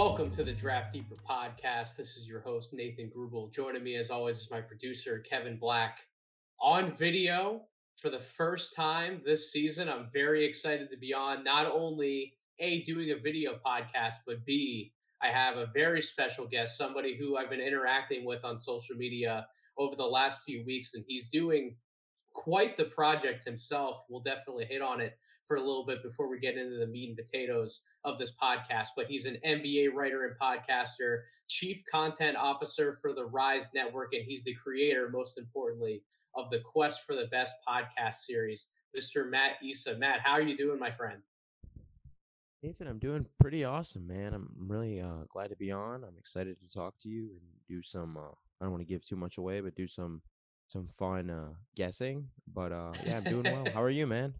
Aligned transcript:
Welcome 0.00 0.30
to 0.30 0.44
the 0.44 0.54
Draft 0.54 0.94
Deeper 0.94 1.16
podcast. 1.28 1.94
This 1.94 2.16
is 2.16 2.26
your 2.26 2.40
host, 2.40 2.72
Nathan 2.72 3.12
Grubel. 3.14 3.52
Joining 3.52 3.84
me, 3.84 3.96
as 3.96 4.10
always, 4.10 4.38
is 4.38 4.50
my 4.50 4.62
producer, 4.62 5.18
Kevin 5.18 5.58
Black. 5.58 5.98
On 6.58 6.90
video 6.90 7.66
for 7.98 8.08
the 8.08 8.18
first 8.18 8.74
time 8.74 9.20
this 9.26 9.52
season, 9.52 9.90
I'm 9.90 10.08
very 10.10 10.42
excited 10.42 10.90
to 10.90 10.96
be 10.96 11.12
on 11.12 11.44
not 11.44 11.66
only 11.66 12.32
A, 12.60 12.80
doing 12.80 13.10
a 13.10 13.16
video 13.20 13.58
podcast, 13.62 14.14
but 14.26 14.42
B, 14.46 14.94
I 15.22 15.26
have 15.26 15.58
a 15.58 15.70
very 15.74 16.00
special 16.00 16.46
guest, 16.46 16.78
somebody 16.78 17.14
who 17.14 17.36
I've 17.36 17.50
been 17.50 17.60
interacting 17.60 18.24
with 18.24 18.42
on 18.42 18.56
social 18.56 18.96
media 18.96 19.46
over 19.76 19.96
the 19.96 20.02
last 20.02 20.44
few 20.44 20.64
weeks, 20.64 20.94
and 20.94 21.04
he's 21.06 21.28
doing 21.28 21.76
quite 22.32 22.74
the 22.78 22.86
project 22.86 23.44
himself. 23.44 24.06
We'll 24.08 24.22
definitely 24.22 24.64
hit 24.64 24.80
on 24.80 25.02
it 25.02 25.18
for 25.50 25.56
a 25.56 25.60
little 25.60 25.84
bit 25.84 26.00
before 26.00 26.30
we 26.30 26.38
get 26.38 26.56
into 26.56 26.76
the 26.76 26.86
meat 26.86 27.08
and 27.08 27.18
potatoes 27.18 27.80
of 28.04 28.20
this 28.20 28.30
podcast. 28.40 28.90
But 28.96 29.06
he's 29.06 29.26
an 29.26 29.36
NBA 29.44 29.92
writer 29.92 30.24
and 30.24 30.36
podcaster, 30.40 31.22
chief 31.48 31.82
content 31.90 32.36
officer 32.36 32.96
for 33.02 33.12
the 33.12 33.24
Rise 33.24 33.68
Network, 33.74 34.14
and 34.14 34.24
he's 34.24 34.44
the 34.44 34.54
creator, 34.54 35.08
most 35.12 35.38
importantly, 35.38 36.04
of 36.36 36.50
the 36.50 36.60
Quest 36.60 37.04
for 37.04 37.16
the 37.16 37.26
Best 37.32 37.54
podcast 37.68 38.14
series, 38.26 38.68
Mr. 38.96 39.28
Matt 39.28 39.54
Issa. 39.68 39.98
Matt, 39.98 40.20
how 40.20 40.34
are 40.34 40.40
you 40.40 40.56
doing, 40.56 40.78
my 40.78 40.92
friend? 40.92 41.18
Nathan, 42.62 42.86
I'm 42.86 43.00
doing 43.00 43.26
pretty 43.40 43.64
awesome, 43.64 44.06
man. 44.06 44.34
I'm 44.34 44.50
really 44.56 45.00
uh, 45.00 45.24
glad 45.32 45.48
to 45.48 45.56
be 45.56 45.72
on. 45.72 46.04
I'm 46.04 46.16
excited 46.16 46.58
to 46.60 46.72
talk 46.72 46.94
to 47.02 47.08
you 47.08 47.30
and 47.30 47.40
do 47.66 47.82
some. 47.82 48.16
Uh, 48.16 48.30
I 48.60 48.66
don't 48.66 48.70
want 48.70 48.82
to 48.82 48.88
give 48.88 49.04
too 49.04 49.16
much 49.16 49.36
away, 49.36 49.60
but 49.60 49.74
do 49.74 49.88
some 49.88 50.22
some 50.68 50.86
fun 50.96 51.28
uh, 51.28 51.54
guessing. 51.74 52.28
But 52.54 52.70
uh, 52.70 52.92
yeah, 53.04 53.16
I'm 53.16 53.24
doing 53.24 53.42
well. 53.42 53.66
How 53.74 53.82
are 53.82 53.90
you, 53.90 54.06
man? 54.06 54.34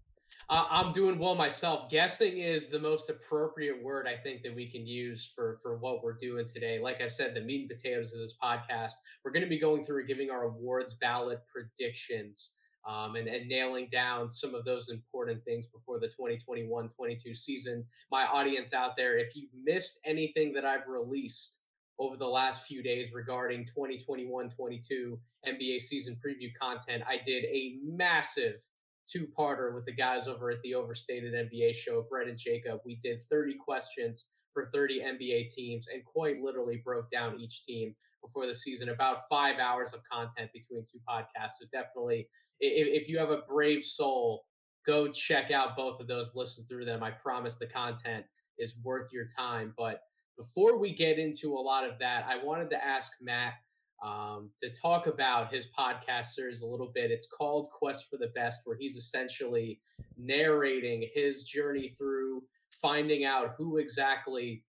Uh, 0.50 0.66
I'm 0.68 0.90
doing 0.90 1.16
well 1.16 1.36
myself. 1.36 1.88
Guessing 1.88 2.38
is 2.38 2.68
the 2.68 2.78
most 2.80 3.08
appropriate 3.08 3.80
word 3.80 4.08
I 4.08 4.20
think 4.20 4.42
that 4.42 4.52
we 4.52 4.68
can 4.68 4.84
use 4.84 5.30
for 5.32 5.60
for 5.62 5.76
what 5.76 6.02
we're 6.02 6.14
doing 6.14 6.48
today. 6.48 6.80
Like 6.80 7.00
I 7.00 7.06
said, 7.06 7.34
the 7.34 7.40
meat 7.40 7.60
and 7.60 7.70
potatoes 7.70 8.12
of 8.12 8.18
this 8.18 8.34
podcast, 8.42 8.94
we're 9.24 9.30
going 9.30 9.44
to 9.44 9.48
be 9.48 9.60
going 9.60 9.84
through 9.84 10.08
giving 10.08 10.28
our 10.28 10.42
awards 10.42 10.94
ballot 10.94 11.42
predictions. 11.46 12.54
Um, 12.88 13.16
and, 13.16 13.28
and 13.28 13.46
nailing 13.46 13.90
down 13.92 14.26
some 14.26 14.54
of 14.54 14.64
those 14.64 14.88
important 14.88 15.44
things 15.44 15.66
before 15.66 16.00
the 16.00 16.08
2021 16.08 16.88
22 16.88 17.34
season. 17.34 17.84
My 18.10 18.24
audience 18.24 18.72
out 18.72 18.96
there, 18.96 19.18
if 19.18 19.36
you've 19.36 19.50
missed 19.52 20.00
anything 20.06 20.54
that 20.54 20.64
I've 20.64 20.88
released 20.88 21.60
over 21.98 22.16
the 22.16 22.26
last 22.26 22.66
few 22.66 22.82
days 22.82 23.12
regarding 23.12 23.66
2021 23.66 24.48
22 24.48 25.20
NBA 25.46 25.82
season 25.82 26.16
preview 26.26 26.48
content, 26.58 27.04
I 27.06 27.18
did 27.22 27.44
a 27.44 27.76
massive 27.84 28.62
two 29.10 29.26
parter 29.38 29.74
with 29.74 29.84
the 29.84 29.94
guys 29.94 30.28
over 30.28 30.50
at 30.50 30.60
the 30.62 30.74
Overstated 30.74 31.34
NBA 31.34 31.74
show, 31.74 32.06
Brett 32.08 32.28
and 32.28 32.38
Jacob. 32.38 32.80
We 32.84 32.96
did 32.96 33.22
30 33.30 33.54
questions 33.54 34.30
for 34.52 34.70
30 34.72 35.00
NBA 35.00 35.48
teams 35.48 35.88
and 35.92 36.04
quite 36.04 36.42
literally 36.42 36.82
broke 36.84 37.10
down 37.10 37.40
each 37.40 37.62
team 37.64 37.94
before 38.22 38.46
the 38.46 38.54
season. 38.54 38.88
About 38.88 39.28
five 39.30 39.58
hours 39.58 39.92
of 39.92 40.00
content 40.10 40.50
between 40.52 40.84
two 40.84 40.98
podcasts. 41.08 41.58
So 41.60 41.66
definitely, 41.72 42.28
if, 42.60 43.02
if 43.02 43.08
you 43.08 43.18
have 43.18 43.30
a 43.30 43.42
brave 43.48 43.82
soul, 43.84 44.44
go 44.86 45.08
check 45.08 45.50
out 45.50 45.76
both 45.76 46.00
of 46.00 46.08
those, 46.08 46.32
listen 46.34 46.64
through 46.68 46.84
them. 46.84 47.02
I 47.02 47.10
promise 47.10 47.56
the 47.56 47.66
content 47.66 48.24
is 48.58 48.76
worth 48.82 49.12
your 49.12 49.26
time. 49.26 49.74
But 49.76 50.02
before 50.36 50.78
we 50.78 50.94
get 50.94 51.18
into 51.18 51.54
a 51.54 51.60
lot 51.60 51.88
of 51.88 51.98
that, 51.98 52.26
I 52.28 52.42
wanted 52.42 52.70
to 52.70 52.84
ask 52.84 53.12
Matt 53.20 53.54
um, 54.02 54.50
to 54.62 54.70
talk 54.70 55.06
about 55.06 55.52
his 55.52 55.68
podcast 55.76 56.26
series 56.26 56.62
a 56.62 56.66
little 56.66 56.90
bit. 56.94 57.10
It's 57.10 57.26
called 57.26 57.68
Quest 57.70 58.08
for 58.08 58.16
the 58.16 58.28
Best, 58.28 58.62
where 58.64 58.76
he's 58.76 58.96
essentially 58.96 59.80
narrating 60.16 61.08
his 61.14 61.42
journey 61.42 61.88
through 61.88 62.42
finding 62.80 63.24
out 63.24 63.54
who 63.56 63.78
exactly 63.78 64.64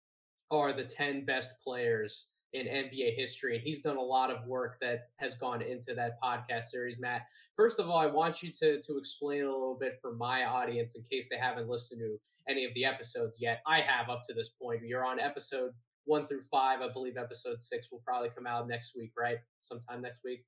are 0.51 0.73
the 0.73 0.85
10 0.85 1.25
best 1.25 1.61
players 1.63 2.29
in 2.55 2.67
NBA 2.67 3.15
history. 3.17 3.57
And 3.57 3.63
he's 3.63 3.81
done 3.81 3.99
a 3.99 4.03
lot 4.03 4.31
of 4.31 4.47
work 4.47 4.79
that 4.81 5.09
has 5.19 5.35
gone 5.35 5.61
into 5.61 5.95
that 5.95 6.21
podcast 6.23 6.67
series, 6.67 6.99
Matt. 6.99 7.27
First 7.55 7.79
of 7.79 7.89
all, 7.91 7.99
I 7.99 8.07
want 8.07 8.43
you 8.43 8.51
to, 8.53 8.81
to 8.81 8.97
explain 8.97 9.43
a 9.43 9.53
little 9.53 9.77
bit 9.79 9.99
for 10.01 10.15
my 10.15 10.45
audience 10.45 10.95
in 10.95 11.03
case 11.03 11.29
they 11.29 11.37
haven't 11.37 11.69
listened 11.69 12.01
to 12.01 12.19
any 12.49 12.65
of 12.65 12.73
the 12.75 12.85
episodes 12.85 13.37
yet. 13.41 13.61
I 13.67 13.81
have 13.81 14.09
up 14.09 14.23
to 14.29 14.35
this 14.35 14.49
point. 14.49 14.81
You're 14.83 15.05
on 15.05 15.21
episode 15.21 15.73
one 16.09 16.27
through 16.27 16.41
five. 16.41 16.81
I 16.81 16.89
believe 16.89 17.17
episode 17.17 17.61
six 17.61 17.93
will 17.93 18.03
probably 18.05 18.31
come 18.31 18.47
out 18.47 18.67
next 18.67 18.97
week, 18.97 19.13
right? 19.17 19.39
Sometime 19.61 20.01
next 20.01 20.25
week. 20.25 20.45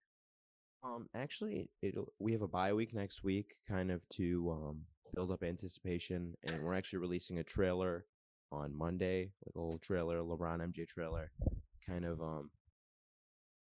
Um, 0.83 1.09
actually, 1.15 1.69
it 1.83 1.95
we 2.19 2.33
have 2.33 2.43
a 2.43 2.49
bye 2.49 2.73
week 2.73 2.95
next 2.95 3.23
week, 3.23 3.55
kind 3.69 3.91
of 3.91 4.01
to 4.15 4.51
um 4.51 4.81
build 5.15 5.31
up 5.31 5.43
anticipation, 5.43 6.35
and 6.49 6.63
we're 6.63 6.75
actually 6.75 7.01
releasing 7.01 7.39
a 7.39 7.45
trailer 7.45 8.07
on 8.51 8.77
Monday, 8.77 9.33
like 9.45 9.55
a 9.55 9.61
little 9.61 9.79
trailer, 9.79 10.19
LeBron 10.21 10.61
MJ 10.61 10.89
trailer, 10.89 11.31
kind 11.87 12.07
of 12.07 12.21
um 12.23 12.51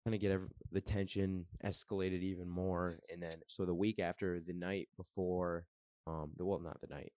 kind 0.05 0.15
of 0.15 0.21
get 0.21 0.31
every, 0.31 0.47
the 0.71 0.81
tension 0.81 1.45
escalated 1.65 2.21
even 2.21 2.47
more, 2.47 2.97
and 3.11 3.21
then 3.21 3.35
so 3.49 3.65
the 3.65 3.75
week 3.75 3.99
after, 3.99 4.39
the 4.39 4.53
night 4.53 4.87
before, 4.95 5.65
um, 6.07 6.31
the 6.37 6.45
well, 6.45 6.59
not 6.59 6.79
the 6.79 6.93
night, 6.93 7.11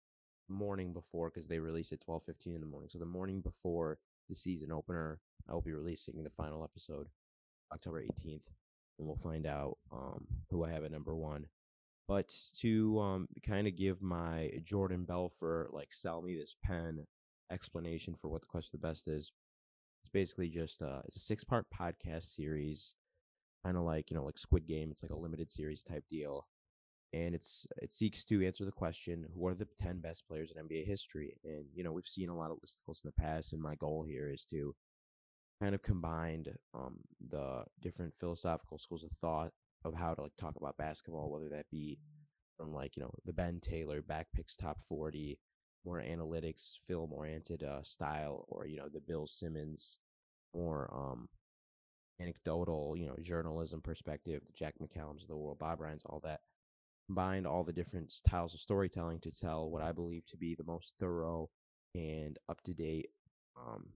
morning 0.48 0.92
before, 0.92 1.30
because 1.30 1.46
they 1.46 1.60
release 1.60 1.92
at 1.92 2.00
twelve 2.00 2.24
fifteen 2.26 2.56
in 2.56 2.60
the 2.60 2.66
morning, 2.66 2.88
so 2.90 2.98
the 2.98 3.06
morning 3.06 3.40
before 3.40 3.98
the 4.28 4.34
season 4.34 4.72
opener. 4.72 5.20
I 5.48 5.52
will 5.52 5.62
be 5.62 5.72
releasing 5.72 6.22
the 6.22 6.30
final 6.30 6.64
episode 6.64 7.08
October 7.72 8.02
18th, 8.02 8.46
and 8.98 9.06
we'll 9.06 9.16
find 9.16 9.46
out 9.46 9.78
um, 9.92 10.26
who 10.50 10.64
I 10.64 10.70
have 10.70 10.84
at 10.84 10.92
number 10.92 11.14
one. 11.14 11.46
But 12.08 12.32
to 12.60 13.00
um, 13.00 13.28
kind 13.44 13.66
of 13.66 13.76
give 13.76 14.00
my 14.00 14.52
Jordan 14.64 15.04
Belfort, 15.04 15.74
like, 15.74 15.92
sell 15.92 16.22
me 16.22 16.36
this 16.36 16.54
pen 16.64 17.06
explanation 17.50 18.14
for 18.14 18.28
what 18.28 18.42
the 18.42 18.46
quest 18.46 18.72
of 18.72 18.80
the 18.80 18.86
best 18.86 19.08
is, 19.08 19.32
it's 20.02 20.10
basically 20.10 20.48
just 20.48 20.82
uh, 20.82 21.02
it's 21.06 21.16
a 21.16 21.20
six 21.20 21.42
part 21.42 21.66
podcast 21.76 22.34
series, 22.34 22.94
kind 23.64 23.76
of 23.76 23.82
like 23.82 24.10
you 24.10 24.16
know 24.16 24.24
like 24.24 24.38
Squid 24.38 24.66
Game. 24.68 24.90
It's 24.92 25.02
like 25.02 25.10
a 25.10 25.16
limited 25.16 25.50
series 25.50 25.82
type 25.82 26.04
deal 26.08 26.46
and 27.16 27.34
it's 27.34 27.66
it 27.80 27.92
seeks 27.92 28.24
to 28.26 28.44
answer 28.44 28.64
the 28.64 28.72
question 28.72 29.26
who 29.34 29.46
are 29.46 29.54
the 29.54 29.66
10 29.78 30.00
best 30.00 30.26
players 30.28 30.52
in 30.52 30.66
NBA 30.66 30.86
history? 30.86 31.36
And 31.44 31.64
you 31.74 31.82
know 31.82 31.92
we've 31.92 32.06
seen 32.06 32.28
a 32.28 32.36
lot 32.36 32.50
of 32.50 32.58
listicles 32.58 33.04
in 33.04 33.10
the 33.16 33.22
past 33.22 33.52
and 33.52 33.62
my 33.62 33.74
goal 33.76 34.04
here 34.06 34.30
is 34.30 34.44
to 34.46 34.74
kind 35.60 35.74
of 35.74 35.82
combine 35.82 36.44
um, 36.74 36.96
the 37.30 37.64
different 37.80 38.12
philosophical 38.20 38.78
schools 38.78 39.02
of 39.02 39.10
thought 39.20 39.52
of 39.84 39.94
how 39.94 40.12
to 40.12 40.22
like 40.22 40.36
talk 40.38 40.56
about 40.56 40.76
basketball 40.76 41.30
whether 41.30 41.48
that 41.48 41.64
be 41.70 41.98
from 42.58 42.74
like 42.74 42.96
you 42.96 43.02
know 43.02 43.12
the 43.24 43.32
Ben 43.32 43.60
Taylor 43.60 44.02
Backpicks 44.02 44.56
top 44.60 44.78
40 44.88 45.38
more 45.84 46.02
analytics 46.02 46.78
film 46.86 47.12
oriented 47.12 47.62
uh, 47.62 47.82
style 47.82 48.44
or 48.48 48.66
you 48.66 48.76
know 48.76 48.88
the 48.92 49.00
Bill 49.00 49.26
Simmons 49.26 49.98
more 50.54 50.90
um 50.92 51.28
anecdotal 52.20 52.94
you 52.96 53.06
know 53.06 53.16
journalism 53.22 53.80
perspective 53.80 54.42
the 54.46 54.52
Jack 54.52 54.74
McCallums 54.82 55.22
of 55.22 55.28
the 55.28 55.36
world 55.36 55.58
Bob 55.58 55.80
Ryans 55.80 56.02
all 56.04 56.20
that 56.24 56.40
combined 57.06 57.46
all 57.46 57.64
the 57.64 57.72
different 57.72 58.12
styles 58.12 58.54
of 58.54 58.60
storytelling 58.60 59.20
to 59.20 59.30
tell 59.30 59.70
what 59.70 59.82
I 59.82 59.92
believe 59.92 60.26
to 60.26 60.36
be 60.36 60.54
the 60.54 60.64
most 60.64 60.94
thorough 60.98 61.50
and 61.94 62.38
up 62.48 62.60
to 62.62 62.74
date 62.74 63.10
um, 63.56 63.86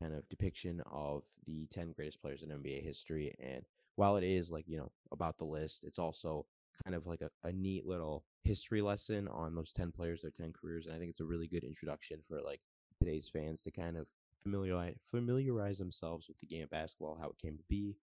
kind 0.00 0.14
of 0.14 0.28
depiction 0.28 0.82
of 0.90 1.22
the 1.46 1.66
10 1.68 1.92
greatest 1.92 2.20
players 2.20 2.42
in 2.42 2.50
NBA 2.50 2.84
history. 2.84 3.34
And 3.40 3.64
while 3.94 4.16
it 4.16 4.24
is 4.24 4.50
like, 4.50 4.64
you 4.68 4.76
know, 4.76 4.90
about 5.10 5.38
the 5.38 5.44
list, 5.44 5.84
it's 5.84 5.98
also 5.98 6.46
kind 6.84 6.94
of 6.94 7.06
like 7.06 7.22
a, 7.22 7.30
a 7.44 7.52
neat 7.52 7.86
little 7.86 8.24
history 8.44 8.82
lesson 8.82 9.28
on 9.28 9.54
those 9.54 9.72
10 9.72 9.92
players, 9.92 10.22
their 10.22 10.30
10 10.30 10.52
careers. 10.52 10.86
And 10.86 10.94
I 10.94 10.98
think 10.98 11.10
it's 11.10 11.20
a 11.20 11.24
really 11.24 11.48
good 11.48 11.64
introduction 11.64 12.20
for 12.28 12.40
like 12.42 12.60
today's 12.98 13.28
fans 13.28 13.62
to 13.62 13.70
kind 13.70 13.96
of 13.96 14.06
familiarize, 14.42 14.96
familiarize 15.10 15.78
themselves 15.78 16.28
with 16.28 16.38
the 16.40 16.46
game 16.46 16.64
of 16.64 16.70
basketball, 16.70 17.18
how 17.20 17.28
it 17.28 17.38
came 17.38 17.56
to 17.56 17.64
be, 17.68 17.96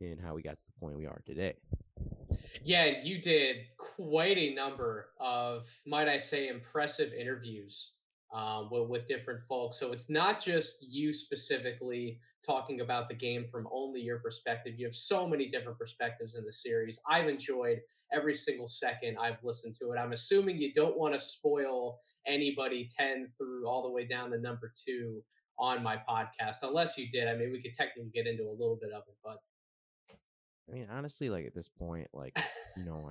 and 0.00 0.20
how 0.20 0.34
we 0.34 0.42
got 0.42 0.58
to 0.58 0.64
the 0.66 0.80
point 0.80 0.96
we 0.96 1.06
are 1.06 1.22
today. 1.24 1.54
Yeah, 2.62 3.00
you 3.02 3.20
did 3.20 3.66
quite 3.76 4.36
a 4.36 4.54
number 4.54 5.10
of, 5.20 5.66
might 5.86 6.08
I 6.08 6.18
say, 6.18 6.48
impressive 6.48 7.12
interviews 7.12 7.92
um, 8.34 8.68
with, 8.70 8.88
with 8.88 9.08
different 9.08 9.40
folks. 9.42 9.78
So 9.78 9.92
it's 9.92 10.10
not 10.10 10.42
just 10.42 10.84
you 10.88 11.12
specifically 11.12 12.20
talking 12.44 12.80
about 12.80 13.08
the 13.08 13.14
game 13.14 13.44
from 13.44 13.68
only 13.72 14.00
your 14.00 14.18
perspective. 14.18 14.74
You 14.76 14.86
have 14.86 14.94
so 14.94 15.26
many 15.26 15.48
different 15.48 15.78
perspectives 15.78 16.34
in 16.34 16.44
the 16.44 16.52
series. 16.52 17.00
I've 17.08 17.28
enjoyed 17.28 17.80
every 18.12 18.34
single 18.34 18.68
second 18.68 19.16
I've 19.18 19.42
listened 19.42 19.74
to 19.80 19.92
it. 19.92 19.98
I'm 19.98 20.12
assuming 20.12 20.58
you 20.58 20.72
don't 20.72 20.98
want 20.98 21.14
to 21.14 21.20
spoil 21.20 21.98
anybody 22.26 22.88
10 22.98 23.28
through 23.36 23.66
all 23.66 23.82
the 23.82 23.90
way 23.90 24.06
down 24.06 24.30
to 24.30 24.38
number 24.38 24.72
two 24.86 25.22
on 25.58 25.82
my 25.82 25.96
podcast, 26.08 26.56
unless 26.62 26.96
you 26.96 27.08
did. 27.10 27.28
I 27.28 27.34
mean, 27.36 27.50
we 27.50 27.60
could 27.60 27.74
technically 27.74 28.10
get 28.14 28.26
into 28.26 28.44
a 28.44 28.52
little 28.52 28.78
bit 28.80 28.92
of 28.92 29.02
it, 29.08 29.16
but 29.24 29.38
I 30.68 30.74
mean, 30.74 30.88
honestly, 30.90 31.30
like 31.30 31.46
at 31.46 31.54
this 31.54 31.68
point, 31.68 32.08
like 32.12 32.38
you 32.76 32.84
know, 32.84 33.10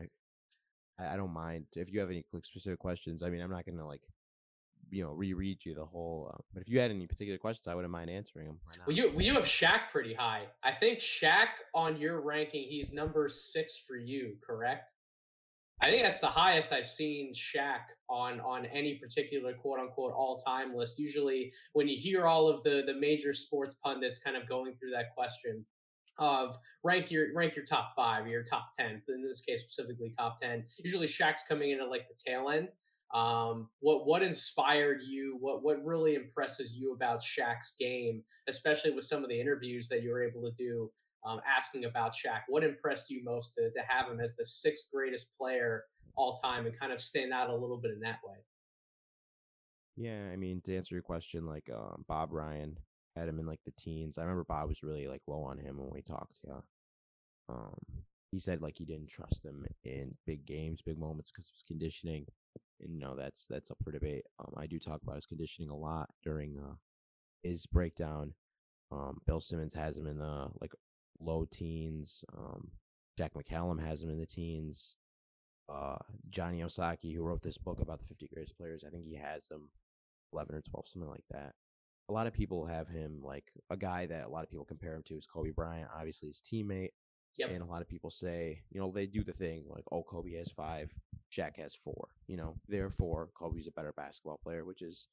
I 0.99 1.13
I 1.13 1.15
don't 1.15 1.33
mind 1.33 1.65
if 1.73 1.91
you 1.91 1.99
have 1.99 2.09
any 2.09 2.23
specific 2.43 2.79
questions. 2.79 3.23
I 3.23 3.29
mean, 3.29 3.41
I'm 3.41 3.51
not 3.51 3.65
gonna 3.65 3.85
like 3.85 4.01
you 4.89 5.03
know 5.03 5.11
reread 5.11 5.59
you 5.63 5.75
the 5.75 5.85
whole. 5.85 6.31
Uh, 6.33 6.37
but 6.53 6.61
if 6.61 6.69
you 6.69 6.79
had 6.79 6.91
any 6.91 7.07
particular 7.07 7.37
questions, 7.37 7.67
I 7.67 7.75
wouldn't 7.75 7.91
mind 7.91 8.09
answering 8.09 8.47
them. 8.47 8.59
Well, 8.85 8.95
you 8.95 9.11
well, 9.11 9.21
you 9.21 9.33
have 9.33 9.43
Shaq 9.43 9.89
pretty 9.91 10.13
high. 10.13 10.43
I 10.63 10.71
think 10.73 10.99
Shaq 10.99 11.47
on 11.73 11.97
your 11.97 12.21
ranking, 12.21 12.67
he's 12.67 12.91
number 12.91 13.29
six 13.29 13.83
for 13.87 13.97
you, 13.97 14.35
correct? 14.45 14.91
I 15.79 15.91
think 15.91 16.01
that's 16.01 16.19
the 16.19 16.25
highest 16.25 16.73
I've 16.73 16.87
seen 16.87 17.33
Shaq 17.33 17.81
on 18.09 18.39
on 18.39 18.65
any 18.65 18.95
particular 18.95 19.53
quote 19.53 19.79
unquote 19.79 20.13
all 20.13 20.37
time 20.37 20.75
list. 20.75 20.97
Usually, 20.97 21.51
when 21.73 21.87
you 21.87 21.97
hear 21.99 22.25
all 22.25 22.47
of 22.47 22.63
the 22.63 22.83
the 22.85 22.95
major 22.95 23.33
sports 23.33 23.75
pundits 23.83 24.19
kind 24.19 24.35
of 24.35 24.47
going 24.49 24.73
through 24.75 24.91
that 24.91 25.13
question 25.15 25.65
of 26.19 26.57
rank 26.83 27.11
your 27.11 27.33
rank 27.35 27.55
your 27.55 27.65
top 27.65 27.93
five, 27.95 28.27
your 28.27 28.43
top 28.43 28.71
ten. 28.77 28.99
So 28.99 29.13
in 29.13 29.23
this 29.23 29.41
case, 29.41 29.61
specifically 29.61 30.11
top 30.17 30.39
ten. 30.41 30.65
Usually, 30.83 31.07
Shaq's 31.07 31.43
coming 31.47 31.71
in 31.71 31.81
at 31.81 31.89
like 31.89 32.07
the 32.07 32.15
tail 32.17 32.49
end. 32.49 32.69
Um, 33.13 33.69
what 33.79 34.05
what 34.05 34.23
inspired 34.23 35.01
you? 35.05 35.37
What 35.39 35.63
what 35.63 35.83
really 35.85 36.15
impresses 36.15 36.73
you 36.73 36.93
about 36.93 37.21
Shaq's 37.21 37.73
game, 37.79 38.23
especially 38.47 38.91
with 38.91 39.05
some 39.05 39.23
of 39.23 39.29
the 39.29 39.39
interviews 39.39 39.87
that 39.89 40.03
you 40.03 40.09
were 40.09 40.23
able 40.23 40.41
to 40.41 40.51
do 40.57 40.91
um, 41.25 41.41
asking 41.47 41.85
about 41.85 42.13
Shaq. 42.13 42.41
What 42.47 42.63
impressed 42.63 43.09
you 43.09 43.23
most 43.23 43.55
to, 43.55 43.69
to 43.71 43.79
have 43.87 44.09
him 44.09 44.19
as 44.19 44.35
the 44.35 44.45
sixth 44.45 44.87
greatest 44.93 45.27
player 45.37 45.83
all 46.15 46.37
time 46.37 46.65
and 46.65 46.77
kind 46.77 46.91
of 46.91 46.99
stand 47.01 47.31
out 47.31 47.49
a 47.49 47.55
little 47.55 47.77
bit 47.77 47.91
in 47.91 47.99
that 48.01 48.19
way? 48.27 48.37
Yeah, 49.95 50.29
I 50.31 50.35
mean, 50.35 50.61
to 50.65 50.75
answer 50.75 50.95
your 50.95 51.01
question, 51.01 51.45
like 51.45 51.69
um, 51.73 52.05
Bob 52.07 52.31
Ryan 52.31 52.77
had 53.17 53.27
him 53.27 53.39
in 53.39 53.45
like 53.45 53.59
the 53.65 53.73
teens. 53.79 54.17
I 54.17 54.21
remember 54.21 54.43
Bob 54.43 54.69
was 54.69 54.83
really 54.83 55.07
like 55.07 55.21
low 55.27 55.43
on 55.43 55.57
him 55.57 55.77
when 55.77 55.89
we 55.91 56.01
talked. 56.01 56.39
Yeah, 56.45 56.61
um, 57.49 57.75
he 58.31 58.39
said 58.39 58.61
like 58.61 58.77
he 58.77 58.85
didn't 58.85 59.09
trust 59.09 59.45
him 59.45 59.65
in 59.83 60.15
big 60.25 60.45
games, 60.45 60.81
big 60.81 60.99
moments 60.99 61.31
because 61.31 61.47
of 61.47 61.53
his 61.53 61.63
conditioning. 61.63 62.25
And 62.81 62.93
you 62.93 62.99
know 62.99 63.15
that's 63.15 63.45
that's 63.49 63.71
up 63.71 63.77
for 63.83 63.91
debate. 63.91 64.25
Um, 64.39 64.53
I 64.57 64.67
do 64.67 64.79
talk 64.79 65.01
about 65.01 65.15
his 65.15 65.25
conditioning 65.25 65.69
a 65.69 65.75
lot 65.75 66.09
during 66.23 66.57
uh, 66.57 66.75
his 67.43 67.65
breakdown. 67.65 68.33
Um, 68.91 69.19
Bill 69.25 69.41
Simmons 69.41 69.73
has 69.73 69.97
him 69.97 70.07
in 70.07 70.19
the 70.19 70.47
like 70.61 70.73
low 71.19 71.45
teens. 71.49 72.23
Um, 72.37 72.69
Jack 73.17 73.33
McCallum 73.33 73.83
has 73.85 74.03
him 74.03 74.09
in 74.09 74.19
the 74.19 74.25
teens. 74.25 74.95
Uh, 75.69 75.97
Johnny 76.29 76.59
Osaki, 76.61 77.13
who 77.13 77.23
wrote 77.23 77.41
this 77.41 77.57
book 77.57 77.79
about 77.81 77.99
the 77.99 78.07
50 78.07 78.29
greatest 78.33 78.57
players, 78.57 78.85
I 78.85 78.89
think 78.89 79.05
he 79.05 79.15
has 79.15 79.49
him 79.49 79.69
11 80.31 80.55
or 80.55 80.61
12, 80.61 80.87
something 80.87 81.09
like 81.09 81.25
that. 81.31 81.53
A 82.09 82.13
lot 82.13 82.27
of 82.27 82.33
people 82.33 82.65
have 82.65 82.87
him 82.87 83.21
like 83.23 83.51
a 83.69 83.77
guy 83.77 84.05
that 84.05 84.25
a 84.25 84.29
lot 84.29 84.43
of 84.43 84.49
people 84.49 84.65
compare 84.65 84.95
him 84.95 85.03
to 85.07 85.15
is 85.15 85.25
Kobe 85.25 85.51
Bryant, 85.51 85.89
obviously 85.95 86.29
his 86.29 86.41
teammate. 86.41 86.91
Yep. 87.37 87.51
And 87.51 87.61
a 87.61 87.65
lot 87.65 87.81
of 87.81 87.87
people 87.87 88.09
say, 88.09 88.61
you 88.71 88.79
know, 88.79 88.91
they 88.91 89.05
do 89.05 89.23
the 89.23 89.33
thing 89.33 89.65
like, 89.69 89.83
oh, 89.91 90.01
Kobe 90.01 90.33
has 90.33 90.49
five, 90.49 90.91
Shaq 91.31 91.57
has 91.57 91.75
four. 91.75 92.07
You 92.27 92.37
know, 92.37 92.55
therefore, 92.67 93.29
Kobe's 93.37 93.67
a 93.67 93.71
better 93.71 93.93
basketball 93.95 94.39
player, 94.41 94.65
which 94.65 94.81
is 94.81 95.07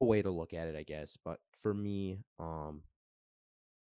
a 0.00 0.04
way 0.04 0.22
to 0.22 0.30
look 0.30 0.52
at 0.52 0.66
it, 0.66 0.76
I 0.76 0.82
guess. 0.82 1.16
But 1.24 1.38
for 1.62 1.72
me, 1.72 2.24
um, 2.40 2.82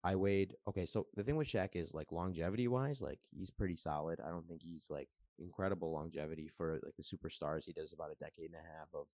I 0.04 0.14
weighed 0.14 0.54
okay. 0.68 0.86
So 0.86 1.06
the 1.16 1.24
thing 1.24 1.36
with 1.36 1.48
Shaq 1.48 1.70
is 1.74 1.94
like 1.94 2.12
longevity 2.12 2.68
wise, 2.68 3.02
like 3.02 3.18
he's 3.30 3.50
pretty 3.50 3.76
solid. 3.76 4.20
I 4.24 4.30
don't 4.30 4.46
think 4.46 4.62
he's 4.62 4.88
like 4.88 5.08
incredible 5.38 5.92
longevity 5.92 6.48
for 6.56 6.80
like 6.84 6.94
the 6.96 7.02
superstars. 7.02 7.64
He 7.64 7.72
does 7.72 7.92
about 7.92 8.12
a 8.12 8.24
decade 8.24 8.50
and 8.50 8.54
a 8.54 8.78
half 8.78 8.88
of 8.94 9.06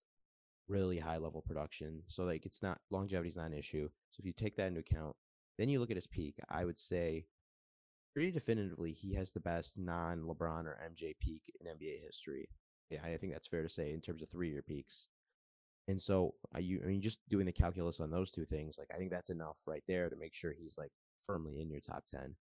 really 0.69 0.99
high 0.99 1.19
level 1.19 1.43
production. 1.43 2.03
So 2.09 2.25
like 2.25 2.47
it's 2.47 2.63
not 2.63 2.79
longevity 2.91 3.29
is 3.29 3.37
not 3.37 3.47
an 3.47 3.55
issue. 3.55 3.89
So 4.11 4.21
if 4.21 4.27
you 4.27 4.33
take 4.33 4.57
that 4.57 4.69
into 4.69 4.81
account, 4.81 5.17
then 5.59 5.69
you 5.69 5.81
look 5.81 5.91
at 5.91 5.97
his 5.97 6.07
peak. 6.07 6.37
I 6.49 6.65
would 6.65 6.81
say 6.81 7.27
pretty 8.15 8.31
definitively 8.31 8.93
he 8.93 9.15
has 9.15 9.33
the 9.33 9.41
best 9.41 9.79
non 9.79 10.23
LeBron 10.23 10.67
or 10.67 10.79
MJ 10.91 11.15
peak 11.21 11.43
in 11.61 11.67
NBA 11.67 12.05
history. 12.05 12.49
Yeah, 12.91 13.01
I 13.05 13.17
think 13.17 13.33
that's 13.33 13.49
fair 13.49 13.63
to 13.63 13.69
say 13.69 13.93
in 13.93 14.01
terms 14.01 14.23
of 14.23 14.31
three 14.31 14.51
year 14.51 14.63
peaks. 14.63 15.09
And 15.87 16.01
so, 16.01 16.35
I, 16.55 16.61
you, 16.61 16.81
I 16.83 16.87
mean, 16.87 17.03
just 17.03 17.19
doing 17.29 17.45
the 17.45 17.53
calculus 17.53 18.01
on 18.01 18.11
those 18.11 18.31
two 18.31 18.47
things, 18.47 18.77
like 18.79 18.89
I 18.95 18.97
think 18.97 19.11
that's 19.11 19.29
enough 19.29 19.59
right 19.67 19.83
there 19.87 20.09
to 20.09 20.17
make 20.17 20.35
sure 20.35 20.53
he's 20.53 20.79
like 20.79 20.93
firmly 21.27 21.61
in 21.61 21.71
your 21.71 21.81
top 21.81 22.05
ten. 22.11 22.37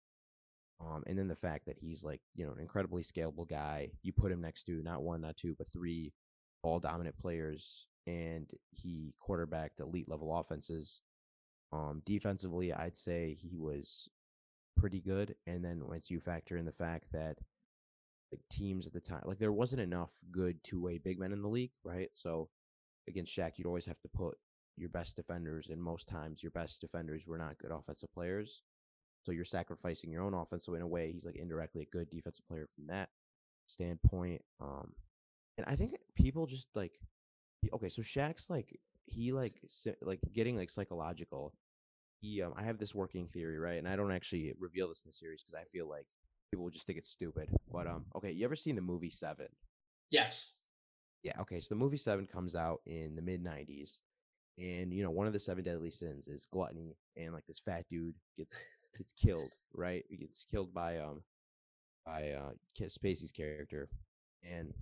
Um, 0.79 1.03
and 1.07 1.17
then 1.17 1.27
the 1.27 1.35
fact 1.35 1.65
that 1.67 1.77
he's 1.79 2.03
like 2.03 2.21
you 2.35 2.45
know 2.45 2.51
an 2.51 2.59
incredibly 2.59 3.03
scalable 3.03 3.47
guy. 3.47 3.91
You 4.03 4.13
put 4.13 4.31
him 4.31 4.41
next 4.41 4.65
to 4.65 4.83
not 4.83 5.03
one, 5.03 5.21
not 5.21 5.37
two, 5.37 5.55
but 5.57 5.71
three 5.71 6.13
ball 6.61 6.79
dominant 6.79 7.17
players, 7.17 7.87
and 8.07 8.49
he 8.71 9.13
quarterbacked 9.19 9.79
elite 9.79 10.09
level 10.09 10.35
offenses. 10.37 11.01
Um, 11.71 12.01
defensively, 12.05 12.73
I'd 12.73 12.97
say 12.97 13.37
he 13.39 13.55
was 13.55 14.09
pretty 14.77 14.99
good. 14.99 15.35
And 15.47 15.63
then 15.63 15.87
once 15.87 16.09
you 16.09 16.19
factor 16.19 16.57
in 16.57 16.65
the 16.65 16.71
fact 16.71 17.05
that 17.13 17.37
like 18.31 18.41
teams 18.49 18.87
at 18.87 18.93
the 18.93 18.99
time, 18.99 19.21
like 19.25 19.39
there 19.39 19.51
wasn't 19.51 19.81
enough 19.81 20.11
good 20.31 20.63
two 20.63 20.81
way 20.81 20.97
big 20.97 21.19
men 21.19 21.33
in 21.33 21.41
the 21.41 21.47
league, 21.47 21.71
right? 21.83 22.09
So 22.13 22.49
against 23.07 23.35
Shaq, 23.35 23.53
you'd 23.57 23.67
always 23.67 23.85
have 23.85 23.99
to 24.01 24.09
put 24.09 24.37
your 24.77 24.89
best 24.89 25.15
defenders, 25.15 25.69
and 25.69 25.81
most 25.81 26.07
times 26.07 26.41
your 26.41 26.51
best 26.51 26.81
defenders 26.81 27.27
were 27.27 27.37
not 27.37 27.57
good 27.57 27.71
offensive 27.71 28.11
players. 28.13 28.63
So 29.23 29.31
you're 29.31 29.45
sacrificing 29.45 30.11
your 30.11 30.23
own 30.23 30.33
offense. 30.33 30.65
So 30.65 30.73
in 30.73 30.81
a 30.81 30.87
way, 30.87 31.11
he's 31.11 31.25
like 31.25 31.35
indirectly 31.35 31.83
a 31.83 31.95
good 31.95 32.09
defensive 32.09 32.47
player 32.47 32.67
from 32.73 32.87
that 32.87 33.09
standpoint. 33.67 34.41
Um, 34.59 34.93
and 35.57 35.65
I 35.67 35.75
think 35.75 35.95
people 36.15 36.47
just 36.47 36.67
like, 36.73 36.93
okay, 37.73 37.89
so 37.89 38.01
Shaq's 38.01 38.49
like 38.49 38.79
he 39.05 39.31
like 39.31 39.61
like 40.01 40.19
getting 40.33 40.55
like 40.55 40.69
psychological. 40.69 41.53
He, 42.21 42.41
um, 42.43 42.53
I 42.55 42.61
have 42.63 42.77
this 42.77 42.93
working 42.93 43.27
theory, 43.27 43.57
right? 43.57 43.79
And 43.79 43.87
I 43.87 43.95
don't 43.95 44.11
actually 44.11 44.53
reveal 44.59 44.87
this 44.87 45.01
in 45.03 45.09
the 45.09 45.13
series 45.13 45.41
because 45.41 45.55
I 45.55 45.63
feel 45.71 45.89
like 45.89 46.05
people 46.51 46.63
will 46.63 46.71
just 46.71 46.85
think 46.85 46.99
it's 46.99 47.09
stupid. 47.09 47.49
But 47.71 47.87
um, 47.87 48.05
okay, 48.15 48.31
you 48.31 48.45
ever 48.45 48.55
seen 48.55 48.75
the 48.75 48.81
movie 48.81 49.09
Seven? 49.09 49.47
Yes. 50.11 50.57
Yeah, 51.23 51.39
okay. 51.41 51.59
So 51.59 51.69
the 51.69 51.79
movie 51.79 51.97
Seven 51.97 52.27
comes 52.27 52.55
out 52.55 52.81
in 52.85 53.15
the 53.15 53.21
mid 53.21 53.43
'90s, 53.43 54.01
and 54.57 54.93
you 54.93 55.03
know 55.03 55.11
one 55.11 55.27
of 55.27 55.33
the 55.33 55.39
seven 55.39 55.63
deadly 55.63 55.91
sins 55.91 56.27
is 56.27 56.47
gluttony, 56.51 56.95
and 57.17 57.33
like 57.33 57.45
this 57.47 57.59
fat 57.59 57.85
dude 57.89 58.15
gets 58.37 58.57
gets 58.97 59.13
killed, 59.13 59.51
right? 59.73 60.03
He 60.09 60.17
gets 60.17 60.45
killed 60.45 60.73
by 60.73 60.99
um 60.99 61.23
by 62.05 62.31
uh 62.31 62.51
Spacey's 62.79 63.31
character, 63.31 63.89
and 64.43 64.73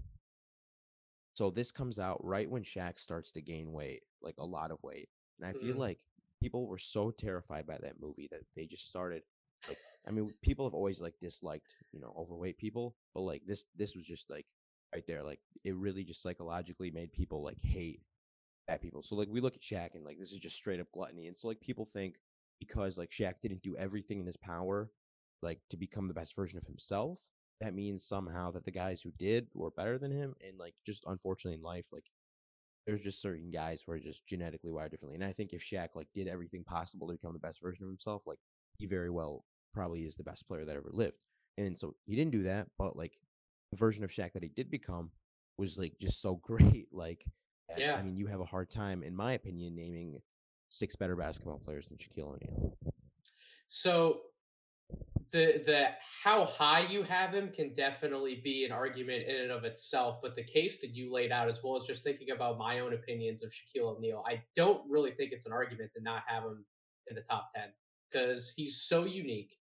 so 1.39 1.49
this 1.49 1.71
comes 1.71 1.99
out 1.99 2.19
right 2.21 2.51
when 2.51 2.63
Shaq 2.63 2.99
starts 2.99 3.31
to 3.31 3.41
gain 3.41 3.71
weight, 3.71 4.01
like 4.21 4.35
a 4.39 4.45
lot 4.45 4.71
of 4.71 4.83
weight, 4.83 5.07
and 5.39 5.47
I 5.47 5.53
feel 5.53 5.69
mm-hmm. 5.69 5.79
like 5.79 5.99
people 6.41 6.67
were 6.67 6.77
so 6.77 7.11
terrified 7.11 7.65
by 7.65 7.77
that 7.77 8.01
movie 8.01 8.27
that 8.29 8.41
they 8.57 8.65
just 8.65 8.89
started 8.89 9.21
like 9.69 9.77
I 10.05 10.11
mean 10.11 10.33
people 10.41 10.65
have 10.65 10.73
always 10.73 10.99
like 10.99 11.13
disliked 11.21 11.75
you 11.93 12.01
know 12.01 12.13
overweight 12.17 12.57
people, 12.57 12.97
but 13.15 13.21
like 13.21 13.43
this 13.47 13.63
this 13.73 13.95
was 13.95 14.03
just 14.03 14.29
like 14.29 14.47
right 14.93 15.07
there. 15.07 15.23
Like 15.23 15.39
it 15.63 15.77
really 15.77 16.03
just 16.03 16.21
psychologically 16.21 16.91
made 16.91 17.13
people 17.13 17.41
like 17.41 17.61
hate 17.63 18.01
fat 18.67 18.81
people. 18.81 19.01
So 19.01 19.15
like 19.15 19.29
we 19.31 19.39
look 19.39 19.55
at 19.55 19.61
Shaq 19.61 19.95
and 19.95 20.03
like 20.03 20.19
this 20.19 20.33
is 20.33 20.39
just 20.39 20.57
straight 20.57 20.81
up 20.81 20.91
gluttony. 20.93 21.27
And 21.27 21.37
so 21.37 21.47
like 21.47 21.61
people 21.61 21.85
think 21.85 22.15
because 22.59 22.97
like 22.97 23.11
Shaq 23.11 23.35
didn't 23.41 23.63
do 23.63 23.77
everything 23.77 24.19
in 24.19 24.25
his 24.25 24.35
power 24.35 24.91
like 25.41 25.61
to 25.69 25.77
become 25.77 26.09
the 26.09 26.13
best 26.13 26.35
version 26.35 26.57
of 26.57 26.65
himself, 26.65 27.17
that 27.61 27.75
means 27.75 28.03
somehow 28.03 28.51
that 28.51 28.65
the 28.65 28.71
guys 28.71 29.01
who 29.01 29.11
did 29.17 29.47
were 29.53 29.71
better 29.71 29.97
than 29.97 30.11
him. 30.11 30.35
And 30.47 30.57
like 30.57 30.75
just 30.85 31.03
unfortunately 31.07 31.57
in 31.57 31.63
life, 31.63 31.85
like 31.91 32.05
there's 32.85 33.01
just 33.01 33.21
certain 33.21 33.51
guys 33.51 33.83
who 33.85 33.91
are 33.91 33.99
just 33.99 34.25
genetically 34.27 34.71
wired 34.71 34.91
differently. 34.91 35.15
And 35.15 35.23
I 35.23 35.33
think 35.33 35.53
if 35.53 35.61
Shaq 35.61 35.89
like 35.95 36.07
did 36.13 36.27
everything 36.27 36.63
possible 36.63 37.07
to 37.07 37.13
become 37.13 37.33
the 37.33 37.39
best 37.39 37.61
version 37.61 37.83
of 37.83 37.89
himself, 37.89 38.23
like 38.25 38.39
he 38.77 38.85
very 38.85 39.09
well 39.09 39.45
probably 39.73 40.01
is 40.01 40.15
the 40.15 40.23
best 40.23 40.47
player 40.47 40.65
that 40.65 40.75
ever 40.75 40.89
lived. 40.91 41.17
And 41.57 41.77
so 41.77 41.95
he 42.05 42.15
didn't 42.15 42.31
do 42.31 42.43
that, 42.43 42.67
but 42.77 42.95
like 42.95 43.13
the 43.71 43.77
version 43.77 44.03
of 44.03 44.09
Shaq 44.09 44.33
that 44.33 44.43
he 44.43 44.49
did 44.49 44.71
become 44.71 45.11
was 45.57 45.77
like 45.77 45.93
just 45.99 46.21
so 46.21 46.35
great. 46.41 46.87
Like, 46.91 47.25
yeah, 47.77 47.95
I 47.95 48.01
mean, 48.01 48.15
you 48.15 48.27
have 48.27 48.39
a 48.39 48.45
hard 48.45 48.71
time, 48.71 49.03
in 49.03 49.15
my 49.15 49.33
opinion, 49.33 49.75
naming 49.75 50.19
six 50.69 50.95
better 50.95 51.15
basketball 51.15 51.59
players 51.59 51.87
than 51.87 51.97
Shaquille 51.97 52.35
O'Neal. 52.35 52.77
So 53.67 54.21
the 55.31 55.63
the 55.65 55.87
how 56.23 56.45
high 56.45 56.85
you 56.87 57.03
have 57.03 57.33
him 57.33 57.49
can 57.49 57.73
definitely 57.73 58.41
be 58.43 58.65
an 58.65 58.71
argument 58.71 59.27
in 59.27 59.35
and 59.43 59.51
of 59.51 59.63
itself, 59.63 60.19
but 60.21 60.35
the 60.35 60.43
case 60.43 60.79
that 60.79 60.89
you 60.89 61.11
laid 61.11 61.31
out, 61.31 61.47
as 61.47 61.61
well 61.63 61.75
as 61.75 61.83
just 61.85 62.03
thinking 62.03 62.31
about 62.31 62.57
my 62.57 62.79
own 62.79 62.93
opinions 62.93 63.43
of 63.43 63.51
Shaquille 63.51 63.97
O'Neal, 63.97 64.23
I 64.27 64.41
don't 64.55 64.81
really 64.89 65.11
think 65.11 65.31
it's 65.31 65.45
an 65.45 65.53
argument 65.53 65.91
to 65.95 66.03
not 66.03 66.23
have 66.27 66.43
him 66.43 66.65
in 67.07 67.15
the 67.15 67.21
top 67.21 67.51
ten 67.55 67.69
because 68.11 68.53
he's 68.55 68.81
so 68.81 69.05
unique. 69.05 69.55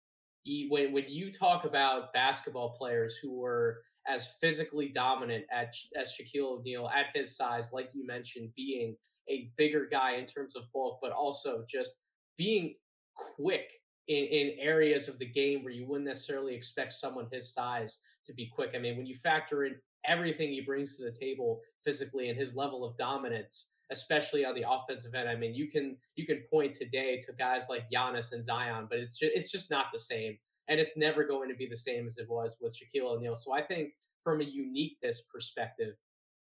He, 0.43 0.67
when 0.69 0.93
when 0.93 1.05
you 1.07 1.31
talk 1.31 1.65
about 1.65 2.13
basketball 2.13 2.75
players 2.77 3.17
who 3.17 3.33
were 3.33 3.81
as 4.07 4.33
physically 4.39 4.89
dominant 4.89 5.45
at, 5.51 5.73
as 5.99 6.13
Shaquille 6.13 6.59
O'Neal 6.59 6.89
at 6.93 7.07
his 7.13 7.35
size, 7.35 7.73
like 7.73 7.89
you 7.93 8.05
mentioned, 8.05 8.51
being 8.55 8.95
a 9.29 9.49
bigger 9.57 9.87
guy 9.91 10.13
in 10.17 10.25
terms 10.25 10.55
of 10.55 10.63
bulk, 10.71 10.99
but 11.01 11.11
also 11.11 11.65
just 11.67 11.95
being 12.37 12.75
quick 13.15 13.71
in, 14.07 14.25
in 14.25 14.59
areas 14.59 15.07
of 15.07 15.17
the 15.19 15.25
game 15.25 15.63
where 15.63 15.73
you 15.73 15.85
wouldn't 15.87 16.07
necessarily 16.07 16.55
expect 16.55 16.93
someone 16.93 17.27
his 17.31 17.53
size 17.53 17.99
to 18.25 18.33
be 18.33 18.47
quick. 18.53 18.71
I 18.75 18.79
mean, 18.79 18.97
when 18.97 19.05
you 19.05 19.15
factor 19.15 19.65
in 19.65 19.75
everything 20.05 20.49
he 20.49 20.61
brings 20.61 20.95
to 20.95 21.03
the 21.03 21.11
table 21.11 21.61
physically 21.83 22.29
and 22.29 22.37
his 22.37 22.55
level 22.55 22.83
of 22.83 22.97
dominance, 22.97 23.71
especially 23.91 24.45
on 24.45 24.55
the 24.55 24.65
offensive 24.69 25.15
end, 25.15 25.29
I 25.29 25.35
mean, 25.35 25.53
you 25.55 25.69
can 25.69 25.97
you 26.15 26.25
can 26.25 26.43
point 26.51 26.73
today 26.73 27.19
to 27.25 27.33
guys 27.33 27.67
like 27.69 27.89
Giannis 27.93 28.33
and 28.33 28.43
Zion, 28.43 28.87
but 28.89 28.99
it's 28.99 29.17
just 29.17 29.35
it's 29.35 29.51
just 29.51 29.71
not 29.71 29.87
the 29.91 29.99
same 29.99 30.37
and 30.67 30.79
it's 30.79 30.97
never 30.97 31.23
going 31.23 31.49
to 31.49 31.55
be 31.55 31.67
the 31.67 31.77
same 31.77 32.07
as 32.07 32.17
it 32.17 32.29
was 32.29 32.57
with 32.61 32.75
Shaquille 32.75 33.05
O'Neal. 33.05 33.35
So 33.35 33.53
I 33.53 33.61
think 33.61 33.93
from 34.21 34.41
a 34.41 34.45
uniqueness 34.45 35.23
perspective, 35.31 35.93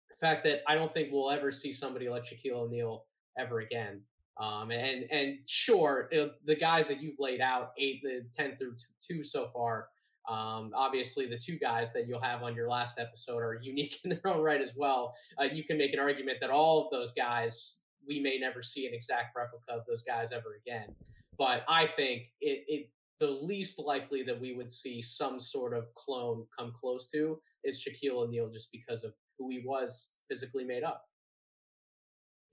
the 0.10 0.16
fact 0.16 0.44
that 0.46 0.62
I 0.68 0.76
don't 0.76 0.94
think 0.94 1.10
we'll 1.12 1.32
ever 1.32 1.52
see 1.52 1.74
somebody 1.74 2.10
like 2.10 2.24
Shaquille 2.24 2.54
O'Neal 2.54 3.06
ever 3.38 3.60
again. 3.60 4.02
Um, 4.38 4.72
and 4.72 5.06
and 5.12 5.38
sure, 5.46 6.08
it, 6.12 6.34
the 6.46 6.56
guys 6.56 6.88
that 6.88 7.02
you've 7.02 7.20
laid 7.20 7.40
out, 7.42 7.72
eight, 7.78 8.02
the 8.04 8.26
ten 8.36 8.58
through 8.58 8.76
two 9.00 9.24
so 9.24 9.48
far, 9.48 9.90
Um, 10.28 10.72
obviously, 10.74 11.28
the 11.28 11.38
two 11.38 11.58
guys 11.60 11.92
that 11.94 12.08
you'll 12.08 12.22
have 12.22 12.44
on 12.44 12.56
your 12.56 12.70
last 12.70 12.98
episode 13.00 13.40
are 13.40 13.60
unique 13.62 14.00
in 14.04 14.10
their 14.10 14.28
own 14.28 14.42
right 14.42 14.62
as 14.62 14.72
well. 14.76 15.16
Uh, 15.40 15.44
you 15.44 15.64
can 15.64 15.78
make 15.78 15.94
an 15.94 16.00
argument 16.00 16.40
that 16.42 16.50
all 16.50 16.86
of 16.86 16.92
those 16.92 17.12
guys, 17.14 17.76
we 18.08 18.20
may 18.20 18.38
never 18.38 18.64
see 18.64 18.88
an 18.88 18.94
exact 18.94 19.36
replica 19.36 19.72
of 19.72 19.86
those 19.88 20.02
guys 20.04 20.32
ever 20.32 20.60
again. 20.66 20.96
But 21.38 21.64
I 21.68 21.88
think 21.88 22.24
it, 22.42 22.64
it 22.68 22.90
the 23.20 23.28
least 23.28 23.80
likely 23.80 24.24
that 24.24 24.40
we 24.40 24.54
would 24.54 24.70
see 24.72 25.02
some 25.02 25.40
sort 25.40 25.74
of 25.74 25.94
clone 25.96 26.46
come 26.58 26.74
close 26.74 27.10
to 27.12 27.40
is 27.64 27.84
Shaquille 27.84 28.18
O'Neal 28.24 28.50
just 28.50 28.72
because 28.72 29.04
of 29.04 29.14
who 29.38 29.50
he 29.50 29.62
was 29.66 30.12
physically 30.30 30.64
made 30.64 30.84
up. 30.84 31.06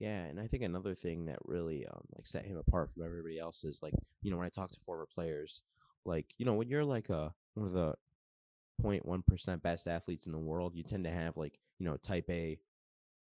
Yeah, 0.01 0.23
and 0.23 0.39
I 0.39 0.47
think 0.47 0.63
another 0.63 0.95
thing 0.95 1.25
that 1.25 1.37
really 1.45 1.85
um 1.85 2.01
like 2.15 2.25
set 2.25 2.43
him 2.43 2.57
apart 2.57 2.89
from 2.91 3.05
everybody 3.05 3.37
else 3.37 3.63
is 3.63 3.83
like, 3.83 3.93
you 4.23 4.31
know, 4.31 4.37
when 4.37 4.47
I 4.47 4.49
talk 4.49 4.71
to 4.71 4.79
former 4.83 5.05
players, 5.05 5.61
like, 6.05 6.25
you 6.39 6.45
know, 6.45 6.55
when 6.55 6.69
you're 6.69 6.83
like 6.83 7.09
a 7.09 7.31
one 7.53 7.67
of 7.67 7.73
the 7.73 7.93
0.1% 8.83 9.61
best 9.61 9.87
athletes 9.87 10.25
in 10.25 10.31
the 10.31 10.39
world, 10.39 10.75
you 10.75 10.81
tend 10.81 11.03
to 11.03 11.11
have 11.11 11.37
like, 11.37 11.59
you 11.77 11.85
know, 11.85 11.97
type 11.97 12.27
A 12.31 12.59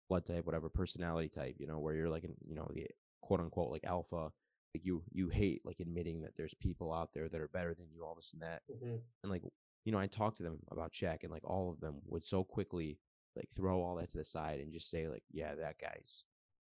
blood 0.08 0.24
type, 0.24 0.46
whatever 0.46 0.68
personality 0.68 1.28
type, 1.28 1.56
you 1.58 1.66
know, 1.66 1.80
where 1.80 1.94
you're 1.94 2.08
like, 2.08 2.22
you 2.22 2.54
know, 2.54 2.70
the 2.72 2.86
quote 3.22 3.40
unquote 3.40 3.72
like 3.72 3.84
alpha, 3.84 4.30
like 4.72 4.84
you 4.84 5.02
you 5.12 5.28
hate 5.28 5.62
like 5.64 5.80
admitting 5.80 6.20
that 6.20 6.36
there's 6.36 6.54
people 6.54 6.94
out 6.94 7.12
there 7.12 7.28
that 7.28 7.40
are 7.40 7.48
better 7.48 7.74
than 7.74 7.86
you, 7.92 8.04
all 8.04 8.14
this 8.14 8.32
and 8.34 8.42
that. 8.42 8.62
Mm-hmm. 8.70 8.98
And 9.24 9.32
like, 9.32 9.42
you 9.84 9.90
know, 9.90 9.98
I 9.98 10.06
talked 10.06 10.36
to 10.36 10.44
them 10.44 10.58
about 10.70 10.92
Shaq 10.92 11.24
and 11.24 11.32
like 11.32 11.44
all 11.44 11.72
of 11.72 11.80
them 11.80 11.96
would 12.06 12.24
so 12.24 12.44
quickly 12.44 13.00
like 13.34 13.48
throw 13.52 13.82
all 13.82 13.96
that 13.96 14.10
to 14.10 14.18
the 14.18 14.24
side 14.24 14.60
and 14.60 14.72
just 14.72 14.88
say 14.88 15.08
like, 15.08 15.24
yeah, 15.32 15.56
that 15.56 15.80
guy's 15.80 16.22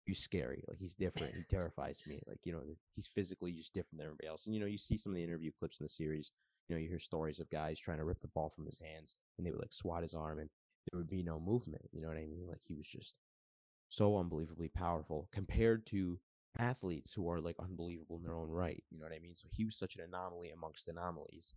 he's 0.04 0.20
scary. 0.20 0.62
Like 0.68 0.78
he's 0.78 0.94
different. 0.94 1.34
He 1.34 1.42
terrifies 1.50 2.02
me. 2.06 2.20
Like 2.26 2.40
you 2.44 2.52
know, 2.52 2.60
he's 2.94 3.08
physically 3.08 3.52
just 3.52 3.74
different 3.74 3.98
than 3.98 4.06
everybody 4.06 4.28
else. 4.28 4.46
And 4.46 4.54
you 4.54 4.60
know, 4.60 4.66
you 4.66 4.78
see 4.78 4.96
some 4.96 5.12
of 5.12 5.16
the 5.16 5.24
interview 5.24 5.50
clips 5.58 5.80
in 5.80 5.84
the 5.84 5.90
series. 5.90 6.32
You 6.68 6.74
know, 6.76 6.80
you 6.80 6.88
hear 6.88 6.98
stories 6.98 7.40
of 7.40 7.50
guys 7.50 7.78
trying 7.78 7.98
to 7.98 8.04
rip 8.04 8.20
the 8.20 8.28
ball 8.28 8.48
from 8.48 8.66
his 8.66 8.78
hands, 8.78 9.16
and 9.36 9.46
they 9.46 9.50
would 9.50 9.60
like 9.60 9.72
swat 9.72 10.02
his 10.02 10.14
arm, 10.14 10.38
and 10.38 10.48
there 10.90 10.98
would 10.98 11.10
be 11.10 11.22
no 11.22 11.40
movement. 11.40 11.88
You 11.92 12.02
know 12.02 12.08
what 12.08 12.16
I 12.16 12.26
mean? 12.26 12.46
Like 12.48 12.62
he 12.66 12.74
was 12.74 12.86
just 12.86 13.14
so 13.88 14.16
unbelievably 14.18 14.68
powerful 14.68 15.28
compared 15.32 15.86
to 15.86 16.18
athletes 16.58 17.12
who 17.12 17.28
are 17.30 17.40
like 17.40 17.56
unbelievable 17.60 18.16
in 18.16 18.22
their 18.22 18.34
own 18.34 18.48
right. 18.48 18.82
You 18.90 18.98
know 18.98 19.04
what 19.04 19.14
I 19.14 19.20
mean? 19.20 19.34
So 19.34 19.48
he 19.50 19.64
was 19.64 19.76
such 19.76 19.96
an 19.96 20.02
anomaly 20.02 20.50
amongst 20.50 20.88
anomalies 20.88 21.54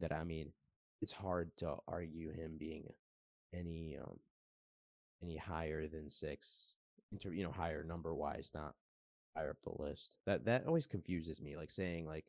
that 0.00 0.12
I 0.12 0.24
mean, 0.24 0.52
it's 1.00 1.12
hard 1.12 1.50
to 1.58 1.76
argue 1.88 2.32
him 2.32 2.56
being 2.58 2.84
any 3.54 3.96
um 4.00 4.18
any 5.22 5.36
higher 5.36 5.86
than 5.86 6.10
six 6.10 6.68
inter, 7.12 7.32
you 7.32 7.44
know, 7.44 7.52
higher 7.52 7.84
number 7.84 8.14
wise, 8.14 8.50
not 8.54 8.74
higher 9.36 9.50
up 9.50 9.56
the 9.62 9.82
list. 9.82 10.12
That 10.26 10.44
that 10.46 10.66
always 10.66 10.86
confuses 10.86 11.40
me. 11.40 11.56
Like 11.56 11.70
saying 11.70 12.06
like 12.06 12.24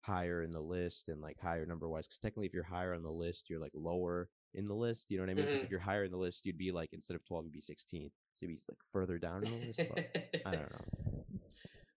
higher 0.00 0.42
in 0.42 0.52
the 0.52 0.60
list 0.60 1.08
and 1.08 1.20
like 1.20 1.38
higher 1.40 1.66
number 1.66 1.88
wise, 1.88 2.06
because 2.06 2.18
technically, 2.18 2.46
if 2.46 2.54
you're 2.54 2.62
higher 2.62 2.94
on 2.94 3.02
the 3.02 3.10
list, 3.10 3.50
you're 3.50 3.60
like 3.60 3.72
lower 3.74 4.28
in 4.54 4.64
the 4.66 4.74
list. 4.74 5.10
You 5.10 5.18
know 5.18 5.24
what 5.24 5.30
I 5.30 5.34
mean? 5.34 5.44
Because 5.44 5.58
mm-hmm. 5.58 5.66
if 5.66 5.70
you're 5.70 5.80
higher 5.80 6.04
in 6.04 6.10
the 6.10 6.16
list, 6.16 6.46
you'd 6.46 6.58
be 6.58 6.72
like 6.72 6.90
instead 6.92 7.14
of 7.14 7.24
12, 7.24 7.46
you'd 7.46 7.52
be 7.52 7.60
16. 7.60 8.10
So 8.34 8.46
you'd 8.46 8.48
be 8.48 8.60
like 8.68 8.78
further 8.92 9.18
down 9.18 9.44
in 9.44 9.60
the 9.60 9.66
list. 9.66 9.80
I 9.80 10.50
don't 10.50 10.70
know. 10.70 11.24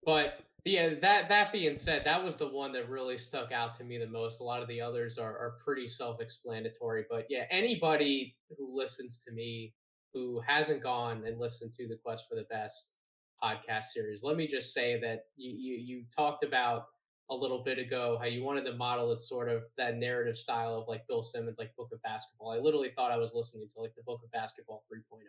But 0.03 0.39
yeah, 0.65 0.95
that 1.01 1.29
that 1.29 1.51
being 1.51 1.75
said, 1.75 2.03
that 2.05 2.23
was 2.23 2.35
the 2.35 2.47
one 2.47 2.71
that 2.73 2.89
really 2.89 3.17
stuck 3.17 3.51
out 3.51 3.73
to 3.75 3.83
me 3.83 3.97
the 3.97 4.07
most. 4.07 4.41
A 4.41 4.43
lot 4.43 4.61
of 4.61 4.67
the 4.67 4.81
others 4.81 5.17
are 5.17 5.37
are 5.37 5.55
pretty 5.63 5.87
self-explanatory. 5.87 7.05
But 7.09 7.25
yeah, 7.29 7.45
anybody 7.49 8.35
who 8.57 8.75
listens 8.75 9.23
to 9.25 9.31
me 9.31 9.73
who 10.13 10.41
hasn't 10.45 10.83
gone 10.83 11.23
and 11.25 11.39
listened 11.39 11.73
to 11.73 11.87
the 11.87 11.97
Quest 11.97 12.27
for 12.29 12.35
the 12.35 12.45
Best 12.49 12.95
podcast 13.43 13.85
series, 13.85 14.23
let 14.23 14.37
me 14.37 14.47
just 14.47 14.73
say 14.73 14.99
that 14.99 15.25
you 15.35 15.51
you, 15.51 15.75
you 15.77 16.03
talked 16.15 16.43
about 16.43 16.85
a 17.31 17.35
little 17.35 17.63
bit 17.63 17.79
ago 17.79 18.17
how 18.19 18.27
you 18.27 18.43
wanted 18.43 18.65
to 18.65 18.73
model 18.73 19.11
it 19.11 19.17
sort 19.17 19.47
of 19.47 19.63
that 19.77 19.95
narrative 19.95 20.35
style 20.35 20.75
of 20.75 20.87
like 20.87 21.07
Bill 21.07 21.23
Simmons, 21.23 21.57
like 21.57 21.75
Book 21.77 21.89
of 21.93 22.01
Basketball. 22.03 22.51
I 22.51 22.57
literally 22.57 22.91
thought 22.95 23.11
I 23.11 23.17
was 23.17 23.33
listening 23.33 23.67
to 23.69 23.79
like 23.79 23.95
the 23.95 24.03
Book 24.03 24.19
of 24.23 24.31
Basketball 24.31 24.83
3.0. 24.93 25.21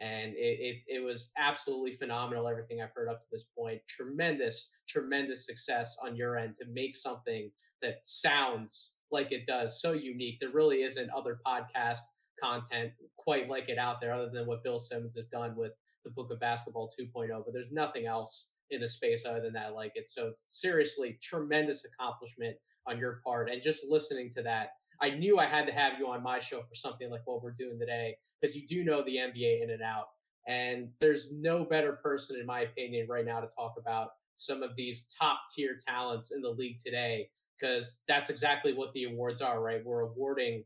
And 0.00 0.34
it, 0.34 0.58
it, 0.60 0.76
it 0.88 1.04
was 1.04 1.30
absolutely 1.38 1.92
phenomenal, 1.92 2.48
everything 2.48 2.82
I've 2.82 2.92
heard 2.94 3.08
up 3.08 3.20
to 3.20 3.26
this 3.30 3.44
point. 3.56 3.80
Tremendous, 3.86 4.70
tremendous 4.88 5.46
success 5.46 5.96
on 6.02 6.16
your 6.16 6.36
end 6.36 6.56
to 6.56 6.66
make 6.66 6.96
something 6.96 7.50
that 7.80 7.98
sounds 8.02 8.94
like 9.10 9.30
it 9.30 9.46
does, 9.46 9.80
so 9.80 9.92
unique. 9.92 10.40
There 10.40 10.50
really 10.50 10.82
isn't 10.82 11.10
other 11.10 11.38
podcast 11.46 12.00
content 12.40 12.92
quite 13.16 13.48
like 13.48 13.68
it 13.68 13.78
out 13.78 14.00
there 14.00 14.12
other 14.12 14.30
than 14.30 14.46
what 14.46 14.62
Bill 14.62 14.78
Simmons 14.78 15.14
has 15.14 15.26
done 15.26 15.56
with 15.56 15.72
the 16.04 16.10
Book 16.10 16.30
of 16.30 16.40
Basketball 16.40 16.90
2.0, 16.98 17.28
but 17.44 17.52
there's 17.52 17.72
nothing 17.72 18.06
else 18.06 18.50
in 18.70 18.80
the 18.80 18.88
space 18.88 19.24
other 19.26 19.40
than 19.40 19.52
that 19.52 19.74
like 19.74 19.92
it. 19.94 20.08
So 20.08 20.32
seriously, 20.48 21.18
tremendous 21.22 21.84
accomplishment 21.84 22.56
on 22.86 22.98
your 22.98 23.20
part. 23.24 23.50
And 23.50 23.62
just 23.62 23.86
listening 23.88 24.30
to 24.30 24.42
that, 24.42 24.70
I 25.00 25.10
knew 25.10 25.38
I 25.38 25.46
had 25.46 25.66
to 25.66 25.72
have 25.72 25.94
you 25.98 26.06
on 26.08 26.22
my 26.22 26.38
show 26.38 26.62
for 26.62 26.74
something 26.74 27.10
like 27.10 27.22
what 27.24 27.42
we're 27.42 27.52
doing 27.58 27.78
today 27.78 28.16
because 28.40 28.54
you 28.54 28.66
do 28.66 28.84
know 28.84 29.02
the 29.04 29.16
NBA 29.16 29.62
in 29.62 29.70
and 29.70 29.82
out. 29.82 30.08
And 30.46 30.88
there's 31.00 31.32
no 31.32 31.64
better 31.64 31.92
person, 31.92 32.38
in 32.38 32.46
my 32.46 32.60
opinion, 32.60 33.06
right 33.08 33.24
now 33.24 33.40
to 33.40 33.48
talk 33.48 33.74
about 33.78 34.10
some 34.36 34.62
of 34.62 34.76
these 34.76 35.04
top 35.04 35.40
tier 35.54 35.76
talents 35.86 36.32
in 36.32 36.42
the 36.42 36.50
league 36.50 36.78
today 36.78 37.28
because 37.58 38.02
that's 38.08 38.30
exactly 38.30 38.74
what 38.74 38.92
the 38.92 39.04
awards 39.04 39.40
are, 39.40 39.62
right? 39.62 39.84
We're 39.84 40.00
awarding 40.00 40.64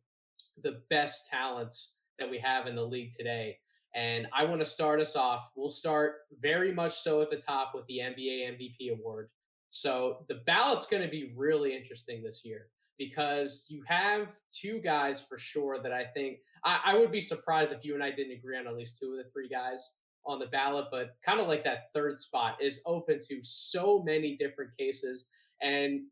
the 0.62 0.82
best 0.90 1.26
talents 1.26 1.94
that 2.18 2.30
we 2.30 2.38
have 2.38 2.66
in 2.66 2.74
the 2.74 2.84
league 2.84 3.12
today. 3.16 3.56
And 3.94 4.26
I 4.32 4.44
want 4.44 4.60
to 4.60 4.66
start 4.66 5.00
us 5.00 5.16
off. 5.16 5.50
We'll 5.56 5.70
start 5.70 6.16
very 6.40 6.72
much 6.72 6.98
so 6.98 7.22
at 7.22 7.30
the 7.30 7.36
top 7.36 7.72
with 7.74 7.86
the 7.86 7.98
NBA 7.98 8.58
MVP 8.58 8.92
award. 8.92 9.30
So 9.70 10.24
the 10.28 10.40
ballot's 10.46 10.86
going 10.86 11.02
to 11.02 11.08
be 11.08 11.32
really 11.36 11.76
interesting 11.76 12.22
this 12.22 12.42
year 12.44 12.68
because 12.98 13.66
you 13.68 13.82
have 13.86 14.34
two 14.50 14.80
guys 14.80 15.22
for 15.22 15.38
sure 15.38 15.80
that 15.82 15.92
I 15.92 16.04
think 16.04 16.38
I, 16.64 16.80
I, 16.86 16.98
would 16.98 17.12
be 17.12 17.20
surprised 17.20 17.72
if 17.72 17.84
you 17.84 17.94
and 17.94 18.02
I 18.02 18.10
didn't 18.10 18.32
agree 18.32 18.58
on 18.58 18.66
at 18.66 18.76
least 18.76 18.98
two 18.98 19.12
of 19.12 19.18
the 19.18 19.30
three 19.30 19.48
guys 19.48 19.92
on 20.26 20.38
the 20.38 20.46
ballot, 20.46 20.86
but 20.90 21.14
kind 21.24 21.40
of 21.40 21.46
like 21.46 21.62
that 21.64 21.92
third 21.94 22.18
spot 22.18 22.56
is 22.60 22.80
open 22.86 23.18
to 23.28 23.38
so 23.42 24.02
many 24.04 24.34
different 24.34 24.70
cases. 24.76 25.26
And 25.62 26.02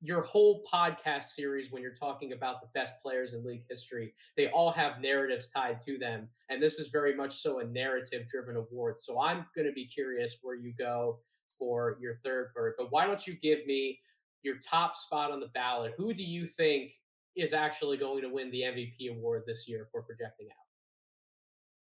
your 0.00 0.22
whole 0.22 0.62
podcast 0.70 1.24
series 1.24 1.72
when 1.72 1.82
you're 1.82 1.92
talking 1.92 2.32
about 2.32 2.60
the 2.60 2.68
best 2.72 2.94
players 3.02 3.32
in 3.32 3.44
league 3.44 3.64
history 3.68 4.14
they 4.36 4.48
all 4.50 4.70
have 4.70 5.00
narratives 5.00 5.50
tied 5.50 5.80
to 5.80 5.98
them 5.98 6.28
and 6.50 6.62
this 6.62 6.78
is 6.78 6.88
very 6.88 7.14
much 7.14 7.40
so 7.40 7.58
a 7.58 7.64
narrative 7.64 8.26
driven 8.28 8.56
award. 8.56 9.00
So 9.00 9.20
i'm 9.20 9.44
going 9.54 9.66
to 9.66 9.72
be 9.72 9.86
curious 9.86 10.38
where 10.42 10.54
you 10.54 10.72
go 10.78 11.18
for 11.58 11.96
your 12.00 12.16
third 12.24 12.52
bird 12.54 12.74
but 12.78 12.92
why 12.92 13.06
don't 13.06 13.26
you 13.26 13.34
give 13.34 13.66
me 13.66 13.98
your 14.42 14.56
top 14.58 14.94
spot 14.94 15.32
on 15.32 15.40
the 15.40 15.48
ballot? 15.48 15.94
Who 15.96 16.14
do 16.14 16.24
you 16.24 16.46
think 16.46 16.92
is 17.34 17.52
actually 17.52 17.96
going 17.96 18.22
to 18.22 18.28
win 18.28 18.50
the 18.52 18.62
mvp 18.62 19.10
award 19.10 19.42
this 19.46 19.66
year 19.68 19.88
for 19.90 20.02
projecting 20.02 20.46
out? 20.46 20.66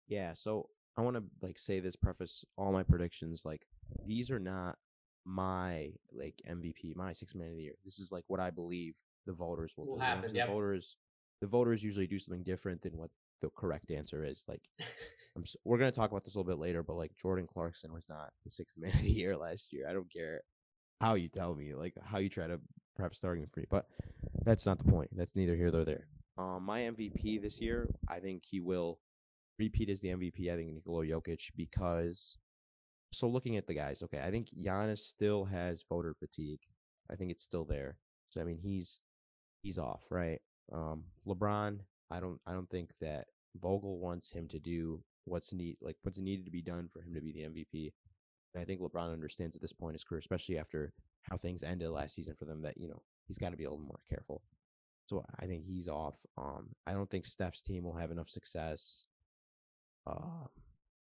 Yeah 0.07 0.35
so 0.35 0.69
i 0.97 1.01
want 1.01 1.17
to 1.17 1.25
like 1.43 1.59
say 1.59 1.81
this 1.81 1.97
preface 1.97 2.45
all 2.57 2.73
my 2.73 2.85
predictions 2.85 3.43
like 3.45 3.67
these 4.07 4.31
are 4.31 4.39
not 4.39 4.79
my 5.29 5.91
like 6.11 6.41
MVP, 6.51 6.97
my 6.97 7.13
six 7.13 7.35
man 7.35 7.51
of 7.51 7.57
the 7.57 7.63
year. 7.63 7.75
This 7.85 7.99
is 7.99 8.11
like 8.11 8.25
what 8.29 8.41
I 8.41 8.51
believe 8.51 8.95
the 9.27 9.35
voters 9.35 9.75
will, 9.77 9.87
will 9.87 9.97
do. 9.97 10.03
Happen, 10.03 10.35
yep. 10.35 10.49
The 10.49 10.53
voters, 10.53 10.97
the 11.43 11.47
voters 11.47 11.85
usually 11.85 12.07
do 12.07 12.19
something 12.19 12.43
different 12.43 12.83
than 12.83 12.97
what 12.97 13.11
the 13.43 13.51
correct 13.55 13.91
answer 13.91 14.25
is. 14.25 14.43
Like, 14.49 14.63
I'm, 15.37 15.45
we're 15.65 15.79
gonna 15.79 15.93
talk 15.93 16.11
about 16.11 16.25
this 16.25 16.35
a 16.35 16.39
little 16.39 16.51
bit 16.51 16.61
later, 16.61 16.83
but 16.83 16.97
like 16.97 17.13
Jordan 17.21 17.47
Clarkson 17.47 17.93
was 17.93 18.09
not 18.09 18.31
the 18.45 18.51
sixth 18.51 18.79
man 18.79 18.95
of 18.95 19.03
the 19.03 19.11
year 19.11 19.37
last 19.37 19.73
year. 19.73 19.87
I 19.89 19.93
don't 19.93 20.11
care 20.11 20.41
how 21.01 21.15
you 21.15 21.29
tell 21.29 21.55
me, 21.55 21.75
like 21.75 21.95
how 22.03 22.19
you 22.19 22.31
try 22.31 22.47
to 22.47 22.59
perhaps 22.97 23.19
starting 23.19 23.47
for 23.53 23.61
me, 23.61 23.67
but 23.71 23.87
that's 24.45 24.65
not 24.65 24.79
the 24.79 24.91
point. 24.91 25.11
That's 25.15 25.37
neither 25.37 25.55
here 25.55 25.71
nor 25.71 25.85
there. 25.85 26.09
Um, 26.39 26.65
my 26.65 26.81
MVP 26.81 27.43
this 27.43 27.61
year, 27.61 27.89
I 28.09 28.19
think 28.19 28.45
he 28.49 28.61
will 28.61 28.99
repeat 29.59 29.91
as 29.91 30.01
the 30.01 30.09
MVP. 30.09 30.51
I 30.51 30.57
think 30.57 30.73
Nikola 30.73 31.05
Jokic 31.05 31.51
because 31.55 32.39
so 33.13 33.29
looking 33.29 33.57
at 33.57 33.67
the 33.67 33.75
guys, 33.75 34.03
okay, 34.03 34.21
I 34.21 34.31
think 34.31 34.49
Giannis 34.51 34.99
still 34.99 35.45
has 35.47 35.85
voter 35.89 36.15
fatigue. 36.19 36.61
I 37.11 37.17
think 37.17 37.31
it's 37.31 37.43
still 37.43 37.65
there. 37.65 37.97
So 38.29 38.41
I 38.41 38.45
mean, 38.45 38.59
he's 38.59 39.01
he's 39.63 39.79
off, 39.79 40.03
right? 40.11 40.41
Um, 40.73 41.05
LeBron, 41.27 41.81
I 42.11 42.21
don't 42.21 42.41
I 42.47 42.53
don't 42.53 42.69
think 42.71 42.91
that 43.01 43.27
Vogel 43.61 43.99
wants 43.99 44.31
him 44.31 44.49
to 44.49 44.59
do 44.59 45.03
what's 45.25 45.53
need 45.53 45.77
like 45.81 45.97
what's 46.03 46.19
needed 46.19 46.45
to 46.45 46.51
be 46.51 46.63
done 46.63 46.89
for 46.93 47.01
him 47.01 47.15
to 47.15 47.21
be 47.21 47.33
the 47.33 47.41
MVP. 47.41 47.93
And 48.55 48.63
I 48.63 48.65
think 48.65 48.81
LeBron 48.81 49.13
understands 49.13 49.57
at 49.57 49.63
this 49.63 49.73
point 49.73 49.91
in 49.91 49.95
his 49.95 50.05
career, 50.05 50.21
especially 50.21 50.59
after 50.59 50.93
how 51.23 51.37
things 51.37 51.63
ended 51.63 51.91
last 51.91 52.15
season 52.15 52.35
for 52.39 52.45
them, 52.45 52.63
that 52.63 52.79
you 52.79 52.89
know 52.89 53.03
he's 53.27 53.39
got 53.39 53.51
to 53.51 53.57
be 53.57 53.65
a 53.65 53.71
little 53.71 53.85
more 53.85 54.01
careful. 54.09 54.43
So 55.07 55.25
I 55.41 55.47
think 55.47 55.65
he's 55.65 55.89
off. 55.89 56.17
Um, 56.37 56.69
I 56.87 56.93
don't 56.93 57.09
think 57.09 57.25
Steph's 57.25 57.63
team 57.63 57.85
will 57.85 57.97
have 57.97 58.11
enough 58.11 58.29
success. 58.29 59.05
Um, 60.07 60.49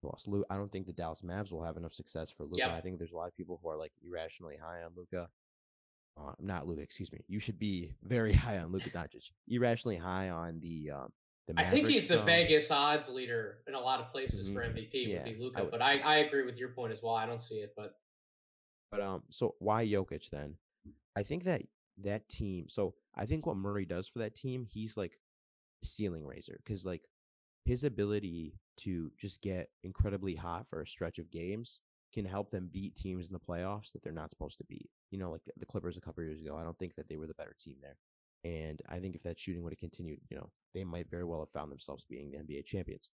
lost 0.02 0.28
Luke. 0.28 0.46
I 0.50 0.56
don't 0.56 0.70
think 0.70 0.86
the 0.86 0.92
Dallas 0.92 1.22
Mavs 1.22 1.52
will 1.52 1.62
have 1.62 1.76
enough 1.76 1.94
success 1.94 2.30
for 2.30 2.44
Luka. 2.44 2.58
Yep. 2.58 2.70
I 2.70 2.80
think 2.80 2.98
there's 2.98 3.12
a 3.12 3.16
lot 3.16 3.28
of 3.28 3.36
people 3.36 3.60
who 3.62 3.68
are 3.68 3.76
like 3.76 3.92
irrationally 4.02 4.56
high 4.56 4.82
on 4.82 4.92
Luka. 4.96 5.28
Uh, 6.18 6.32
not 6.40 6.66
Luka, 6.66 6.82
excuse 6.82 7.12
me. 7.12 7.20
You 7.28 7.38
should 7.38 7.58
be 7.58 7.94
very 8.02 8.32
high 8.44 8.58
on 8.58 8.72
Luka 8.72 8.90
Doncic. 8.90 9.30
Irrationally 9.48 9.96
high 9.96 10.30
on 10.30 10.60
the 10.60 10.90
um, 10.90 11.12
the 11.46 11.54
I 11.56 11.64
think 11.64 11.88
he's 11.88 12.06
the 12.06 12.20
um, 12.20 12.26
Vegas 12.26 12.70
odds 12.70 13.08
leader 13.08 13.58
in 13.66 13.74
a 13.74 13.80
lot 13.80 14.00
of 14.00 14.10
places 14.10 14.48
mm-hmm. 14.48 14.54
for 14.54 14.62
MVP 14.62 14.90
yeah, 14.92 15.14
would 15.16 15.24
be 15.24 15.42
Luka. 15.42 15.68
But 15.70 15.82
I, 15.82 15.98
I 15.98 16.16
agree 16.18 16.44
with 16.44 16.58
your 16.58 16.70
point 16.70 16.92
as 16.92 17.02
well. 17.02 17.14
I 17.14 17.26
don't 17.26 17.40
see 17.40 17.56
it, 17.56 17.74
but 17.76 17.94
but 18.90 19.00
um, 19.00 19.22
so 19.30 19.54
why 19.58 19.86
Jokic 19.86 20.30
then? 20.30 20.56
I 21.16 21.22
think 21.22 21.44
that 21.44 21.62
that 22.02 22.28
team. 22.28 22.66
So 22.68 22.94
I 23.14 23.26
think 23.26 23.46
what 23.46 23.56
Murray 23.56 23.84
does 23.84 24.08
for 24.08 24.20
that 24.20 24.34
team, 24.34 24.66
he's 24.68 24.96
like 24.96 25.18
ceiling 25.82 26.26
raiser 26.26 26.60
because 26.64 26.84
like 26.84 27.02
his 27.64 27.84
ability 27.84 28.58
to 28.78 29.10
just 29.18 29.42
get 29.42 29.68
incredibly 29.82 30.34
hot 30.34 30.66
for 30.68 30.80
a 30.80 30.86
stretch 30.86 31.18
of 31.18 31.30
games 31.30 31.80
can 32.12 32.24
help 32.24 32.50
them 32.50 32.68
beat 32.72 32.96
teams 32.96 33.28
in 33.28 33.32
the 33.32 33.38
playoffs 33.38 33.92
that 33.92 34.02
they're 34.02 34.12
not 34.12 34.30
supposed 34.30 34.58
to 34.58 34.64
beat. 34.64 34.90
You 35.10 35.18
know, 35.18 35.30
like 35.30 35.42
the 35.56 35.66
Clippers 35.66 35.96
a 35.96 36.00
couple 36.00 36.24
years 36.24 36.40
ago, 36.40 36.56
I 36.56 36.64
don't 36.64 36.78
think 36.78 36.94
that 36.96 37.08
they 37.08 37.16
were 37.16 37.26
the 37.26 37.34
better 37.34 37.54
team 37.60 37.76
there. 37.80 37.96
And 38.42 38.80
I 38.88 38.98
think 38.98 39.14
if 39.14 39.22
that 39.24 39.38
shooting 39.38 39.62
would 39.62 39.72
have 39.72 39.78
continued, 39.78 40.18
you 40.30 40.36
know, 40.36 40.50
they 40.74 40.82
might 40.82 41.10
very 41.10 41.24
well 41.24 41.40
have 41.40 41.50
found 41.50 41.70
themselves 41.70 42.04
being 42.08 42.30
the 42.30 42.38
NBA 42.38 42.64
champions. 42.64 43.10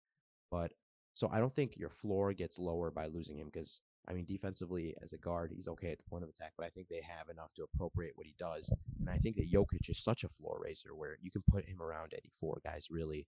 But 0.51 0.71
so 1.13 1.29
I 1.31 1.39
don't 1.39 1.55
think 1.55 1.77
your 1.77 1.89
floor 1.89 2.33
gets 2.33 2.59
lower 2.59 2.91
by 2.91 3.05
losing 3.05 3.37
him 3.37 3.49
because 3.51 3.79
I 4.07 4.13
mean 4.13 4.25
defensively 4.25 4.95
as 5.01 5.13
a 5.13 5.17
guard 5.17 5.51
he's 5.55 5.67
okay 5.67 5.91
at 5.91 5.97
the 5.97 6.09
point 6.09 6.23
of 6.23 6.29
attack, 6.29 6.53
but 6.57 6.65
I 6.65 6.69
think 6.69 6.87
they 6.89 7.01
have 7.01 7.29
enough 7.29 7.53
to 7.55 7.63
appropriate 7.63 8.13
what 8.15 8.27
he 8.27 8.35
does. 8.37 8.71
And 8.99 9.09
I 9.09 9.17
think 9.17 9.37
that 9.37 9.51
Jokic 9.51 9.89
is 9.89 10.03
such 10.03 10.23
a 10.23 10.29
floor 10.29 10.59
raiser 10.63 10.95
where 10.95 11.17
you 11.21 11.31
can 11.31 11.43
put 11.49 11.65
him 11.65 11.81
around 11.81 12.13
any 12.13 12.31
four 12.39 12.59
guys 12.63 12.87
really, 12.89 13.27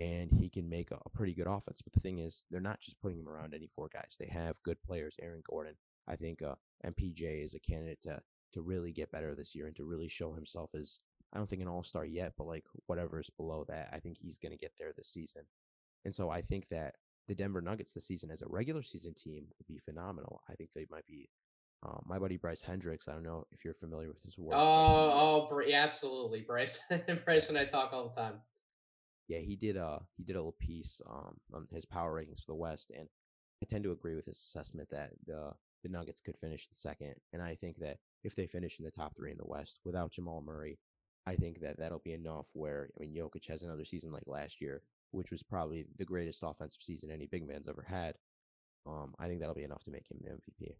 and 0.00 0.30
he 0.32 0.48
can 0.48 0.68
make 0.68 0.90
a, 0.90 0.98
a 1.04 1.10
pretty 1.10 1.34
good 1.34 1.46
offense. 1.46 1.82
But 1.82 1.92
the 1.92 2.00
thing 2.00 2.18
is, 2.18 2.42
they're 2.50 2.60
not 2.60 2.80
just 2.80 3.00
putting 3.00 3.18
him 3.18 3.28
around 3.28 3.54
any 3.54 3.68
four 3.74 3.88
guys. 3.92 4.16
They 4.18 4.28
have 4.28 4.62
good 4.62 4.80
players. 4.82 5.16
Aaron 5.20 5.42
Gordon, 5.48 5.74
I 6.06 6.16
think, 6.16 6.42
uh, 6.42 6.54
MPJ 6.86 7.44
is 7.44 7.54
a 7.54 7.60
candidate 7.60 8.02
to 8.02 8.20
to 8.54 8.62
really 8.62 8.92
get 8.92 9.12
better 9.12 9.34
this 9.34 9.54
year 9.54 9.66
and 9.66 9.76
to 9.76 9.84
really 9.84 10.08
show 10.08 10.32
himself 10.32 10.70
as 10.74 11.00
I 11.32 11.36
don't 11.36 11.48
think 11.48 11.60
an 11.60 11.68
all 11.68 11.84
star 11.84 12.04
yet, 12.04 12.32
but 12.38 12.46
like 12.46 12.64
whatever 12.86 13.20
is 13.20 13.30
below 13.36 13.64
that, 13.68 13.90
I 13.92 13.98
think 13.98 14.16
he's 14.16 14.38
going 14.38 14.52
to 14.52 14.58
get 14.58 14.72
there 14.78 14.92
this 14.96 15.08
season. 15.08 15.42
And 16.04 16.14
so 16.14 16.30
I 16.30 16.40
think 16.40 16.68
that 16.70 16.94
the 17.26 17.34
Denver 17.34 17.60
Nuggets 17.60 17.92
this 17.92 18.06
season 18.06 18.30
as 18.30 18.40
a 18.40 18.48
regular 18.48 18.82
season 18.82 19.14
team 19.14 19.44
would 19.58 19.66
be 19.66 19.78
phenomenal. 19.78 20.40
I 20.48 20.54
think 20.54 20.70
they 20.74 20.86
might 20.90 21.06
be. 21.06 21.28
Um, 21.86 22.02
my 22.06 22.18
buddy 22.18 22.38
Bryce 22.38 22.62
Hendricks. 22.62 23.06
I 23.06 23.12
don't 23.12 23.22
know 23.22 23.46
if 23.52 23.64
you're 23.64 23.74
familiar 23.74 24.08
with 24.08 24.22
his 24.22 24.36
work. 24.36 24.56
Oh, 24.56 25.48
oh, 25.50 25.60
yeah, 25.64 25.84
absolutely, 25.84 26.40
Bryce. 26.40 26.80
Bryce 27.24 27.50
and 27.50 27.58
I 27.58 27.66
talk 27.66 27.92
all 27.92 28.08
the 28.08 28.20
time. 28.20 28.40
Yeah, 29.28 29.40
he 29.40 29.56
did. 29.56 29.76
Uh, 29.76 29.98
he 30.16 30.24
did 30.24 30.36
a 30.36 30.38
little 30.38 30.56
piece 30.58 31.00
um, 31.08 31.36
on 31.52 31.66
his 31.70 31.84
power 31.84 32.14
rankings 32.14 32.40
for 32.40 32.52
the 32.52 32.54
West, 32.54 32.90
and 32.96 33.08
I 33.62 33.66
tend 33.66 33.84
to 33.84 33.92
agree 33.92 34.14
with 34.14 34.26
his 34.26 34.38
assessment 34.38 34.88
that 34.90 35.10
the 35.26 35.52
the 35.82 35.88
Nuggets 35.88 36.20
could 36.20 36.36
finish 36.36 36.66
in 36.68 36.74
second. 36.74 37.14
And 37.32 37.42
I 37.42 37.54
think 37.54 37.78
that 37.78 37.98
if 38.24 38.34
they 38.34 38.46
finish 38.46 38.78
in 38.78 38.84
the 38.84 38.90
top 38.90 39.14
three 39.16 39.30
in 39.30 39.36
the 39.36 39.46
West 39.46 39.80
without 39.84 40.12
Jamal 40.12 40.42
Murray, 40.44 40.78
I 41.26 41.36
think 41.36 41.60
that 41.60 41.78
that'll 41.78 42.00
be 42.04 42.14
enough. 42.14 42.46
Where 42.54 42.88
I 42.98 43.02
mean, 43.02 43.14
Jokic 43.14 43.46
has 43.48 43.62
another 43.62 43.84
season 43.84 44.12
like 44.12 44.26
last 44.26 44.60
year, 44.60 44.82
which 45.10 45.30
was 45.30 45.42
probably 45.42 45.86
the 45.98 46.04
greatest 46.04 46.42
offensive 46.42 46.82
season 46.82 47.10
any 47.10 47.26
big 47.26 47.46
man's 47.46 47.68
ever 47.68 47.84
had. 47.86 48.14
Um, 48.86 49.14
I 49.18 49.28
think 49.28 49.40
that'll 49.40 49.54
be 49.54 49.64
enough 49.64 49.84
to 49.84 49.90
make 49.90 50.10
him 50.10 50.18
the 50.22 50.30
MVP. 50.30 50.74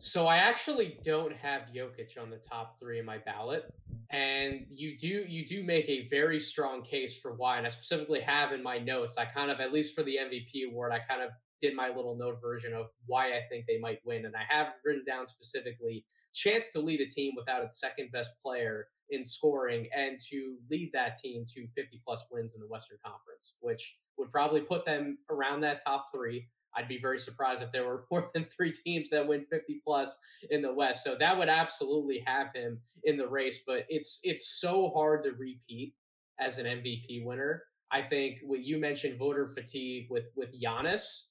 So 0.00 0.28
I 0.28 0.36
actually 0.36 0.96
don't 1.02 1.34
have 1.36 1.62
Jokic 1.74 2.22
on 2.22 2.30
the 2.30 2.36
top 2.36 2.78
three 2.78 3.00
in 3.00 3.04
my 3.04 3.18
ballot, 3.18 3.74
and 4.10 4.64
you 4.70 4.96
do 4.96 5.08
you 5.08 5.44
do 5.44 5.64
make 5.64 5.88
a 5.88 6.06
very 6.06 6.38
strong 6.38 6.82
case 6.82 7.18
for 7.18 7.34
why. 7.34 7.58
And 7.58 7.66
I 7.66 7.70
specifically 7.70 8.20
have 8.20 8.52
in 8.52 8.62
my 8.62 8.78
notes. 8.78 9.18
I 9.18 9.24
kind 9.24 9.50
of 9.50 9.58
at 9.58 9.72
least 9.72 9.96
for 9.96 10.04
the 10.04 10.16
MVP 10.16 10.70
award, 10.70 10.92
I 10.92 11.00
kind 11.00 11.20
of 11.20 11.30
did 11.60 11.74
my 11.74 11.88
little 11.88 12.14
note 12.14 12.40
version 12.40 12.72
of 12.74 12.86
why 13.06 13.32
I 13.32 13.40
think 13.50 13.66
they 13.66 13.80
might 13.80 13.98
win, 14.04 14.24
and 14.24 14.36
I 14.36 14.44
have 14.48 14.74
written 14.84 15.04
down 15.04 15.26
specifically 15.26 16.04
chance 16.32 16.70
to 16.72 16.80
lead 16.80 17.00
a 17.00 17.06
team 17.06 17.32
without 17.36 17.64
its 17.64 17.80
second 17.80 18.12
best 18.12 18.30
player 18.40 18.86
in 19.10 19.24
scoring 19.24 19.88
and 19.96 20.18
to 20.30 20.56
lead 20.70 20.90
that 20.92 21.16
team 21.16 21.44
to 21.48 21.66
50 21.74 22.00
plus 22.04 22.24
wins 22.30 22.54
in 22.54 22.60
the 22.60 22.68
Western 22.68 22.98
Conference, 23.04 23.54
which 23.60 23.96
would 24.16 24.30
probably 24.30 24.60
put 24.60 24.84
them 24.84 25.18
around 25.30 25.60
that 25.62 25.84
top 25.84 26.06
three. 26.14 26.46
I'd 26.76 26.88
be 26.88 26.98
very 27.00 27.18
surprised 27.18 27.62
if 27.62 27.72
there 27.72 27.86
were 27.86 28.04
more 28.10 28.28
than 28.34 28.44
three 28.44 28.72
teams 28.72 29.10
that 29.10 29.26
win 29.26 29.44
50 29.50 29.80
plus 29.84 30.16
in 30.50 30.62
the 30.62 30.72
West. 30.72 31.04
So 31.04 31.16
that 31.18 31.36
would 31.36 31.48
absolutely 31.48 32.22
have 32.26 32.52
him 32.54 32.80
in 33.04 33.16
the 33.16 33.26
race, 33.26 33.60
but 33.66 33.86
it's 33.88 34.20
it's 34.22 34.60
so 34.60 34.90
hard 34.94 35.22
to 35.24 35.32
repeat 35.32 35.94
as 36.38 36.58
an 36.58 36.66
MVP 36.66 37.24
winner. 37.24 37.64
I 37.90 38.02
think 38.02 38.38
what 38.42 38.60
you 38.60 38.78
mentioned 38.78 39.18
voter 39.18 39.46
fatigue 39.46 40.08
with 40.10 40.26
with 40.36 40.50
Giannis. 40.60 41.28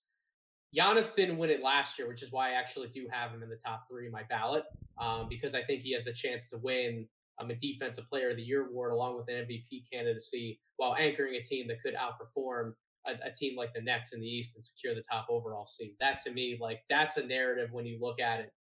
Giannis 0.78 1.16
didn't 1.16 1.38
win 1.38 1.50
it 1.50 1.64
last 1.64 1.98
year, 1.98 2.10
which 2.10 2.22
is 2.22 2.32
why 2.32 2.50
I 2.50 2.54
actually 2.54 2.90
do 2.90 3.08
have 3.10 3.32
him 3.32 3.42
in 3.42 3.50
the 3.50 3.56
top 3.56 3.88
three 3.90 4.06
in 4.06 4.12
my 4.12 4.24
ballot 4.24 4.66
um, 5.00 5.28
because 5.30 5.54
I 5.54 5.64
think 5.64 5.82
he 5.82 5.94
has 5.94 6.04
the 6.04 6.12
chance 6.12 6.50
to 6.50 6.58
win 6.58 7.08
um, 7.40 7.50
a 7.50 7.56
Defensive 7.56 8.10
Player 8.10 8.32
of 8.32 8.38
the 8.38 8.44
Year 8.44 8.68
award 8.68 8.92
along 8.92 9.18
with 9.18 9.30
an 9.30 9.46
MVP 9.46 9.84
candidacy 9.92 10.60
while 10.78 10.96
anchoring 10.96 11.36
a 11.36 11.42
team 11.42 11.68
that 11.68 11.82
could 11.82 11.96
outperform 11.96 12.74
a, 13.08 13.28
a, 13.28 13.32
team 13.32 13.56
like 13.56 13.74
the 13.74 13.82
Nets 13.82 14.14
in 14.14 14.20
the 14.20 14.28
East 14.28 14.56
and 14.56 14.64
secure 14.64 14.96
the 14.96 15.02
top 15.02 15.28
overall 15.30 15.66
seed. 15.66 15.94
That 16.00 16.20
to 16.24 16.32
me, 16.32 16.58
like 16.60 16.82
that's 16.90 17.18
a 17.18 17.26
narrative 17.26 17.70
when 17.72 17.86
you 17.86 17.98
look 18.02 18.20
at 18.20 18.40
it. 18.40 18.54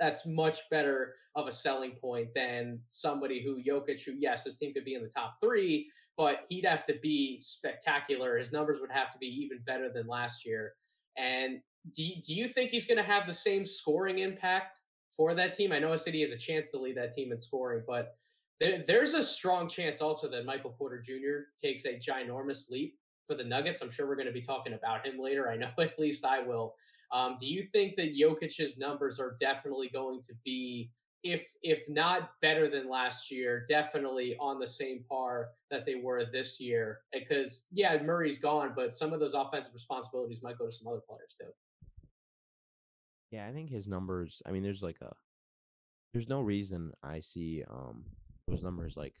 That's 0.00 0.26
much 0.26 0.60
better 0.70 1.14
of 1.34 1.46
a 1.46 1.52
selling 1.52 1.92
point 1.92 2.28
than 2.34 2.80
somebody 2.88 3.42
who 3.42 3.62
Jokic, 3.62 4.04
who 4.04 4.12
yes, 4.12 4.44
his 4.44 4.56
team 4.56 4.74
could 4.74 4.84
be 4.84 4.94
in 4.94 5.02
the 5.02 5.08
top 5.08 5.36
three, 5.40 5.88
but 6.16 6.40
he'd 6.48 6.64
have 6.64 6.84
to 6.86 6.94
be 7.02 7.38
spectacular. 7.40 8.36
His 8.36 8.52
numbers 8.52 8.80
would 8.80 8.90
have 8.90 9.10
to 9.12 9.18
be 9.18 9.26
even 9.26 9.60
better 9.66 9.90
than 9.92 10.06
last 10.06 10.44
year. 10.44 10.74
And 11.16 11.60
do 11.94 12.02
you, 12.02 12.20
do 12.22 12.34
you 12.34 12.48
think 12.48 12.70
he's 12.70 12.86
going 12.86 12.98
to 12.98 13.02
have 13.02 13.26
the 13.26 13.32
same 13.32 13.64
scoring 13.64 14.18
impact 14.18 14.80
for 15.16 15.34
that 15.34 15.52
team? 15.52 15.72
I 15.72 15.78
know 15.78 15.92
a 15.92 15.98
city 15.98 16.20
has 16.22 16.30
a 16.30 16.36
chance 16.36 16.70
to 16.72 16.78
lead 16.78 16.96
that 16.96 17.12
team 17.12 17.32
in 17.32 17.38
scoring, 17.38 17.82
but 17.86 18.16
there, 18.60 18.84
there's 18.86 19.14
a 19.14 19.22
strong 19.22 19.68
chance 19.68 20.00
also 20.00 20.28
that 20.30 20.44
Michael 20.44 20.74
Porter 20.78 21.02
Jr. 21.04 21.48
takes 21.60 21.84
a 21.84 21.98
ginormous 21.98 22.70
leap 22.70 22.96
for 23.26 23.34
the 23.34 23.44
Nuggets. 23.44 23.80
I'm 23.82 23.90
sure 23.90 24.06
we're 24.06 24.16
going 24.16 24.26
to 24.26 24.32
be 24.32 24.40
talking 24.40 24.74
about 24.74 25.06
him 25.06 25.18
later. 25.18 25.50
I 25.50 25.56
know 25.56 25.70
at 25.78 25.98
least 25.98 26.24
I 26.24 26.40
will. 26.40 26.74
Um, 27.12 27.36
do 27.38 27.46
you 27.46 27.62
think 27.62 27.96
that 27.96 28.16
Jokic's 28.16 28.78
numbers 28.78 29.20
are 29.20 29.36
definitely 29.38 29.88
going 29.88 30.22
to 30.22 30.32
be, 30.44 30.90
if 31.22 31.44
if 31.62 31.88
not 31.88 32.30
better 32.40 32.68
than 32.70 32.88
last 32.88 33.30
year, 33.30 33.64
definitely 33.68 34.36
on 34.40 34.58
the 34.58 34.66
same 34.66 35.04
par 35.08 35.50
that 35.70 35.84
they 35.84 35.96
were 35.96 36.24
this 36.24 36.58
year? 36.58 37.00
Because 37.12 37.66
yeah, 37.70 38.02
Murray's 38.02 38.38
gone, 38.38 38.72
but 38.74 38.94
some 38.94 39.12
of 39.12 39.20
those 39.20 39.34
offensive 39.34 39.74
responsibilities 39.74 40.42
might 40.42 40.58
go 40.58 40.66
to 40.66 40.72
some 40.72 40.88
other 40.88 41.02
players 41.06 41.36
too. 41.38 41.48
Yeah, 43.30 43.46
I 43.46 43.52
think 43.52 43.70
his 43.70 43.86
numbers. 43.86 44.42
I 44.46 44.50
mean, 44.50 44.62
there's 44.62 44.82
like 44.82 45.00
a, 45.02 45.12
there's 46.12 46.28
no 46.28 46.40
reason 46.40 46.92
I 47.02 47.20
see 47.20 47.62
um 47.70 48.04
those 48.48 48.62
numbers 48.62 48.96
like 48.96 49.14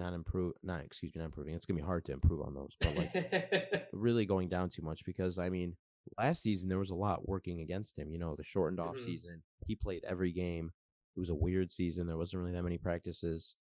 not 0.00 0.12
improve, 0.12 0.54
not 0.62 0.82
excuse 0.84 1.14
me, 1.14 1.20
not 1.20 1.26
improving. 1.26 1.54
It's 1.54 1.66
gonna 1.66 1.80
be 1.80 1.86
hard 1.86 2.04
to 2.06 2.12
improve 2.12 2.42
on 2.42 2.54
those, 2.54 2.76
but 2.80 2.96
like 2.96 3.88
really 3.92 4.26
going 4.26 4.48
down 4.48 4.70
too 4.70 4.82
much 4.82 5.04
because 5.04 5.38
I 5.38 5.48
mean, 5.48 5.76
last 6.18 6.42
season 6.42 6.68
there 6.68 6.78
was 6.78 6.90
a 6.90 6.94
lot 6.96 7.28
working 7.28 7.60
against 7.60 7.98
him. 7.98 8.10
You 8.10 8.18
know, 8.18 8.34
the 8.34 8.42
shortened 8.42 8.80
off 8.80 8.96
mm-hmm. 8.96 9.04
season, 9.04 9.42
he 9.66 9.74
played 9.76 10.04
every 10.04 10.32
game. 10.32 10.72
It 11.16 11.20
was 11.20 11.30
a 11.30 11.34
weird 11.34 11.70
season. 11.70 12.06
There 12.06 12.16
wasn't 12.16 12.42
really 12.42 12.54
that 12.54 12.62
many 12.62 12.78
practices. 12.78 13.54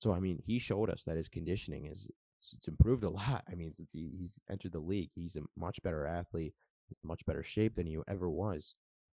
So 0.00 0.12
I 0.12 0.20
mean, 0.20 0.38
he 0.44 0.58
showed 0.58 0.90
us 0.90 1.02
that 1.04 1.16
his 1.16 1.28
conditioning 1.28 1.86
is 1.86 2.08
it's 2.54 2.68
improved 2.68 3.04
a 3.04 3.10
lot. 3.10 3.44
I 3.50 3.54
mean, 3.54 3.72
since 3.72 3.92
he, 3.92 4.10
he's 4.18 4.38
entered 4.50 4.72
the 4.72 4.80
league, 4.80 5.10
he's 5.14 5.36
a 5.36 5.42
much 5.56 5.82
better 5.82 6.06
athlete 6.06 6.54
much 7.02 7.24
better 7.26 7.42
shape 7.42 7.74
than 7.74 7.86
he 7.86 7.98
ever 8.08 8.30
was. 8.30 8.74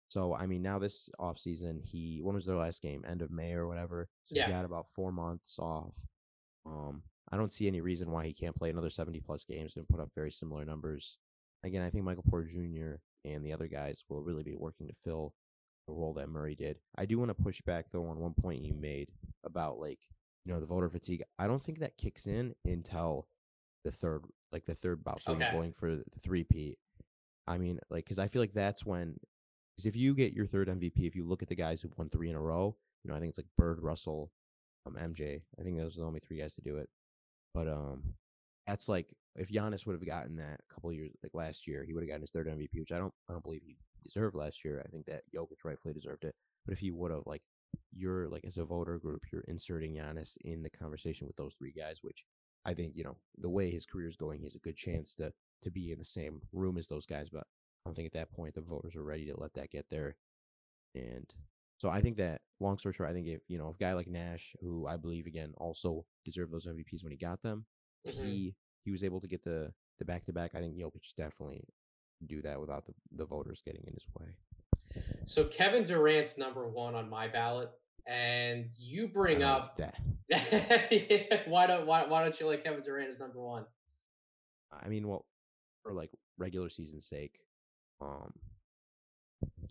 So 0.08 0.34
I 0.34 0.46
mean, 0.46 0.62
now 0.62 0.78
this 0.78 1.08
off 1.18 1.38
season, 1.38 1.80
he 1.82 2.20
when 2.22 2.34
was 2.34 2.44
their 2.44 2.56
last 2.56 2.82
game? 2.82 3.04
End 3.08 3.22
of 3.22 3.30
May 3.30 3.54
or 3.54 3.66
whatever. 3.66 4.08
So 4.24 4.36
yeah. 4.36 4.46
he 4.46 4.52
got 4.52 4.64
about 4.64 4.86
four 4.94 5.10
months 5.10 5.58
off. 5.58 5.94
Um, 6.66 7.02
I 7.30 7.36
don't 7.36 7.52
see 7.52 7.66
any 7.66 7.80
reason 7.80 8.10
why 8.10 8.26
he 8.26 8.32
can't 8.32 8.56
play 8.56 8.70
another 8.70 8.90
seventy 8.90 9.20
plus 9.20 9.44
games 9.44 9.74
and 9.76 9.88
put 9.88 10.00
up 10.00 10.10
very 10.14 10.30
similar 10.30 10.64
numbers. 10.64 11.18
Again, 11.64 11.82
I 11.82 11.90
think 11.90 12.04
Michael 12.04 12.24
Porter 12.28 12.46
Jr. 12.46 12.96
and 13.24 13.44
the 13.44 13.52
other 13.52 13.68
guys 13.68 14.04
will 14.08 14.22
really 14.22 14.42
be 14.42 14.56
working 14.56 14.88
to 14.88 14.94
fill 15.04 15.34
the 15.86 15.94
role 15.94 16.12
that 16.14 16.28
Murray 16.28 16.54
did. 16.54 16.78
I 16.96 17.06
do 17.06 17.18
want 17.18 17.30
to 17.30 17.42
push 17.42 17.60
back 17.62 17.86
though 17.90 18.06
on 18.06 18.18
one 18.18 18.34
point 18.34 18.64
you 18.64 18.74
made 18.74 19.08
about 19.44 19.78
like 19.78 20.00
you 20.44 20.52
know 20.52 20.60
the 20.60 20.66
voter 20.66 20.88
fatigue. 20.88 21.22
I 21.38 21.46
don't 21.46 21.62
think 21.62 21.78
that 21.78 21.96
kicks 21.96 22.26
in 22.26 22.54
until 22.64 23.26
the 23.84 23.92
third, 23.92 24.24
like 24.50 24.64
the 24.64 24.74
third 24.74 25.02
bout. 25.04 25.22
So 25.22 25.32
okay. 25.32 25.50
going 25.52 25.72
for 25.72 25.96
the 25.96 26.04
three-peat. 26.22 26.78
I 27.46 27.58
mean, 27.58 27.78
like, 27.90 28.04
because 28.04 28.18
I 28.18 28.28
feel 28.28 28.42
like 28.42 28.52
that's 28.52 28.84
when, 28.86 29.18
because 29.76 29.86
if 29.86 29.96
you 29.96 30.14
get 30.14 30.32
your 30.32 30.46
third 30.46 30.68
MVP, 30.68 31.06
if 31.06 31.16
you 31.16 31.24
look 31.24 31.42
at 31.42 31.48
the 31.48 31.56
guys 31.56 31.80
who've 31.80 31.96
won 31.96 32.08
three 32.08 32.30
in 32.30 32.36
a 32.36 32.40
row, 32.40 32.76
you 33.02 33.10
know, 33.10 33.16
I 33.16 33.20
think 33.20 33.30
it's 33.30 33.38
like 33.38 33.46
Bird, 33.58 33.82
Russell, 33.82 34.30
um, 34.86 34.94
MJ. 34.94 35.42
I 35.58 35.62
think 35.62 35.78
those 35.78 35.96
are 35.96 36.00
the 36.00 36.06
only 36.06 36.20
three 36.20 36.38
guys 36.38 36.54
to 36.56 36.60
do 36.60 36.76
it. 36.76 36.88
But 37.54 37.68
um, 37.68 38.14
that's 38.66 38.88
like 38.88 39.08
if 39.36 39.50
Giannis 39.50 39.86
would 39.86 39.94
have 39.94 40.06
gotten 40.06 40.36
that 40.36 40.60
a 40.60 40.74
couple 40.74 40.92
years, 40.92 41.10
like 41.22 41.34
last 41.34 41.66
year, 41.66 41.84
he 41.84 41.92
would 41.92 42.02
have 42.02 42.08
gotten 42.08 42.22
his 42.22 42.30
third 42.30 42.48
MVP, 42.48 42.80
which 42.80 42.92
I 42.92 42.98
don't, 42.98 43.14
I 43.28 43.32
don't 43.32 43.44
believe 43.44 43.62
he 43.64 43.76
deserved 44.04 44.36
last 44.36 44.64
year. 44.64 44.82
I 44.84 44.90
think 44.90 45.06
that 45.06 45.22
Jokic 45.34 45.64
rightfully 45.64 45.94
deserved 45.94 46.24
it. 46.24 46.34
But 46.66 46.72
if 46.72 46.78
he 46.78 46.90
would 46.90 47.10
have, 47.10 47.22
like, 47.26 47.42
you're 47.94 48.28
like 48.28 48.44
as 48.44 48.58
a 48.58 48.64
voter 48.64 48.98
group, 48.98 49.22
you're 49.32 49.44
inserting 49.48 49.94
Giannis 49.94 50.36
in 50.44 50.62
the 50.62 50.70
conversation 50.70 51.26
with 51.26 51.36
those 51.36 51.54
three 51.54 51.72
guys, 51.72 51.98
which 52.02 52.24
I 52.64 52.74
think 52.74 52.92
you 52.94 53.04
know 53.04 53.16
the 53.38 53.50
way 53.50 53.70
his 53.70 53.86
career 53.86 54.08
is 54.08 54.16
going, 54.16 54.38
he 54.38 54.44
has 54.44 54.54
a 54.54 54.60
good 54.60 54.76
chance 54.76 55.14
to 55.16 55.32
to 55.62 55.70
be 55.70 55.92
in 55.92 55.98
the 55.98 56.04
same 56.04 56.42
room 56.52 56.78
as 56.78 56.88
those 56.88 57.06
guys. 57.06 57.28
But 57.30 57.44
I 57.84 57.88
don't 57.88 57.94
think 57.94 58.06
at 58.06 58.12
that 58.14 58.32
point 58.32 58.54
the 58.54 58.60
voters 58.60 58.96
are 58.96 59.02
ready 59.02 59.26
to 59.26 59.40
let 59.40 59.54
that 59.54 59.70
get 59.70 59.86
there. 59.90 60.16
And 60.94 61.26
so 61.82 61.90
I 61.90 62.00
think 62.00 62.16
that 62.18 62.42
long 62.60 62.78
story 62.78 62.92
short, 62.92 63.10
I 63.10 63.12
think 63.12 63.26
if 63.26 63.40
you 63.48 63.58
know, 63.58 63.70
if 63.70 63.74
a 63.74 63.78
guy 63.78 63.92
like 63.92 64.06
Nash, 64.06 64.54
who 64.60 64.86
I 64.86 64.96
believe 64.96 65.26
again 65.26 65.52
also 65.56 66.04
deserved 66.24 66.52
those 66.52 66.64
MVPs 66.64 67.02
when 67.02 67.10
he 67.10 67.18
got 67.18 67.42
them, 67.42 67.64
mm-hmm. 68.06 68.24
he 68.24 68.54
he 68.84 68.92
was 68.92 69.02
able 69.02 69.20
to 69.20 69.26
get 69.26 69.42
the 69.42 69.72
the 69.98 70.04
back 70.04 70.24
to 70.26 70.32
back. 70.32 70.52
I 70.54 70.60
think 70.60 70.76
Jokic 70.76 71.12
definitely 71.16 71.64
do 72.28 72.40
that 72.42 72.60
without 72.60 72.86
the, 72.86 72.92
the 73.16 73.24
voters 73.24 73.62
getting 73.66 73.82
in 73.84 73.94
his 73.94 74.06
way. 74.16 74.28
So 75.26 75.42
Kevin 75.46 75.84
Durant's 75.84 76.38
number 76.38 76.68
one 76.68 76.94
on 76.94 77.10
my 77.10 77.26
ballot. 77.26 77.72
and 78.06 78.66
you 78.78 79.08
bring 79.08 79.42
up 79.42 79.76
that. 79.78 79.98
why 81.48 81.66
don't 81.66 81.84
why, 81.84 82.06
why 82.06 82.22
don't 82.22 82.38
you 82.38 82.46
like 82.46 82.62
Kevin 82.62 82.82
Durant 82.84 83.10
as 83.10 83.18
number 83.18 83.40
one? 83.40 83.64
I 84.72 84.86
mean, 84.86 85.08
well, 85.08 85.26
for 85.82 85.92
like 85.92 86.10
regular 86.38 86.70
season 86.70 87.00
sake, 87.00 87.40
um, 88.00 88.32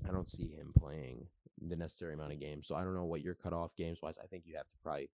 I 0.05 0.11
don't 0.11 0.29
see 0.29 0.49
him 0.49 0.73
playing 0.77 1.27
the 1.67 1.75
necessary 1.75 2.13
amount 2.13 2.33
of 2.33 2.39
games. 2.39 2.67
So 2.67 2.75
I 2.75 2.83
don't 2.83 2.95
know 2.95 3.05
what 3.05 3.21
your 3.21 3.35
cutoff 3.35 3.75
games 3.75 3.99
wise. 4.01 4.17
I 4.21 4.27
think 4.27 4.43
you 4.45 4.55
have 4.55 4.69
to 4.69 4.77
probably. 4.83 5.09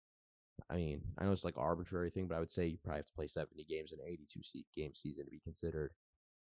I 0.70 0.76
mean, 0.76 1.02
I 1.20 1.24
know 1.24 1.32
it's 1.32 1.44
like 1.44 1.58
arbitrary 1.58 2.10
thing, 2.10 2.28
but 2.28 2.36
I 2.36 2.40
would 2.40 2.50
say 2.50 2.66
you 2.66 2.80
probably 2.84 3.00
have 3.00 3.06
to 3.06 3.14
play 3.14 3.28
seventy 3.28 3.64
games 3.64 3.92
in 3.92 4.00
an 4.00 4.06
eighty-two 4.08 4.42
game 4.76 4.96
season 4.96 5.26
to 5.26 5.32
be 5.32 5.40
considered 5.40 5.92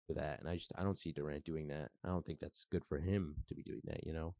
for 0.06 0.14
that. 0.14 0.38
And 0.40 0.48
I 0.48 0.54
just 0.54 0.72
I 0.78 0.84
don't 0.84 0.98
see 0.98 1.10
Durant 1.10 1.44
doing 1.44 1.66
that. 1.68 1.90
I 2.04 2.08
don't 2.08 2.24
think 2.24 2.38
that's 2.38 2.66
good 2.70 2.84
for 2.88 2.98
him 2.98 3.34
to 3.48 3.54
be 3.54 3.62
doing 3.62 3.82
that. 3.86 4.06
You 4.06 4.12
know. 4.12 4.34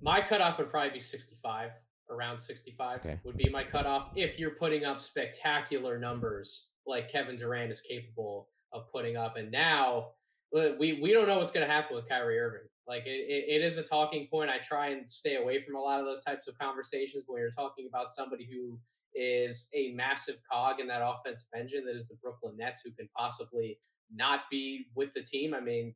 My 0.00 0.20
cutoff 0.20 0.58
would 0.58 0.70
probably 0.70 0.90
be 0.90 1.00
sixty-five. 1.00 1.72
Around 2.08 2.38
sixty-five 2.38 3.00
Okay. 3.00 3.18
would 3.24 3.36
be 3.36 3.48
my 3.48 3.64
cutoff 3.64 4.10
if 4.14 4.38
you're 4.38 4.52
putting 4.52 4.84
up 4.84 5.00
spectacular 5.00 5.98
numbers 5.98 6.68
like 6.86 7.10
Kevin 7.10 7.36
Durant 7.36 7.72
is 7.72 7.80
capable 7.80 8.48
of 8.72 8.90
putting 8.92 9.16
up. 9.16 9.36
And 9.36 9.50
now 9.50 10.10
uh, 10.56 10.68
we 10.78 11.00
we 11.02 11.12
don't 11.12 11.26
know 11.26 11.38
what's 11.38 11.50
going 11.50 11.66
to 11.66 11.72
happen 11.72 11.96
with 11.96 12.08
Kyrie 12.08 12.38
Irving. 12.38 12.68
Like 12.88 13.06
it, 13.06 13.26
it, 13.28 13.60
it 13.60 13.64
is 13.64 13.78
a 13.78 13.82
talking 13.82 14.28
point. 14.30 14.50
I 14.50 14.58
try 14.58 14.88
and 14.88 15.08
stay 15.08 15.36
away 15.36 15.60
from 15.60 15.74
a 15.74 15.80
lot 15.80 16.00
of 16.00 16.06
those 16.06 16.22
types 16.22 16.46
of 16.46 16.56
conversations. 16.58 17.24
But 17.26 17.34
when 17.34 17.42
you're 17.42 17.50
talking 17.50 17.86
about 17.88 18.08
somebody 18.08 18.48
who 18.50 18.78
is 19.14 19.68
a 19.74 19.92
massive 19.92 20.36
cog 20.50 20.78
in 20.78 20.86
that 20.88 21.02
offensive 21.02 21.48
engine 21.56 21.84
that 21.86 21.96
is 21.96 22.06
the 22.06 22.16
Brooklyn 22.22 22.56
Nets, 22.56 22.82
who 22.84 22.92
can 22.92 23.08
possibly 23.16 23.78
not 24.14 24.40
be 24.50 24.86
with 24.94 25.12
the 25.14 25.22
team. 25.22 25.54
I 25.54 25.60
mean, 25.60 25.94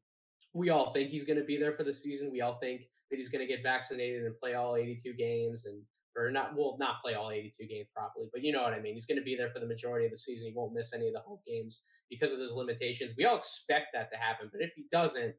we 0.52 0.70
all 0.70 0.92
think 0.92 1.10
he's 1.10 1.24
going 1.24 1.38
to 1.38 1.44
be 1.44 1.56
there 1.56 1.72
for 1.72 1.84
the 1.84 1.92
season. 1.92 2.32
We 2.32 2.40
all 2.40 2.58
think 2.58 2.82
that 3.10 3.16
he's 3.16 3.28
going 3.28 3.46
to 3.46 3.52
get 3.52 3.62
vaccinated 3.62 4.24
and 4.24 4.36
play 4.36 4.54
all 4.54 4.76
82 4.76 5.12
games 5.14 5.66
and 5.66 5.82
or 6.16 6.30
not 6.30 6.56
will 6.56 6.76
not 6.78 7.00
play 7.02 7.14
all 7.14 7.30
82 7.30 7.66
games 7.66 7.86
properly, 7.94 8.28
but 8.32 8.42
you 8.42 8.52
know 8.52 8.62
what 8.62 8.72
I 8.72 8.80
mean. 8.80 8.94
He's 8.94 9.06
going 9.06 9.18
to 9.18 9.24
be 9.24 9.36
there 9.36 9.50
for 9.50 9.60
the 9.60 9.66
majority 9.66 10.06
of 10.06 10.10
the 10.10 10.16
season. 10.16 10.48
He 10.48 10.52
won't 10.54 10.72
miss 10.72 10.92
any 10.92 11.06
of 11.06 11.14
the 11.14 11.20
home 11.20 11.38
games 11.46 11.80
because 12.08 12.32
of 12.32 12.38
those 12.38 12.52
limitations. 12.52 13.12
We 13.16 13.26
all 13.26 13.36
expect 13.36 13.88
that 13.94 14.10
to 14.10 14.18
happen, 14.18 14.50
but 14.52 14.60
if 14.60 14.72
he 14.74 14.86
doesn't, 14.90 15.34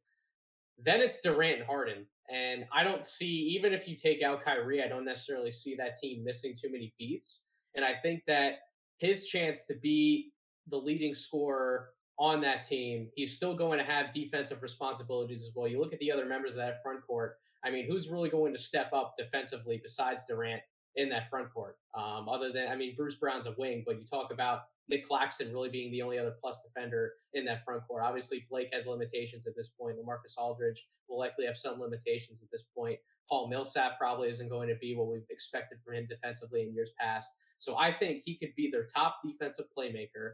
then 0.77 1.01
it's 1.01 1.19
Durant 1.19 1.59
and 1.59 1.65
Harden. 1.65 2.05
And 2.31 2.65
I 2.71 2.83
don't 2.83 3.05
see, 3.05 3.27
even 3.27 3.73
if 3.73 3.87
you 3.87 3.95
take 3.95 4.23
out 4.23 4.41
Kyrie, 4.41 4.83
I 4.83 4.87
don't 4.87 5.05
necessarily 5.05 5.51
see 5.51 5.75
that 5.75 5.97
team 5.97 6.23
missing 6.23 6.55
too 6.59 6.71
many 6.71 6.93
beats. 6.97 7.45
And 7.75 7.83
I 7.83 7.95
think 8.01 8.23
that 8.27 8.55
his 8.99 9.27
chance 9.27 9.65
to 9.65 9.75
be 9.75 10.31
the 10.69 10.77
leading 10.77 11.13
scorer 11.13 11.89
on 12.17 12.39
that 12.41 12.63
team, 12.63 13.09
he's 13.15 13.35
still 13.35 13.55
going 13.55 13.79
to 13.79 13.83
have 13.83 14.11
defensive 14.11 14.61
responsibilities 14.61 15.43
as 15.43 15.51
well. 15.55 15.67
You 15.67 15.79
look 15.79 15.93
at 15.93 15.99
the 15.99 16.11
other 16.11 16.25
members 16.25 16.53
of 16.53 16.57
that 16.57 16.81
front 16.83 17.05
court. 17.05 17.37
I 17.63 17.71
mean, 17.71 17.87
who's 17.87 18.09
really 18.09 18.29
going 18.29 18.53
to 18.53 18.59
step 18.59 18.91
up 18.93 19.15
defensively 19.17 19.79
besides 19.81 20.23
Durant 20.27 20.61
in 20.95 21.09
that 21.09 21.29
front 21.29 21.53
court? 21.53 21.77
Um, 21.97 22.27
other 22.29 22.51
than, 22.51 22.67
I 22.67 22.75
mean, 22.75 22.95
Bruce 22.95 23.15
Brown's 23.15 23.45
a 23.45 23.55
wing, 23.57 23.83
but 23.85 23.99
you 23.99 24.05
talk 24.05 24.31
about 24.31 24.61
Nic 24.89 25.07
Claxton 25.07 25.51
really 25.53 25.69
being 25.69 25.91
the 25.91 26.01
only 26.01 26.19
other 26.19 26.35
plus 26.41 26.59
defender 26.61 27.13
in 27.33 27.45
that 27.45 27.63
front 27.63 27.87
court. 27.87 28.03
Obviously, 28.03 28.45
Blake 28.49 28.69
has 28.73 28.85
limitations 28.85 29.47
at 29.47 29.55
this 29.55 29.69
point. 29.69 29.97
LaMarcus 29.97 30.37
Aldridge 30.37 30.85
will 31.07 31.19
likely 31.19 31.45
have 31.45 31.57
some 31.57 31.79
limitations 31.79 32.41
at 32.41 32.49
this 32.51 32.65
point. 32.75 32.99
Paul 33.29 33.47
Millsap 33.47 33.97
probably 33.97 34.29
isn't 34.29 34.49
going 34.49 34.67
to 34.67 34.75
be 34.75 34.95
what 34.95 35.07
we've 35.07 35.21
expected 35.29 35.77
from 35.85 35.95
him 35.95 36.07
defensively 36.09 36.63
in 36.63 36.73
years 36.73 36.91
past. 36.99 37.29
So 37.57 37.77
I 37.77 37.93
think 37.93 38.23
he 38.25 38.37
could 38.37 38.53
be 38.57 38.69
their 38.69 38.85
top 38.85 39.19
defensive 39.23 39.65
playmaker 39.77 40.33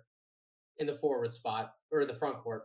in 0.80 0.88
the 0.88 0.96
forward 0.96 1.34
spot 1.34 1.74
or 1.91 2.06
the 2.06 2.13
front 2.13 2.39
court, 2.39 2.63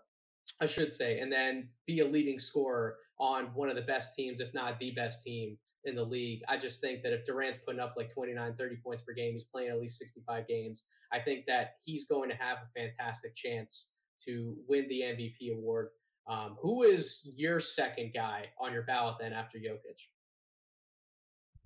I 0.61 0.67
should 0.67 0.91
say, 0.91 1.19
and 1.19 1.31
then 1.31 1.69
be 1.87 2.01
a 2.01 2.07
leading 2.07 2.39
scorer 2.39 2.97
on 3.19 3.47
one 3.55 3.69
of 3.69 3.77
the 3.77 3.83
best 3.83 4.15
teams, 4.15 4.41
if 4.41 4.53
not 4.55 4.79
the 4.79 4.93
best 4.93 5.23
team 5.23 5.59
in 5.85 5.95
the 5.95 6.05
league. 6.05 6.43
I 6.49 6.57
just 6.57 6.81
think 6.81 7.03
that 7.03 7.13
if 7.13 7.25
Durant's 7.25 7.59
putting 7.59 7.81
up 7.81 7.95
like 7.97 8.13
29, 8.13 8.55
30 8.57 8.77
points 8.77 9.03
per 9.03 9.13
game, 9.13 9.33
he's 9.33 9.45
playing 9.45 9.71
at 9.71 9.81
least 9.81 9.99
65 9.99 10.47
games. 10.47 10.85
I 11.13 11.19
think 11.19 11.47
that 11.47 11.75
he's 11.85 12.07
going 12.07 12.31
to 12.31 12.37
have 12.37 12.59
a 12.59 12.81
fantastic 12.81 13.35
chance 13.35 13.93
to 14.25 14.57
win 14.69 14.87
the 14.89 15.01
MVP 15.01 15.53
award. 15.53 15.89
Um, 16.29 16.57
who 16.61 16.85
is 16.85 17.29
your 17.37 17.59
second 17.59 18.13
guy 18.15 18.47
on 18.61 18.73
your 18.73 18.83
ballot 18.83 19.17
then 19.21 19.33
after 19.33 19.59
Jokic? 19.59 20.07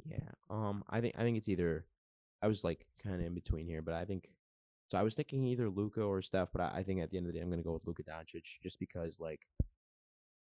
Yeah. 0.04 0.18
Um. 0.48 0.84
I 0.88 1.00
think 1.00 1.14
I 1.18 1.22
think 1.22 1.36
it's 1.36 1.48
either. 1.48 1.84
I 2.42 2.46
was 2.46 2.64
like 2.64 2.86
kind 3.02 3.16
of 3.16 3.20
in 3.26 3.34
between 3.34 3.66
here, 3.66 3.82
but 3.82 3.94
I 3.94 4.04
think. 4.04 4.28
So 4.88 4.96
I 4.96 5.02
was 5.02 5.16
thinking 5.16 5.44
either 5.44 5.68
Luka 5.68 6.00
or 6.00 6.22
Steph, 6.22 6.50
but 6.52 6.62
I, 6.62 6.76
I 6.76 6.82
think 6.84 7.00
at 7.00 7.10
the 7.10 7.16
end 7.16 7.26
of 7.26 7.32
the 7.32 7.38
day 7.38 7.42
I'm 7.42 7.50
gonna 7.50 7.62
go 7.62 7.72
with 7.72 7.86
Luka 7.86 8.02
Doncic 8.04 8.60
just 8.62 8.78
because 8.78 9.20
like. 9.20 9.40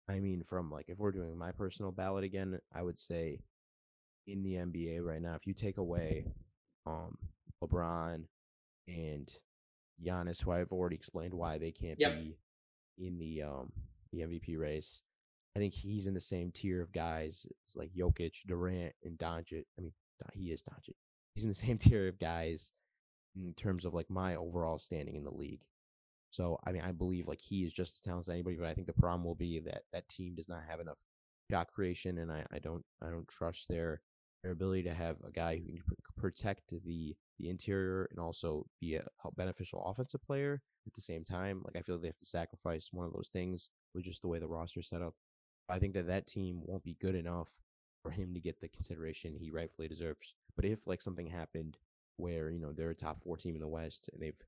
I 0.09 0.19
mean, 0.19 0.43
from 0.43 0.71
like 0.71 0.89
if 0.89 0.97
we're 0.97 1.11
doing 1.11 1.37
my 1.37 1.51
personal 1.51 1.91
ballot 1.91 2.23
again, 2.23 2.59
I 2.73 2.81
would 2.81 2.97
say 2.97 3.39
in 4.27 4.43
the 4.43 4.53
NBA 4.55 5.01
right 5.01 5.21
now, 5.21 5.35
if 5.35 5.45
you 5.45 5.53
take 5.53 5.77
away 5.77 6.25
um 6.85 7.17
LeBron 7.63 8.23
and 8.87 9.33
Giannis, 10.03 10.41
who 10.41 10.51
I've 10.51 10.71
already 10.71 10.95
explained 10.95 11.33
why 11.33 11.57
they 11.57 11.71
can't 11.71 11.99
Yep. 11.99 12.13
be 12.13 12.37
in 12.97 13.17
the 13.19 13.43
um 13.43 13.71
the 14.11 14.21
MVP 14.21 14.57
race, 14.57 15.01
I 15.55 15.59
think 15.59 15.73
he's 15.73 16.07
in 16.07 16.13
the 16.15 16.21
same 16.21 16.51
tier 16.51 16.81
of 16.81 16.91
guys. 16.91 17.45
It's 17.65 17.75
like 17.75 17.91
Jokic, 17.93 18.45
Durant, 18.47 18.93
and 19.03 19.17
Doncic. 19.17 19.65
I 19.77 19.81
mean, 19.81 19.93
he 20.33 20.51
is 20.51 20.63
Doncic. 20.63 20.95
He's 21.35 21.43
in 21.43 21.49
the 21.49 21.55
same 21.55 21.77
tier 21.79 22.07
of 22.07 22.17
guys 22.19 22.71
in 23.35 23.53
terms 23.53 23.85
of 23.85 23.93
like 23.93 24.09
my 24.09 24.35
overall 24.35 24.79
standing 24.79 25.15
in 25.15 25.23
the 25.23 25.29
league. 25.31 25.61
So 26.31 26.59
I 26.65 26.71
mean, 26.71 26.83
I 26.83 26.91
believe 26.91 27.27
like 27.27 27.41
he 27.41 27.63
is 27.63 27.73
just 27.73 27.95
as 27.95 28.01
talented 28.01 28.29
as 28.31 28.33
anybody, 28.33 28.55
but 28.55 28.67
I 28.67 28.73
think 28.73 28.87
the 28.87 28.93
problem 28.93 29.23
will 29.23 29.35
be 29.35 29.59
that 29.59 29.83
that 29.93 30.09
team 30.09 30.35
does 30.35 30.49
not 30.49 30.63
have 30.67 30.79
enough 30.79 30.97
shot 31.49 31.71
creation, 31.71 32.19
and 32.19 32.31
I, 32.31 32.45
I 32.51 32.59
don't 32.59 32.83
I 33.01 33.09
don't 33.09 33.27
trust 33.27 33.67
their 33.67 34.01
their 34.43 34.51
ability 34.51 34.83
to 34.83 34.93
have 34.93 35.17
a 35.27 35.31
guy 35.31 35.57
who 35.57 35.65
can 35.65 35.81
pr- 35.85 36.21
protect 36.21 36.69
the 36.69 37.15
the 37.39 37.49
interior 37.49 38.07
and 38.11 38.19
also 38.19 38.65
be 38.79 38.95
a 38.95 39.03
beneficial 39.35 39.83
offensive 39.85 40.21
player 40.23 40.61
at 40.85 40.93
the 40.93 41.01
same 41.01 41.23
time. 41.23 41.61
Like 41.65 41.75
I 41.77 41.81
feel 41.81 41.95
like 41.95 42.01
they 42.03 42.07
have 42.09 42.19
to 42.19 42.25
sacrifice 42.25 42.89
one 42.91 43.05
of 43.05 43.13
those 43.13 43.29
things 43.31 43.69
with 43.93 44.03
just 44.03 44.21
the 44.21 44.27
way 44.27 44.39
the 44.39 44.47
roster 44.47 44.81
set 44.81 45.01
up. 45.01 45.15
I 45.69 45.79
think 45.79 45.93
that 45.93 46.07
that 46.07 46.27
team 46.27 46.61
won't 46.65 46.83
be 46.83 46.97
good 47.01 47.15
enough 47.15 47.49
for 48.01 48.11
him 48.11 48.33
to 48.33 48.39
get 48.39 48.59
the 48.59 48.67
consideration 48.69 49.35
he 49.35 49.51
rightfully 49.51 49.87
deserves. 49.87 50.35
But 50.55 50.65
if 50.65 50.87
like 50.87 51.01
something 51.01 51.27
happened 51.27 51.77
where 52.17 52.49
you 52.49 52.59
know 52.59 52.73
they're 52.73 52.89
a 52.89 52.95
top 52.95 53.23
four 53.23 53.37
team 53.37 53.55
in 53.55 53.61
the 53.61 53.67
West 53.67 54.09
and 54.13 54.21
they've 54.21 54.39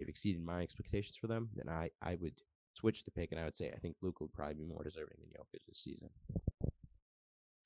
they've 0.00 0.08
exceeded 0.08 0.44
my 0.44 0.62
expectations 0.62 1.16
for 1.16 1.28
them, 1.28 1.50
then 1.54 1.68
I 1.68 1.90
I 2.02 2.16
would 2.16 2.34
switch 2.74 3.04
the 3.04 3.10
pick 3.10 3.30
and 3.30 3.40
I 3.40 3.44
would 3.44 3.56
say 3.56 3.70
I 3.74 3.78
think 3.78 3.96
Luke 4.00 4.20
would 4.20 4.32
probably 4.32 4.54
be 4.54 4.64
more 4.64 4.82
deserving 4.82 5.18
than 5.18 5.40
Jokic 5.40 5.60
this 5.68 5.78
season. 5.78 6.08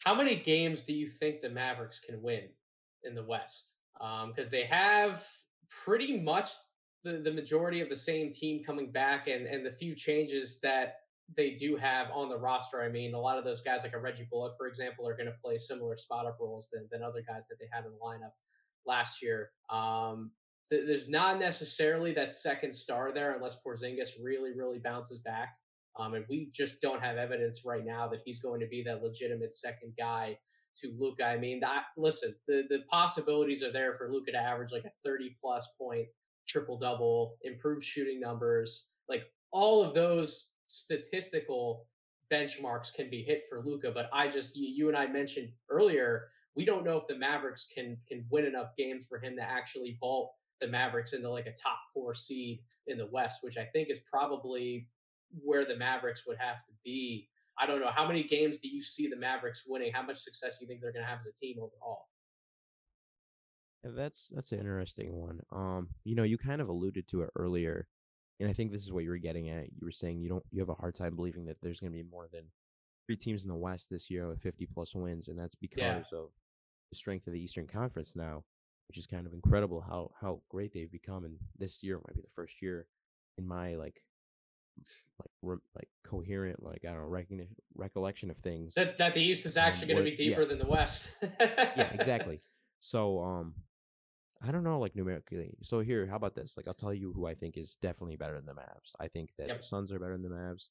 How 0.04 0.14
many 0.14 0.36
games 0.36 0.82
do 0.82 0.92
you 0.92 1.06
think 1.06 1.40
the 1.40 1.48
Mavericks 1.48 2.00
can 2.00 2.20
win 2.20 2.48
in 3.04 3.14
the 3.14 3.22
West? 3.22 3.74
Um, 4.00 4.32
because 4.34 4.50
they 4.50 4.64
have 4.64 5.26
pretty 5.84 6.20
much 6.20 6.50
the, 7.04 7.18
the 7.18 7.32
majority 7.32 7.80
of 7.80 7.88
the 7.88 7.96
same 7.96 8.32
team 8.32 8.62
coming 8.62 8.90
back 8.90 9.28
and, 9.28 9.46
and 9.46 9.64
the 9.64 9.70
few 9.70 9.94
changes 9.94 10.58
that 10.62 10.96
they 11.36 11.50
do 11.52 11.76
have 11.76 12.08
on 12.12 12.28
the 12.28 12.36
roster. 12.36 12.82
I 12.82 12.88
mean, 12.88 13.14
a 13.14 13.20
lot 13.20 13.38
of 13.38 13.44
those 13.44 13.62
guys, 13.62 13.82
like 13.82 13.94
a 13.94 13.98
Reggie 13.98 14.26
Bullock, 14.30 14.56
for 14.58 14.66
example, 14.66 15.08
are 15.08 15.16
going 15.16 15.26
to 15.26 15.34
play 15.42 15.56
similar 15.56 15.96
spot 15.96 16.26
up 16.26 16.38
roles 16.40 16.68
than, 16.70 16.86
than 16.90 17.02
other 17.02 17.22
guys 17.26 17.46
that 17.48 17.56
they 17.58 17.66
had 17.72 17.86
in 17.86 17.92
the 17.92 17.98
lineup 17.98 18.32
last 18.84 19.22
year. 19.22 19.50
Um, 19.70 20.32
th- 20.70 20.84
there's 20.86 21.08
not 21.08 21.38
necessarily 21.38 22.12
that 22.14 22.32
second 22.32 22.72
star 22.72 23.12
there 23.12 23.34
unless 23.34 23.56
Porzingis 23.66 24.10
really, 24.22 24.52
really 24.52 24.78
bounces 24.78 25.18
back. 25.18 25.56
Um, 25.98 26.14
and 26.14 26.24
we 26.28 26.50
just 26.52 26.80
don't 26.80 27.02
have 27.02 27.16
evidence 27.16 27.64
right 27.64 27.84
now 27.84 28.08
that 28.08 28.20
he's 28.24 28.40
going 28.40 28.60
to 28.60 28.66
be 28.66 28.82
that 28.82 29.02
legitimate 29.02 29.52
second 29.52 29.92
guy 29.96 30.36
to 30.76 30.92
Luka. 30.98 31.24
I 31.24 31.38
mean, 31.38 31.60
listen, 31.96 32.34
the, 32.48 32.64
the 32.68 32.80
possibilities 32.90 33.62
are 33.62 33.72
there 33.72 33.94
for 33.94 34.10
Luka 34.10 34.32
to 34.32 34.38
average 34.38 34.72
like 34.72 34.84
a 34.84 34.90
30 35.04 35.36
plus 35.40 35.68
point 35.78 36.06
triple 36.48 36.78
double, 36.78 37.36
improved 37.42 37.84
shooting 37.84 38.20
numbers, 38.20 38.88
like 39.08 39.24
all 39.52 39.82
of 39.82 39.94
those 39.94 40.48
statistical 40.66 41.86
benchmarks 42.32 42.92
can 42.92 43.08
be 43.08 43.22
hit 43.22 43.42
for 43.48 43.62
Luka. 43.64 43.92
But 43.92 44.10
I 44.12 44.28
just, 44.28 44.56
you, 44.56 44.68
you 44.68 44.88
and 44.88 44.96
I 44.96 45.06
mentioned 45.06 45.50
earlier, 45.70 46.28
we 46.56 46.64
don't 46.64 46.84
know 46.84 46.96
if 46.96 47.06
the 47.06 47.16
Mavericks 47.16 47.66
can 47.74 47.96
can 48.08 48.24
win 48.30 48.44
enough 48.44 48.68
games 48.78 49.06
for 49.06 49.18
him 49.18 49.36
to 49.36 49.42
actually 49.42 49.96
vault 50.00 50.32
the 50.64 50.70
Mavericks 50.70 51.12
into 51.12 51.28
like 51.30 51.46
a 51.46 51.52
top 51.52 51.78
four 51.92 52.14
seed 52.14 52.60
in 52.86 52.96
the 52.96 53.06
West, 53.06 53.40
which 53.42 53.58
I 53.58 53.66
think 53.66 53.90
is 53.90 54.00
probably 54.10 54.88
where 55.42 55.66
the 55.66 55.76
Mavericks 55.76 56.26
would 56.26 56.38
have 56.38 56.64
to 56.66 56.72
be. 56.84 57.28
I 57.58 57.66
don't 57.66 57.80
know. 57.80 57.90
How 57.90 58.06
many 58.06 58.22
games 58.22 58.58
do 58.58 58.68
you 58.68 58.82
see 58.82 59.08
the 59.08 59.16
Mavericks 59.16 59.64
winning? 59.66 59.92
How 59.92 60.02
much 60.02 60.18
success 60.18 60.58
do 60.58 60.64
you 60.64 60.68
think 60.68 60.80
they're 60.80 60.92
going 60.92 61.04
to 61.04 61.08
have 61.10 61.20
as 61.20 61.26
a 61.26 61.32
team 61.32 61.58
overall? 61.58 62.08
That's 63.84 64.30
that's 64.34 64.52
an 64.52 64.60
interesting 64.60 65.14
one. 65.20 65.40
Um, 65.52 65.88
you 66.04 66.14
know, 66.14 66.22
you 66.22 66.38
kind 66.38 66.62
of 66.62 66.68
alluded 66.70 67.06
to 67.08 67.20
it 67.22 67.30
earlier, 67.36 67.86
and 68.40 68.48
I 68.48 68.54
think 68.54 68.72
this 68.72 68.82
is 68.82 68.92
what 68.92 69.04
you 69.04 69.10
were 69.10 69.18
getting 69.18 69.50
at. 69.50 69.66
You 69.66 69.80
were 69.82 69.90
saying 69.90 70.20
you 70.20 70.30
don't 70.30 70.44
you 70.50 70.60
have 70.60 70.70
a 70.70 70.74
hard 70.74 70.94
time 70.94 71.14
believing 71.14 71.44
that 71.46 71.58
there's 71.60 71.80
going 71.80 71.92
to 71.92 72.02
be 72.02 72.08
more 72.10 72.26
than 72.32 72.44
three 73.06 73.16
teams 73.16 73.42
in 73.42 73.48
the 73.50 73.54
West 73.54 73.90
this 73.90 74.10
year 74.10 74.26
with 74.26 74.40
50 74.40 74.66
plus 74.72 74.94
wins, 74.94 75.28
and 75.28 75.38
that's 75.38 75.54
because 75.54 76.08
Yeah. 76.12 76.18
of 76.18 76.30
the 76.90 76.96
strength 76.96 77.26
of 77.26 77.34
the 77.34 77.40
Eastern 77.42 77.66
Conference 77.66 78.16
now, 78.16 78.44
which 78.88 78.98
is 78.98 79.06
kind 79.06 79.26
of 79.26 79.32
incredible 79.32 79.80
how 79.80 80.10
how 80.20 80.40
great 80.48 80.72
they've 80.72 80.90
become. 80.90 81.24
And 81.24 81.36
this 81.58 81.82
year 81.82 81.96
might 81.96 82.14
be 82.14 82.22
the 82.22 82.34
first 82.34 82.62
year 82.62 82.86
in 83.38 83.46
my 83.46 83.74
like 83.74 84.02
like 85.20 85.30
re- 85.42 85.56
like 85.74 85.88
coherent 86.04 86.62
like 86.62 86.84
I 86.84 86.92
don't 86.92 87.02
know 87.02 87.08
recognition 87.08 87.54
recollection 87.74 88.30
of 88.30 88.36
things. 88.38 88.74
That 88.74 88.98
that 88.98 89.14
the 89.14 89.22
East 89.22 89.46
is 89.46 89.56
actually 89.56 89.92
um, 89.92 90.00
going 90.00 90.04
to 90.04 90.10
be 90.10 90.16
deeper 90.16 90.42
yeah. 90.42 90.48
than 90.48 90.58
the 90.58 90.66
West. 90.66 91.16
yeah, 91.22 91.90
exactly. 91.92 92.40
So 92.80 93.22
um, 93.22 93.54
I 94.46 94.50
don't 94.50 94.64
know 94.64 94.78
like 94.78 94.96
numerically. 94.96 95.56
So 95.62 95.80
here, 95.80 96.06
how 96.06 96.16
about 96.16 96.34
this? 96.34 96.56
Like 96.56 96.68
I'll 96.68 96.74
tell 96.74 96.94
you 96.94 97.12
who 97.12 97.26
I 97.26 97.34
think 97.34 97.56
is 97.56 97.76
definitely 97.80 98.16
better 98.16 98.34
than 98.34 98.46
the 98.46 98.52
Mavs. 98.52 98.94
I 99.00 99.08
think 99.08 99.30
that 99.38 99.48
yep. 99.48 99.60
the 99.60 99.66
Suns 99.66 99.92
are 99.92 99.98
better 99.98 100.16
than 100.16 100.22
the 100.22 100.34
Mavs. 100.34 100.68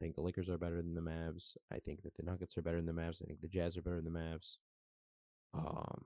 I 0.00 0.04
think 0.04 0.14
the 0.14 0.22
Lakers 0.22 0.48
are 0.48 0.56
better 0.56 0.76
than 0.76 0.94
the 0.94 1.02
Mavs. 1.02 1.56
I 1.70 1.78
think 1.78 2.02
that 2.02 2.16
the 2.16 2.22
Nuggets 2.22 2.56
are 2.56 2.62
better 2.62 2.78
than 2.78 2.86
the 2.86 3.00
Mavs. 3.00 3.22
I 3.22 3.26
think 3.26 3.42
the 3.42 3.48
Jazz 3.48 3.76
are 3.76 3.82
better 3.82 4.00
than 4.00 4.10
the 4.12 4.18
Mavs. 4.18 4.56
Um, 5.52 6.04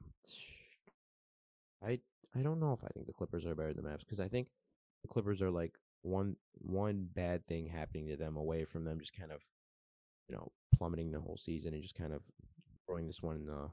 I 1.83 2.01
I 2.35 2.43
don't 2.43 2.61
know 2.61 2.73
if 2.73 2.85
I 2.85 2.89
think 2.89 3.07
the 3.07 3.13
Clippers 3.13 3.47
are 3.47 3.55
better 3.55 3.73
than 3.73 3.85
the 3.85 3.91
Mavs 3.91 4.01
because 4.01 4.21
I 4.21 4.29
think 4.29 4.49
the 5.03 5.09
Clippers 5.09 5.41
are 5.43 5.51
like 5.51 5.75
one 6.03 6.37
one 6.53 7.09
bad 7.15 7.47
thing 7.47 7.67
happening 7.67 8.09
to 8.09 8.17
them 8.17 8.37
away 8.37 8.65
from 8.65 8.85
them 8.85 9.01
just 9.01 9.17
kind 9.17 9.33
of 9.33 9.41
you 10.29 10.35
know 10.35 10.53
plummeting 10.77 11.13
the 11.13 11.21
whole 11.21 11.37
season 11.37 11.73
and 11.75 11.83
just 11.83 11.95
kind 11.95 12.13
of 12.13 12.23
throwing 12.87 13.07
this 13.07 13.23
one 13.23 13.37
in 13.37 13.47
the 13.47 13.71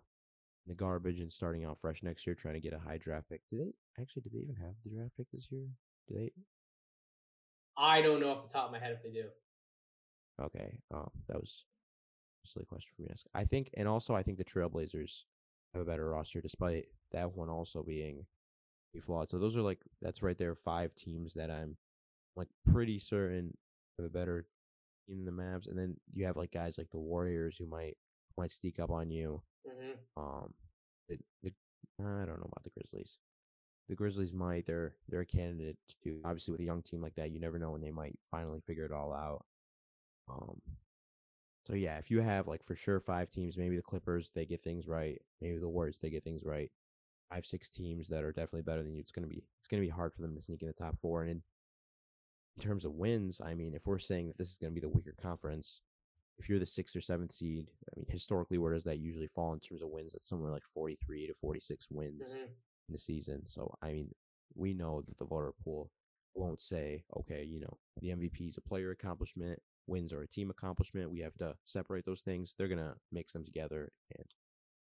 in 0.65 0.67
the 0.67 0.75
garbage 0.75 1.19
and 1.19 1.31
starting 1.31 1.65
out 1.65 1.79
fresh 1.79 2.03
next 2.03 2.25
year 2.25 2.35
trying 2.35 2.53
to 2.53 2.59
get 2.59 2.73
a 2.73 2.79
high 2.79 2.97
draft 2.97 3.29
pick. 3.29 3.41
Do 3.49 3.57
they 3.57 3.73
actually? 4.01 4.23
Do 4.23 4.29
they 4.33 4.39
even 4.39 4.55
have 4.55 4.75
the 4.83 4.91
draft 4.91 5.11
pick 5.17 5.27
this 5.33 5.47
year? 5.49 5.65
Do 6.07 6.15
they? 6.15 6.31
I 7.77 8.01
don't 8.01 8.19
know 8.19 8.31
off 8.31 8.47
the 8.47 8.53
top 8.53 8.67
of 8.67 8.71
my 8.71 8.79
head 8.79 8.91
if 8.91 9.01
they 9.01 9.09
do. 9.09 9.25
Okay, 10.41 10.77
um, 10.93 11.09
that 11.27 11.39
was 11.39 11.65
a 12.45 12.47
silly 12.47 12.65
question 12.65 12.89
for 12.95 13.01
me 13.01 13.07
to 13.07 13.13
ask. 13.13 13.25
I 13.33 13.45
think, 13.45 13.69
and 13.75 13.87
also 13.87 14.15
I 14.15 14.23
think 14.23 14.37
the 14.37 14.43
Trailblazers 14.43 15.23
have 15.73 15.81
a 15.81 15.85
better 15.85 16.09
roster, 16.09 16.41
despite 16.41 16.85
that 17.11 17.35
one 17.35 17.49
also 17.49 17.83
being 17.83 18.25
flawed. 18.99 19.29
So 19.29 19.39
those 19.39 19.55
are 19.55 19.61
like 19.61 19.79
that's 20.01 20.21
right 20.21 20.37
there 20.37 20.55
five 20.55 20.95
teams 20.95 21.33
that 21.35 21.49
I'm 21.49 21.77
like 22.35 22.49
pretty 22.71 22.99
certain 22.99 23.55
have 23.97 24.05
a 24.05 24.09
better 24.09 24.45
team 25.07 25.25
than 25.25 25.35
the 25.35 25.41
Mavs, 25.41 25.67
and 25.67 25.77
then 25.77 25.95
you 26.11 26.25
have 26.25 26.37
like 26.37 26.51
guys 26.51 26.77
like 26.77 26.89
the 26.91 26.99
Warriors 26.99 27.57
who 27.57 27.65
might 27.67 27.97
might 28.37 28.51
sneak 28.51 28.79
up 28.79 28.89
on 28.89 29.09
you. 29.09 29.41
Mm-hmm. 29.67 30.21
Um, 30.21 30.53
the, 31.07 31.17
the 31.43 31.51
I 31.99 32.25
don't 32.25 32.39
know 32.39 32.49
about 32.51 32.63
the 32.63 32.71
Grizzlies. 32.71 33.17
The 33.89 33.95
Grizzlies 33.95 34.33
might 34.33 34.65
they're 34.65 34.95
they're 35.09 35.21
a 35.21 35.25
candidate 35.25 35.77
to 36.03 36.19
obviously 36.25 36.53
with 36.53 36.61
a 36.61 36.65
young 36.65 36.81
team 36.81 37.01
like 37.01 37.15
that 37.15 37.31
you 37.31 37.39
never 37.39 37.59
know 37.59 37.71
when 37.71 37.81
they 37.81 37.91
might 37.91 38.17
finally 38.29 38.61
figure 38.65 38.85
it 38.85 38.91
all 38.91 39.13
out. 39.13 39.45
Um, 40.29 40.61
so 41.71 41.75
yeah, 41.75 41.97
if 41.99 42.11
you 42.11 42.19
have 42.19 42.49
like 42.49 42.65
for 42.65 42.75
sure 42.75 42.99
five 42.99 43.29
teams, 43.29 43.57
maybe 43.57 43.77
the 43.77 43.81
Clippers 43.81 44.29
they 44.35 44.45
get 44.45 44.61
things 44.61 44.89
right, 44.89 45.21
maybe 45.39 45.57
the 45.57 45.69
Warriors 45.69 45.99
they 46.01 46.09
get 46.09 46.21
things 46.21 46.43
right. 46.43 46.69
Five 47.31 47.45
six 47.45 47.69
teams 47.69 48.09
that 48.09 48.25
are 48.25 48.33
definitely 48.33 48.63
better 48.63 48.83
than 48.83 48.93
you. 48.93 48.99
It's 48.99 49.13
gonna 49.13 49.27
be 49.27 49.45
it's 49.57 49.69
gonna 49.69 49.81
be 49.81 49.87
hard 49.87 50.13
for 50.13 50.21
them 50.21 50.35
to 50.35 50.41
sneak 50.41 50.61
in 50.61 50.67
the 50.67 50.73
top 50.73 50.99
four. 50.99 51.21
And 51.21 51.31
in, 51.31 51.41
in 52.57 52.61
terms 52.61 52.83
of 52.83 52.95
wins, 52.95 53.39
I 53.39 53.53
mean, 53.53 53.73
if 53.73 53.87
we're 53.87 53.99
saying 53.99 54.27
that 54.27 54.37
this 54.37 54.51
is 54.51 54.57
gonna 54.57 54.73
be 54.73 54.81
the 54.81 54.89
weaker 54.89 55.15
conference, 55.21 55.79
if 56.37 56.49
you're 56.49 56.59
the 56.59 56.65
sixth 56.65 56.93
or 56.93 56.99
seventh 56.99 57.31
seed, 57.31 57.67
I 57.95 57.99
mean, 57.99 58.07
historically, 58.09 58.57
where 58.57 58.73
does 58.73 58.83
that 58.83 58.99
usually 58.99 59.29
fall 59.33 59.53
in 59.53 59.61
terms 59.61 59.81
of 59.81 59.87
wins? 59.87 60.11
That's 60.11 60.27
somewhere 60.27 60.51
like 60.51 60.65
43 60.73 61.27
to 61.27 61.33
46 61.35 61.87
wins 61.89 62.31
mm-hmm. 62.33 62.41
in 62.41 62.91
the 62.91 62.97
season. 62.97 63.45
So, 63.45 63.73
I 63.81 63.93
mean, 63.93 64.09
we 64.55 64.73
know 64.73 65.03
that 65.07 65.17
the 65.17 65.25
voter 65.25 65.53
pool 65.63 65.89
won't 66.33 66.61
say, 66.61 67.05
okay, 67.17 67.45
you 67.45 67.61
know, 67.61 67.77
the 68.01 68.09
MVP 68.09 68.49
is 68.49 68.57
a 68.57 68.61
player 68.61 68.91
accomplishment, 68.91 69.61
wins 69.87 70.13
are 70.13 70.21
a 70.21 70.27
team 70.27 70.49
accomplishment. 70.49 71.11
We 71.11 71.19
have 71.19 71.35
to 71.35 71.55
separate 71.65 72.05
those 72.05 72.21
things. 72.21 72.53
They're 72.57 72.67
gonna 72.67 72.95
mix 73.11 73.33
them 73.33 73.45
together, 73.45 73.91
and 74.15 74.25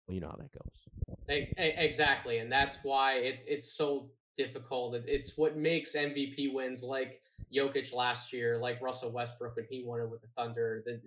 well, 0.08 0.16
you 0.16 0.22
know 0.22 0.30
how 0.30 0.38
that 0.38 0.52
goes. 0.52 1.58
Exactly, 1.58 2.40
and 2.40 2.52
that's 2.52 2.80
why 2.84 3.16
it's 3.16 3.44
it's 3.44 3.74
so 3.74 4.10
difficult. 4.38 4.96
It's 5.06 5.38
what 5.38 5.58
makes 5.58 5.96
MVP 5.96 6.54
wins 6.54 6.84
like 6.84 7.22
Jokic 7.54 7.94
last 7.94 8.32
year, 8.32 8.58
like 8.58 8.82
Russell 8.82 9.12
Westbrook 9.12 9.56
when 9.56 9.66
he 9.70 9.84
won 9.84 10.02
it 10.02 10.10
with 10.10 10.22
the 10.22 10.28
Thunder. 10.38 10.84
The, 10.86 11.02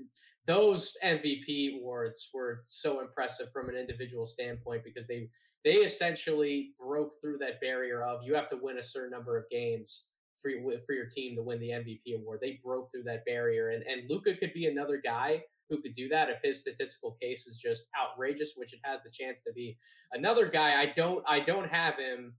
those 0.46 0.96
MVP 1.04 1.80
awards 1.80 2.30
were 2.32 2.60
so 2.64 3.00
impressive 3.00 3.52
from 3.52 3.68
an 3.68 3.76
individual 3.76 4.26
standpoint 4.26 4.84
because 4.84 5.06
they 5.06 5.28
they 5.64 5.74
essentially 5.74 6.72
broke 6.78 7.12
through 7.20 7.38
that 7.38 7.60
barrier 7.60 8.02
of 8.02 8.22
you 8.24 8.34
have 8.34 8.48
to 8.48 8.56
win 8.56 8.78
a 8.78 8.82
certain 8.82 9.10
number 9.10 9.36
of 9.36 9.48
games 9.50 10.06
for 10.42 10.50
your, 10.50 10.78
for 10.86 10.92
your 10.92 11.06
team 11.06 11.36
to 11.36 11.42
win 11.42 11.60
the 11.60 11.70
MVP 11.70 12.14
award. 12.16 12.40
They 12.40 12.60
broke 12.64 12.90
through 12.90 13.04
that 13.04 13.24
barrier, 13.24 13.70
and 13.70 13.82
and 13.84 14.08
Luka 14.08 14.34
could 14.34 14.52
be 14.52 14.66
another 14.66 15.00
guy 15.02 15.42
who 15.68 15.80
could 15.80 15.94
do 15.94 16.08
that 16.08 16.28
if 16.28 16.38
his 16.42 16.58
statistical 16.58 17.16
case 17.20 17.46
is 17.46 17.56
just 17.56 17.86
outrageous, 18.00 18.54
which 18.56 18.72
it 18.74 18.80
has 18.82 19.00
the 19.02 19.10
chance 19.10 19.42
to 19.44 19.52
be. 19.52 19.78
Another 20.12 20.48
guy 20.48 20.80
I 20.80 20.86
don't 20.86 21.24
I 21.26 21.40
don't 21.40 21.68
have 21.68 21.96
him 21.96 22.34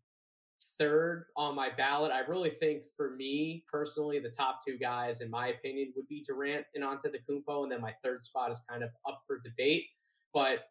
third 0.77 1.25
on 1.35 1.55
my 1.55 1.69
ballot. 1.69 2.11
I 2.11 2.19
really 2.19 2.49
think 2.49 2.83
for 2.95 3.15
me 3.15 3.63
personally, 3.71 4.19
the 4.19 4.29
top 4.29 4.59
two 4.65 4.77
guys, 4.77 5.21
in 5.21 5.29
my 5.29 5.47
opinion, 5.47 5.93
would 5.95 6.07
be 6.07 6.23
Durant 6.25 6.65
and 6.75 6.83
Antetokounmpo, 6.83 7.63
and 7.63 7.71
then 7.71 7.81
my 7.81 7.93
third 8.03 8.21
spot 8.21 8.51
is 8.51 8.61
kind 8.69 8.83
of 8.83 8.89
up 9.07 9.21
for 9.25 9.39
debate. 9.43 9.85
But 10.33 10.65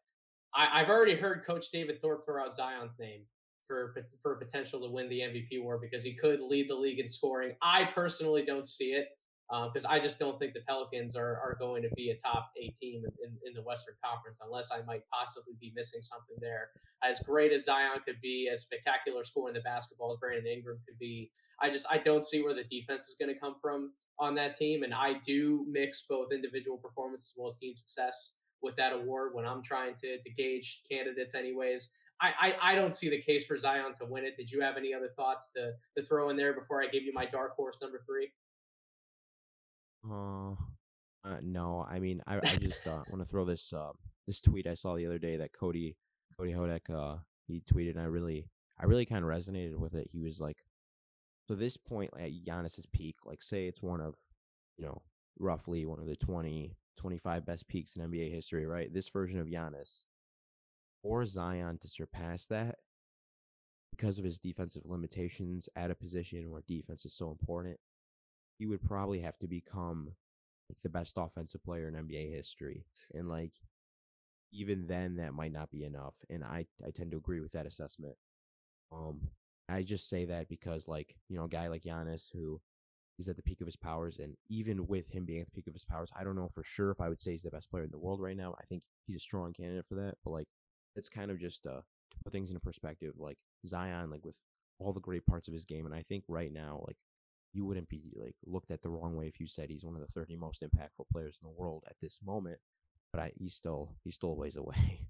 I, 0.54 0.80
have 0.80 0.90
already 0.90 1.14
heard 1.14 1.44
Coach 1.44 1.70
David 1.70 2.00
Thorpe 2.02 2.26
throw 2.26 2.42
out 2.42 2.54
Zion's 2.54 2.98
name 2.98 3.22
for 3.70 3.94
for 4.20 4.34
potential 4.34 4.80
to 4.80 4.90
win 4.90 5.08
the 5.08 5.20
MVP 5.20 5.60
award 5.60 5.80
because 5.80 6.02
he 6.02 6.14
could 6.16 6.40
lead 6.40 6.68
the 6.68 6.74
league 6.74 6.98
in 6.98 7.08
scoring. 7.08 7.52
I 7.62 7.84
personally 7.94 8.44
don't 8.44 8.66
see 8.66 8.92
it 8.92 9.06
because 9.48 9.84
um, 9.84 9.90
I 9.90 9.98
just 9.98 10.18
don't 10.18 10.38
think 10.38 10.54
the 10.54 10.60
Pelicans 10.66 11.16
are, 11.16 11.40
are 11.42 11.56
going 11.58 11.82
to 11.82 11.88
be 11.96 12.10
a 12.10 12.16
top 12.16 12.50
eight 12.60 12.74
team 12.76 13.02
in, 13.04 13.10
in, 13.24 13.36
in, 13.46 13.54
the 13.54 13.62
Western 13.62 13.94
Conference 14.04 14.38
unless 14.44 14.70
I 14.70 14.82
might 14.82 15.02
possibly 15.12 15.54
be 15.60 15.72
missing 15.74 16.00
something 16.02 16.36
there. 16.40 16.68
As 17.02 17.18
great 17.20 17.52
as 17.52 17.64
Zion 17.64 17.98
could 18.04 18.20
be, 18.20 18.48
as 18.52 18.60
spectacular 18.60 19.24
scoring 19.24 19.54
the 19.54 19.60
basketball 19.60 20.12
as 20.12 20.18
Brandon 20.20 20.46
Ingram 20.46 20.78
could 20.86 20.98
be, 20.98 21.30
I 21.60 21.70
just 21.70 21.86
I 21.90 21.98
don't 21.98 22.24
see 22.24 22.42
where 22.42 22.54
the 22.54 22.64
defense 22.64 23.06
is 23.06 23.16
going 23.18 23.32
to 23.32 23.40
come 23.40 23.56
from 23.60 23.92
on 24.18 24.34
that 24.36 24.56
team. 24.56 24.82
And 24.82 24.94
I 24.94 25.14
do 25.24 25.64
mix 25.68 26.04
both 26.08 26.32
individual 26.32 26.78
performance 26.78 27.32
as 27.32 27.34
well 27.36 27.48
as 27.48 27.56
team 27.56 27.74
success 27.76 28.32
with 28.62 28.76
that 28.76 28.92
award 28.92 29.34
when 29.34 29.46
I'm 29.46 29.62
trying 29.62 29.94
to 29.94 30.18
to 30.20 30.30
gauge 30.30 30.82
candidates. 30.88 31.34
Anyways, 31.34 31.88
I, 32.20 32.32
I, 32.40 32.72
I 32.72 32.74
don't 32.74 32.92
see 32.92 33.08
the 33.08 33.20
case 33.20 33.46
for 33.46 33.56
Zion 33.56 33.94
to 33.98 34.04
win 34.04 34.24
it. 34.24 34.36
Did 34.36 34.50
you 34.50 34.60
have 34.60 34.76
any 34.76 34.92
other 34.92 35.08
thoughts 35.16 35.52
to 35.54 35.72
to 35.96 36.04
throw 36.04 36.30
in 36.30 36.36
there 36.36 36.52
before 36.52 36.82
I 36.82 36.86
give 36.86 37.02
you 37.02 37.12
my 37.14 37.24
dark 37.24 37.56
horse 37.56 37.80
number 37.80 38.02
three? 38.06 38.30
Uh, 40.08 40.52
uh 41.24 41.38
no. 41.42 41.86
I 41.88 41.98
mean, 41.98 42.22
I, 42.26 42.36
I 42.36 42.56
just 42.56 42.86
uh, 42.86 43.02
want 43.10 43.20
to 43.20 43.24
throw 43.24 43.44
this 43.44 43.72
uh, 43.72 43.92
this 44.26 44.40
tweet 44.40 44.66
I 44.66 44.74
saw 44.74 44.96
the 44.96 45.06
other 45.06 45.18
day 45.18 45.36
that 45.36 45.52
Cody 45.52 45.96
Cody 46.36 46.52
Hodek 46.52 46.90
uh 46.90 47.18
he 47.46 47.62
tweeted 47.72 47.92
and 47.92 48.00
I 48.00 48.04
really 48.04 48.46
I 48.80 48.86
really 48.86 49.04
kind 49.04 49.24
of 49.24 49.30
resonated 49.30 49.76
with 49.76 49.94
it. 49.94 50.08
He 50.10 50.22
was 50.22 50.40
like, 50.40 50.56
so 51.46 51.54
this 51.54 51.76
point 51.76 52.10
at 52.18 52.30
Giannis's 52.30 52.86
peak, 52.86 53.16
like 53.24 53.42
say 53.42 53.66
it's 53.66 53.82
one 53.82 54.00
of, 54.00 54.14
you 54.78 54.86
know, 54.86 55.02
roughly 55.38 55.84
one 55.84 55.98
of 55.98 56.06
the 56.06 56.16
20, 56.16 56.74
25 56.96 57.44
best 57.44 57.68
peaks 57.68 57.96
in 57.96 58.10
NBA 58.10 58.32
history, 58.32 58.66
right? 58.66 58.92
This 58.92 59.08
version 59.08 59.38
of 59.38 59.48
Giannis, 59.48 60.04
or 61.02 61.24
Zion 61.26 61.78
to 61.78 61.88
surpass 61.88 62.46
that 62.46 62.76
because 63.90 64.18
of 64.18 64.24
his 64.24 64.38
defensive 64.38 64.82
limitations 64.86 65.68
at 65.76 65.90
a 65.90 65.94
position 65.94 66.50
where 66.50 66.62
defense 66.66 67.04
is 67.04 67.14
so 67.14 67.30
important, 67.30 67.78
he 68.58 68.66
would 68.66 68.82
probably 68.82 69.20
have 69.20 69.38
to 69.38 69.46
become 69.46 70.10
like 70.68 70.78
the 70.82 70.88
best 70.88 71.14
offensive 71.16 71.62
player 71.64 71.88
in 71.88 71.94
NBA 71.94 72.34
history. 72.34 72.84
And 73.14 73.28
like 73.28 73.52
even 74.52 74.86
then 74.86 75.16
that 75.16 75.34
might 75.34 75.52
not 75.52 75.70
be 75.70 75.84
enough. 75.84 76.14
And 76.28 76.44
I 76.44 76.66
I 76.86 76.90
tend 76.90 77.10
to 77.12 77.16
agree 77.18 77.40
with 77.40 77.52
that 77.52 77.66
assessment. 77.66 78.14
Um 78.92 79.28
I 79.68 79.82
just 79.82 80.08
say 80.08 80.24
that 80.24 80.48
because 80.48 80.88
like, 80.88 81.16
you 81.28 81.36
know, 81.36 81.44
a 81.44 81.48
guy 81.48 81.68
like 81.68 81.82
Giannis 81.82 82.30
who 82.32 82.60
is 83.18 83.28
at 83.28 83.36
the 83.36 83.42
peak 83.42 83.60
of 83.60 83.66
his 83.66 83.76
powers 83.76 84.18
and 84.18 84.34
even 84.48 84.86
with 84.86 85.08
him 85.08 85.24
being 85.24 85.40
at 85.40 85.46
the 85.46 85.52
peak 85.52 85.66
of 85.66 85.74
his 85.74 85.84
powers, 85.84 86.10
I 86.18 86.24
don't 86.24 86.36
know 86.36 86.48
for 86.48 86.64
sure 86.64 86.90
if 86.90 87.00
I 87.00 87.08
would 87.08 87.20
say 87.20 87.32
he's 87.32 87.42
the 87.42 87.50
best 87.50 87.70
player 87.70 87.84
in 87.84 87.90
the 87.90 87.98
world 87.98 88.20
right 88.20 88.36
now. 88.36 88.54
I 88.60 88.64
think 88.64 88.82
he's 89.06 89.16
a 89.16 89.20
strong 89.20 89.52
candidate 89.52 89.86
for 89.86 89.96
that, 89.96 90.14
but 90.24 90.30
like 90.30 90.48
it's 90.96 91.08
kind 91.08 91.30
of 91.30 91.38
just 91.38 91.66
uh 91.66 91.80
to 92.10 92.18
put 92.24 92.32
things 92.32 92.50
into 92.50 92.60
perspective, 92.60 93.14
like 93.18 93.38
Zion 93.66 94.10
like 94.10 94.24
with 94.24 94.34
all 94.78 94.92
the 94.92 95.00
great 95.00 95.26
parts 95.26 95.46
of 95.46 95.54
his 95.54 95.64
game 95.64 95.86
and 95.86 95.94
I 95.94 96.02
think 96.08 96.24
right 96.28 96.52
now 96.52 96.82
like 96.86 96.96
you 97.52 97.64
wouldn't 97.64 97.88
be 97.88 98.12
like 98.16 98.34
looked 98.46 98.70
at 98.70 98.82
the 98.82 98.88
wrong 98.88 99.14
way 99.14 99.26
if 99.26 99.40
you 99.40 99.46
said 99.46 99.70
he's 99.70 99.84
one 99.84 99.94
of 99.94 100.00
the 100.00 100.06
30 100.08 100.36
most 100.36 100.62
impactful 100.62 101.08
players 101.12 101.36
in 101.42 101.48
the 101.48 101.54
world 101.54 101.84
at 101.88 101.96
this 102.00 102.18
moment. 102.24 102.58
But 103.12 103.22
I, 103.22 103.32
he's 103.36 103.54
still 103.54 103.94
he's 104.04 104.14
still 104.14 104.36
ways 104.36 104.56
away. 104.56 105.00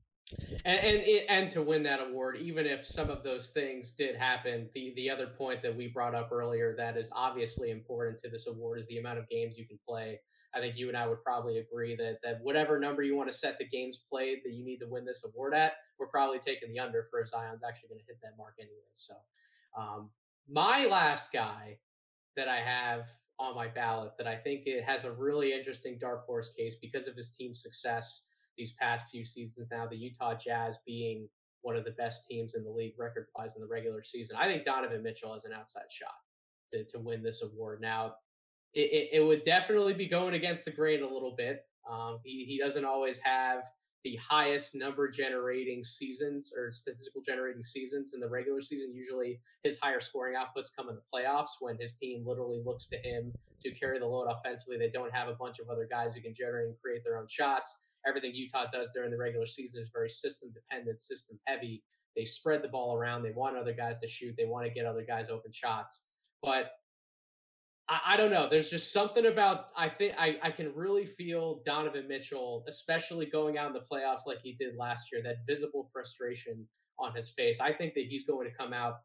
And, 0.65 0.79
and 0.79 1.03
and 1.29 1.51
to 1.51 1.61
win 1.63 1.83
that 1.83 1.99
award, 2.01 2.37
even 2.37 2.65
if 2.65 2.87
some 2.87 3.11
of 3.11 3.25
those 3.25 3.51
things 3.51 3.91
did 3.91 4.15
happen, 4.15 4.69
the 4.77 4.93
the 4.95 5.11
other 5.11 5.27
point 5.27 5.61
that 5.63 5.77
we 5.77 5.89
brought 5.89 6.15
up 6.15 6.31
earlier 6.31 6.73
that 6.77 6.97
is 6.97 7.11
obviously 7.13 7.71
important 7.71 8.19
to 8.19 8.31
this 8.31 8.47
award 8.47 8.79
is 8.79 8.87
the 8.87 8.99
amount 8.99 9.19
of 9.19 9.29
games 9.29 9.59
you 9.59 9.67
can 9.67 9.81
play. 9.85 10.21
I 10.55 10.61
think 10.61 10.77
you 10.77 10.89
and 10.89 10.97
I 10.97 11.07
would 11.07 11.23
probably 11.23 11.59
agree 11.59 11.95
that 11.97 12.19
that 12.23 12.41
whatever 12.43 12.79
number 12.79 13.03
you 13.03 13.17
want 13.17 13.31
to 13.31 13.37
set 13.37 13.59
the 13.59 13.69
games 13.69 14.01
played 14.11 14.39
that 14.45 14.53
you 14.53 14.65
need 14.65 14.79
to 14.79 14.89
win 14.89 15.05
this 15.05 15.25
award 15.25 15.55
at, 15.55 15.75
we're 15.99 16.09
probably 16.09 16.39
taking 16.39 16.73
the 16.73 16.79
under 16.79 17.07
for 17.11 17.25
Zion's 17.25 17.63
actually 17.63 17.89
going 17.91 18.01
to 18.01 18.07
hit 18.07 18.19
that 18.23 18.37
mark 18.37 18.55
anyway. 18.59 18.91
So, 18.95 19.15
um, 19.79 20.11
my 20.49 20.87
last 20.87 21.33
guy 21.33 21.79
that 22.37 22.49
I 22.49 22.61
have 22.61 23.07
on 23.39 23.55
my 23.55 23.69
ballot 23.69 24.13
that 24.19 24.27
I 24.27 24.37
think 24.37 24.63
it 24.67 24.85
has 24.85 25.05
a 25.05 25.13
really 25.13 25.53
interesting 25.53 25.99
dark 25.99 26.27
horse 26.27 26.51
case 26.57 26.75
because 26.81 27.09
of 27.09 27.17
his 27.17 27.31
team's 27.31 27.63
success 27.63 28.27
these 28.57 28.73
past 28.73 29.09
few 29.11 29.25
seasons 29.25 29.71
now, 29.71 29.87
the 29.87 29.97
Utah 29.97 30.35
Jazz 30.35 30.79
being 30.87 31.29
one 31.63 31.77
of 31.77 31.85
the 31.85 31.93
best 31.93 32.27
teams 32.27 32.55
in 32.55 32.63
the 32.63 32.71
league 32.71 32.95
record 32.99 33.27
wise 33.37 33.55
in 33.57 33.63
the 33.63 33.69
regular 33.69 34.03
season. 34.03 34.37
I 34.39 34.47
think 34.47 34.65
Donovan 34.65 35.03
Mitchell 35.03 35.33
has 35.33 35.45
an 35.45 35.53
outside 35.53 35.91
shot 35.91 36.15
to, 36.73 36.85
to 36.85 36.99
win 36.99 37.23
this 37.23 37.43
award. 37.43 37.81
Now, 37.81 38.15
it, 38.75 38.81
it, 38.93 39.09
it 39.15 39.21
would 39.21 39.45
definitely 39.45 39.95
be 39.95 40.07
going 40.07 40.35
against 40.35 40.65
the 40.65 40.71
grain 40.71 41.03
a 41.03 41.09
little 41.13 41.35
bit. 41.37 41.65
Um, 41.91 42.19
he 42.25 42.45
he 42.45 42.59
doesn't 42.59 42.85
always 42.85 43.19
have 43.19 43.63
the 44.05 44.17
highest 44.17 44.75
number 44.75 45.11
generating 45.11 45.85
seasons 45.85 46.53
or 46.57 46.73
statistical 46.73 47.21
generating 47.21 47.63
seasons 47.63 48.15
in 48.15 48.21
the 48.21 48.29
regular 48.29 48.61
season. 48.61 48.95
Usually 48.95 49.41
his 49.63 49.79
higher 49.79 50.01
scoring 50.01 50.37
outputs 50.37 50.69
come 50.75 50.89
in 50.89 50.95
the 50.95 51.03
playoffs 51.13 51.61
when 51.61 51.77
his 51.79 51.95
team 51.95 52.25
literally 52.27 52.63
looks 52.65 52.89
to 52.89 52.97
him 52.97 53.33
to 53.61 53.71
carry 53.73 53.99
the 53.99 54.07
load 54.07 54.27
offensively. 54.31 54.79
They 54.79 54.91
don't 54.91 55.13
have 55.13 55.29
a 55.29 55.35
bunch 55.35 55.59
of 55.59 55.69
other 55.69 55.87
guys 55.91 56.15
who 56.15 56.23
can 56.23 56.35
generate 56.35 56.69
and 56.69 56.81
create 56.81 57.05
their 57.05 57.19
own 57.19 57.27
shots. 57.29 57.83
Everything 58.07 58.33
Utah 58.35 58.67
does 58.73 58.89
during 58.95 59.11
the 59.11 59.19
regular 59.19 59.47
season 59.47 59.83
is 59.83 59.91
very 59.93 60.09
system 60.09 60.51
dependent, 60.55 60.99
system 61.01 61.39
heavy. 61.47 61.83
They 62.17 62.25
spread 62.25 62.63
the 62.63 62.69
ball 62.69 62.97
around. 62.97 63.23
They 63.23 63.33
want 63.33 63.59
other 63.59 63.75
guys 63.75 64.01
to 64.01 64.09
shoot. 64.09 64.35
They 64.39 64.47
want 64.47 64.67
to 64.67 64.73
get 64.73 64.87
other 64.87 65.05
guys 65.07 65.29
open 65.29 65.53
shots. 65.53 66.05
But 66.43 66.71
I, 67.91 68.01
I, 68.07 68.17
don't 68.17 68.31
know. 68.31 68.49
There's 68.49 68.71
just 68.71 68.93
something 68.93 69.27
about 69.27 69.67
I 69.77 69.89
think 69.89 70.15
I, 70.17 70.39
I 70.43 70.51
can 70.51 70.73
really 70.75 71.05
feel 71.05 71.61
Donovan 71.67 72.07
Mitchell, 72.09 72.65
especially 72.69 73.27
going 73.27 73.59
out 73.59 73.67
in 73.67 73.73
the 73.73 73.81
playoffs 73.81 74.27
like 74.27 74.39
he 74.43 74.53
did 74.53 74.77
last 74.77 75.11
year, 75.13 75.21
that 75.25 75.39
visible 75.47 75.89
frustration 75.93 76.67
on 76.99 77.15
his 77.15 77.31
face. 77.31 77.61
I 77.61 77.73
think 77.73 77.95
that 77.95 78.05
he's 78.05 78.25
going 78.25 78.49
to 78.49 78.57
come 78.57 78.73
out 78.73 79.01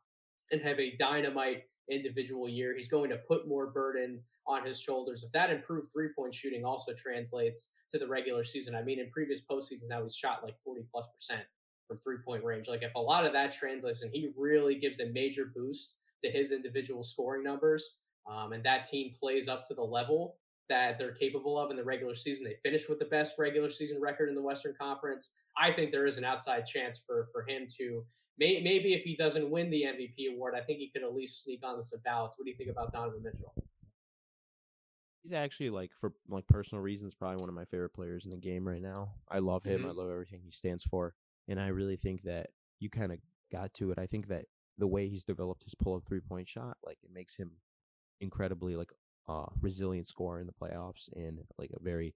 and 0.52 0.62
have 0.62 0.80
a 0.80 0.96
dynamite 0.98 1.64
individual 1.90 2.48
year. 2.48 2.76
He's 2.76 2.88
going 2.88 3.10
to 3.10 3.18
put 3.18 3.48
more 3.48 3.68
burden 3.68 4.22
on 4.48 4.66
his 4.66 4.80
shoulders. 4.80 5.24
If 5.24 5.32
that 5.32 5.50
improved 5.50 5.92
three 5.92 6.10
point 6.16 6.34
shooting 6.34 6.64
also 6.64 6.94
translates 6.94 7.74
to 7.92 7.98
the 7.98 8.08
regular 8.08 8.44
season, 8.44 8.76
I 8.76 8.84
mean, 8.84 9.00
in 9.00 9.10
previous 9.10 9.42
postseasons 9.42 9.90
now 9.90 10.04
he's 10.04 10.16
shot 10.16 10.44
like 10.44 10.60
40 10.64 10.84
plus 10.92 11.08
percent 11.16 11.44
from 11.88 11.98
three 12.00 12.18
point 12.24 12.44
range. 12.44 12.68
Like 12.68 12.84
if 12.84 12.94
a 12.96 13.02
lot 13.02 13.26
of 13.26 13.34
that 13.34 13.52
translates 13.52 14.04
and 14.04 14.12
he 14.14 14.30
really 14.38 14.76
gives 14.76 15.00
a 15.00 15.08
major 15.08 15.52
boost 15.56 15.98
to 16.24 16.30
his 16.30 16.52
individual 16.52 17.04
scoring 17.04 17.44
numbers, 17.44 17.98
um, 18.28 18.54
and 18.54 18.64
that 18.64 18.86
team 18.86 19.14
plays 19.20 19.48
up 19.48 19.68
to 19.68 19.74
the 19.74 19.84
level 19.84 20.38
that 20.68 20.98
they're 20.98 21.14
capable 21.14 21.60
of 21.60 21.70
in 21.70 21.78
the 21.78 21.84
regular 21.84 22.16
season. 22.16 22.44
They 22.44 22.56
finished 22.64 22.90
with 22.90 23.00
the 23.00 23.06
best 23.06 23.34
regular 23.38 23.70
season 23.70 24.02
record 24.02 24.30
in 24.30 24.36
the 24.36 24.42
Western 24.42 24.74
Conference. 24.80 25.36
I 25.58 25.72
think 25.72 25.92
there 25.92 26.08
is 26.08 26.18
an 26.18 26.26
outside 26.26 26.66
chance 26.66 27.02
for 27.06 27.28
for 27.32 27.46
him 27.48 27.68
to 27.78 28.04
may, 28.38 28.62
maybe 28.62 28.94
if 28.94 29.04
he 29.04 29.16
doesn't 29.16 29.50
win 29.50 29.70
the 29.70 29.84
MVP 29.84 30.34
award, 30.34 30.56
I 30.56 30.62
think 30.62 30.80
he 30.80 30.90
could 30.90 31.04
at 31.04 31.14
least 31.14 31.44
sneak 31.44 31.62
on 31.64 31.78
the 31.78 31.98
ballots. 32.04 32.38
What 32.38 32.46
do 32.46 32.52
you 32.52 32.58
think 32.58 32.70
about 32.70 32.92
Donovan 32.92 33.24
Mitchell? 33.24 33.54
He's 35.22 35.34
actually 35.34 35.72
like 35.72 35.92
for 36.00 36.14
like 36.30 36.46
personal 36.48 36.84
reasons, 36.84 37.16
probably 37.16 37.38
one 37.38 37.50
of 37.50 37.56
my 37.56 37.66
favorite 37.66 37.94
players 37.94 38.26
in 38.26 38.32
the 38.32 38.38
game 38.38 38.68
right 38.68 38.82
now. 38.82 39.14
I 39.30 39.40
love 39.40 39.64
him. 39.64 39.82
Mm-hmm. 39.82 39.90
I 39.90 39.94
love 39.94 40.12
everything 40.12 40.42
he 40.44 40.52
stands 40.52 40.84
for, 40.84 41.16
and 41.48 41.60
I 41.60 41.68
really 41.68 41.98
think 41.98 42.24
that 42.24 42.50
you 42.80 42.90
kind 42.90 43.12
of 43.12 43.18
got 43.52 43.74
to 43.76 43.92
it. 43.92 43.98
I 43.98 44.06
think 44.06 44.28
that 44.28 44.46
the 44.78 44.88
way 44.88 45.08
he's 45.08 45.24
developed 45.24 45.64
his 45.64 45.74
pull 45.74 45.96
up 45.96 46.04
three 46.08 46.20
point 46.20 46.48
shot, 46.48 46.78
like 46.86 47.00
it 47.02 47.10
makes 47.12 47.36
him 47.36 47.54
incredibly 48.22 48.76
like 48.76 48.92
uh 49.28 49.46
resilient 49.62 50.08
scorer 50.08 50.40
in 50.40 50.48
the 50.48 50.54
playoffs 50.54 51.10
and 51.16 51.40
like 51.58 51.72
a 51.76 51.84
very 51.84 52.14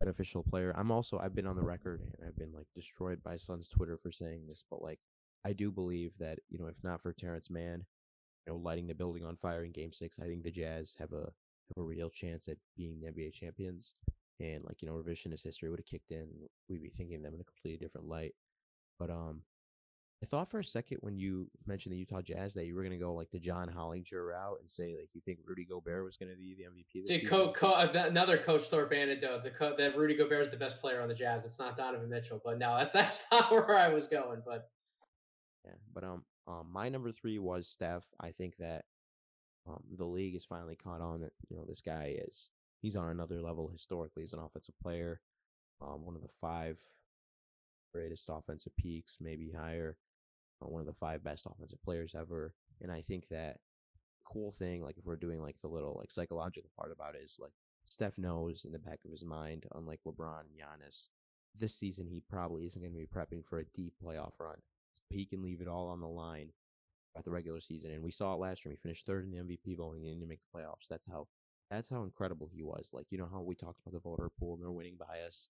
beneficial 0.00 0.42
player. 0.42 0.74
I'm 0.76 0.90
also 0.90 1.18
I've 1.18 1.34
been 1.34 1.46
on 1.46 1.56
the 1.56 1.62
record 1.62 2.02
and 2.02 2.26
I've 2.26 2.36
been 2.36 2.52
like 2.52 2.66
destroyed 2.74 3.22
by 3.22 3.36
Suns 3.36 3.68
Twitter 3.68 3.96
for 3.96 4.12
saying 4.12 4.46
this, 4.46 4.64
but 4.70 4.82
like 4.82 5.00
I 5.44 5.52
do 5.52 5.70
believe 5.70 6.12
that, 6.18 6.38
you 6.48 6.58
know, 6.58 6.66
if 6.66 6.76
not 6.82 7.02
for 7.02 7.12
Terance 7.12 7.50
Mann, 7.50 7.84
you 8.46 8.52
know, 8.52 8.58
lighting 8.58 8.86
the 8.86 8.94
building 8.94 9.24
on 9.24 9.36
fire 9.36 9.64
in 9.64 9.72
game 9.72 9.92
six, 9.92 10.18
I 10.18 10.26
think 10.26 10.42
the 10.42 10.50
Jazz 10.50 10.94
have 10.98 11.12
a 11.12 11.30
have 11.68 11.78
a 11.78 11.82
real 11.82 12.10
chance 12.10 12.48
at 12.48 12.58
being 12.76 13.00
the 13.00 13.08
NBA 13.08 13.32
champions. 13.32 13.94
And 14.40 14.64
like, 14.64 14.82
you 14.82 14.88
know, 14.88 14.94
revisionist 14.94 15.44
history 15.44 15.70
would 15.70 15.78
have 15.78 15.86
kicked 15.86 16.10
in. 16.10 16.28
We'd 16.68 16.82
be 16.82 16.90
thinking 16.90 17.16
of 17.16 17.22
them 17.22 17.34
in 17.34 17.40
a 17.40 17.44
completely 17.44 17.78
different 17.78 18.08
light. 18.08 18.34
But 18.98 19.10
um 19.10 19.42
I 20.24 20.26
thought 20.26 20.50
for 20.50 20.58
a 20.58 20.64
second 20.64 20.96
when 21.02 21.18
you 21.18 21.50
mentioned 21.66 21.92
the 21.92 21.98
Utah 21.98 22.22
Jazz 22.22 22.54
that 22.54 22.64
you 22.64 22.74
were 22.74 22.80
going 22.80 22.98
to 22.98 22.98
go 22.98 23.12
like 23.12 23.30
the 23.30 23.38
John 23.38 23.68
Hollinger 23.68 24.30
route 24.30 24.56
and 24.58 24.70
say 24.70 24.96
like 24.98 25.10
you 25.12 25.20
think 25.20 25.40
Rudy 25.44 25.66
Gobert 25.66 26.02
was 26.02 26.16
going 26.16 26.32
to 26.32 26.38
be 26.38 26.54
the 26.54 26.62
MVP. 26.62 27.06
This 27.06 27.28
co- 27.28 27.52
co- 27.52 27.72
uh, 27.72 27.92
another 27.94 28.38
Coach 28.38 28.62
Thorpe 28.62 28.94
anecdote: 28.94 29.44
the 29.44 29.50
co- 29.50 29.76
that 29.76 29.98
Rudy 29.98 30.14
Gobert 30.14 30.40
is 30.40 30.50
the 30.50 30.56
best 30.56 30.80
player 30.80 31.02
on 31.02 31.08
the 31.08 31.14
Jazz. 31.14 31.44
It's 31.44 31.58
not 31.58 31.76
Donovan 31.76 32.08
Mitchell, 32.08 32.40
but 32.42 32.58
no, 32.58 32.74
that's 32.74 32.92
that's 32.92 33.26
not 33.30 33.50
where 33.50 33.76
I 33.76 33.88
was 33.88 34.06
going. 34.06 34.40
But 34.46 34.70
yeah, 35.66 35.74
but 35.92 36.04
um, 36.04 36.24
um, 36.48 36.68
my 36.72 36.88
number 36.88 37.12
three 37.12 37.38
was 37.38 37.68
Steph. 37.68 38.06
I 38.18 38.30
think 38.30 38.56
that 38.56 38.86
um 39.68 39.82
the 39.94 40.06
league 40.06 40.34
is 40.34 40.46
finally 40.46 40.74
caught 40.74 41.02
on 41.02 41.20
that 41.20 41.32
you 41.50 41.56
know 41.58 41.66
this 41.68 41.82
guy 41.82 42.16
is 42.26 42.48
he's 42.80 42.96
on 42.96 43.10
another 43.10 43.42
level 43.42 43.68
historically 43.68 44.22
as 44.22 44.32
an 44.32 44.40
offensive 44.40 44.74
player. 44.82 45.20
Um, 45.82 46.06
one 46.06 46.16
of 46.16 46.22
the 46.22 46.32
five 46.40 46.78
greatest 47.92 48.30
offensive 48.32 48.74
peaks, 48.78 49.18
maybe 49.20 49.52
higher 49.52 49.98
one 50.70 50.80
of 50.80 50.86
the 50.86 50.92
five 50.94 51.22
best 51.22 51.46
offensive 51.46 51.82
players 51.82 52.14
ever. 52.18 52.54
And 52.80 52.90
I 52.90 53.02
think 53.02 53.28
that 53.28 53.58
cool 54.24 54.50
thing, 54.50 54.82
like 54.82 54.98
if 54.98 55.04
we're 55.04 55.16
doing 55.16 55.40
like 55.40 55.56
the 55.62 55.68
little 55.68 55.96
like 55.98 56.10
psychological 56.10 56.70
part 56.76 56.92
about 56.92 57.14
it, 57.14 57.22
is 57.24 57.38
like 57.40 57.52
Steph 57.88 58.18
knows 58.18 58.64
in 58.64 58.72
the 58.72 58.78
back 58.78 59.00
of 59.04 59.10
his 59.10 59.24
mind, 59.24 59.66
unlike 59.74 60.00
LeBron 60.06 60.40
and 60.40 60.58
Giannis, 60.58 61.08
this 61.58 61.74
season 61.74 62.06
he 62.06 62.22
probably 62.28 62.64
isn't 62.66 62.80
going 62.80 62.92
to 62.92 62.98
be 62.98 63.06
prepping 63.06 63.44
for 63.44 63.58
a 63.58 63.64
deep 63.74 63.94
playoff 64.02 64.32
run. 64.40 64.56
He 65.10 65.26
can 65.26 65.42
leave 65.42 65.60
it 65.60 65.68
all 65.68 65.88
on 65.88 66.00
the 66.00 66.08
line 66.08 66.50
at 67.16 67.24
the 67.24 67.30
regular 67.30 67.60
season. 67.60 67.92
And 67.92 68.02
we 68.02 68.10
saw 68.10 68.34
it 68.34 68.40
last 68.40 68.64
year. 68.64 68.72
He 68.72 68.76
finished 68.76 69.06
third 69.06 69.24
in 69.24 69.30
the 69.30 69.38
MVP 69.38 69.76
voting 69.76 70.04
and 70.04 70.18
didn't 70.18 70.28
make 70.28 70.40
the 70.40 70.58
playoffs. 70.58 70.88
That's 70.88 71.06
how 71.06 71.28
that's 71.70 71.88
how 71.88 72.02
incredible 72.02 72.48
he 72.52 72.62
was. 72.62 72.90
Like, 72.92 73.06
you 73.10 73.18
know 73.18 73.28
how 73.30 73.40
we 73.40 73.54
talked 73.54 73.80
about 73.80 73.94
the 73.94 74.08
voter 74.08 74.30
pool 74.38 74.54
and 74.54 74.62
their 74.62 74.70
winning 74.70 74.96
bias. 74.98 75.48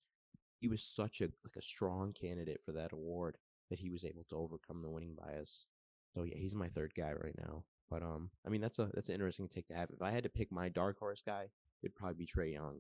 He 0.61 0.69
was 0.69 0.83
such 0.83 1.21
a 1.21 1.25
like 1.25 1.57
a 1.57 1.63
strong 1.63 2.13
candidate 2.13 2.61
for 2.65 2.73
that 2.73 2.93
award 2.93 3.37
that 3.71 3.79
he 3.79 3.91
was 3.91 4.05
able 4.05 4.25
to 4.31 4.37
overcome 4.37 4.83
the 4.83 4.91
winning 4.91 5.17
bias. 5.17 5.67
So 6.15 6.23
yeah, 6.23 6.37
he's 6.37 6.55
my 6.55 6.69
third 6.69 6.93
guy 6.97 7.13
right 7.13 7.37
now. 7.39 7.65
But 7.91 8.03
um, 8.03 8.31
I 8.47 8.51
mean 8.51 8.61
that's 8.61 8.79
a 8.79 8.91
that's 8.95 9.09
an 9.09 9.15
interesting 9.15 9.49
take 9.49 9.69
to 9.69 9.75
have. 9.75 9.91
If 9.91 10.03
I 10.03 10.11
had 10.11 10.25
to 10.25 10.29
pick 10.29 10.51
my 10.51 10.69
dark 10.69 10.99
horse 10.99 11.23
guy, 11.25 11.47
it'd 11.83 11.95
probably 11.95 12.17
be 12.17 12.27
Trae 12.27 12.53
Young. 12.53 12.79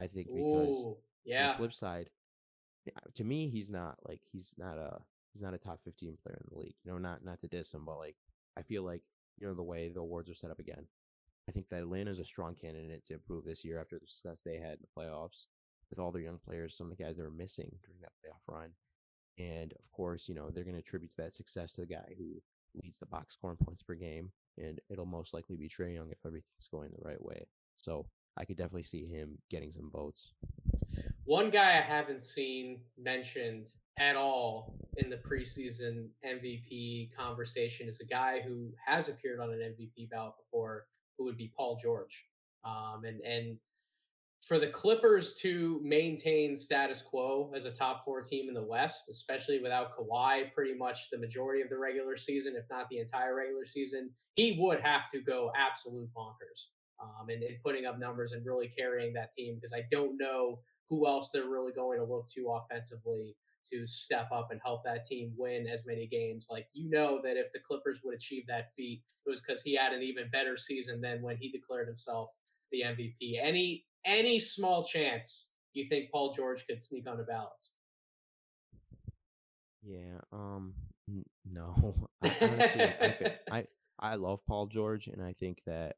I 0.00 0.06
think 0.06 0.28
because 0.28 0.68
Ooh, 0.68 0.96
yeah. 1.24 1.52
the 1.52 1.58
flip 1.58 1.72
side, 1.72 2.10
to 3.14 3.24
me, 3.24 3.48
he's 3.48 3.70
not 3.70 3.96
like 4.06 4.20
he's 4.32 4.54
not 4.58 4.78
a 4.78 4.98
he's 5.32 5.42
not 5.42 5.54
a 5.54 5.58
top 5.58 5.80
fifteen 5.84 6.16
player 6.22 6.40
in 6.40 6.48
the 6.52 6.58
league. 6.58 6.74
You 6.84 6.92
know, 6.92 6.98
not 6.98 7.24
not 7.24 7.40
to 7.40 7.48
diss 7.48 7.72
him, 7.72 7.84
but 7.84 7.98
like 7.98 8.16
I 8.56 8.62
feel 8.62 8.82
like 8.82 9.02
you 9.38 9.46
know 9.46 9.54
the 9.54 9.62
way 9.62 9.88
the 9.88 10.00
awards 10.00 10.30
are 10.30 10.34
set 10.34 10.50
up 10.50 10.58
again. 10.58 10.86
I 11.48 11.52
think 11.52 11.68
that 11.68 11.82
Atlanta 11.82 12.10
is 12.10 12.18
a 12.18 12.24
strong 12.24 12.54
candidate 12.54 13.06
to 13.06 13.14
improve 13.14 13.44
this 13.44 13.64
year 13.64 13.80
after 13.80 13.98
the 13.98 14.06
success 14.06 14.42
they 14.42 14.58
had 14.58 14.78
in 14.78 14.78
the 14.82 15.00
playoffs 15.00 15.46
with 15.90 15.98
all 15.98 16.10
their 16.10 16.22
young 16.22 16.40
players, 16.44 16.76
some 16.76 16.90
of 16.90 16.96
the 16.96 17.02
guys 17.02 17.16
that 17.16 17.22
were 17.22 17.30
missing 17.30 17.70
during 17.84 18.00
that 18.00 18.12
playoff 18.18 18.52
run. 18.52 18.70
And 19.38 19.72
of 19.72 19.90
course, 19.92 20.28
you 20.28 20.34
know, 20.34 20.50
they're 20.50 20.64
going 20.64 20.74
to 20.74 20.80
attribute 20.80 21.12
that 21.18 21.34
success 21.34 21.74
to 21.74 21.82
the 21.82 21.86
guy 21.86 22.14
who 22.18 22.40
leads 22.82 22.98
the 22.98 23.06
box 23.06 23.34
score 23.34 23.50
scoring 23.50 23.58
points 23.64 23.82
per 23.82 23.94
game. 23.94 24.30
And 24.58 24.80
it'll 24.88 25.06
most 25.06 25.34
likely 25.34 25.56
be 25.56 25.68
Trae 25.68 25.94
Young 25.94 26.10
if 26.10 26.18
everything's 26.24 26.68
going 26.70 26.90
the 26.90 27.06
right 27.06 27.22
way. 27.22 27.46
So 27.76 28.06
I 28.38 28.44
could 28.44 28.56
definitely 28.56 28.84
see 28.84 29.06
him 29.06 29.38
getting 29.50 29.72
some 29.72 29.90
votes. 29.92 30.32
One 31.24 31.50
guy 31.50 31.78
I 31.78 31.82
haven't 31.82 32.22
seen 32.22 32.80
mentioned 32.98 33.72
at 33.98 34.16
all 34.16 34.74
in 34.98 35.10
the 35.10 35.16
preseason 35.16 36.08
MVP 36.24 37.14
conversation 37.16 37.88
is 37.88 38.00
a 38.00 38.06
guy 38.06 38.40
who 38.40 38.72
has 38.84 39.08
appeared 39.08 39.40
on 39.40 39.50
an 39.50 39.58
MVP 39.58 40.10
ballot 40.10 40.34
before, 40.38 40.86
who 41.16 41.24
would 41.24 41.36
be 41.36 41.52
Paul 41.56 41.76
George. 41.76 42.26
Um, 42.64 43.04
and 43.04 43.20
and 43.22 43.58
for 44.46 44.60
the 44.60 44.68
Clippers 44.68 45.34
to 45.34 45.80
maintain 45.82 46.56
status 46.56 47.02
quo 47.02 47.50
as 47.56 47.64
a 47.64 47.70
top 47.70 48.04
four 48.04 48.22
team 48.22 48.46
in 48.46 48.54
the 48.54 48.62
West, 48.62 49.08
especially 49.08 49.58
without 49.60 49.90
Kawhi 49.92 50.52
pretty 50.54 50.72
much 50.72 51.10
the 51.10 51.18
majority 51.18 51.62
of 51.62 51.68
the 51.68 51.76
regular 51.76 52.16
season, 52.16 52.54
if 52.56 52.64
not 52.70 52.88
the 52.88 52.98
entire 52.98 53.34
regular 53.34 53.64
season, 53.64 54.08
he 54.36 54.56
would 54.60 54.78
have 54.80 55.10
to 55.10 55.20
go 55.20 55.50
absolute 55.56 56.08
bonkers 56.16 56.66
um, 57.02 57.28
and, 57.28 57.42
and 57.42 57.60
putting 57.60 57.86
up 57.86 57.98
numbers 57.98 58.32
and 58.32 58.46
really 58.46 58.68
carrying 58.68 59.12
that 59.14 59.32
team 59.32 59.56
because 59.56 59.72
I 59.72 59.82
don't 59.90 60.16
know 60.16 60.60
who 60.88 61.08
else 61.08 61.30
they're 61.32 61.50
really 61.50 61.72
going 61.72 61.98
to 61.98 62.04
look 62.04 62.28
to 62.36 62.52
offensively 62.52 63.34
to 63.72 63.84
step 63.84 64.28
up 64.30 64.52
and 64.52 64.60
help 64.64 64.84
that 64.84 65.04
team 65.04 65.32
win 65.36 65.66
as 65.66 65.84
many 65.84 66.06
games. 66.06 66.46
Like, 66.48 66.68
you 66.72 66.88
know, 66.88 67.20
that 67.24 67.36
if 67.36 67.52
the 67.52 67.58
Clippers 67.58 68.02
would 68.04 68.14
achieve 68.14 68.44
that 68.46 68.72
feat, 68.74 69.02
it 69.26 69.28
was 69.28 69.40
because 69.40 69.60
he 69.60 69.74
had 69.74 69.92
an 69.92 70.02
even 70.02 70.30
better 70.30 70.56
season 70.56 71.00
than 71.00 71.20
when 71.20 71.36
he 71.36 71.50
declared 71.50 71.88
himself 71.88 72.30
the 72.70 72.82
MVP. 72.82 73.40
Any 73.42 73.84
any 74.06 74.38
small 74.38 74.84
chance 74.84 75.48
you 75.74 75.86
think 75.88 76.10
Paul 76.10 76.32
George 76.32 76.66
could 76.66 76.82
sneak 76.82 77.08
on 77.08 77.18
the 77.18 77.24
ballots? 77.24 77.70
Yeah, 79.82 80.18
um, 80.32 80.74
n- 81.08 81.24
no. 81.50 82.08
I, 82.22 82.32
honestly, 82.40 82.82
I, 82.82 83.36
I 83.50 83.66
I 83.98 84.14
love 84.14 84.44
Paul 84.46 84.66
George, 84.66 85.06
and 85.08 85.22
I 85.22 85.32
think 85.34 85.62
that 85.66 85.96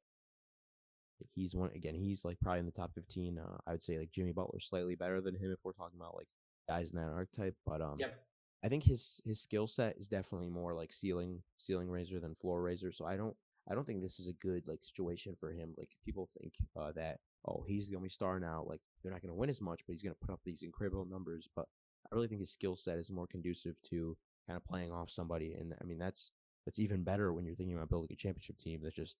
he's 1.35 1.55
one 1.55 1.71
again. 1.75 1.95
He's 1.95 2.25
like 2.25 2.39
probably 2.41 2.61
in 2.61 2.67
the 2.67 2.73
top 2.73 2.93
fifteen. 2.95 3.39
Uh, 3.39 3.57
I 3.67 3.73
would 3.73 3.83
say 3.83 3.99
like 3.99 4.13
Jimmy 4.13 4.33
Butler 4.33 4.61
slightly 4.61 4.95
better 4.95 5.21
than 5.21 5.35
him 5.35 5.53
if 5.53 5.59
we're 5.65 5.73
talking 5.73 5.99
about 5.99 6.17
like 6.17 6.29
guys 6.69 6.91
in 6.91 6.99
that 6.99 7.13
archetype. 7.13 7.55
But 7.67 7.81
um, 7.81 7.97
yep. 7.99 8.19
I 8.65 8.69
think 8.69 8.85
his 8.85 9.21
his 9.25 9.41
skill 9.41 9.67
set 9.67 9.97
is 9.99 10.09
definitely 10.09 10.51
more 10.51 10.75
like 10.75 10.93
ceiling 10.93 11.43
ceiling 11.57 11.89
raiser 11.89 12.21
than 12.21 12.35
floor 12.35 12.61
raiser. 12.61 12.93
So 12.93 13.05
I 13.05 13.17
don't 13.17 13.37
I 13.71 13.75
don't 13.75 13.87
think 13.87 14.03
this 14.03 14.19
is 14.19 14.29
a 14.29 14.33
good 14.35 14.67
like 14.69 14.83
situation 14.83 15.37
for 15.39 15.51
him. 15.51 15.75
Like 15.77 15.91
people 16.05 16.29
think 16.39 16.55
uh, 16.77 16.93
that 16.97 17.19
oh 17.47 17.65
he's 17.67 17.89
the 17.89 17.97
only 17.97 18.09
star 18.09 18.41
now. 18.41 18.65
Like 18.67 18.81
they're 19.03 19.13
not 19.13 19.23
going 19.23 19.33
to 19.33 19.39
win 19.39 19.51
as 19.51 19.61
much, 19.61 19.81
but 19.87 19.93
he's 19.93 20.03
going 20.03 20.15
to 20.15 20.27
put 20.27 20.33
up 20.33 20.41
these 20.45 20.63
incredible 20.63 21.05
numbers. 21.05 21.49
But 21.55 21.67
I 22.11 22.15
really 22.15 22.29
think 22.29 22.41
his 22.41 22.53
skill 22.53 22.77
set 22.77 22.99
is 22.99 23.11
more 23.11 23.27
conducive 23.27 23.77
to 23.91 24.17
kind 24.47 24.57
of 24.57 24.65
playing 24.65 24.93
off 24.93 25.11
somebody. 25.11 25.55
And 25.59 25.75
I 25.81 25.85
mean 25.85 25.99
that's 25.99 26.31
that's 26.65 26.79
even 26.79 27.05
better 27.05 27.33
when 27.33 27.45
you're 27.45 27.55
thinking 27.55 27.77
about 27.77 27.91
building 27.91 28.11
a 28.13 28.17
championship 28.17 28.59
team 28.59 28.81
that's 28.83 28.95
just 28.95 29.17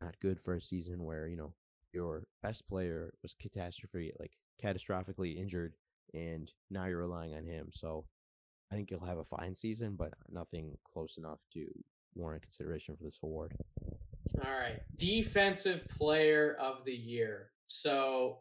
not 0.00 0.18
good 0.20 0.40
for 0.40 0.54
a 0.54 0.62
season 0.62 1.04
where 1.04 1.26
you 1.26 1.36
know 1.36 1.54
your 1.92 2.24
best 2.42 2.68
player 2.68 3.12
was 3.22 3.34
catastrophe 3.34 4.12
like 4.20 4.32
catastrophically 4.62 5.36
injured 5.36 5.74
and 6.14 6.52
now 6.70 6.86
you're 6.86 6.98
relying 6.98 7.34
on 7.34 7.44
him. 7.44 7.70
So 7.72 8.04
I 8.70 8.74
think 8.74 8.90
he'll 8.90 9.00
have 9.00 9.18
a 9.18 9.24
fine 9.24 9.54
season, 9.54 9.94
but 9.96 10.12
nothing 10.30 10.76
close 10.92 11.16
enough 11.18 11.38
to 11.54 11.66
warrant 12.14 12.42
consideration 12.42 12.96
for 12.96 13.04
this 13.04 13.18
award. 13.22 13.54
All 14.44 14.50
right. 14.50 14.80
Defensive 14.96 15.86
player 15.88 16.56
of 16.60 16.84
the 16.84 16.94
year. 16.94 17.50
So 17.66 18.38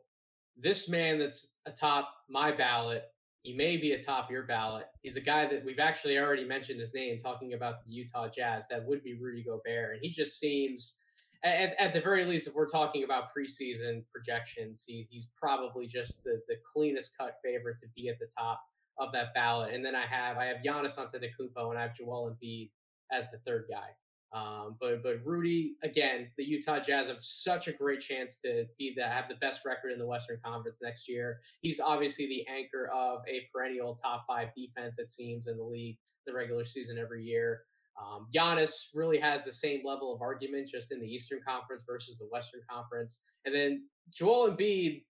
this 0.58 0.88
man 0.88 1.20
that's 1.20 1.56
atop 1.66 2.10
my 2.30 2.52
ballot, 2.52 3.04
he 3.42 3.54
may 3.54 3.78
be 3.78 3.92
atop 3.92 4.32
your 4.32 4.44
ballot. 4.44 4.88
He's 5.04 5.18
a 5.18 5.22
guy 5.22 5.48
that 5.48 5.64
we've 5.64 5.80
actually 5.80 6.18
already 6.18 6.46
mentioned 6.46 6.80
his 6.80 6.94
name 6.94 7.20
talking 7.20 7.54
about 7.54 7.86
the 7.86 7.92
Utah 7.92 8.28
Jazz. 8.28 8.66
That 8.70 8.86
would 8.86 9.04
be 9.04 9.20
Rudy 9.20 9.44
Gobert. 9.44 9.94
And 9.94 10.00
he 10.02 10.10
just 10.10 10.40
seems 10.40 10.98
at, 11.46 11.76
at 11.80 11.94
the 11.94 12.02
very 12.02 12.26
least, 12.26 12.48
if 12.48 12.56
we're 12.56 12.66
talking 12.66 13.04
about 13.04 13.26
preseason 13.38 14.04
projections, 14.12 14.84
he, 14.86 15.08
he's 15.10 15.28
probably 15.40 15.86
just 15.86 16.24
the, 16.24 16.42
the 16.48 16.56
cleanest 16.74 17.12
cut 17.18 17.36
favorite 17.44 17.78
to 17.80 17.88
be 17.96 18.10
at 18.10 18.18
the 18.20 18.28
top 18.38 18.62
of 18.98 19.12
that 19.14 19.34
ballot. 19.36 19.74
And 19.74 19.86
then 19.86 19.96
I 19.96 20.06
have 20.06 20.38
I 20.38 20.46
have 20.46 20.58
Giannis 20.66 20.98
Antetokounmpo 20.98 21.70
and 21.70 21.78
I 21.78 21.84
have 21.84 21.96
Joel 21.96 22.36
Embiid 22.36 22.72
as 23.12 23.30
the 23.30 23.38
third 23.46 23.66
guy. 23.70 23.90
Um, 24.34 24.76
but 24.82 25.02
but 25.04 25.26
Rudy 25.26 25.76
again, 25.84 26.28
the 26.38 26.44
Utah 26.44 26.80
Jazz 26.80 27.08
have 27.08 27.22
such 27.22 27.68
a 27.68 27.72
great 27.72 28.02
chance 28.02 28.40
to 28.42 28.66
be 28.78 28.94
the 28.96 29.04
have 29.08 29.30
the 29.30 29.36
best 29.36 29.62
record 29.66 29.92
in 29.92 30.00
the 30.00 30.06
Western 30.06 30.40
Conference 30.44 30.78
next 30.82 31.08
year. 31.08 31.40
He's 31.62 31.80
obviously 31.80 32.28
the 32.28 32.46
anchor 32.48 32.90
of 32.94 33.20
a 33.28 33.48
perennial 33.54 33.96
top 33.96 34.26
five 34.28 34.50
defense, 34.56 35.00
it 35.00 35.10
seems, 35.10 35.48
in 35.48 35.58
the 35.58 35.64
league 35.64 35.98
the 36.26 36.34
regular 36.34 36.66
season 36.66 36.98
every 36.98 37.24
year. 37.24 37.62
Um, 38.02 38.28
Giannis 38.36 38.90
really 38.94 39.20
has 39.20 39.46
the 39.46 39.52
same 39.52 39.86
level 39.86 40.14
of 40.14 40.22
argument 40.22 40.68
just 40.68 40.92
in 40.92 41.00
the 41.00 41.08
Eastern 41.08 41.40
Conference 41.48 41.86
versus 41.88 42.18
the 42.18 42.26
Western 42.26 42.62
Conference, 42.70 43.22
and 43.46 43.56
then 43.56 43.84
Joel 44.14 44.52
Embiid. 44.52 45.04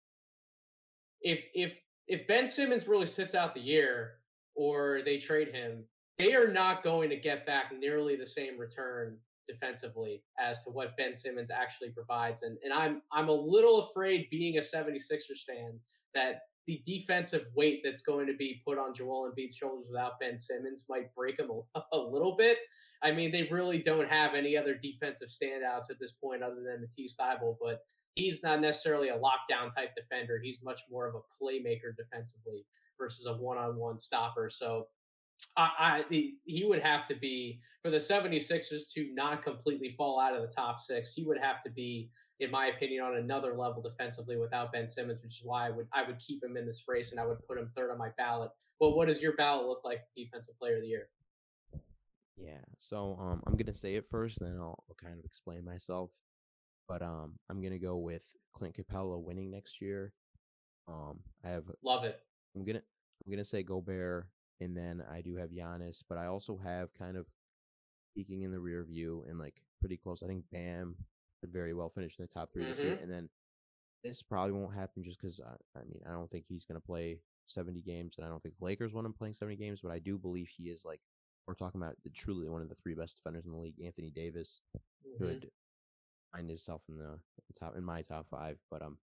If 1.22 1.48
if 1.56 1.80
if 2.08 2.28
Ben 2.28 2.46
Simmons 2.46 2.88
really 2.88 3.08
sits 3.08 3.34
out 3.34 3.56
the 3.56 3.62
year 3.62 4.18
or 4.56 5.02
they 5.04 5.18
trade 5.18 5.48
him, 5.48 5.84
they 6.18 6.34
are 6.34 6.52
not 6.52 6.84
going 6.84 7.10
to 7.10 7.16
get 7.16 7.46
back 7.46 7.72
nearly 7.78 8.16
the 8.16 8.26
same 8.26 8.58
return 8.58 9.18
defensively 9.48 10.24
as 10.40 10.64
to 10.64 10.70
what 10.70 10.98
Ben 10.98 11.14
Simmons 11.14 11.52
actually 11.52 11.90
provides. 11.90 12.44
And 12.44 12.58
and 12.64 12.74
I'm 12.74 13.02
I'm 13.12 13.30
a 13.30 13.34
little 13.34 13.80
afraid 13.80 14.28
being 14.30 14.58
a 14.58 14.62
76ers 14.62 15.44
fan 15.48 15.80
that 16.14 16.42
the 16.68 16.82
defensive 16.86 17.46
weight 17.56 17.82
that's 17.84 18.02
going 18.02 18.26
to 18.28 18.34
be 18.34 18.62
put 18.66 18.80
on 18.80 18.94
Joel 18.94 19.32
Embiid's 19.32 19.56
shoulders 19.56 19.86
without 19.88 20.20
Ben 20.20 20.36
Simmons 20.36 20.86
might 20.90 21.14
break 21.14 21.40
him 21.40 21.50
a, 21.76 21.82
a 21.94 21.98
little 21.98 22.36
bit. 22.36 22.58
I 23.04 23.12
mean, 23.12 23.32
they 23.32 23.48
really 23.52 23.80
don't 23.80 24.10
have 24.10 24.34
any 24.34 24.58
other 24.58 24.74
defensive 24.74 25.28
standouts 25.28 25.92
at 25.92 26.00
this 26.00 26.14
point 26.14 26.42
other 26.42 26.64
than 26.66 26.82
Matisse 26.82 27.16
Thybulle, 27.20 27.58
but 27.62 27.82
he's 28.16 28.42
not 28.42 28.62
necessarily 28.62 29.10
a 29.10 29.20
lockdown 29.20 29.74
type 29.76 29.96
defender. 29.96 30.40
He's 30.42 30.60
much 30.64 30.82
more 30.90 31.06
of 31.08 31.14
a 31.14 31.44
playmaker 31.44 31.96
defensively 31.96 32.66
versus 32.98 33.28
a 33.28 33.34
one-on-one 33.34 33.98
stopper. 33.98 34.50
So 34.50 34.88
I, 35.58 36.04
I 36.10 36.32
he 36.46 36.66
would 36.66 36.82
have 36.82 37.08
to 37.08 37.16
be 37.16 37.62
for 37.84 37.90
the 37.90 37.98
76ers 37.98 38.92
to 38.94 39.10
not 39.14 39.44
completely 39.44 39.90
fall 39.90 40.20
out 40.20 40.36
of 40.36 40.42
the 40.42 40.48
top 40.48 40.80
six. 40.80 41.14
He 41.14 41.24
would 41.24 41.38
have 41.38 41.62
to 41.64 41.70
be, 41.70 42.10
in 42.40 42.52
my 42.52 42.68
opinion, 42.68 43.04
on 43.04 43.18
another 43.18 43.54
level 43.54 43.82
defensively 43.82 44.38
without 44.38 44.72
Ben 44.74 44.88
Simmons, 44.88 45.22
which 45.24 45.40
is 45.40 45.42
why 45.44 45.68
I 45.68 45.70
would 45.70 45.88
I 45.94 46.04
would 46.04 46.20
keep 46.20 46.44
him 46.44 46.58
in 46.58 46.66
this 46.66 46.84
race 46.88 47.12
and 47.12 47.20
I 47.20 47.26
would 47.26 47.46
put 47.48 47.58
him 47.58 47.70
third 47.76 47.92
on 47.92 47.98
my 47.98 48.10
ballot. 48.18 48.52
But 48.80 48.92
what 48.92 49.08
does 49.08 49.22
your 49.22 49.34
ballot 49.34 49.68
look 49.68 49.82
like 49.86 50.00
for 50.00 50.12
defensive 50.16 50.58
player 50.60 50.78
of 50.78 50.82
the 50.82 50.90
year? 50.90 51.10
Yeah, 52.38 52.62
so 52.80 53.18
um, 53.20 53.42
I'm 53.48 53.56
gonna 53.56 53.74
say 53.74 53.96
it 53.96 54.06
first, 54.10 54.40
then 54.40 54.58
I'll, 54.60 54.84
I'll 54.90 54.98
kind 55.02 55.18
of 55.18 55.24
explain 55.24 55.64
myself. 55.64 56.12
But 56.88 57.02
um, 57.02 57.34
I'm 57.50 57.62
gonna 57.62 57.80
go 57.80 57.98
with 57.98 58.24
Clint 58.54 58.76
Capela 58.76 59.22
winning 59.22 59.52
next 59.52 59.82
year. 59.82 60.14
Um, 60.88 61.20
I 61.44 61.50
have 61.50 61.64
love 61.84 62.04
it. 62.04 62.20
I'm 62.56 62.66
gonna 62.66 62.82
I'm 63.26 63.32
gonna 63.32 63.46
say 63.46 63.64
Gobert 63.64 64.28
and 64.62 64.76
then 64.76 65.04
I 65.12 65.22
do 65.22 65.36
have 65.36 65.50
Giannis, 65.50 66.04
but 66.08 66.18
I 66.18 66.28
also 66.28 66.60
have 66.64 66.94
kind 66.94 67.18
of 67.18 67.26
peeking 68.16 68.44
in 68.44 68.52
the 68.52 68.60
rear 68.60 68.84
view 68.84 69.26
and 69.28 69.38
like 69.40 69.62
pretty 69.80 69.98
close. 69.98 70.24
I 70.24 70.28
think 70.28 70.46
Bam 70.52 70.96
could 71.42 71.52
very 71.52 71.74
well 71.74 71.90
finish 71.90 72.18
in 72.18 72.24
the 72.24 72.34
top 72.34 72.54
3 72.54 72.62
mm-hmm. 72.62 72.72
this 72.72 72.80
year, 72.80 72.94
mm-hmm. 72.94 73.04
and 73.04 73.12
then 73.12 73.30
this 74.04 74.22
probably 74.22 74.52
won't 74.52 74.76
happen 74.76 75.04
just 75.04 75.20
because 75.20 75.40
I, 75.40 75.80
I 75.80 75.84
mean 75.84 76.02
I 76.08 76.12
don't 76.12 76.30
think 76.30 76.46
he's 76.48 76.66
going 76.66 76.80
to 76.80 76.86
play 76.86 77.20
70 77.48 77.82
games, 77.82 78.16
and 78.18 78.26
I 78.26 78.30
don't 78.30 78.42
think 78.42 78.56
the 78.58 78.66
Lakers 78.66 78.94
want 78.94 79.06
him 79.06 79.14
playing 79.14 79.34
70 79.34 79.58
games, 79.58 79.82
but 79.84 79.92
I 79.92 80.00
do 80.00 80.18
believe 80.18 80.48
he 80.48 80.66
is 80.66 80.84
like 80.86 81.02
we're 81.48 81.54
talking 81.54 81.82
about 81.82 81.96
the 82.04 82.10
truly 82.10 82.50
one 82.50 82.62
of 82.62 82.70
the 82.70 82.76
three 82.76 82.96
best 82.96 83.18
defenders 83.18 83.46
in 83.46 83.52
the 83.52 83.58
league. 83.58 83.76
Anthony 83.84 84.12
Davis 84.16 84.62
mm-hmm. 84.76 85.24
could 85.24 85.50
find 86.34 86.50
himself 86.50 86.82
in 86.90 86.98
the 86.98 87.20
top 87.60 87.76
in 87.78 87.84
my 87.84 88.02
top 88.02 88.28
five, 88.30 88.58
but 88.72 88.82
um 88.82 88.98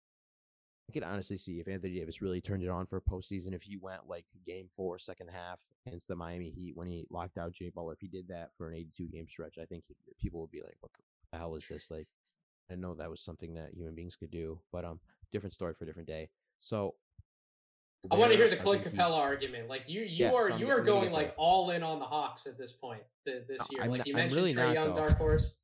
I 0.91 0.93
could 0.93 1.05
honestly 1.05 1.37
see 1.37 1.61
if 1.61 1.69
Anthony 1.69 2.01
Davis 2.01 2.21
really 2.21 2.41
turned 2.41 2.65
it 2.65 2.69
on 2.69 2.85
for 2.85 2.97
a 2.97 3.01
postseason. 3.01 3.55
If 3.55 3.63
he 3.63 3.77
went 3.77 4.09
like 4.09 4.25
game 4.45 4.67
four, 4.75 4.99
second 4.99 5.29
half 5.29 5.61
against 5.87 6.09
the 6.09 6.17
Miami 6.17 6.51
Heat 6.51 6.77
when 6.77 6.89
he 6.89 7.07
locked 7.11 7.39
out 7.39 7.53
Jay 7.53 7.71
Butler, 7.73 7.93
if 7.93 8.01
he 8.01 8.09
did 8.09 8.27
that 8.27 8.51
for 8.59 8.69
an 8.69 8.75
82 8.75 9.07
game 9.07 9.29
stretch, 9.29 9.57
I 9.57 9.67
think 9.67 9.85
he, 9.87 9.95
people 10.19 10.41
would 10.41 10.51
be 10.51 10.63
like, 10.63 10.77
"What 10.81 10.91
the 11.31 11.39
hell 11.39 11.55
is 11.55 11.65
this?" 11.71 11.93
Like, 11.93 12.09
I 12.73 12.75
know 12.75 12.95
that 12.95 13.09
was 13.09 13.21
something 13.21 13.55
that 13.55 13.73
human 13.73 13.95
beings 13.95 14.17
could 14.17 14.33
do, 14.33 14.59
but 14.73 14.85
um, 14.85 14.99
different 15.31 15.55
story 15.55 15.75
for 15.75 15.85
a 15.85 15.87
different 15.87 16.09
day. 16.09 16.29
So, 16.59 16.97
I 18.11 18.17
want 18.17 18.33
to 18.33 18.37
hear 18.37 18.49
the 18.49 18.57
Clint 18.57 18.83
Capela 18.83 19.17
argument. 19.17 19.69
Like 19.69 19.85
you, 19.87 20.01
you 20.01 20.27
yeah, 20.27 20.33
are 20.33 20.49
so 20.49 20.57
you 20.57 20.71
are 20.71 20.81
going 20.81 21.13
like 21.13 21.35
all 21.37 21.71
in 21.71 21.85
on 21.85 22.01
the 22.01 22.05
Hawks 22.05 22.47
at 22.49 22.59
this 22.59 22.73
point 22.73 23.03
the, 23.25 23.45
this 23.49 23.61
year. 23.71 23.83
I'm 23.85 23.91
like 23.91 24.07
you 24.07 24.15
mentioned, 24.15 24.43
really 24.43 24.55
Trae 24.55 24.75
Young, 24.75 24.97
Dark 24.97 25.17
Horse. 25.19 25.55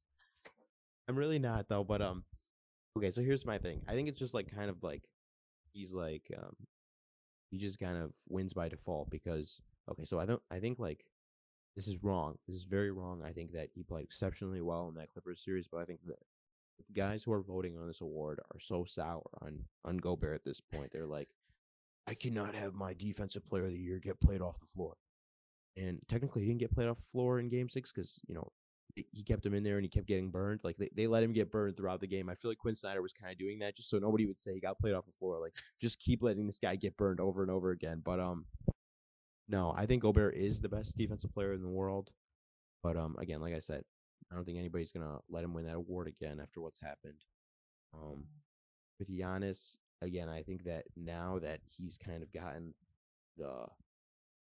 I'm 1.08 1.16
really 1.16 1.40
not 1.40 1.68
though, 1.68 1.82
but 1.82 2.00
um, 2.00 2.22
okay. 2.96 3.10
So 3.10 3.22
here's 3.22 3.44
my 3.44 3.58
thing. 3.58 3.82
I 3.88 3.94
think 3.94 4.08
it's 4.08 4.20
just 4.20 4.32
like 4.32 4.54
kind 4.54 4.70
of 4.70 4.84
like 4.84 5.02
he's 5.76 5.92
like 5.92 6.24
um 6.36 6.56
he 7.50 7.58
just 7.58 7.78
kind 7.78 7.96
of 7.96 8.12
wins 8.28 8.52
by 8.52 8.68
default 8.68 9.10
because 9.10 9.60
okay, 9.90 10.04
so 10.04 10.18
I 10.18 10.26
don't 10.26 10.42
I 10.50 10.58
think 10.58 10.78
like 10.78 11.04
this 11.76 11.86
is 11.86 12.02
wrong. 12.02 12.38
This 12.48 12.56
is 12.56 12.64
very 12.64 12.90
wrong. 12.90 13.22
I 13.22 13.32
think 13.32 13.52
that 13.52 13.68
he 13.74 13.82
played 13.82 14.04
exceptionally 14.04 14.62
well 14.62 14.88
in 14.88 14.94
that 14.94 15.12
Clippers 15.12 15.44
series, 15.44 15.68
but 15.70 15.78
I 15.78 15.84
think 15.84 16.00
that 16.06 16.18
the 16.78 16.94
guys 16.94 17.22
who 17.22 17.32
are 17.32 17.42
voting 17.42 17.76
on 17.76 17.86
this 17.86 18.00
award 18.00 18.40
are 18.52 18.60
so 18.60 18.84
sour 18.84 19.22
on 19.42 19.64
on 19.84 19.98
Gobert 19.98 20.34
at 20.34 20.44
this 20.44 20.60
point. 20.60 20.90
They're 20.92 21.06
like, 21.06 21.28
I 22.06 22.14
cannot 22.14 22.54
have 22.54 22.74
my 22.74 22.94
defensive 22.94 23.46
player 23.46 23.66
of 23.66 23.72
the 23.72 23.78
year 23.78 23.98
get 23.98 24.20
played 24.20 24.40
off 24.40 24.58
the 24.58 24.66
floor. 24.66 24.94
And 25.76 26.00
technically, 26.08 26.42
he 26.42 26.48
didn't 26.48 26.60
get 26.60 26.74
played 26.74 26.88
off 26.88 26.98
the 26.98 27.10
floor 27.12 27.38
in 27.38 27.50
Game 27.50 27.68
Six 27.68 27.92
because 27.92 28.20
you 28.26 28.34
know 28.34 28.50
he 29.12 29.22
kept 29.22 29.44
him 29.44 29.54
in 29.54 29.62
there 29.62 29.76
and 29.76 29.84
he 29.84 29.88
kept 29.88 30.06
getting 30.06 30.30
burned. 30.30 30.60
Like 30.64 30.76
they, 30.78 30.88
they 30.94 31.06
let 31.06 31.22
him 31.22 31.32
get 31.32 31.50
burned 31.50 31.76
throughout 31.76 32.00
the 32.00 32.06
game. 32.06 32.28
I 32.28 32.34
feel 32.34 32.50
like 32.50 32.58
Quin 32.58 32.74
Snyder 32.74 33.02
was 33.02 33.12
kind 33.12 33.30
of 33.30 33.38
doing 33.38 33.58
that 33.58 33.76
just 33.76 33.90
so 33.90 33.98
nobody 33.98 34.26
would 34.26 34.40
say 34.40 34.54
he 34.54 34.60
got 34.60 34.78
played 34.78 34.94
off 34.94 35.06
the 35.06 35.12
floor. 35.12 35.38
Like 35.40 35.54
just 35.80 36.00
keep 36.00 36.22
letting 36.22 36.46
this 36.46 36.58
guy 36.58 36.76
get 36.76 36.96
burned 36.96 37.20
over 37.20 37.42
and 37.42 37.50
over 37.50 37.70
again. 37.70 38.00
But 38.04 38.20
um, 38.20 38.46
no, 39.48 39.74
I 39.76 39.86
think 39.86 40.02
Gobert 40.02 40.34
is 40.34 40.60
the 40.60 40.68
best 40.68 40.96
defensive 40.96 41.32
player 41.32 41.52
in 41.52 41.62
the 41.62 41.68
world. 41.68 42.10
But 42.82 42.96
um, 42.96 43.16
again, 43.18 43.40
like 43.40 43.54
I 43.54 43.58
said, 43.58 43.82
I 44.30 44.34
don't 44.34 44.44
think 44.44 44.58
anybody's 44.58 44.92
gonna 44.92 45.18
let 45.28 45.44
him 45.44 45.54
win 45.54 45.66
that 45.66 45.76
award 45.76 46.08
again 46.08 46.40
after 46.40 46.60
what's 46.60 46.80
happened. 46.80 47.24
Um, 47.94 48.24
with 48.98 49.08
Giannis, 49.08 49.76
again, 50.02 50.28
I 50.28 50.42
think 50.42 50.64
that 50.64 50.84
now 50.96 51.38
that 51.40 51.60
he's 51.64 51.98
kind 51.98 52.22
of 52.22 52.32
gotten 52.32 52.74
the 53.36 53.66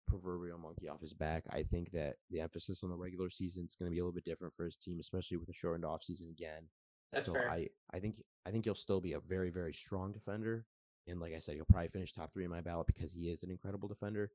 proverbial 0.07 0.59
monkey 0.59 0.89
off 0.89 1.01
his 1.01 1.13
back. 1.13 1.45
I 1.51 1.63
think 1.63 1.93
that 1.93 2.17
the 2.31 2.41
emphasis 2.41 2.83
on 2.83 2.91
the 2.91 2.97
regular 2.97 3.31
season 3.31 3.65
is 3.65 3.75
going 3.75 3.91
to 3.91 3.95
be 3.95 3.99
a 3.99 4.03
little 4.03 4.15
bit 4.15 4.25
different 4.25 4.55
for 4.55 4.65
his 4.65 4.77
team, 4.77 4.99
especially 5.01 5.37
with 5.37 5.49
a 5.49 5.53
shortened 5.53 5.85
off 5.85 6.05
season 6.05 6.29
again. 6.31 6.69
That's 7.13 7.27
so 7.27 7.35
fair. 7.35 7.51
I, 7.51 7.69
I 7.93 8.01
think 8.01 8.23
I 8.47 8.51
think 8.51 8.65
he'll 8.65 8.75
still 8.75 9.01
be 9.01 9.13
a 9.13 9.21
very 9.21 9.51
very 9.51 9.73
strong 9.75 10.13
defender, 10.13 10.67
and 11.07 11.21
like 11.21 11.35
I 11.35 11.39
said, 11.39 11.57
he'll 11.57 11.67
probably 11.67 11.89
finish 11.89 12.13
top 12.13 12.33
three 12.33 12.45
in 12.45 12.51
my 12.51 12.61
ballot 12.61 12.87
because 12.87 13.13
he 13.13 13.29
is 13.29 13.43
an 13.43 13.51
incredible 13.51 13.89
defender. 13.89 14.31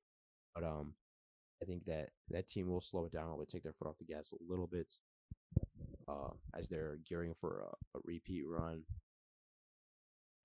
But 0.53 0.63
um, 0.63 0.93
I 1.61 1.65
think 1.65 1.85
that 1.85 2.09
that 2.29 2.47
team 2.47 2.69
will 2.69 2.81
slow 2.81 3.05
it 3.05 3.11
down 3.11 3.23
a 3.23 3.29
little 3.29 3.39
bit, 3.39 3.49
take 3.49 3.63
their 3.63 3.73
foot 3.73 3.87
off 3.87 3.97
the 3.97 4.05
gas 4.05 4.31
a 4.31 4.51
little 4.51 4.67
bit, 4.67 4.93
uh, 6.07 6.29
as 6.53 6.69
they're 6.69 6.99
gearing 7.07 7.33
for 7.39 7.61
a, 7.61 7.97
a 7.97 8.01
repeat 8.05 8.43
run. 8.47 8.83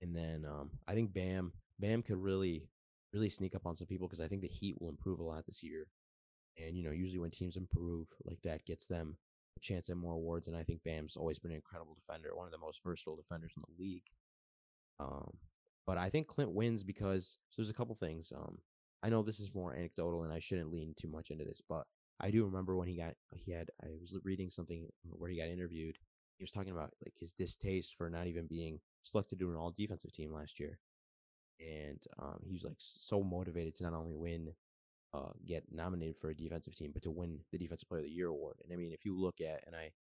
And 0.01 0.15
then 0.15 0.45
um, 0.45 0.71
I 0.87 0.93
think 0.93 1.13
Bam 1.13 1.53
Bam 1.79 2.01
could 2.01 2.17
really 2.17 2.67
really 3.13 3.29
sneak 3.29 3.55
up 3.55 3.65
on 3.65 3.75
some 3.75 3.87
people 3.87 4.07
because 4.07 4.23
I 4.23 4.27
think 4.27 4.41
the 4.41 4.47
Heat 4.47 4.75
will 4.79 4.89
improve 4.89 5.19
a 5.19 5.23
lot 5.23 5.45
this 5.45 5.63
year. 5.63 5.87
And 6.57 6.75
you 6.75 6.83
know, 6.83 6.91
usually 6.91 7.19
when 7.19 7.31
teams 7.31 7.57
improve 7.57 8.07
like 8.25 8.39
that, 8.43 8.65
gets 8.65 8.87
them 8.87 9.17
a 9.57 9.59
chance 9.59 9.89
at 9.89 9.97
more 9.97 10.13
awards. 10.13 10.47
And 10.47 10.57
I 10.57 10.63
think 10.63 10.83
Bam's 10.83 11.15
always 11.15 11.39
been 11.39 11.51
an 11.51 11.57
incredible 11.57 11.95
defender, 11.95 12.35
one 12.35 12.45
of 12.45 12.51
the 12.51 12.57
most 12.57 12.81
versatile 12.83 13.15
defenders 13.15 13.53
in 13.55 13.63
the 13.67 13.83
league. 13.83 14.03
Um, 14.99 15.31
but 15.85 15.97
I 15.97 16.09
think 16.09 16.27
Clint 16.27 16.51
wins 16.51 16.83
because 16.83 17.37
so 17.49 17.61
there's 17.61 17.69
a 17.69 17.73
couple 17.73 17.95
things. 17.95 18.31
Um, 18.35 18.57
I 19.03 19.09
know 19.09 19.21
this 19.21 19.39
is 19.39 19.53
more 19.53 19.75
anecdotal, 19.75 20.23
and 20.23 20.31
I 20.31 20.39
shouldn't 20.39 20.71
lean 20.71 20.93
too 20.97 21.09
much 21.09 21.29
into 21.29 21.43
this, 21.43 21.61
but 21.67 21.85
I 22.21 22.31
do 22.31 22.45
remember 22.45 22.77
when 22.77 22.87
he 22.87 22.95
got 22.95 23.15
he 23.35 23.51
had 23.51 23.69
I 23.83 23.87
was 23.99 24.17
reading 24.23 24.49
something 24.49 24.87
where 25.03 25.29
he 25.29 25.37
got 25.37 25.47
interviewed. 25.47 25.97
He 26.37 26.43
was 26.43 26.51
talking 26.51 26.71
about 26.71 26.93
like 27.03 27.13
his 27.19 27.33
distaste 27.33 27.95
for 27.97 28.09
not 28.09 28.27
even 28.27 28.47
being 28.47 28.79
selected 29.03 29.39
to 29.39 29.49
an 29.49 29.55
all 29.55 29.73
defensive 29.77 30.13
team 30.13 30.33
last 30.33 30.59
year 30.59 30.79
and 31.59 31.99
um, 32.19 32.39
he 32.45 32.53
was 32.53 32.63
like 32.63 32.75
so 32.77 33.23
motivated 33.23 33.75
to 33.75 33.83
not 33.83 33.93
only 33.93 34.13
win, 34.13 34.53
uh, 35.13 35.31
get 35.45 35.63
nominated 35.71 36.17
for 36.17 36.29
a 36.29 36.35
defensive 36.35 36.75
team, 36.75 36.91
but 36.93 37.03
to 37.03 37.11
win 37.11 37.39
the 37.51 37.57
Defensive 37.57 37.87
Player 37.87 37.99
of 37.99 38.05
the 38.05 38.11
Year 38.11 38.27
award. 38.27 38.57
And 38.63 38.73
I 38.73 38.75
mean, 38.75 38.91
if 38.91 39.05
you 39.05 39.19
look 39.19 39.41
at, 39.41 39.63
and 39.67 39.75
I, 39.75 39.91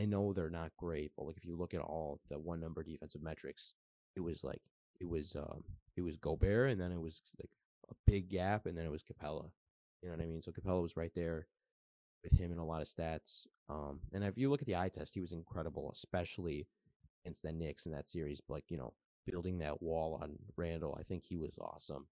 I 0.00 0.04
know 0.04 0.32
they're 0.32 0.50
not 0.50 0.72
great, 0.76 1.12
but 1.16 1.24
like 1.24 1.36
if 1.36 1.44
you 1.44 1.56
look 1.56 1.72
at 1.72 1.80
all 1.80 2.20
the 2.28 2.38
one 2.38 2.60
number 2.60 2.82
defensive 2.82 3.22
metrics, 3.22 3.74
it 4.14 4.20
was 4.20 4.44
like 4.44 4.60
it 5.00 5.08
was 5.08 5.36
um 5.36 5.62
it 5.96 6.02
was 6.02 6.16
Gobert 6.16 6.70
and 6.70 6.80
then 6.80 6.92
it 6.92 7.00
was 7.00 7.22
like 7.38 7.50
a 7.90 7.94
big 8.06 8.28
gap 8.28 8.66
and 8.66 8.76
then 8.76 8.84
it 8.84 8.90
was 8.90 9.02
Capela. 9.02 9.50
You 10.02 10.08
know 10.08 10.16
what 10.16 10.22
I 10.22 10.26
mean? 10.26 10.42
So 10.42 10.52
Capela 10.52 10.82
was 10.82 10.96
right 10.96 11.12
there 11.14 11.46
with 12.22 12.38
him 12.38 12.52
in 12.52 12.58
a 12.58 12.64
lot 12.64 12.82
of 12.82 12.88
stats. 12.88 13.46
Um, 13.68 14.00
and 14.12 14.22
if 14.24 14.36
you 14.36 14.50
look 14.50 14.60
at 14.60 14.66
the 14.66 14.76
eye 14.76 14.88
test, 14.88 15.14
he 15.14 15.20
was 15.20 15.32
incredible, 15.32 15.90
especially 15.92 16.66
against 17.24 17.42
the 17.42 17.52
Knicks 17.52 17.86
in 17.86 17.92
that 17.92 18.08
series. 18.08 18.40
But 18.40 18.54
like 18.54 18.64
you 18.68 18.76
know, 18.76 18.92
building 19.26 19.58
that 19.58 19.82
wall 19.82 20.18
on 20.22 20.36
Randle. 20.56 20.96
I 20.98 21.02
think 21.02 21.24
he 21.24 21.36
was 21.36 21.52
awesome. 21.60 22.06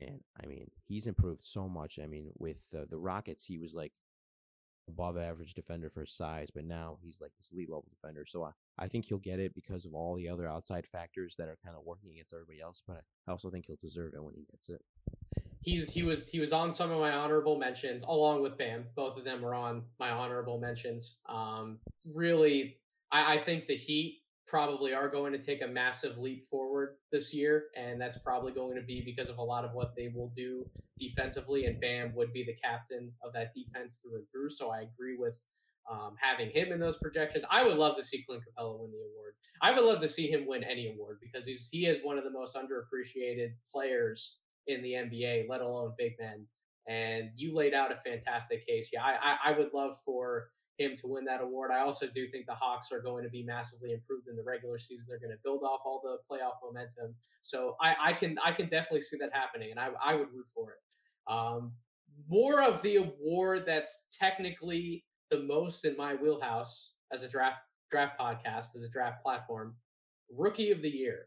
And 0.00 0.20
I 0.42 0.46
mean, 0.46 0.70
he's 0.86 1.06
improved 1.06 1.44
so 1.44 1.68
much. 1.68 1.98
I 2.02 2.06
mean, 2.06 2.30
with 2.38 2.62
uh, 2.76 2.84
the 2.90 2.98
Rockets, 2.98 3.44
he 3.44 3.58
was 3.58 3.74
like 3.74 3.92
above 4.88 5.16
average 5.16 5.54
defender 5.54 5.90
for 5.90 6.00
his 6.00 6.12
size, 6.12 6.50
but 6.52 6.64
now 6.64 6.98
he's 7.02 7.20
like 7.20 7.32
this 7.36 7.50
elite 7.52 7.70
level 7.70 7.86
defender. 7.90 8.24
So 8.26 8.44
I, 8.44 8.50
I 8.78 8.88
think 8.88 9.04
he'll 9.04 9.18
get 9.18 9.38
it 9.38 9.54
because 9.54 9.84
of 9.84 9.94
all 9.94 10.16
the 10.16 10.28
other 10.28 10.48
outside 10.48 10.86
factors 10.86 11.36
that 11.36 11.48
are 11.48 11.58
kind 11.64 11.76
of 11.76 11.84
working 11.84 12.10
against 12.10 12.34
everybody 12.34 12.60
else. 12.60 12.82
But 12.86 13.02
I 13.26 13.30
also 13.30 13.50
think 13.50 13.66
he'll 13.66 13.76
deserve 13.80 14.14
it 14.14 14.22
when 14.22 14.34
he 14.34 14.46
gets 14.50 14.68
it. 14.68 14.80
He's 15.60 15.90
he 15.90 16.02
was 16.02 16.26
he 16.26 16.40
was 16.40 16.52
on 16.52 16.72
some 16.72 16.90
of 16.90 16.98
my 16.98 17.12
honorable 17.12 17.56
mentions 17.56 18.02
along 18.02 18.42
with 18.42 18.58
Bam. 18.58 18.84
Both 18.96 19.16
of 19.16 19.24
them 19.24 19.44
are 19.44 19.54
on 19.54 19.82
my 20.00 20.10
honorable 20.10 20.58
mentions. 20.58 21.18
Um, 21.26 21.78
really, 22.16 22.78
I, 23.12 23.34
I 23.34 23.38
think 23.38 23.68
the 23.68 23.76
Heat 23.76 24.21
probably 24.46 24.92
are 24.92 25.08
going 25.08 25.32
to 25.32 25.38
take 25.38 25.62
a 25.62 25.66
massive 25.66 26.18
leap 26.18 26.44
forward 26.44 26.96
this 27.10 27.32
year, 27.32 27.64
and 27.76 28.00
that's 28.00 28.18
probably 28.18 28.52
going 28.52 28.76
to 28.76 28.82
be 28.82 29.02
because 29.04 29.28
of 29.28 29.38
a 29.38 29.42
lot 29.42 29.64
of 29.64 29.72
what 29.72 29.94
they 29.96 30.08
will 30.14 30.32
do 30.36 30.64
defensively. 30.98 31.66
And 31.66 31.80
Bam 31.80 32.14
would 32.14 32.32
be 32.32 32.44
the 32.44 32.56
captain 32.62 33.12
of 33.24 33.32
that 33.32 33.52
defense 33.54 33.96
through 33.96 34.16
and 34.16 34.26
through. 34.30 34.50
So 34.50 34.70
I 34.70 34.82
agree 34.82 35.16
with 35.18 35.36
um, 35.90 36.14
having 36.20 36.50
him 36.50 36.72
in 36.72 36.80
those 36.80 36.96
projections. 36.96 37.44
I 37.50 37.64
would 37.64 37.76
love 37.76 37.96
to 37.96 38.02
see 38.02 38.24
Clint 38.28 38.42
Capela 38.42 38.78
win 38.80 38.90
the 38.90 38.98
award. 38.98 39.34
I 39.60 39.72
would 39.72 39.84
love 39.84 40.00
to 40.00 40.08
see 40.08 40.28
him 40.28 40.46
win 40.46 40.64
any 40.64 40.92
award 40.92 41.18
because 41.20 41.46
he's 41.46 41.68
he 41.70 41.86
is 41.86 42.00
one 42.02 42.18
of 42.18 42.24
the 42.24 42.30
most 42.30 42.56
underappreciated 42.56 43.52
players 43.72 44.38
in 44.66 44.82
the 44.82 44.92
NBA, 44.92 45.48
let 45.48 45.60
alone 45.60 45.92
big 45.98 46.12
men. 46.20 46.46
And 46.88 47.30
you 47.36 47.54
laid 47.54 47.74
out 47.74 47.92
a 47.92 47.96
fantastic 47.96 48.66
case. 48.66 48.90
Yeah, 48.92 49.02
I, 49.04 49.12
I, 49.22 49.52
I 49.52 49.58
would 49.58 49.70
love 49.72 49.96
for 50.04 50.48
him 50.78 50.96
to 50.96 51.06
win 51.06 51.24
that 51.26 51.40
award. 51.40 51.70
I 51.70 51.80
also 51.80 52.06
do 52.06 52.28
think 52.28 52.46
the 52.46 52.54
Hawks 52.54 52.90
are 52.92 53.00
going 53.00 53.24
to 53.24 53.30
be 53.30 53.42
massively 53.42 53.92
improved 53.92 54.28
in 54.28 54.36
the 54.36 54.42
regular 54.42 54.78
season. 54.78 55.06
They're 55.08 55.18
going 55.18 55.30
to 55.30 55.42
build 55.44 55.62
off 55.62 55.80
all 55.84 56.00
the 56.02 56.18
playoff 56.30 56.54
momentum. 56.64 57.14
So 57.40 57.76
I, 57.80 57.94
I 58.00 58.12
can 58.12 58.38
I 58.44 58.52
can 58.52 58.68
definitely 58.68 59.02
see 59.02 59.16
that 59.18 59.30
happening, 59.32 59.70
and 59.70 59.78
I, 59.78 59.90
I 60.04 60.14
would 60.14 60.32
root 60.32 60.46
for 60.54 60.70
it. 60.70 61.32
Um, 61.32 61.72
more 62.28 62.62
of 62.62 62.82
the 62.82 62.96
award 62.96 63.64
that's 63.66 64.04
technically 64.12 65.04
the 65.30 65.42
most 65.42 65.84
in 65.84 65.96
my 65.96 66.14
wheelhouse 66.14 66.92
as 67.12 67.22
a 67.22 67.28
draft 67.28 67.62
draft 67.90 68.18
podcast, 68.18 68.74
as 68.74 68.82
a 68.82 68.88
draft 68.88 69.22
platform, 69.22 69.74
rookie 70.34 70.70
of 70.70 70.82
the 70.82 70.88
year. 70.88 71.26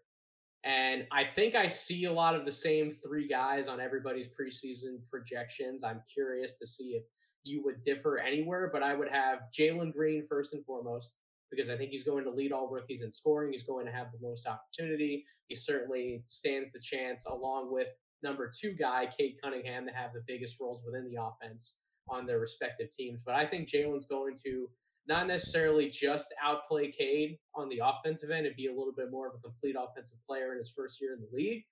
And 0.63 1.05
I 1.11 1.23
think 1.23 1.53
I 1.53 1.67
see 1.67 2.05
a 2.05 2.11
lot 2.11 2.35
of 2.35 2.43
the 2.43 2.51
same 2.51 2.91
three 2.91 3.27
guys 3.27 3.67
on 3.67 3.79
everybody's 3.79 4.27
preseason 4.27 4.97
projections. 5.11 5.83
I'm 5.83 6.01
curious 6.11 6.57
to 6.57 6.65
see 6.65 6.95
if 6.95 7.03
you 7.45 7.63
would 7.63 7.81
differ 7.81 8.17
anywhere, 8.17 8.69
but 8.71 8.83
I 8.83 8.95
would 8.95 9.09
have 9.09 9.39
Jalen 9.57 9.93
Green 9.93 10.25
first 10.27 10.53
and 10.53 10.65
foremost 10.65 11.13
because 11.51 11.69
I 11.69 11.77
think 11.77 11.91
he's 11.91 12.03
going 12.03 12.23
to 12.25 12.31
lead 12.31 12.51
all 12.51 12.67
rookies 12.67 13.01
in 13.01 13.11
scoring. 13.11 13.51
He's 13.51 13.63
going 13.63 13.85
to 13.85 13.91
have 13.91 14.07
the 14.11 14.27
most 14.27 14.47
opportunity. 14.47 15.25
He 15.47 15.55
certainly 15.55 16.21
stands 16.25 16.71
the 16.71 16.79
chance, 16.79 17.25
along 17.25 17.71
with 17.71 17.87
number 18.23 18.49
two 18.49 18.73
guy, 18.73 19.07
Cade 19.15 19.35
Cunningham, 19.41 19.85
to 19.85 19.93
have 19.93 20.13
the 20.13 20.23
biggest 20.27 20.59
roles 20.59 20.81
within 20.83 21.09
the 21.09 21.21
offense 21.21 21.75
on 22.09 22.25
their 22.25 22.39
respective 22.39 22.89
teams. 22.91 23.19
But 23.23 23.35
I 23.35 23.45
think 23.45 23.69
Jalen's 23.69 24.05
going 24.05 24.35
to 24.43 24.69
not 25.07 25.27
necessarily 25.27 25.89
just 25.89 26.33
outplay 26.43 26.91
Cade 26.91 27.37
on 27.53 27.69
the 27.69 27.81
offensive 27.83 28.31
end 28.31 28.47
and 28.47 28.55
be 28.55 28.67
a 28.67 28.73
little 28.73 28.93
bit 28.95 29.11
more 29.11 29.27
of 29.27 29.35
a 29.35 29.39
complete 29.39 29.75
offensive 29.79 30.17
player 30.27 30.51
in 30.51 30.57
his 30.57 30.71
first 30.71 30.99
year 30.99 31.13
in 31.13 31.19
the 31.21 31.27
league. 31.31 31.63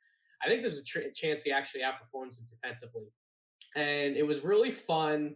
I 0.43 0.47
think 0.47 0.61
there's 0.61 0.77
a 0.77 0.83
tr- 0.83 1.09
chance 1.15 1.41
he 1.41 1.51
actually 1.51 1.81
outperforms 1.81 2.37
him 2.37 2.45
defensively. 2.49 3.05
And 3.75 4.15
it 4.15 4.25
was 4.25 4.43
really 4.43 4.69
fun 4.69 5.35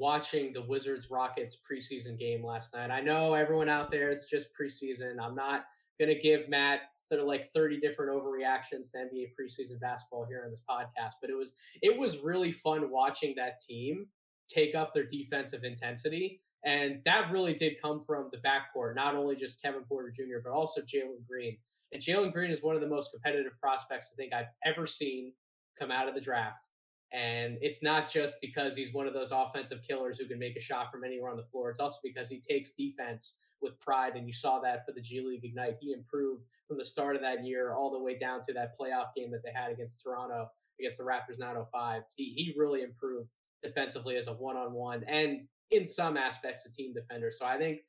watching 0.00 0.52
the 0.52 0.62
Wizards 0.62 1.10
Rockets 1.10 1.58
preseason 1.70 2.18
game 2.18 2.44
last 2.44 2.74
night. 2.74 2.90
I 2.90 3.00
know 3.00 3.34
everyone 3.34 3.68
out 3.68 3.90
there, 3.90 4.10
it's 4.10 4.24
just 4.24 4.48
preseason. 4.58 5.16
I'm 5.22 5.34
not 5.34 5.66
going 6.00 6.08
to 6.08 6.18
give 6.18 6.48
Matt 6.48 6.80
th- 7.10 7.22
like 7.22 7.52
30 7.52 7.78
different 7.78 8.10
overreactions 8.10 8.90
to 8.92 8.98
NBA 8.98 9.32
preseason 9.38 9.78
basketball 9.78 10.26
here 10.26 10.42
on 10.44 10.50
this 10.50 10.62
podcast, 10.68 11.12
but 11.20 11.28
it 11.28 11.36
was 11.36 11.52
it 11.82 11.96
was 11.96 12.18
really 12.20 12.50
fun 12.50 12.90
watching 12.90 13.34
that 13.36 13.60
team 13.60 14.06
take 14.48 14.74
up 14.74 14.94
their 14.94 15.06
defensive 15.06 15.64
intensity. 15.64 16.40
And 16.64 17.00
that 17.04 17.30
really 17.30 17.54
did 17.54 17.80
come 17.80 18.00
from 18.00 18.30
the 18.32 18.38
backcourt, 18.38 18.94
not 18.94 19.14
only 19.14 19.36
just 19.36 19.62
Kevin 19.62 19.82
Porter 19.88 20.10
Jr., 20.10 20.40
but 20.42 20.52
also 20.52 20.80
Jalen 20.80 21.26
Green. 21.28 21.56
And 21.92 22.02
Jalen 22.02 22.32
Green 22.32 22.50
is 22.50 22.62
one 22.62 22.74
of 22.74 22.80
the 22.80 22.88
most 22.88 23.10
competitive 23.12 23.52
prospects 23.60 24.10
I 24.12 24.16
think 24.16 24.32
I've 24.32 24.50
ever 24.64 24.86
seen 24.86 25.32
come 25.78 25.90
out 25.90 26.08
of 26.08 26.14
the 26.14 26.20
draft. 26.20 26.68
And 27.12 27.58
it's 27.60 27.82
not 27.82 28.10
just 28.10 28.36
because 28.40 28.76
he's 28.76 28.92
one 28.92 29.06
of 29.06 29.14
those 29.14 29.32
offensive 29.32 29.82
killers 29.86 30.18
who 30.18 30.26
can 30.26 30.38
make 30.38 30.56
a 30.56 30.60
shot 30.60 30.92
from 30.92 31.02
anywhere 31.04 31.30
on 31.30 31.36
the 31.36 31.44
floor. 31.44 31.70
It's 31.70 31.80
also 31.80 31.98
because 32.04 32.28
he 32.28 32.38
takes 32.40 32.72
defense 32.72 33.36
with 33.60 33.78
pride. 33.80 34.14
And 34.14 34.26
you 34.26 34.32
saw 34.32 34.60
that 34.60 34.86
for 34.86 34.92
the 34.92 35.00
G 35.00 35.20
League 35.20 35.44
Ignite. 35.44 35.76
He 35.80 35.92
improved 35.92 36.46
from 36.68 36.78
the 36.78 36.84
start 36.84 37.16
of 37.16 37.22
that 37.22 37.44
year 37.44 37.74
all 37.74 37.90
the 37.90 37.98
way 37.98 38.18
down 38.18 38.42
to 38.42 38.52
that 38.54 38.78
playoff 38.78 39.14
game 39.16 39.30
that 39.32 39.42
they 39.42 39.52
had 39.52 39.72
against 39.72 40.02
Toronto, 40.02 40.48
against 40.78 40.98
the 40.98 41.04
Raptors 41.04 41.38
905. 41.38 42.02
He, 42.14 42.32
he 42.34 42.54
really 42.56 42.82
improved 42.82 43.28
defensively 43.62 44.16
as 44.16 44.28
a 44.28 44.32
one 44.32 44.56
on 44.56 44.72
one 44.72 45.04
and 45.06 45.40
in 45.70 45.86
some 45.86 46.16
aspects 46.16 46.66
a 46.66 46.72
team 46.72 46.94
defender. 46.94 47.30
So 47.30 47.44
I 47.44 47.58
think 47.58 47.80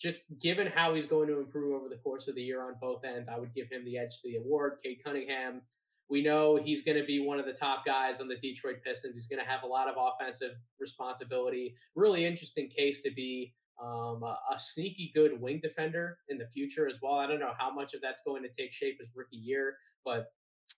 just 0.00 0.20
given 0.40 0.66
how 0.66 0.94
he's 0.94 1.06
going 1.06 1.28
to 1.28 1.38
improve 1.38 1.74
over 1.74 1.88
the 1.88 1.96
course 1.96 2.28
of 2.28 2.34
the 2.34 2.42
year 2.42 2.62
on 2.62 2.74
both 2.80 3.04
ends, 3.04 3.28
I 3.28 3.38
would 3.38 3.54
give 3.54 3.68
him 3.70 3.84
the 3.84 3.96
edge 3.96 4.20
to 4.20 4.28
the 4.28 4.36
award. 4.36 4.78
Cade 4.82 4.98
Cunningham 5.04 5.62
we 6.10 6.22
know 6.22 6.56
he's 6.56 6.82
going 6.82 6.98
to 6.98 7.04
be 7.04 7.20
one 7.20 7.38
of 7.38 7.46
the 7.46 7.52
top 7.52 7.84
guys 7.84 8.20
on 8.20 8.28
the 8.28 8.36
Detroit 8.36 8.76
Pistons. 8.84 9.14
He's 9.14 9.26
going 9.26 9.42
to 9.42 9.50
have 9.50 9.62
a 9.62 9.66
lot 9.66 9.88
of 9.88 9.94
offensive 9.98 10.52
responsibility. 10.78 11.74
Really 11.94 12.24
interesting 12.24 12.68
case 12.68 13.02
to 13.02 13.10
be 13.10 13.54
um, 13.82 14.22
a, 14.22 14.38
a, 14.52 14.58
sneaky 14.58 15.10
good 15.14 15.40
wing 15.40 15.60
defender 15.62 16.18
in 16.28 16.38
the 16.38 16.46
future 16.46 16.86
as 16.86 17.00
well. 17.02 17.14
I 17.14 17.26
don't 17.26 17.40
know 17.40 17.54
how 17.58 17.72
much 17.72 17.94
of 17.94 18.00
that's 18.00 18.22
going 18.24 18.42
to 18.42 18.48
take 18.48 18.72
shape 18.72 18.98
his 19.00 19.08
rookie 19.16 19.36
year, 19.36 19.76
but 20.04 20.26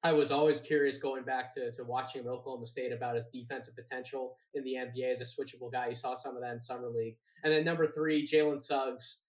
I 0.03 0.13
was 0.13 0.31
always 0.31 0.59
curious 0.59 0.97
going 0.97 1.25
back 1.25 1.53
to, 1.55 1.71
to 1.73 1.85
watching 1.85 2.27
Oklahoma 2.27 2.67
State 2.67 2.93
about 2.93 3.15
his 3.15 3.27
defensive 3.33 3.75
potential 3.77 4.37
in 4.55 4.65
the 4.65 4.75
NBA 4.75 5.13
as 5.13 5.21
a 5.21 5.25
switchable 5.25 5.71
guy. 5.71 5.89
You 5.89 5.95
saw 5.95 6.15
some 6.15 6.37
of 6.37 6.43
that 6.43 6.53
in 6.53 6.59
Summer 6.59 6.89
League. 6.89 7.17
And 7.45 7.53
then 7.53 7.65
number 7.65 7.87
three, 7.87 8.27
Jalen 8.27 8.61
Suggs. 8.61 9.21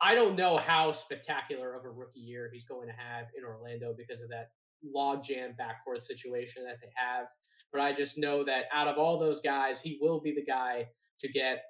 I 0.00 0.14
don't 0.14 0.36
know 0.36 0.58
how 0.58 0.92
spectacular 0.92 1.74
of 1.74 1.84
a 1.84 1.90
rookie 1.90 2.20
year 2.20 2.50
he's 2.52 2.64
going 2.64 2.86
to 2.86 2.94
have 2.94 3.26
in 3.36 3.44
Orlando 3.44 3.94
because 3.96 4.20
of 4.20 4.28
that 4.28 4.50
logjam 4.94 5.54
backcourt 5.56 6.02
situation 6.02 6.64
that 6.64 6.78
they 6.80 6.90
have. 6.94 7.26
But 7.72 7.82
I 7.82 7.92
just 7.92 8.18
know 8.18 8.44
that 8.44 8.64
out 8.72 8.88
of 8.88 8.96
all 8.98 9.18
those 9.18 9.40
guys, 9.40 9.80
he 9.80 9.98
will 10.00 10.20
be 10.20 10.32
the 10.32 10.44
guy 10.44 10.88
to 11.18 11.28
get 11.28 11.64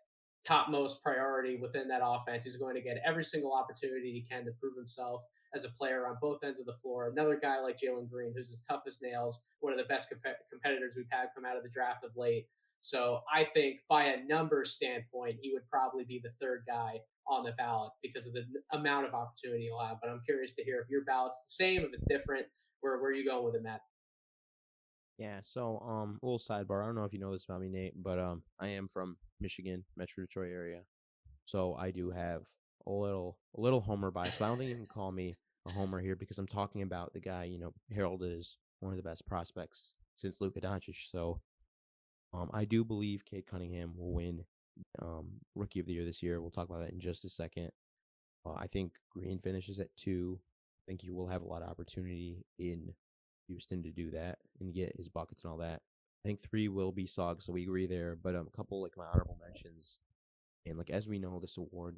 topmost 0.46 1.02
priority 1.02 1.58
within 1.60 1.88
that 1.88 2.00
offense. 2.04 2.44
He's 2.44 2.56
going 2.56 2.76
to 2.76 2.80
get 2.80 3.02
every 3.04 3.24
single 3.24 3.52
opportunity 3.52 4.12
he 4.12 4.26
can 4.30 4.44
to 4.44 4.52
prove 4.60 4.76
himself 4.76 5.24
as 5.54 5.64
a 5.64 5.70
player 5.70 6.06
on 6.06 6.16
both 6.20 6.44
ends 6.44 6.60
of 6.60 6.66
the 6.66 6.74
floor. 6.74 7.08
Another 7.08 7.38
guy 7.40 7.58
like 7.60 7.76
Jalen 7.76 8.08
Green, 8.08 8.32
who's 8.36 8.52
as 8.52 8.60
tough 8.60 8.82
as 8.86 9.00
nails, 9.02 9.40
one 9.60 9.72
of 9.72 9.78
the 9.78 9.84
best 9.86 10.08
competitors 10.08 10.94
we've 10.96 11.06
had 11.10 11.28
come 11.34 11.44
out 11.44 11.56
of 11.56 11.62
the 11.62 11.68
draft 11.70 12.04
of 12.04 12.10
late. 12.16 12.46
So 12.80 13.22
I 13.34 13.44
think 13.44 13.80
by 13.88 14.04
a 14.04 14.24
numbers 14.24 14.74
standpoint, 14.74 15.38
he 15.42 15.52
would 15.52 15.68
probably 15.68 16.04
be 16.04 16.20
the 16.22 16.30
third 16.40 16.62
guy 16.68 17.00
on 17.26 17.42
the 17.44 17.52
ballot 17.52 17.90
because 18.02 18.26
of 18.26 18.34
the 18.34 18.44
amount 18.72 19.06
of 19.06 19.14
opportunity 19.14 19.64
he'll 19.64 19.80
have. 19.80 19.98
But 20.00 20.10
I'm 20.10 20.22
curious 20.24 20.54
to 20.54 20.62
hear 20.62 20.80
if 20.80 20.88
your 20.88 21.04
ballot's 21.04 21.42
the 21.44 21.64
same, 21.64 21.82
if 21.82 21.92
it's 21.92 22.04
different, 22.08 22.46
where 22.80 22.98
where 22.98 23.10
are 23.10 23.14
you 23.14 23.24
going 23.24 23.44
with 23.44 23.54
it, 23.54 23.62
Matt? 23.62 23.80
Yeah, 25.18 25.40
so 25.42 25.82
um, 25.84 26.18
a 26.22 26.26
little 26.26 26.38
sidebar. 26.38 26.82
I 26.82 26.86
don't 26.86 26.94
know 26.94 27.04
if 27.04 27.12
you 27.12 27.18
know 27.18 27.32
this 27.32 27.44
about 27.44 27.60
me, 27.60 27.68
Nate, 27.68 27.94
but 28.00 28.20
um, 28.20 28.42
I 28.60 28.68
am 28.68 28.86
from 28.86 29.16
Michigan, 29.40 29.84
Metro 29.96 30.22
Detroit 30.22 30.52
area, 30.52 30.82
so 31.44 31.74
I 31.74 31.90
do 31.90 32.10
have 32.10 32.42
a 32.86 32.92
little 32.92 33.36
a 33.56 33.60
little 33.60 33.80
homer 33.80 34.10
bias. 34.10 34.36
But 34.38 34.44
I 34.44 34.48
don't 34.48 34.58
think 34.58 34.70
you 34.70 34.76
can 34.76 34.86
call 34.86 35.10
me 35.10 35.36
a 35.66 35.72
homer 35.72 36.00
here 36.00 36.14
because 36.14 36.38
I'm 36.38 36.46
talking 36.46 36.82
about 36.82 37.12
the 37.12 37.20
guy 37.20 37.44
you 37.44 37.58
know 37.58 37.72
heralded 37.92 38.38
as 38.38 38.56
one 38.80 38.92
of 38.92 38.96
the 38.96 39.08
best 39.08 39.26
prospects 39.26 39.92
since 40.14 40.40
Luka 40.40 40.60
Doncic. 40.60 41.10
So, 41.10 41.40
um, 42.32 42.48
I 42.54 42.64
do 42.64 42.84
believe 42.84 43.24
Cade 43.24 43.46
Cunningham 43.46 43.94
will 43.96 44.12
win 44.12 44.44
um 45.02 45.26
Rookie 45.56 45.80
of 45.80 45.86
the 45.86 45.94
Year 45.94 46.04
this 46.04 46.22
year. 46.22 46.40
We'll 46.40 46.52
talk 46.52 46.68
about 46.68 46.82
that 46.82 46.92
in 46.92 47.00
just 47.00 47.24
a 47.24 47.28
second. 47.28 47.70
Uh, 48.46 48.54
I 48.54 48.68
think 48.68 48.92
Green 49.10 49.40
finishes 49.40 49.80
at 49.80 49.88
two 49.96 50.38
think 50.88 51.02
he 51.02 51.10
will 51.10 51.28
have 51.28 51.42
a 51.42 51.46
lot 51.46 51.62
of 51.62 51.68
opportunity 51.68 52.44
in 52.58 52.92
Houston 53.46 53.82
to 53.82 53.90
do 53.90 54.10
that 54.10 54.38
and 54.60 54.74
get 54.74 54.96
his 54.96 55.08
buckets 55.08 55.44
and 55.44 55.52
all 55.52 55.58
that. 55.58 55.82
I 56.24 56.28
think 56.28 56.40
three 56.40 56.68
will 56.68 56.92
be 56.92 57.06
Suggs, 57.06 57.44
so 57.44 57.52
we 57.52 57.62
agree 57.62 57.86
there. 57.86 58.16
But 58.20 58.34
um, 58.34 58.48
a 58.52 58.56
couple 58.56 58.82
like 58.82 58.96
my 58.96 59.04
honorable 59.12 59.38
mentions, 59.40 59.98
and 60.66 60.76
like 60.76 60.90
as 60.90 61.06
we 61.06 61.18
know, 61.18 61.38
this 61.38 61.56
award 61.56 61.96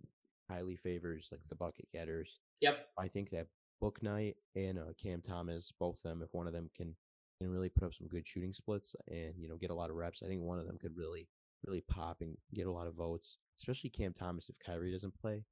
highly 0.51 0.76
favors 0.76 1.28
like 1.30 1.41
the 1.49 1.55
bucket 1.55 1.88
getters. 1.93 2.41
Yep. 2.61 2.88
I 2.99 3.09
think 3.09 3.30
that 3.30 3.47
Bouknight 3.82 4.34
and 4.55 4.78
uh, 4.78 4.93
Cam 5.03 5.22
Thomas, 5.22 5.72
both 5.78 5.97
of 5.97 6.03
them, 6.03 6.22
if 6.22 6.34
one 6.34 6.47
of 6.47 6.53
them 6.53 6.68
can 6.76 6.95
can 7.41 7.51
really 7.51 7.70
put 7.70 7.84
up 7.84 7.95
some 7.95 8.09
good 8.09 8.28
shooting 8.28 8.53
splits 8.53 8.95
and 9.09 9.32
you 9.38 9.49
know 9.49 9.57
get 9.57 9.70
a 9.70 9.74
lot 9.74 9.91
of 9.91 9.97
reps, 9.97 10.22
I 10.22 10.26
think 10.26 10.43
one 10.43 10.59
of 10.59 10.66
them 10.66 10.78
could 10.78 10.97
really 10.97 11.28
really 11.64 11.82
pop 11.82 12.20
and 12.20 12.36
get 12.55 12.66
a 12.66 12.72
lot 12.72 12.86
of 12.86 12.95
votes. 12.95 13.38
Especially 13.59 13.91
Cam 13.91 14.12
Thomas 14.12 14.49
if 14.49 14.57
Kyrie 14.64 14.93
doesn't 14.93 15.18
play. 15.18 15.45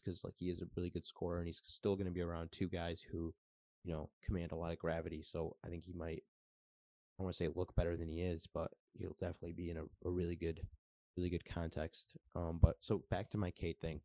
Because 0.00 0.24
like 0.24 0.34
he 0.36 0.50
is 0.50 0.60
a 0.60 0.66
really 0.76 0.90
good 0.90 1.06
scorer 1.06 1.38
and 1.38 1.46
he's 1.46 1.60
still 1.64 1.96
going 1.96 2.06
to 2.06 2.12
be 2.12 2.22
around 2.22 2.50
two 2.50 2.68
guys 2.68 3.02
who, 3.10 3.34
you 3.84 3.92
know, 3.92 4.08
command 4.24 4.52
a 4.52 4.56
lot 4.56 4.72
of 4.72 4.78
gravity. 4.78 5.22
So 5.22 5.56
I 5.64 5.68
think 5.68 5.84
he 5.84 5.92
might, 5.92 6.22
I 7.18 7.22
want 7.22 7.34
to 7.34 7.36
say 7.36 7.50
look 7.54 7.74
better 7.74 7.96
than 7.96 8.08
he 8.08 8.22
is, 8.22 8.46
but 8.52 8.70
he'll 8.94 9.16
definitely 9.20 9.52
be 9.52 9.70
in 9.70 9.76
a, 9.76 9.82
a 10.04 10.10
really 10.10 10.36
good, 10.36 10.60
really 11.16 11.30
good 11.30 11.44
context. 11.44 12.16
Um, 12.34 12.58
but 12.60 12.76
so 12.80 13.02
back 13.10 13.30
to 13.30 13.38
my 13.38 13.50
Cade 13.50 13.80
thing, 13.80 14.00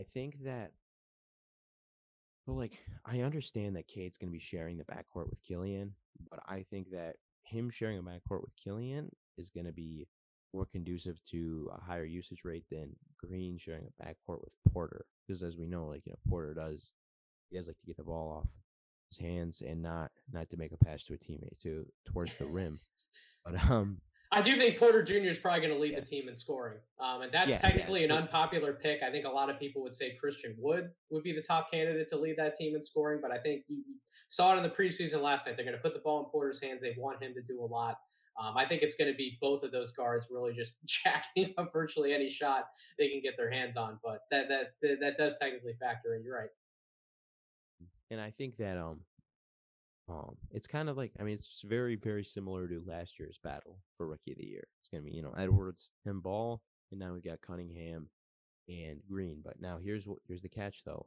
I 0.00 0.04
think 0.04 0.44
that. 0.44 0.72
So 2.46 2.52
like 2.52 2.80
I 3.04 3.20
understand 3.20 3.76
that 3.76 3.88
Cade's 3.88 4.16
going 4.16 4.30
to 4.30 4.32
be 4.32 4.38
sharing 4.38 4.78
the 4.78 4.84
backcourt 4.84 5.28
with 5.28 5.42
Killian, 5.42 5.92
but 6.30 6.40
I 6.48 6.64
think 6.70 6.90
that 6.90 7.16
him 7.42 7.70
sharing 7.70 7.98
a 7.98 8.02
backcourt 8.02 8.40
with 8.40 8.56
Killian 8.56 9.10
is 9.36 9.50
going 9.50 9.66
to 9.66 9.72
be 9.72 10.06
more 10.52 10.66
conducive 10.66 11.18
to 11.30 11.70
a 11.72 11.80
higher 11.80 12.04
usage 12.04 12.44
rate 12.44 12.64
than 12.70 12.90
Green 13.18 13.58
sharing 13.58 13.86
a 13.86 14.04
backcourt 14.04 14.40
with 14.40 14.52
Porter. 14.72 15.04
Because 15.26 15.42
as 15.42 15.56
we 15.56 15.66
know, 15.66 15.86
like 15.86 16.02
you 16.04 16.12
know, 16.12 16.18
Porter 16.28 16.54
does 16.54 16.92
he 17.50 17.56
does 17.56 17.66
like 17.66 17.78
to 17.78 17.86
get 17.86 17.96
the 17.96 18.04
ball 18.04 18.38
off 18.38 18.48
his 19.10 19.18
hands 19.18 19.62
and 19.66 19.82
not 19.82 20.10
not 20.32 20.48
to 20.50 20.56
make 20.56 20.72
a 20.72 20.84
pass 20.84 21.04
to 21.04 21.14
a 21.14 21.18
teammate 21.18 21.58
to 21.62 21.86
towards 22.06 22.36
the 22.36 22.46
rim. 22.46 22.78
But 23.42 23.70
um 23.70 24.02
I 24.32 24.42
do 24.42 24.56
think 24.56 24.78
Porter 24.78 25.02
Jr. 25.02 25.28
is 25.28 25.38
probably 25.38 25.60
going 25.60 25.72
to 25.72 25.80
lead 25.80 25.92
yeah. 25.92 26.00
the 26.00 26.06
team 26.06 26.28
in 26.28 26.36
scoring, 26.36 26.78
um, 27.00 27.22
and 27.22 27.32
that's 27.32 27.50
yeah, 27.50 27.58
technically 27.58 28.00
yeah. 28.00 28.12
an 28.12 28.22
unpopular 28.22 28.74
pick. 28.74 29.02
I 29.02 29.10
think 29.10 29.24
a 29.24 29.30
lot 29.30 29.50
of 29.50 29.58
people 29.58 29.82
would 29.82 29.92
say 29.92 30.14
Christian 30.20 30.54
Wood 30.56 30.90
would 31.10 31.24
be 31.24 31.32
the 31.32 31.42
top 31.42 31.68
candidate 31.72 32.08
to 32.10 32.16
lead 32.16 32.36
that 32.36 32.54
team 32.54 32.76
in 32.76 32.82
scoring, 32.82 33.18
but 33.20 33.32
I 33.32 33.38
think 33.38 33.64
you 33.66 33.82
saw 34.28 34.54
it 34.54 34.58
in 34.58 34.62
the 34.62 34.70
preseason 34.70 35.20
last 35.20 35.46
night. 35.46 35.56
They're 35.56 35.64
going 35.64 35.76
to 35.76 35.82
put 35.82 35.94
the 35.94 36.00
ball 36.00 36.20
in 36.20 36.30
Porter's 36.30 36.62
hands. 36.62 36.80
They 36.80 36.94
want 36.96 37.20
him 37.20 37.34
to 37.34 37.42
do 37.42 37.60
a 37.60 37.66
lot. 37.66 37.96
Um, 38.40 38.56
I 38.56 38.64
think 38.64 38.82
it's 38.82 38.94
going 38.94 39.10
to 39.10 39.16
be 39.16 39.36
both 39.40 39.62
of 39.64 39.70
those 39.70 39.92
guards 39.92 40.28
really 40.30 40.54
just 40.54 40.74
jacking 40.86 41.52
up 41.58 41.72
virtually 41.72 42.14
any 42.14 42.30
shot 42.30 42.64
they 42.98 43.08
can 43.08 43.20
get 43.20 43.36
their 43.36 43.50
hands 43.50 43.76
on. 43.76 43.98
But 44.02 44.20
that 44.30 44.48
that 44.48 44.98
that, 45.00 45.18
does 45.18 45.34
technically 45.40 45.74
factor 45.78 46.14
in. 46.14 46.24
You're 46.24 46.38
right. 46.38 46.50
And 48.10 48.20
I 48.20 48.30
think 48.30 48.56
that 48.56 48.78
um 48.78 49.00
um 50.08 50.36
it's 50.50 50.66
kind 50.66 50.88
of 50.88 50.96
like 50.96 51.12
I 51.20 51.22
mean 51.22 51.34
it's 51.34 51.62
very 51.66 51.96
very 51.96 52.24
similar 52.24 52.66
to 52.66 52.82
last 52.86 53.18
year's 53.18 53.38
battle 53.44 53.78
for 53.96 54.06
rookie 54.06 54.32
of 54.32 54.38
the 54.38 54.46
year. 54.46 54.66
It's 54.80 54.88
going 54.88 55.04
to 55.04 55.10
be 55.10 55.14
you 55.14 55.22
know 55.22 55.34
Edwards 55.36 55.90
and 56.06 56.22
Ball, 56.22 56.62
and 56.90 56.98
now 56.98 57.12
we've 57.12 57.24
got 57.24 57.42
Cunningham 57.42 58.08
and 58.68 59.00
Green. 59.08 59.40
But 59.44 59.60
now 59.60 59.78
here's 59.82 60.06
what 60.06 60.18
here's 60.26 60.42
the 60.42 60.48
catch 60.48 60.82
though. 60.84 61.06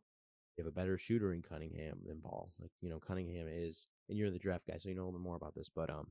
You 0.55 0.63
have 0.63 0.71
a 0.71 0.75
better 0.75 0.99
shooter 0.99 1.33
in 1.33 1.41
Cunningham 1.41 1.97
than 2.05 2.19
Ball. 2.19 2.51
Like 2.61 2.71
you 2.81 2.89
know 2.89 2.99
Cunningham 2.99 3.47
is, 3.49 3.87
and 4.07 4.19
you're 4.19 4.29
the 4.29 4.37
draft 4.37 4.67
guy, 4.67 4.77
so 4.77 4.89
you 4.89 4.95
know 4.95 5.05
a 5.05 5.05
little 5.05 5.19
more 5.19 5.35
about 5.35 5.55
this. 5.55 5.69
But 5.73 5.89
um, 5.89 6.07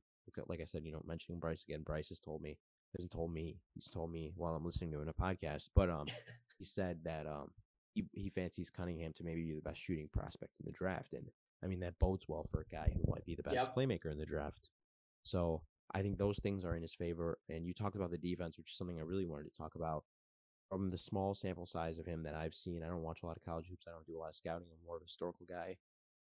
like 0.48 0.60
I 0.60 0.64
said, 0.64 0.84
you 0.84 0.92
know, 0.92 1.02
mentioning 1.06 1.38
Bryce 1.38 1.64
again, 1.68 1.82
Bryce 1.82 2.08
has 2.10 2.20
told 2.20 2.42
me, 2.42 2.58
hasn't 2.96 3.12
told 3.12 3.32
me, 3.32 3.58
he's 3.74 3.88
told 3.88 4.12
me 4.12 4.32
while 4.36 4.54
I'm 4.54 4.64
listening 4.64 4.90
to 4.92 4.96
him 4.98 5.02
in 5.02 5.08
a 5.08 5.12
podcast, 5.12 5.68
but 5.74 5.90
um, 5.90 6.06
he 6.58 6.64
said 6.64 6.98
that 7.04 7.26
um, 7.26 7.50
he, 7.94 8.04
he 8.12 8.30
fancies 8.30 8.70
Cunningham 8.70 9.12
to 9.16 9.24
maybe 9.24 9.44
be 9.44 9.54
the 9.54 9.62
best 9.62 9.80
shooting 9.80 10.08
prospect 10.12 10.52
in 10.60 10.66
the 10.66 10.72
draft, 10.72 11.12
and 11.12 11.28
I 11.62 11.66
mean 11.66 11.80
that 11.80 11.98
bodes 11.98 12.24
well 12.28 12.46
for 12.50 12.60
a 12.60 12.74
guy 12.74 12.92
who 12.94 13.10
might 13.10 13.24
be 13.24 13.34
the 13.34 13.42
best 13.42 13.54
yep. 13.54 13.74
playmaker 13.76 14.10
in 14.10 14.18
the 14.18 14.26
draft. 14.26 14.68
So 15.24 15.62
I 15.94 16.02
think 16.02 16.18
those 16.18 16.38
things 16.38 16.64
are 16.64 16.74
in 16.74 16.82
his 16.82 16.94
favor. 16.94 17.38
And 17.48 17.66
you 17.66 17.74
talked 17.74 17.96
about 17.96 18.10
the 18.10 18.18
defense, 18.18 18.56
which 18.56 18.70
is 18.70 18.76
something 18.76 18.98
I 18.98 19.02
really 19.02 19.26
wanted 19.26 19.44
to 19.44 19.56
talk 19.56 19.74
about. 19.74 20.04
From 20.68 20.90
the 20.90 20.98
small 20.98 21.34
sample 21.34 21.66
size 21.66 21.98
of 21.98 22.06
him 22.06 22.22
that 22.22 22.34
I've 22.34 22.54
seen, 22.54 22.82
I 22.82 22.88
don't 22.88 23.02
watch 23.02 23.18
a 23.22 23.26
lot 23.26 23.36
of 23.36 23.44
college 23.44 23.66
hoops. 23.68 23.84
I 23.86 23.90
don't 23.90 24.06
do 24.06 24.16
a 24.16 24.20
lot 24.20 24.30
of 24.30 24.36
scouting. 24.36 24.68
I'm 24.70 24.86
more 24.86 24.96
of 24.96 25.02
a 25.02 25.04
historical 25.04 25.44
guy. 25.46 25.76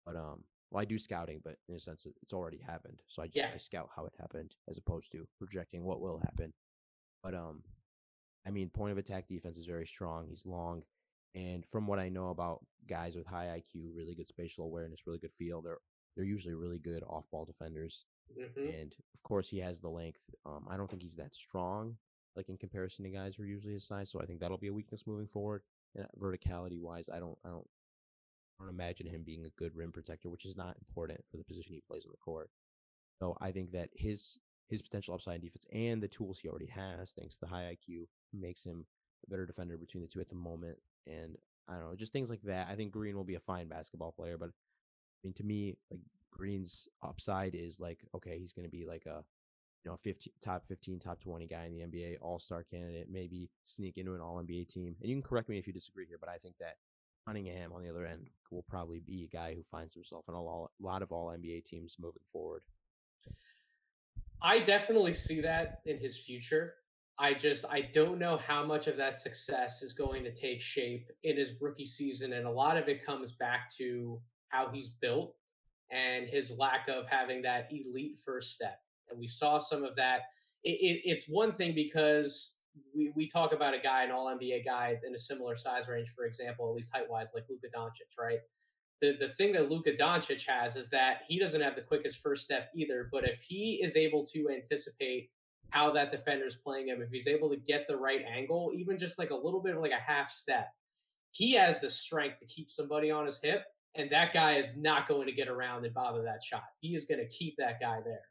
But 0.05 0.17
um, 0.17 0.43
well, 0.74 0.82
I 0.82 0.86
do 0.86 0.97
scouting, 0.97 1.39
but 1.43 1.57
in 1.69 1.76
a 1.76 1.80
sense, 1.80 2.07
it's 2.24 2.34
already 2.34 2.57
happened. 2.57 3.03
So 3.07 3.21
I 3.21 3.28
just 3.28 3.38
yeah. 3.38 3.51
I 3.53 3.57
scout 3.57 3.89
how 3.95 4.05
it 4.05 4.13
happened 4.19 4.55
as 4.67 4.80
opposed 4.80 5.11
to 5.11 5.28
projecting 5.38 5.84
what 5.84 6.01
will 6.01 6.17
happen. 6.17 6.51
But 7.21 7.36
um, 7.36 7.61
I 8.45 8.49
mean, 8.49 8.69
point 8.69 8.91
of 8.91 8.97
attack 8.97 9.28
defense 9.28 9.55
is 9.57 9.67
very 9.67 9.86
strong. 9.86 10.26
He's 10.28 10.47
long, 10.47 10.82
and 11.36 11.63
from 11.71 11.86
what 11.86 11.99
I 11.99 12.09
know 12.09 12.30
about 12.30 12.65
guys 12.89 13.15
with 13.15 13.28
high 13.28 13.61
IQ, 13.61 13.95
really 13.95 14.15
good 14.15 14.28
spatial 14.28 14.65
awareness, 14.65 15.05
really 15.05 15.19
good 15.19 15.34
feel, 15.38 15.61
they're 15.61 15.78
they're 16.15 16.26
usually 16.26 16.55
really 16.55 16.80
good 16.80 17.03
off 17.07 17.30
ball 17.32 17.45
defenders. 17.45 18.05
Mm-hmm. 18.36 18.67
And 18.67 18.95
of 19.13 19.21
course, 19.21 19.49
he 19.49 19.59
has 19.59 19.80
the 19.80 19.89
length. 19.89 20.21
Um, 20.43 20.65
I 20.67 20.76
don't 20.76 20.89
think 20.89 21.03
he's 21.03 21.17
that 21.17 21.36
strong, 21.36 21.97
like 22.36 22.49
in 22.49 22.57
comparison 22.57 23.05
to 23.05 23.11
guys 23.11 23.36
who 23.36 23.43
are 23.43 23.47
usually 23.47 23.74
his 23.74 23.86
size. 23.86 24.09
So 24.09 24.19
I 24.19 24.26
think 24.26 24.39
that'll 24.39 24.57
be 24.57 24.69
a 24.69 24.74
weakness 24.74 25.03
moving 25.05 25.28
forward. 25.28 25.61
And 25.95 26.07
verticality 26.19 26.82
wise, 26.82 27.09
I 27.13 27.19
don't 27.19 27.38
I 27.45 27.49
don't 27.49 27.67
don't 28.64 28.74
imagine 28.74 29.07
him 29.07 29.24
being 29.24 29.45
a 29.45 29.61
good 29.61 29.76
rim 29.76 29.91
protector, 29.91 30.30
which 30.30 30.45
is 30.45 30.57
not 30.57 30.78
important 30.78 31.20
for 31.30 31.38
the 31.38 31.43
position 31.43 31.74
he 31.74 31.84
plays 31.88 32.05
on 32.05 32.11
the 32.11 32.18
court. 32.18 32.49
So 33.20 33.38
I 33.41 33.51
think 33.51 33.72
that 33.72 33.89
his 33.95 34.38
his 34.70 34.82
potential 34.82 35.14
upside 35.14 35.36
in 35.36 35.41
defense 35.41 35.66
and 35.72 36.01
the 36.01 36.07
tools 36.07 36.39
he 36.39 36.49
already 36.49 36.68
has, 36.68 37.11
thanks 37.11 37.36
to 37.36 37.41
the 37.41 37.47
high 37.47 37.76
IQ, 37.76 38.05
makes 38.34 38.64
him 38.64 38.86
a 39.26 39.30
better 39.30 39.45
defender 39.45 39.78
between 39.78 40.01
the 40.01 40.09
two 40.09 40.22
at 40.22 40.30
the 40.30 40.36
moment. 40.36 40.78
And 41.05 41.36
I 41.68 41.74
don't 41.74 41.89
know, 41.89 41.95
just 41.95 42.14
things 42.14 42.30
like 42.30 42.41
that. 42.43 42.68
I 42.70 42.76
think 42.76 42.91
Green 42.91 43.16
will 43.16 43.24
be 43.24 43.36
a 43.36 43.41
fine 43.41 43.68
basketball 43.68 44.14
player, 44.14 44.38
but 44.38 44.49
I 44.49 44.51
mean, 45.24 45.34
to 45.34 45.43
me, 45.43 45.76
like 45.91 45.99
Green's 46.32 46.88
upside 47.03 47.55
is 47.55 47.80
like, 47.80 47.99
okay, 48.16 48.39
he's 48.39 48.53
to 48.53 48.70
be 48.70 48.86
like 48.86 49.05
a 49.05 49.24
you 49.84 49.91
know, 49.91 49.99
15, 50.03 50.34
top 50.41 50.66
15, 50.66 50.99
top 50.99 51.20
20 51.20 51.45
guy 51.45 51.66
in 51.66 51.74
the 51.74 51.82
NBA, 51.82 52.16
all 52.22 52.39
star 52.39 52.64
candidate, 52.64 53.07
maybe 53.11 53.49
sneak 53.66 53.97
into 53.97 54.14
an 54.14 54.22
all 54.22 54.41
NBA 54.41 54.70
team. 54.70 54.95
And 55.01 55.09
you 55.09 55.16
can 55.16 55.24
correct 55.24 55.49
me 55.49 55.57
if 55.57 55.68
you 55.68 55.74
disagree 55.74 56.05
here, 56.07 56.18
but 56.20 56.30
I 56.30 56.38
think 56.38 56.55
that 56.59 56.78
Cunningham 57.26 57.71
on 57.74 57.84
the 57.84 57.89
other 57.89 58.05
end 58.05 58.30
will 58.51 58.63
probably 58.63 58.99
be 58.99 59.24
a 59.24 59.36
guy 59.36 59.53
who 59.53 59.63
finds 59.71 59.93
himself 59.93 60.26
in 60.28 60.36
a 60.36 60.41
lot 60.41 61.01
of 61.01 61.11
all 61.11 61.28
NBA 61.28 61.65
teams 61.65 61.95
moving 61.99 62.21
forward. 62.32 62.63
I 64.41 64.59
definitely 64.59 65.13
see 65.13 65.39
that 65.41 65.80
in 65.86 65.97
his 65.97 66.17
future. 66.17 66.76
I 67.17 67.34
just 67.34 67.65
I 67.69 67.89
don't 67.93 68.19
know 68.19 68.38
how 68.38 68.65
much 68.65 68.88
of 68.88 68.97
that 68.97 69.15
success 69.15 69.82
is 69.82 69.93
going 69.93 70.24
to 70.24 70.34
take 70.34 70.61
shape 70.61 71.09
in 71.24 71.38
his 71.38 71.53
rookie 71.61 71.86
season, 71.86 72.34
and 72.34 72.45
a 72.45 72.51
lot 72.51 72.76
of 72.76 72.89
it 72.89 73.05
comes 73.05 73.32
back 73.34 73.69
to 73.78 74.19
how 74.49 74.69
he's 74.71 74.89
built 74.89 75.36
and 75.91 76.28
his 76.28 76.51
lack 76.57 76.88
of 76.89 77.07
having 77.07 77.41
that 77.43 77.69
elite 77.71 78.17
first 78.26 78.55
step. 78.55 78.80
And 79.09 79.19
we 79.19 79.28
saw 79.28 79.59
some 79.59 79.84
of 79.84 79.95
that. 79.95 80.21
It, 80.63 80.71
it, 80.71 81.01
it's 81.05 81.30
one 81.30 81.53
thing 81.53 81.76
because 81.76 82.57
we, 82.95 83.11
we 83.15 83.28
talk 83.28 83.53
about 83.53 83.74
a 83.74 83.80
guy, 83.80 84.03
an 84.03 84.11
all 84.11 84.28
NBA 84.28 84.65
guy 84.65 84.97
in 85.05 85.13
a 85.13 85.19
similar 85.19 85.55
size 85.55 85.88
range, 85.88 86.09
for 86.15 86.26
example, 86.26 86.69
at 86.69 86.76
least 86.76 86.93
height 86.93 87.09
wise, 87.09 87.32
like 87.34 87.45
Luka 87.49 87.67
Doncic, 87.76 88.17
right? 88.19 88.39
The, 89.01 89.17
the 89.19 89.30
thing 89.30 89.51
that 89.53 89.69
Luka 89.69 89.91
Doncic 89.91 90.47
has 90.47 90.76
is 90.76 90.89
that 90.89 91.21
he 91.28 91.39
doesn't 91.39 91.61
have 91.61 91.76
the 91.76 91.82
quickest 91.82 92.21
first 92.21 92.43
step 92.43 92.69
either. 92.76 93.09
But 93.11 93.28
if 93.28 93.41
he 93.41 93.82
is 93.84 93.97
able 93.97 94.26
to 94.28 94.49
anticipate 94.49 95.30
how 95.71 95.91
that 95.91 96.11
defender 96.11 96.45
is 96.45 96.55
playing 96.55 96.88
him, 96.88 97.01
if 97.01 97.09
he's 97.09 97.28
able 97.28 97.49
to 97.49 97.57
get 97.57 97.88
the 97.88 97.97
right 97.97 98.21
angle, 98.32 98.71
even 98.76 98.97
just 98.97 99.19
like 99.19 99.32
a 99.32 99.36
little 99.36 99.61
bit 99.61 99.76
of 99.76 99.82
like 99.82 99.91
a 99.91 100.11
half 100.11 100.30
step, 100.30 100.67
he 101.32 101.53
has 101.53 101.80
the 101.80 101.89
strength 101.89 102.39
to 102.39 102.45
keep 102.45 102.69
somebody 102.69 103.11
on 103.11 103.26
his 103.26 103.39
hip. 103.41 103.63
And 103.95 104.09
that 104.11 104.34
guy 104.34 104.55
is 104.55 104.76
not 104.76 105.07
going 105.07 105.28
to 105.28 105.34
get 105.34 105.47
around 105.47 105.86
and 105.86 105.93
bother 105.93 106.24
that 106.24 106.43
shot. 106.43 106.63
He 106.80 106.95
is 106.95 107.05
going 107.05 107.19
to 107.19 107.28
keep 107.28 107.55
that 107.57 107.80
guy 107.80 107.99
there. 108.03 108.21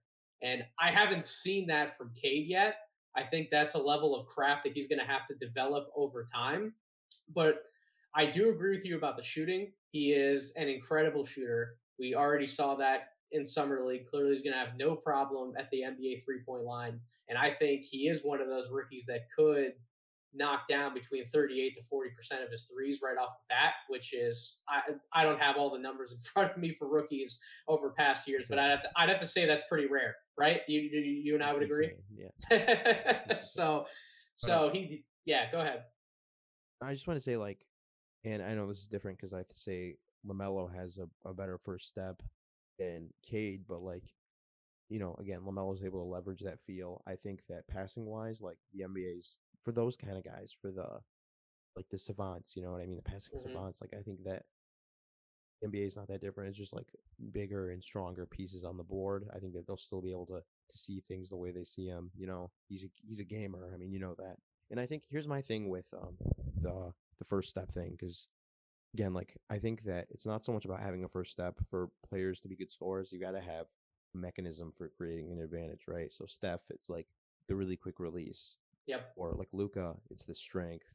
And 0.42 0.64
I 0.80 0.90
haven't 0.90 1.24
seen 1.24 1.66
that 1.68 1.96
from 1.96 2.10
Cade 2.20 2.48
yet. 2.48 2.74
I 3.16 3.22
think 3.22 3.48
that's 3.50 3.74
a 3.74 3.78
level 3.78 4.14
of 4.14 4.26
craft 4.26 4.64
that 4.64 4.72
he's 4.72 4.88
going 4.88 4.98
to 4.98 5.04
have 5.04 5.26
to 5.26 5.34
develop 5.34 5.88
over 5.96 6.24
time. 6.24 6.72
But 7.34 7.64
I 8.14 8.26
do 8.26 8.50
agree 8.50 8.76
with 8.76 8.84
you 8.84 8.96
about 8.96 9.16
the 9.16 9.22
shooting. 9.22 9.72
He 9.90 10.12
is 10.12 10.52
an 10.56 10.68
incredible 10.68 11.24
shooter. 11.24 11.76
We 11.98 12.14
already 12.14 12.46
saw 12.46 12.74
that 12.76 13.08
in 13.32 13.44
summer 13.44 13.82
league. 13.82 14.06
Clearly, 14.06 14.34
he's 14.34 14.42
going 14.42 14.54
to 14.54 14.58
have 14.58 14.76
no 14.78 14.94
problem 14.94 15.52
at 15.58 15.70
the 15.70 15.80
NBA 15.80 16.24
three 16.24 16.40
point 16.46 16.64
line. 16.64 17.00
And 17.28 17.38
I 17.38 17.50
think 17.50 17.82
he 17.82 18.08
is 18.08 18.22
one 18.22 18.40
of 18.40 18.48
those 18.48 18.70
rookies 18.70 19.06
that 19.06 19.26
could 19.36 19.72
knock 20.34 20.66
down 20.68 20.94
between 20.94 21.26
38 21.28 21.74
to 21.74 21.82
40 21.82 22.10
percent 22.10 22.42
of 22.42 22.50
his 22.50 22.64
threes 22.64 23.00
right 23.02 23.18
off 23.18 23.30
the 23.48 23.54
bat, 23.54 23.74
which 23.88 24.12
is 24.14 24.58
I 24.68 24.80
I 25.12 25.22
don't 25.24 25.40
have 25.40 25.56
all 25.56 25.70
the 25.70 25.78
numbers 25.78 26.12
in 26.12 26.18
front 26.32 26.52
of 26.52 26.58
me 26.58 26.72
for 26.72 26.88
rookies 26.88 27.38
over 27.68 27.90
past 27.90 28.26
years, 28.28 28.46
but 28.48 28.58
I'd 28.58 28.70
have 28.70 28.82
to 28.82 28.90
I'd 28.96 29.08
have 29.08 29.20
to 29.20 29.26
say 29.26 29.46
that's 29.46 29.64
pretty 29.68 29.86
rare, 29.86 30.16
right? 30.38 30.60
You 30.68 30.80
you, 30.80 31.00
you 31.00 31.34
and 31.34 31.42
I 31.42 31.52
would 31.52 31.62
agree. 31.62 31.92
Yeah. 32.16 33.32
so 33.42 33.86
so 34.34 34.70
he 34.72 35.04
yeah, 35.24 35.50
go 35.50 35.60
ahead. 35.60 35.84
I 36.82 36.92
just 36.92 37.06
want 37.06 37.18
to 37.18 37.22
say 37.22 37.36
like, 37.36 37.64
and 38.24 38.42
I 38.42 38.54
know 38.54 38.66
this 38.66 38.80
is 38.80 38.88
different 38.88 39.18
because 39.18 39.32
I 39.32 39.44
say 39.50 39.96
LaMelo 40.26 40.72
has 40.74 40.98
a, 40.98 41.28
a 41.28 41.32
better 41.32 41.58
first 41.58 41.88
step 41.88 42.22
than 42.78 43.08
Cade, 43.22 43.62
but 43.68 43.82
like 43.82 44.04
you 44.88 44.98
know, 44.98 45.16
again, 45.18 45.40
LaMelo's 45.40 45.82
able 45.82 46.04
to 46.04 46.10
leverage 46.10 46.40
that 46.40 46.60
feel. 46.60 47.02
I 47.06 47.14
think 47.14 47.40
that 47.48 47.66
passing 47.66 48.04
wise, 48.04 48.42
like 48.42 48.58
the 48.74 48.84
NBA's 48.84 49.38
for 49.64 49.72
those 49.72 49.96
kind 49.96 50.18
of 50.18 50.24
guys, 50.24 50.54
for 50.60 50.70
the 50.70 50.86
like 51.76 51.86
the 51.90 51.96
savants, 51.96 52.54
you 52.56 52.62
know 52.62 52.72
what 52.72 52.82
I 52.82 52.86
mean? 52.86 52.96
The 52.96 53.02
passing 53.02 53.38
mm-hmm. 53.38 53.54
savants. 53.54 53.80
Like 53.80 53.94
I 53.98 54.02
think 54.02 54.24
that 54.24 54.42
NBA 55.64 55.86
is 55.86 55.96
not 55.96 56.08
that 56.08 56.20
different. 56.20 56.48
It's 56.48 56.58
just 56.58 56.74
like 56.74 56.88
bigger 57.32 57.70
and 57.70 57.82
stronger 57.82 58.26
pieces 58.26 58.64
on 58.64 58.76
the 58.76 58.82
board. 58.82 59.28
I 59.34 59.38
think 59.38 59.54
that 59.54 59.66
they'll 59.66 59.76
still 59.76 60.02
be 60.02 60.12
able 60.12 60.26
to 60.26 60.42
to 60.70 60.78
see 60.78 61.00
things 61.00 61.30
the 61.30 61.36
way 61.36 61.50
they 61.50 61.64
see 61.64 61.88
them. 61.88 62.10
You 62.16 62.26
know, 62.26 62.50
he's 62.68 62.84
a, 62.84 62.88
he's 63.06 63.20
a 63.20 63.24
gamer. 63.24 63.70
I 63.72 63.76
mean, 63.76 63.92
you 63.92 63.98
know 63.98 64.14
that. 64.18 64.36
And 64.70 64.80
I 64.80 64.86
think 64.86 65.04
here's 65.10 65.28
my 65.28 65.42
thing 65.42 65.68
with 65.68 65.86
um 65.94 66.16
the 66.60 66.92
the 67.18 67.24
first 67.24 67.50
step 67.50 67.70
thing 67.72 67.92
because 67.92 68.28
again, 68.94 69.14
like 69.14 69.36
I 69.50 69.58
think 69.58 69.84
that 69.84 70.06
it's 70.10 70.26
not 70.26 70.42
so 70.42 70.52
much 70.52 70.64
about 70.64 70.80
having 70.80 71.04
a 71.04 71.08
first 71.08 71.32
step 71.32 71.58
for 71.70 71.90
players 72.08 72.40
to 72.40 72.48
be 72.48 72.56
good 72.56 72.70
scorers. 72.70 73.12
You 73.12 73.20
got 73.20 73.32
to 73.32 73.40
have 73.40 73.66
a 74.14 74.18
mechanism 74.18 74.72
for 74.76 74.88
creating 74.88 75.32
an 75.32 75.40
advantage, 75.40 75.82
right? 75.86 76.12
So 76.12 76.26
Steph, 76.26 76.60
it's 76.70 76.90
like 76.90 77.06
the 77.48 77.54
really 77.54 77.76
quick 77.76 77.98
release. 77.98 78.56
Yep. 78.86 79.12
Or 79.16 79.32
like 79.32 79.48
Luka, 79.52 79.94
it's 80.10 80.24
the 80.24 80.34
strength. 80.34 80.86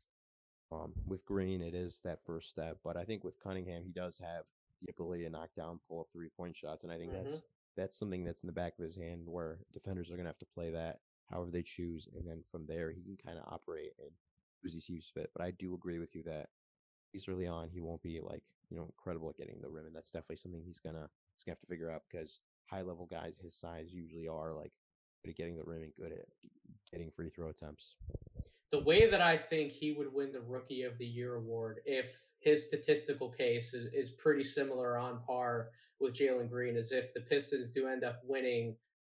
Um, 0.71 0.91
with 1.05 1.25
Green, 1.25 1.61
it 1.61 1.73
is 1.73 2.01
that 2.03 2.25
first 2.25 2.49
step, 2.49 2.79
but 2.83 2.97
I 2.97 3.05
think 3.05 3.23
with 3.23 3.41
Cunningham, 3.41 3.83
he 3.85 3.93
does 3.93 4.19
have 4.19 4.43
the 4.81 4.91
ability 4.91 5.23
to 5.23 5.29
knock 5.29 5.49
down, 5.55 5.79
pull 5.87 6.01
up 6.01 6.07
three 6.11 6.29
point 6.35 6.55
shots, 6.55 6.83
and 6.83 6.91
I 6.91 6.97
think 6.97 7.11
mm-hmm. 7.11 7.23
that's 7.23 7.41
that's 7.75 7.97
something 7.99 8.23
that's 8.23 8.41
in 8.41 8.47
the 8.47 8.53
back 8.53 8.73
of 8.79 8.85
his 8.85 8.97
hand 8.97 9.21
where 9.25 9.59
defenders 9.73 10.09
are 10.09 10.15
going 10.15 10.25
to 10.25 10.29
have 10.29 10.39
to 10.39 10.47
play 10.53 10.71
that 10.71 10.99
however 11.29 11.51
they 11.51 11.63
choose, 11.63 12.07
and 12.15 12.27
then 12.27 12.43
from 12.51 12.65
there 12.65 12.91
he 12.91 13.01
can 13.01 13.17
kind 13.23 13.37
of 13.37 13.51
operate 13.51 13.91
and 13.99 14.11
as 14.65 14.73
he 14.73 14.79
sees 14.79 15.09
fit. 15.13 15.29
But 15.35 15.43
I 15.43 15.51
do 15.51 15.73
agree 15.73 15.99
with 15.99 16.15
you 16.15 16.23
that 16.23 16.47
he's 17.11 17.27
early 17.27 17.47
on, 17.47 17.69
he 17.69 17.79
won't 17.79 18.01
be 18.01 18.19
like 18.21 18.43
you 18.69 18.77
know 18.77 18.85
incredible 18.85 19.29
at 19.29 19.37
getting 19.37 19.61
the 19.61 19.69
rim, 19.69 19.85
and 19.85 19.95
that's 19.95 20.11
definitely 20.11 20.37
something 20.37 20.61
he's 20.65 20.79
gonna 20.79 21.09
he's 21.35 21.43
gonna 21.45 21.53
have 21.53 21.61
to 21.61 21.67
figure 21.67 21.91
out 21.91 22.03
because 22.09 22.39
high 22.69 22.81
level 22.81 23.07
guys 23.09 23.37
his 23.41 23.55
size 23.55 23.93
usually 23.93 24.27
are 24.27 24.53
like 24.53 24.71
good 25.23 25.31
at 25.31 25.37
getting 25.37 25.57
the 25.57 25.63
rim 25.63 25.83
and 25.83 25.93
good 25.99 26.11
at 26.11 26.25
getting 26.91 27.11
free 27.11 27.29
throw 27.29 27.49
attempts. 27.49 27.95
The 28.71 28.83
way 28.83 29.09
that 29.09 29.21
I 29.21 29.37
think 29.37 29.71
he 29.71 29.93
would 29.93 30.13
win 30.13 30.31
the 30.31 30.41
Rookie 30.41 30.83
of 30.83 30.97
the 30.97 31.05
Year 31.05 31.35
award, 31.35 31.79
if 31.85 32.21
his 32.39 32.65
statistical 32.65 33.29
case 33.29 33.73
is, 33.73 33.91
is 33.93 34.11
pretty 34.11 34.43
similar 34.43 34.97
on 34.97 35.21
par 35.25 35.69
with 35.99 36.13
Jalen 36.13 36.49
Green, 36.49 36.75
is 36.75 36.91
if 36.91 37.13
the 37.13 37.21
Pistons 37.21 37.71
do 37.71 37.87
end 37.87 38.03
up 38.03 38.21
winning 38.25 38.75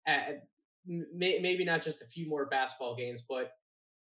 at 0.06 0.44
may, 0.86 1.38
maybe 1.40 1.64
not 1.64 1.82
just 1.82 2.02
a 2.02 2.06
few 2.06 2.28
more 2.28 2.46
basketball 2.46 2.96
games, 2.96 3.22
but 3.28 3.52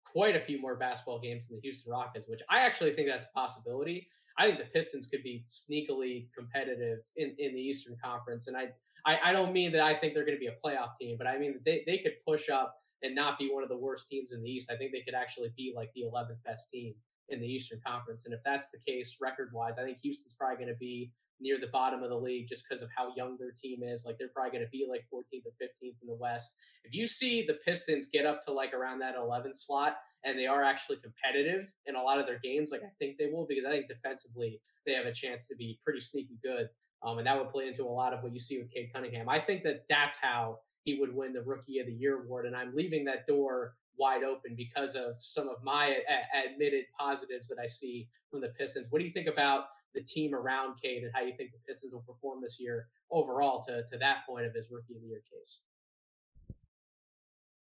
quite 0.07 0.37
a 0.37 0.41
few 0.41 0.61
more 0.61 0.77
basketball 0.77 1.21
games 1.21 1.47
than 1.47 1.57
the 1.57 1.63
Houston 1.63 1.93
Rockets, 1.93 2.27
which 2.29 2.43
I 2.49 2.61
actually 2.61 2.93
think 2.93 3.09
that's 3.09 3.27
a 3.27 3.39
possibility. 3.39 4.09
I 4.39 4.47
think 4.47 4.59
the 4.59 4.65
Pistons 4.65 5.07
could 5.07 5.23
be 5.23 5.45
sneakily 5.47 6.29
competitive 6.37 6.99
in, 7.17 7.35
in 7.39 7.55
the 7.55 7.61
Eastern 7.61 7.97
Conference. 8.03 8.49
And 8.49 8.57
I, 8.57 8.69
I, 9.07 9.31
I 9.31 9.33
don't 9.33 9.53
mean 9.53 9.73
that 9.73 9.83
I 9.83 9.95
think 9.95 10.15
they're 10.15 10.25
going 10.25 10.37
to 10.37 10.41
be 10.41 10.49
a 10.49 10.57
playoff 10.65 10.97
team, 10.99 11.17
but 11.19 11.27
I 11.27 11.39
mean 11.39 11.61
they, 11.65 11.83
they 11.87 11.99
could 11.99 12.15
push 12.27 12.49
up 12.49 12.75
and 13.03 13.15
not 13.15 13.39
be 13.39 13.51
one 13.53 13.63
of 13.63 13.69
the 13.69 13.77
worst 13.77 14.09
teams 14.09 14.33
in 14.33 14.43
the 14.43 14.51
East. 14.51 14.71
I 14.71 14.77
think 14.77 14.93
they 14.93 15.03
could 15.03 15.15
actually 15.15 15.53
be 15.57 15.73
like 15.75 15.91
the 15.95 16.03
11th 16.03 16.43
best 16.45 16.69
team 16.71 16.95
in 17.29 17.41
the 17.41 17.47
Eastern 17.47 17.81
Conference. 17.87 18.27
And 18.27 18.35
if 18.35 18.41
that's 18.45 18.71
the 18.71 18.79
case 18.87 19.17
record 19.21 19.51
wise, 19.53 19.79
I 19.79 19.83
think 19.83 19.99
Houston's 20.03 20.35
probably 20.35 20.57
going 20.57 20.75
to 20.75 20.79
be 20.79 21.11
near 21.41 21.59
the 21.61 21.69
bottom 21.69 22.03
of 22.03 22.11
the 22.11 22.17
league 22.17 22.47
just 22.49 22.65
because 22.69 22.83
of 22.83 22.89
how 22.97 23.13
young 23.17 23.37
their 23.39 23.51
team 23.51 23.83
is. 23.83 24.05
Like 24.07 24.17
they're 24.19 24.29
probably 24.29 24.53
going 24.53 24.65
to 24.65 24.71
be 24.71 24.87
like 24.89 25.05
14th 25.13 25.47
or 25.47 25.53
15th 25.61 25.97
in 26.01 26.07
the 26.07 26.15
West. 26.15 26.55
If 26.85 26.95
you 26.95 27.07
see 27.07 27.45
the 27.45 27.59
Pistons 27.67 28.09
get 28.13 28.27
up 28.27 28.41
to 28.43 28.53
like 28.53 28.73
around 28.73 29.01
that 29.01 29.17
11th 29.17 29.57
slot 29.57 29.97
and 30.25 30.39
they 30.39 30.47
are 30.47 30.63
actually 30.63 30.99
competitive 30.99 31.71
in 31.87 31.97
a 31.97 32.03
lot 32.03 32.21
of 32.21 32.27
their 32.27 32.39
games, 32.43 32.71
like 32.71 32.83
I 32.83 32.93
think 33.01 33.17
they 33.19 33.27
will, 33.27 33.47
because 33.49 33.65
I 33.65 33.71
think 33.71 33.89
defensively 33.89 34.61
they 34.87 34.93
have 34.93 35.07
a 35.07 35.13
chance 35.13 35.49
to 35.49 35.57
be 35.57 35.81
pretty 35.85 36.01
sneaky 36.01 36.39
good. 36.45 36.69
Um, 37.05 37.19
and 37.19 37.27
that 37.27 37.37
would 37.37 37.51
play 37.51 37.67
into 37.67 37.85
a 37.85 37.91
lot 37.91 38.13
of 38.13 38.23
what 38.23 38.33
you 38.33 38.39
see 38.39 38.59
with 38.59 38.73
Cade 38.73 38.91
Cunningham. 38.95 39.29
I 39.29 39.41
think 39.41 39.65
that 39.65 39.85
that's 39.89 40.17
how 40.17 40.59
he 40.85 40.99
would 40.99 41.15
win 41.15 41.33
the 41.33 41.43
Rookie 41.43 41.79
of 41.79 41.87
the 41.87 41.93
Year 41.93 42.23
award. 42.23 42.47
And 42.47 42.57
I'm 42.57 42.75
leaving 42.75 43.05
that 43.07 43.27
door 43.27 43.75
wide 43.99 44.25
open 44.25 44.55
because 44.57 44.95
of 44.95 45.15
some 45.19 45.49
of 45.49 45.63
my 45.63 45.97
a- 46.09 46.49
admitted 46.49 46.85
positives 46.99 47.49
that 47.49 47.59
I 47.59 47.67
see 47.67 48.09
from 48.31 48.41
the 48.41 48.49
Pistons. 48.49 48.89
What 48.91 48.99
do 48.99 49.05
you 49.05 49.11
think 49.11 49.29
about 49.29 49.67
the 49.95 50.03
team 50.03 50.35
around 50.35 50.81
Cade 50.81 51.03
and 51.05 51.13
how 51.15 51.21
you 51.21 51.35
think 51.37 51.53
the 51.53 51.59
Pistons 51.69 51.93
will 51.93 52.01
perform 52.01 52.41
this 52.41 52.59
year 52.59 52.89
overall 53.11 53.63
to, 53.65 53.85
to 53.85 53.99
that 53.99 54.27
point 54.27 54.47
of 54.47 54.55
his 54.55 54.71
Rookie 54.71 54.97
of 54.97 55.03
the 55.03 55.09
Year 55.09 55.23
case? 55.31 55.59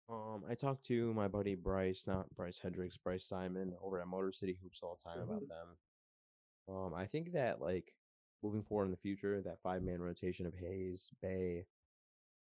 Um, 0.08 0.44
I 0.48 0.54
talked 0.54 0.84
to 0.86 1.14
my 1.14 1.28
buddy 1.28 1.54
Bryce, 1.54 2.04
not 2.06 2.26
Bryce 2.34 2.58
Hendricks, 2.58 2.96
Bryce 2.96 3.24
Simon, 3.24 3.74
over 3.82 4.00
at 4.00 4.06
Motor 4.06 4.32
City 4.32 4.58
Hoops 4.62 4.80
all 4.82 4.98
the 5.02 5.08
time 5.08 5.20
mm-hmm. 5.20 5.30
about 5.30 5.48
them. 5.48 6.76
Um, 6.76 6.94
I 6.94 7.06
think 7.06 7.32
that 7.32 7.60
like 7.60 7.92
moving 8.42 8.62
forward 8.62 8.86
in 8.86 8.90
the 8.90 8.96
future, 8.96 9.40
that 9.42 9.60
five 9.62 9.82
man 9.82 10.00
rotation 10.00 10.46
of 10.46 10.54
Hayes, 10.54 11.10
Bey, 11.22 11.64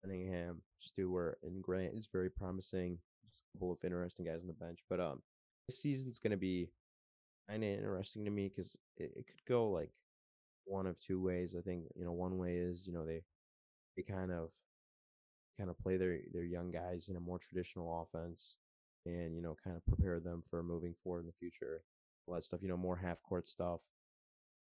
Cunningham, 0.04 0.60
Stewart, 0.80 1.38
and 1.42 1.62
Grant 1.62 1.94
is 1.94 2.08
very 2.12 2.30
promising. 2.30 2.98
Just 3.30 3.42
a 3.42 3.58
couple 3.58 3.72
of 3.72 3.78
interesting 3.84 4.26
guys 4.26 4.42
on 4.42 4.46
the 4.46 4.52
bench. 4.52 4.80
But 4.88 5.00
um, 5.00 5.22
this 5.66 5.80
season's 5.80 6.20
to 6.32 6.36
be 6.36 6.68
kind 7.48 7.64
of 7.64 7.70
interesting 7.70 8.24
to 8.24 8.30
me 8.30 8.48
because 8.54 8.76
it, 8.96 9.12
it 9.16 9.26
could 9.26 9.44
go 9.48 9.70
like 9.70 9.90
one 10.64 10.86
of 10.86 11.00
two 11.00 11.20
ways. 11.22 11.54
I 11.58 11.62
think 11.62 11.84
you 11.96 12.04
know 12.04 12.12
one 12.12 12.38
way 12.38 12.56
is 12.56 12.86
you 12.86 12.92
know 12.92 13.04
they 13.06 13.22
they 13.96 14.02
kind 14.02 14.30
of 14.30 14.50
kind 15.58 15.70
of 15.70 15.78
play 15.78 15.96
their 15.96 16.18
their 16.32 16.44
young 16.44 16.70
guys 16.70 17.08
in 17.08 17.16
a 17.16 17.20
more 17.20 17.38
traditional 17.38 18.02
offense 18.02 18.56
and 19.06 19.34
you 19.34 19.42
know 19.42 19.56
kind 19.62 19.76
of 19.76 19.84
prepare 19.86 20.20
them 20.20 20.42
for 20.50 20.62
moving 20.62 20.94
forward 21.02 21.20
in 21.20 21.26
the 21.26 21.32
future. 21.38 21.82
All 22.26 22.34
that 22.34 22.44
stuff, 22.44 22.60
you 22.62 22.68
know, 22.68 22.76
more 22.76 22.96
half 22.96 23.22
court 23.22 23.48
stuff. 23.48 23.80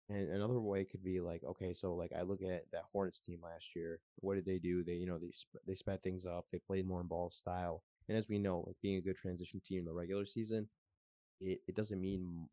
And 0.10 0.30
another 0.30 0.60
way 0.60 0.84
could 0.86 1.04
be 1.04 1.20
like, 1.20 1.44
okay, 1.44 1.74
so 1.74 1.96
like 1.96 2.12
I 2.18 2.22
look 2.22 2.42
at 2.44 2.66
that 2.72 2.84
Hornets 2.92 3.22
team 3.22 3.40
last 3.44 3.76
year. 3.76 4.00
What 4.18 4.36
did 4.36 4.46
they 4.46 4.60
do? 4.60 4.84
They, 4.84 4.94
you 4.94 5.08
know, 5.08 5.18
they 5.18 5.32
they 5.66 5.74
sped 5.74 6.04
things 6.04 6.26
up. 6.28 6.46
They 6.52 6.60
played 6.60 6.88
more 6.88 7.02
in 7.02 7.08
ball 7.08 7.32
style. 7.32 7.84
And 8.08 8.16
as 8.18 8.30
we 8.30 8.38
know, 8.38 8.64
like 8.68 8.76
being 8.84 8.98
a 8.98 9.02
good 9.02 9.18
transition 9.18 9.62
team 9.66 9.80
in 9.80 9.86
the 9.86 9.94
regular 9.94 10.26
season, 10.28 10.68
it, 11.42 11.62
it 11.68 11.76
doesn't 11.76 12.02
mean 12.02 12.48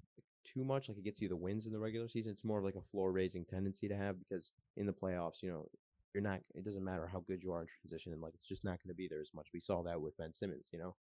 too 0.45 0.65
much. 0.65 0.89
Like 0.89 0.99
it 0.99 1.05
gets 1.05 1.21
you 1.21 1.29
the 1.29 1.37
wins 1.37 1.67
in 1.67 1.73
the 1.73 1.79
regular 1.79 2.09
season. 2.09 2.33
It's 2.33 2.45
more 2.45 2.59
of 2.59 2.65
like 2.65 2.77
a 2.77 2.91
floor 2.91 3.13
raising 3.13 3.45
tendency 3.45 3.89
to 3.89 3.97
have 3.97 4.17
because 4.19 4.53
in 4.77 4.87
the 4.87 4.93
playoffs, 4.93 5.43
you 5.43 5.51
know, 5.51 5.69
you're 6.15 6.23
not. 6.23 6.41
It 6.55 6.65
doesn't 6.65 6.85
matter 6.85 7.07
how 7.07 7.21
good 7.27 7.43
you 7.43 7.53
are 7.53 7.61
in 7.61 7.67
transition, 7.67 8.13
and 8.13 8.23
like 8.23 8.35
it's 8.35 8.47
just 8.47 8.65
not 8.65 8.79
going 8.83 8.89
to 8.89 8.95
be 8.95 9.09
there 9.09 9.21
as 9.21 9.31
much. 9.35 9.49
We 9.53 9.61
saw 9.61 9.83
that 9.83 10.01
with 10.01 10.17
Ben 10.17 10.33
Simmons, 10.33 10.71
you 10.73 10.79
know. 10.79 10.97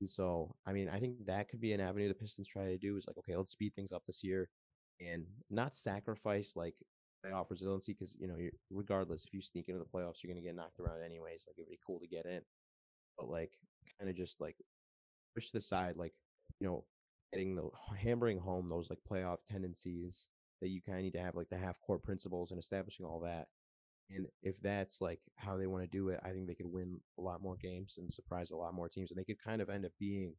And 0.00 0.10
so, 0.10 0.54
I 0.66 0.72
mean, 0.72 0.88
I 0.88 0.98
think 0.98 1.26
that 1.26 1.48
could 1.48 1.60
be 1.60 1.72
an 1.72 1.80
avenue 1.80 2.08
the 2.08 2.14
Pistons 2.14 2.48
try 2.48 2.66
to 2.66 2.78
do 2.78 2.96
is 2.96 3.06
like, 3.06 3.18
okay, 3.18 3.36
let's 3.36 3.52
speed 3.52 3.74
things 3.74 3.92
up 3.92 4.02
this 4.06 4.24
year 4.24 4.48
and 5.00 5.24
not 5.50 5.74
sacrifice 5.74 6.54
like 6.56 6.74
playoff 7.24 7.50
resiliency 7.50 7.92
because 7.92 8.16
you 8.18 8.28
know 8.28 8.36
regardless 8.70 9.24
if 9.24 9.32
you 9.32 9.40
sneak 9.40 9.68
into 9.68 9.78
the 9.78 9.84
playoffs 9.84 10.22
you're 10.22 10.32
gonna 10.32 10.44
get 10.44 10.54
knocked 10.54 10.78
around 10.80 11.02
anyways 11.02 11.44
like 11.46 11.56
it'd 11.58 11.70
be 11.70 11.78
cool 11.86 11.98
to 11.98 12.06
get 12.06 12.26
in 12.26 12.40
but 13.18 13.28
like 13.28 13.52
kind 13.98 14.10
of 14.10 14.16
just 14.16 14.40
like 14.40 14.56
push 15.34 15.46
to 15.46 15.52
the 15.54 15.60
side 15.60 15.96
like 15.96 16.12
you 16.60 16.66
know 16.66 16.84
getting 17.32 17.56
the 17.56 17.68
hammering 17.98 18.38
home 18.38 18.68
those 18.68 18.90
like 18.90 18.98
playoff 19.10 19.38
tendencies 19.50 20.28
that 20.60 20.68
you 20.68 20.80
kind 20.80 20.98
of 20.98 21.04
need 21.04 21.12
to 21.12 21.20
have 21.20 21.34
like 21.34 21.48
the 21.48 21.56
half 21.56 21.80
court 21.80 22.02
principles 22.02 22.50
and 22.50 22.60
establishing 22.60 23.06
all 23.06 23.20
that 23.20 23.48
and 24.10 24.26
if 24.42 24.60
that's 24.60 25.00
like 25.00 25.20
how 25.36 25.56
they 25.56 25.66
want 25.66 25.82
to 25.82 25.88
do 25.88 26.10
it 26.10 26.20
i 26.24 26.30
think 26.30 26.46
they 26.46 26.54
could 26.54 26.70
win 26.70 27.00
a 27.18 27.22
lot 27.22 27.42
more 27.42 27.56
games 27.56 27.96
and 27.98 28.12
surprise 28.12 28.50
a 28.50 28.56
lot 28.56 28.74
more 28.74 28.88
teams 28.88 29.10
and 29.10 29.18
they 29.18 29.24
could 29.24 29.42
kind 29.42 29.62
of 29.62 29.70
end 29.70 29.84
up 29.84 29.92
being 29.98 30.34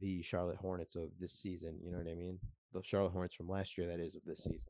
the 0.00 0.22
charlotte 0.22 0.56
hornets 0.56 0.96
of 0.96 1.10
this 1.20 1.32
season 1.32 1.78
you 1.82 1.90
know 1.90 1.98
what 1.98 2.08
i 2.10 2.14
mean 2.14 2.38
the 2.72 2.82
Charlotte 2.82 3.12
Hornets 3.12 3.34
from 3.34 3.48
last 3.48 3.76
year, 3.76 3.86
that 3.86 4.00
is, 4.00 4.14
of 4.14 4.22
this 4.24 4.44
season. 4.44 4.60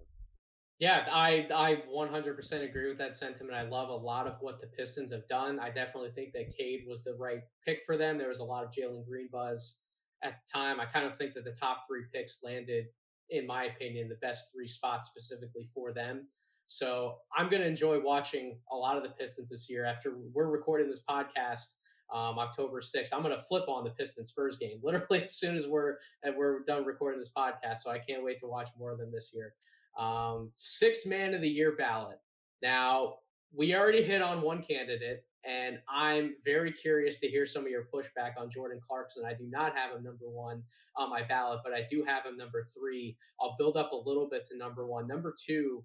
Yeah, 0.79 1.07
I 1.13 1.47
I 1.55 1.83
100% 1.95 2.65
agree 2.65 2.89
with 2.89 2.99
that 2.99 3.15
sentiment. 3.15 3.55
I 3.55 3.63
love 3.63 3.89
a 3.89 3.95
lot 3.95 4.27
of 4.27 4.35
what 4.41 4.61
the 4.61 4.67
Pistons 4.67 5.13
have 5.13 5.29
done. 5.29 5.61
I 5.61 5.71
definitely 5.71 6.11
think 6.11 6.33
that 6.33 6.57
Cade 6.57 6.85
was 6.89 7.05
the 7.05 7.15
right 7.15 7.43
pick 7.65 7.83
for 7.87 7.97
them. 7.97 8.19
There 8.19 8.29
was 8.29 8.41
a 8.41 8.45
lot 8.45 8.65
of 8.65 8.71
Jalen 8.71 9.07
Green 9.07 9.29
buzz 9.31 9.79
at 10.23 10.41
the 10.41 10.59
time. 10.59 10.81
I 10.81 10.87
kind 10.87 11.07
of 11.07 11.17
think 11.17 11.35
that 11.35 11.45
the 11.45 11.53
top 11.53 11.83
three 11.87 12.03
picks 12.13 12.43
landed, 12.43 12.87
in 13.31 13.47
my 13.47 13.65
opinion, 13.65 14.09
the 14.09 14.17
best 14.17 14.53
three 14.53 14.67
spots 14.67 15.09
specifically 15.09 15.69
for 15.73 15.93
them. 15.93 16.27
So 16.67 17.19
I'm 17.37 17.49
going 17.49 17.63
to 17.63 17.69
enjoy 17.69 18.01
watching 18.01 18.59
a 18.71 18.77
lot 18.77 18.97
of 18.97 19.03
the 19.03 19.11
Pistons 19.11 19.51
this 19.51 19.69
year. 19.69 19.85
After 19.85 20.15
we're 20.33 20.51
recording 20.51 20.89
this 20.89 21.03
podcast, 21.09 21.75
um, 22.13 22.39
October 22.39 22.81
6th. 22.81 23.09
I'm 23.13 23.23
going 23.23 23.37
to 23.37 23.43
flip 23.43 23.69
on 23.69 23.85
the 23.85 23.91
Pistons 23.91 24.29
Spurs 24.29 24.57
game 24.57 24.79
literally 24.83 25.25
as 25.25 25.35
soon 25.35 25.57
as 25.57 25.67
we're 25.67 25.97
and 26.23 26.37
we're 26.37 26.61
done 26.65 26.85
recording 26.85 27.19
this 27.19 27.31
podcast. 27.37 27.79
So 27.79 27.91
I 27.91 27.99
can't 27.99 28.25
wait 28.25 28.39
to 28.41 28.47
watch 28.47 28.69
more 28.79 28.93
of 28.93 28.99
them 28.99 29.11
this 29.13 29.31
year. 29.33 29.55
Um, 29.99 30.51
six 30.55 31.07
man 31.07 31.35
of 31.35 31.43
the 31.43 31.49
year 31.49 31.73
ballot. 31.77 32.19
Now 32.63 33.17
we 33.55 33.75
already 33.75 34.03
hit 34.03 34.23
on 34.23 34.41
one 34.41 34.63
candidate, 34.63 35.25
and 35.45 35.79
I'm 35.89 36.37
very 36.45 36.73
curious 36.73 37.19
to 37.19 37.29
hear 37.29 37.45
some 37.45 37.65
of 37.65 37.71
your 37.71 37.89
pushback 37.93 38.39
on 38.39 38.51
Jordan 38.51 38.81
Clarkson. 38.87 39.25
I 39.27 39.35
do 39.35 39.45
not 39.51 39.77
have 39.77 39.95
him 39.95 40.03
number 40.03 40.29
one 40.31 40.63
on 40.97 41.11
my 41.11 41.23
ballot, 41.23 41.61
but 41.65 41.75
I 41.75 41.85
do 41.89 42.05
have 42.05 42.25
him 42.25 42.37
number 42.37 42.65
three. 42.65 43.17
I'll 43.41 43.57
build 43.59 43.77
up 43.77 43.93
a 43.93 44.09
little 44.09 44.29
bit 44.29 44.47
to 44.47 44.57
number 44.57 44.87
one. 44.87 45.07
Number 45.07 45.35
two, 45.39 45.85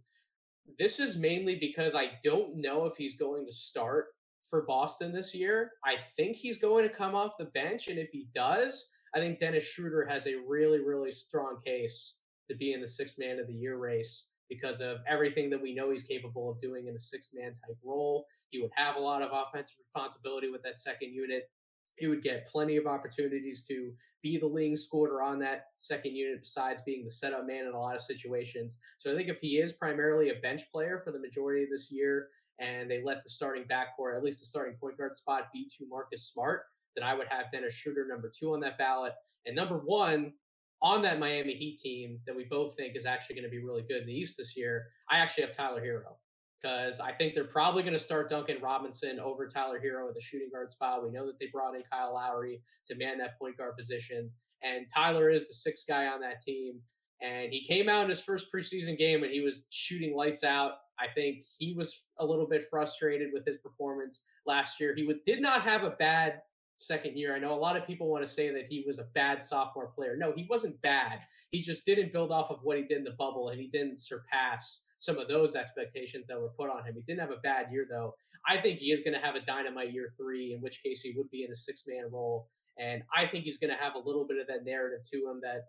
this 0.80 1.00
is 1.00 1.18
mainly 1.18 1.56
because 1.56 1.96
I 1.96 2.12
don't 2.24 2.56
know 2.56 2.86
if 2.86 2.96
he's 2.96 3.16
going 3.16 3.46
to 3.46 3.54
start 3.54 4.08
for 4.50 4.66
Boston 4.66 5.12
this 5.12 5.34
year. 5.34 5.72
I 5.86 5.96
think 6.16 6.38
he's 6.38 6.58
going 6.58 6.88
to 6.88 6.94
come 6.94 7.16
off 7.16 7.38
the 7.38 7.46
bench. 7.46 7.88
And 7.88 8.00
if 8.00 8.10
he 8.12 8.28
does, 8.34 8.90
I 9.16 9.20
think 9.20 9.40
Dennis 9.40 9.66
Schroeder 9.66 10.06
has 10.06 10.28
a 10.28 10.42
really, 10.48 10.80
really 10.80 11.12
strong 11.12 11.58
case 11.66 12.16
to 12.50 12.56
be 12.56 12.74
in 12.74 12.82
the 12.82 12.88
sixth 12.88 13.18
man 13.20 13.40
of 13.40 13.48
the 13.48 13.54
year 13.54 13.78
race 13.78 14.30
because 14.50 14.80
of 14.80 14.98
everything 15.08 15.50
that 15.50 15.62
we 15.62 15.76
know 15.76 15.92
he's 15.92 16.04
capable 16.04 16.50
of 16.50 16.60
doing 16.60 16.88
in 16.88 16.96
a 16.96 17.00
six 17.00 17.32
man 17.34 17.52
type 17.54 17.78
role. 17.84 18.26
He 18.50 18.62
would 18.62 18.72
have 18.76 18.96
a 18.96 19.00
lot 19.00 19.22
of 19.22 19.32
offensive 19.34 19.78
responsibility 19.80 20.50
with 20.50 20.64
that 20.64 20.80
second 20.80 21.14
unit. 21.14 21.50
He 21.98 22.08
would 22.08 22.24
get 22.24 22.48
plenty 22.48 22.78
of 22.78 22.86
opportunities 22.86 23.66
to 23.68 23.92
be 24.22 24.38
the 24.38 24.46
leading 24.46 24.76
scorer 24.76 25.22
on 25.24 25.40
that 25.40 25.66
second 25.78 26.16
unit, 26.16 26.40
besides 26.42 26.82
being 26.86 27.04
the 27.04 27.10
setup 27.10 27.46
man 27.48 27.66
in 27.66 27.74
a 27.74 27.80
lot 27.80 27.96
of 27.96 28.02
situations. 28.02 28.78
So 29.00 29.12
I 29.12 29.18
think 29.18 29.30
if 29.30 29.40
he 29.42 29.58
is 29.58 29.74
primarily 29.74 30.30
a 30.30 30.40
bench 30.42 30.62
player 30.72 31.02
for 31.04 31.12
the 31.12 31.20
majority 31.20 31.64
of 31.64 31.70
this 31.72 31.92
year, 31.92 32.30
and 32.60 32.90
they 32.90 33.04
let 33.04 33.24
the 33.24 33.30
starting 33.30 33.64
backcourt, 33.64 34.16
at 34.16 34.24
least 34.24 34.40
the 34.40 34.46
starting 34.46 34.76
point 34.80 34.98
guard 34.98 35.16
spot, 35.16 35.50
be 35.54 35.68
to 35.78 35.86
Marcus 35.90 36.32
Smart, 36.32 36.64
then 36.96 37.04
I 37.04 37.14
would 37.14 37.28
have 37.28 37.52
Dennis 37.52 37.74
Schroeder 37.74 38.08
number 38.08 38.32
two 38.36 38.54
on 38.54 38.60
that 38.62 38.78
ballot. 38.78 39.14
And 39.46 39.56
number 39.56 39.78
one 39.78 40.34
on 40.82 41.02
that 41.04 41.20
Miami 41.20 41.54
Heat 41.54 41.80
team 41.80 42.20
that 42.26 42.36
we 42.36 42.46
both 42.46 42.76
think 42.76 42.96
is 42.96 43.06
actually 43.06 43.36
going 43.36 43.46
to 43.46 43.52
be 43.52 43.64
really 43.64 43.84
good 43.84 44.02
in 44.02 44.08
the 44.08 44.14
East 44.14 44.38
this 44.38 44.56
year, 44.58 44.88
I 45.10 45.18
actually 45.18 45.46
have 45.46 45.56
Tyler 45.56 45.82
Herro 45.82 46.18
because 46.62 47.00
I 47.00 47.12
think 47.12 47.34
they're 47.34 47.44
probably 47.44 47.84
going 47.84 47.94
to 47.94 48.00
start 48.00 48.30
Duncan 48.30 48.58
Robinson 48.62 49.20
over 49.20 49.48
Tyler 49.48 49.80
Herro 49.80 50.08
at 50.10 50.16
the 50.16 50.22
shooting 50.22 50.50
guard 50.52 50.72
spot. 50.72 51.04
We 51.04 51.12
know 51.12 51.26
that 51.28 51.40
they 51.40 51.48
brought 51.48 51.76
in 51.76 51.84
Kyle 51.92 52.14
Lowry 52.14 52.62
to 52.88 52.96
man 52.96 53.18
that 53.20 53.38
point 53.40 53.58
guard 53.58 53.78
position. 53.78 54.30
And 54.64 54.88
Tyler 54.94 55.30
is 55.30 55.48
the 55.48 55.54
sixth 55.54 55.86
guy 55.88 56.08
on 56.08 56.20
that 56.22 56.40
team. 56.42 56.80
And 57.22 57.52
he 57.52 57.64
came 57.66 57.90
out 57.90 58.04
in 58.04 58.10
his 58.10 58.24
first 58.24 58.48
preseason 58.54 58.98
game 58.98 59.24
and 59.24 59.32
he 59.32 59.42
was 59.42 59.64
shooting 59.70 60.16
lights 60.16 60.44
out. 60.44 60.74
I 61.00 61.08
think 61.14 61.46
he 61.60 61.74
was 61.74 62.06
a 62.20 62.26
little 62.26 62.48
bit 62.48 62.66
frustrated 62.70 63.30
with 63.34 63.46
his 63.46 63.58
performance 63.58 64.26
last 64.46 64.80
year. 64.80 64.96
He 64.96 65.04
would, 65.04 65.24
did 65.24 65.42
not 65.42 65.62
have 65.62 65.84
a 65.84 65.92
bad 65.92 66.42
second 66.78 67.18
year. 67.18 67.36
I 67.36 67.40
know 67.40 67.54
a 67.54 67.56
lot 67.56 67.76
of 67.76 67.86
people 67.86 68.08
want 68.08 68.26
to 68.26 68.32
say 68.32 68.52
that 68.52 68.66
he 68.70 68.84
was 68.86 69.00
a 69.00 69.08
bad 69.16 69.44
sophomore 69.44 69.88
player. 69.88 70.16
No, 70.16 70.32
he 70.36 70.46
wasn't 70.50 70.82
bad. 70.82 71.20
He 71.52 71.62
just 71.62 71.86
didn't 71.86 72.14
build 72.14 72.32
off 72.32 72.52
of 72.52 72.60
what 72.64 72.78
he 72.78 72.84
did 72.84 73.00
in 73.00 73.04
the 73.04 73.16
bubble 73.18 73.50
and 73.50 73.60
he 73.60 73.68
didn't 73.68 73.98
surpass 73.98 74.84
some 75.00 75.18
of 75.18 75.28
those 75.28 75.56
expectations 75.56 76.26
that 76.28 76.40
were 76.40 76.50
put 76.50 76.70
on 76.70 76.86
him. 76.86 76.96
He 76.96 77.02
didn't 77.02 77.22
have 77.22 77.32
a 77.32 77.42
bad 77.42 77.72
year 77.72 77.88
though. 77.90 78.16
I 78.48 78.58
think 78.62 78.80
he 78.80 78.92
is 78.92 79.02
going 79.02 79.14
to 79.14 79.26
have 79.26 79.36
a 79.36 79.46
dynamite 79.46 79.92
year 79.92 80.14
3 80.18 80.54
in 80.54 80.62
which 80.62 80.82
case 80.82 81.02
he 81.02 81.14
would 81.18 81.30
be 81.30 81.44
in 81.44 81.52
a 81.52 81.56
six-man 81.56 82.06
role 82.12 82.48
and 82.80 83.02
I 83.16 83.26
think 83.26 83.44
he's 83.44 83.58
going 83.58 83.76
to 83.76 83.84
have 83.84 83.96
a 83.96 84.00
little 84.00 84.26
bit 84.26 84.38
of 84.38 84.48
that 84.48 84.64
narrative 84.64 85.04
to 85.12 85.18
him 85.18 85.40
that 85.42 85.66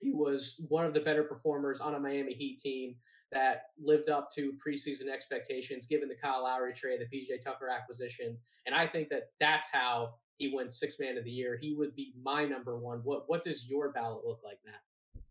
he 0.00 0.12
was 0.12 0.60
one 0.68 0.84
of 0.84 0.94
the 0.94 1.00
better 1.00 1.24
performers 1.24 1.80
on 1.80 1.94
a 1.94 2.00
Miami 2.00 2.34
Heat 2.34 2.58
team 2.58 2.94
that 3.32 3.64
lived 3.80 4.08
up 4.08 4.30
to 4.34 4.54
preseason 4.64 5.08
expectations, 5.08 5.86
given 5.86 6.08
the 6.08 6.14
Kyle 6.14 6.44
Lowry 6.44 6.72
trade, 6.72 7.00
the 7.00 7.16
PJ 7.16 7.42
Tucker 7.42 7.68
acquisition. 7.68 8.36
And 8.66 8.74
I 8.74 8.86
think 8.86 9.08
that 9.10 9.30
that's 9.40 9.70
how 9.70 10.14
he 10.38 10.48
wins 10.54 10.78
six 10.78 10.96
man 10.98 11.18
of 11.18 11.24
the 11.24 11.30
year. 11.30 11.58
He 11.60 11.74
would 11.74 11.94
be 11.94 12.14
my 12.22 12.44
number 12.44 12.78
one. 12.78 13.00
What 13.02 13.24
what 13.28 13.42
does 13.42 13.66
your 13.66 13.90
ballot 13.92 14.24
look 14.24 14.40
like, 14.44 14.58
Matt? 14.64 15.22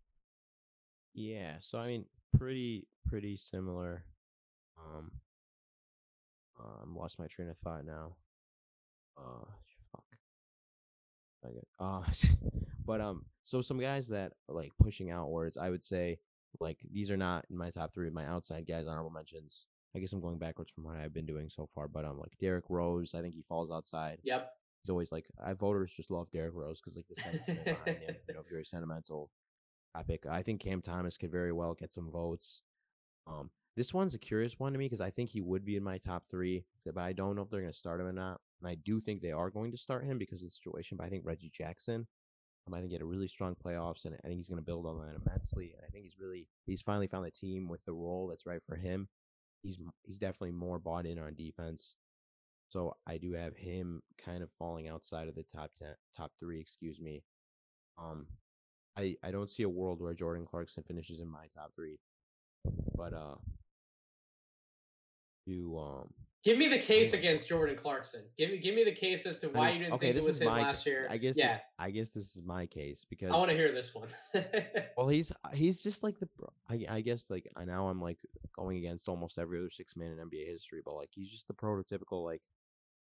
Yeah, 1.13 1.55
so 1.59 1.80
I 1.80 1.88
mean, 1.88 2.05
pretty 2.38 2.88
pretty 3.07 3.38
similar. 3.38 4.03
Um, 4.78 5.11
um, 6.59 6.95
lost 6.95 7.20
my 7.20 7.28
train 7.28 7.49
of 7.49 7.57
thought 7.57 7.86
now. 7.86 8.15
Uh, 9.18 9.45
fuck. 9.91 10.05
Okay. 11.45 11.65
Uh, 11.80 12.01
but 12.86 13.01
um, 13.01 13.26
so 13.48 13.62
some 13.62 13.80
guys 13.80 14.10
that 14.10 14.34
like 14.50 14.74
pushing 14.78 15.10
outwards, 15.10 15.58
I 15.58 15.70
would 15.70 15.86
say 15.86 16.20
like 16.60 16.80
these 16.91 17.10
are 17.10 17.16
not 17.16 17.45
in 17.50 17.58
my 17.58 17.70
top 17.70 17.93
three. 17.93 18.10
My 18.10 18.26
outside 18.26 18.68
guys, 18.68 18.88
honorable 18.88 19.10
mentions. 19.10 19.68
I 19.95 20.00
guess 20.00 20.12
I'm 20.12 20.20
going 20.20 20.38
backwards 20.38 20.70
from 20.70 20.84
what 20.84 20.98
I've 20.98 21.14
been 21.14 21.26
doing 21.26 21.48
so 21.48 21.70
far, 21.74 21.88
but 21.88 22.04
um, 22.04 22.20
like 22.20 22.38
Derrick 22.41 22.66
Rose, 22.68 23.16
I 23.16 23.22
think 23.22 23.34
he 23.34 23.45
falls 23.48 23.72
outside. 23.72 24.20
Yep. 24.24 24.52
He's 24.84 24.89
always 24.89 25.14
like, 25.14 25.28
I 25.43 25.54
voters 25.54 25.93
just 25.95 26.12
love 26.12 26.30
Derrick 26.30 26.56
Rose 26.56 26.82
because 26.82 26.98
like 26.98 27.08
the 27.08 27.16
sentiment 27.16 27.64
behind 27.64 28.04
him, 28.04 28.16
you 28.28 28.34
know, 28.34 28.41
very 28.50 28.66
sentimental 28.66 29.32
topic. 29.95 30.26
I 30.30 30.43
think 30.43 30.60
Cam 30.60 30.82
Thomas 30.82 31.16
could 31.16 31.32
very 31.32 31.54
well 31.54 31.74
get 31.74 31.93
some 31.93 32.12
votes. 32.12 32.64
Um, 33.28 33.50
this 33.78 33.93
one's 33.93 34.14
a 34.14 34.20
curious 34.20 34.60
one 34.60 34.74
to 34.74 34.78
me 34.78 34.86
because 34.86 35.02
I 35.02 35.10
think 35.10 35.30
he 35.30 35.39
would 35.39 35.64
be 35.64 35.78
in 35.78 35.84
my 35.84 35.98
top 36.00 36.26
three, 36.30 36.66
but 36.86 36.98
I 36.98 37.14
don't 37.14 37.38
know 37.38 37.43
if 37.43 37.50
they're 37.50 37.62
going 37.62 37.72
to 37.72 37.78
start 37.78 38.02
him 38.02 38.08
or 38.08 38.12
not. 38.12 38.41
And 38.62 38.70
I 38.70 38.76
do 38.76 39.00
think 39.00 39.22
they 39.22 39.32
are 39.32 39.50
going 39.50 39.72
to 39.72 39.78
start 39.78 40.04
him 40.04 40.18
because 40.18 40.41
of 40.41 40.50
the 40.50 40.52
situation. 40.52 40.98
But 40.98 41.06
I 41.06 41.10
think 41.10 41.24
Reggie 41.26 41.52
Jackson, 41.56 42.08
um, 42.68 42.74
I 42.74 42.80
think 42.80 42.89
he 42.89 42.95
had 42.95 43.01
a 43.01 43.05
really 43.05 43.28
strong 43.28 43.55
playoffs, 43.55 44.05
and 44.05 44.15
I 44.15 44.28
think 44.28 44.38
he's 44.38 44.49
going 44.49 44.59
to 44.59 44.65
build 44.65 44.86
on 44.86 44.99
that 44.99 45.15
immensely. 45.15 45.74
And 45.76 45.86
I 45.86 45.89
think 45.89 46.03
he's 46.03 46.20
really 46.20 46.47
he's 46.65 46.82
finally 46.82 47.07
found 47.07 47.26
a 47.26 47.32
team 47.32 47.68
with 47.68 47.84
the 47.86 47.93
role 47.93 48.28
that's 48.28 48.45
right 48.45 48.61
for 48.65 48.76
him. 48.76 49.07
He's 49.63 49.78
he's 50.03 50.18
definitely 50.18 50.51
more 50.51 50.80
bought 50.80 51.05
in 51.05 51.20
on 51.20 51.36
defense. 51.36 51.95
So 52.70 52.97
I 53.07 53.18
do 53.18 53.34
have 53.34 53.55
him 53.55 54.01
kind 54.24 54.43
of 54.43 54.49
falling 54.59 54.88
outside 54.89 55.30
of 55.30 55.36
the 55.36 55.43
top 55.43 55.72
ten, 55.78 55.95
top 56.15 56.32
three, 56.39 56.59
excuse 56.59 56.99
me. 56.99 57.24
Um, 57.97 58.28
I 58.97 59.15
I 59.24 59.32
don't 59.32 59.49
see 59.49 59.63
a 59.63 59.70
world 59.70 60.01
where 60.01 60.13
Jordan 60.13 60.45
Clarkson 60.45 60.84
finishes 60.84 61.20
in 61.20 61.30
my 61.30 61.47
top 61.55 61.74
three, 61.76 61.99
but 62.95 63.13
uh, 63.13 63.36
you 65.45 65.78
um 65.80 66.13
Give 66.44 66.58
me 66.58 66.68
the 66.68 66.78
case 66.78 67.14
against 67.14 67.48
Jordan 67.48 67.76
Clarkson. 67.76 68.22
Give 68.38 68.52
me 68.52 68.58
give 68.58 68.76
me 68.76 68.84
the 68.84 68.92
case 68.92 69.26
as 69.26 69.40
to 69.40 69.48
why 69.50 69.72
you 69.72 69.80
didn't 69.80 69.94
okay, 69.94 70.14
think 70.14 70.24
it 70.24 70.26
was 70.26 70.40
him 70.40 70.48
last 70.48 70.86
year. 70.86 71.08
I 71.10 71.18
guess 71.18 71.36
yeah. 71.38 71.60
The, 71.78 71.84
I 71.86 71.92
guess 71.92 72.12
this 72.12 72.36
is 72.36 72.42
my 72.46 72.66
case 72.66 73.06
because 73.10 73.32
I 73.32 73.38
want 73.38 73.50
to 73.50 73.56
hear 73.56 73.74
this 73.74 73.94
one. 73.94 74.08
well, 74.98 75.08
he's 75.08 75.32
he's 75.54 75.82
just 75.82 76.04
like 76.04 76.20
the 76.20 76.30
I, 76.70 76.86
I 76.98 77.02
guess 77.02 77.26
like 77.30 77.50
I 77.56 77.66
now 77.66 77.88
I'm 77.88 78.02
like 78.02 78.20
going 78.56 78.78
against 78.78 79.10
almost 79.10 79.40
every 79.40 79.60
other 79.60 79.70
six 79.70 79.96
man 79.98 80.12
in 80.12 80.30
NBA 80.30 80.48
history, 80.48 80.82
but 80.86 80.96
like 80.96 81.10
he's 81.12 81.30
just 81.30 81.48
the 81.48 81.54
prototypical 81.54 82.24
like 82.24 82.42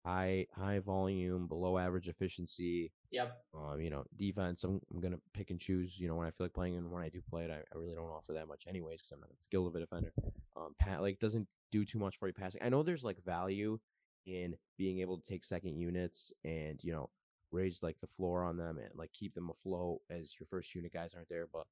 high 0.05 0.45
high 0.55 0.79
volume, 0.79 1.47
below 1.47 1.77
average 1.77 2.07
efficiency. 2.07 2.91
Yep. 3.11 3.35
Um, 3.53 3.81
you 3.81 3.89
know, 3.89 4.03
defense. 4.17 4.63
I'm, 4.63 4.79
I'm 4.93 5.01
gonna 5.01 5.19
pick 5.33 5.49
and 5.49 5.59
choose. 5.59 5.99
You 5.99 6.07
know, 6.07 6.15
when 6.15 6.27
I 6.27 6.31
feel 6.31 6.45
like 6.45 6.53
playing 6.53 6.75
and 6.75 6.91
when 6.91 7.03
I 7.03 7.09
do 7.09 7.21
play 7.29 7.43
it, 7.43 7.51
I, 7.51 7.55
I 7.55 7.77
really 7.77 7.95
don't 7.95 8.09
offer 8.09 8.33
that 8.33 8.47
much 8.47 8.65
anyways 8.67 9.01
because 9.01 9.11
I'm 9.11 9.19
not 9.19 9.29
as 9.31 9.43
skilled 9.43 9.67
of 9.67 9.75
a 9.75 9.79
defender. 9.79 10.13
Um, 10.55 10.75
Pat 10.79 11.01
like 11.01 11.19
doesn't 11.19 11.49
do 11.71 11.83
too 11.83 11.99
much 11.99 12.17
for 12.17 12.27
you 12.27 12.33
passing. 12.33 12.61
I 12.63 12.69
know 12.69 12.83
there's 12.83 13.03
like 13.03 13.23
value 13.25 13.79
in 14.25 14.55
being 14.77 14.99
able 14.99 15.19
to 15.19 15.27
take 15.27 15.43
second 15.43 15.77
units 15.77 16.31
and 16.43 16.83
you 16.83 16.91
know 16.91 17.09
raise 17.51 17.83
like 17.83 17.99
the 18.01 18.07
floor 18.07 18.43
on 18.43 18.57
them 18.57 18.77
and 18.77 18.89
like 18.95 19.11
keep 19.13 19.33
them 19.35 19.49
afloat 19.49 19.99
as 20.09 20.33
your 20.39 20.47
first 20.47 20.73
unit 20.75 20.93
guys 20.93 21.13
aren't 21.13 21.29
there. 21.29 21.47
But 21.51 21.65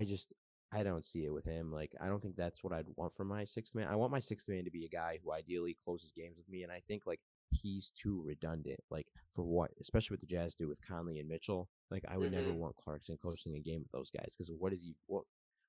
I 0.00 0.04
just 0.04 0.32
I 0.72 0.82
don't 0.82 1.04
see 1.04 1.24
it 1.24 1.32
with 1.32 1.44
him. 1.44 1.72
Like 1.72 1.94
I 2.00 2.06
don't 2.06 2.22
think 2.22 2.36
that's 2.36 2.64
what 2.64 2.72
I'd 2.72 2.86
want 2.96 3.14
for 3.14 3.24
my 3.24 3.44
sixth 3.44 3.74
man. 3.74 3.88
I 3.88 3.96
want 3.96 4.12
my 4.12 4.20
sixth 4.20 4.48
man 4.48 4.64
to 4.64 4.70
be 4.70 4.84
a 4.84 4.88
guy 4.88 5.18
who 5.22 5.32
ideally 5.32 5.76
closes 5.84 6.12
games 6.12 6.36
with 6.36 6.48
me, 6.48 6.62
and 6.62 6.72
I 6.72 6.82
think 6.88 7.02
like 7.06 7.20
he's 7.50 7.92
too 8.00 8.22
redundant. 8.24 8.80
Like 8.90 9.06
for 9.34 9.42
what, 9.44 9.70
especially 9.80 10.14
what 10.14 10.20
the 10.20 10.26
Jazz 10.26 10.54
do 10.54 10.68
with 10.68 10.86
Conley 10.86 11.18
and 11.18 11.28
Mitchell. 11.28 11.68
Like 11.90 12.04
I 12.08 12.16
would 12.16 12.32
mm-hmm. 12.32 12.40
never 12.40 12.52
want 12.52 12.76
Clarkson 12.76 13.18
closing 13.20 13.54
a 13.54 13.60
game 13.60 13.80
with 13.80 13.92
those 13.92 14.10
guys 14.10 14.34
because 14.36 14.50
what 14.58 14.72
is 14.72 14.82
he? 14.82 14.94
What 15.06 15.24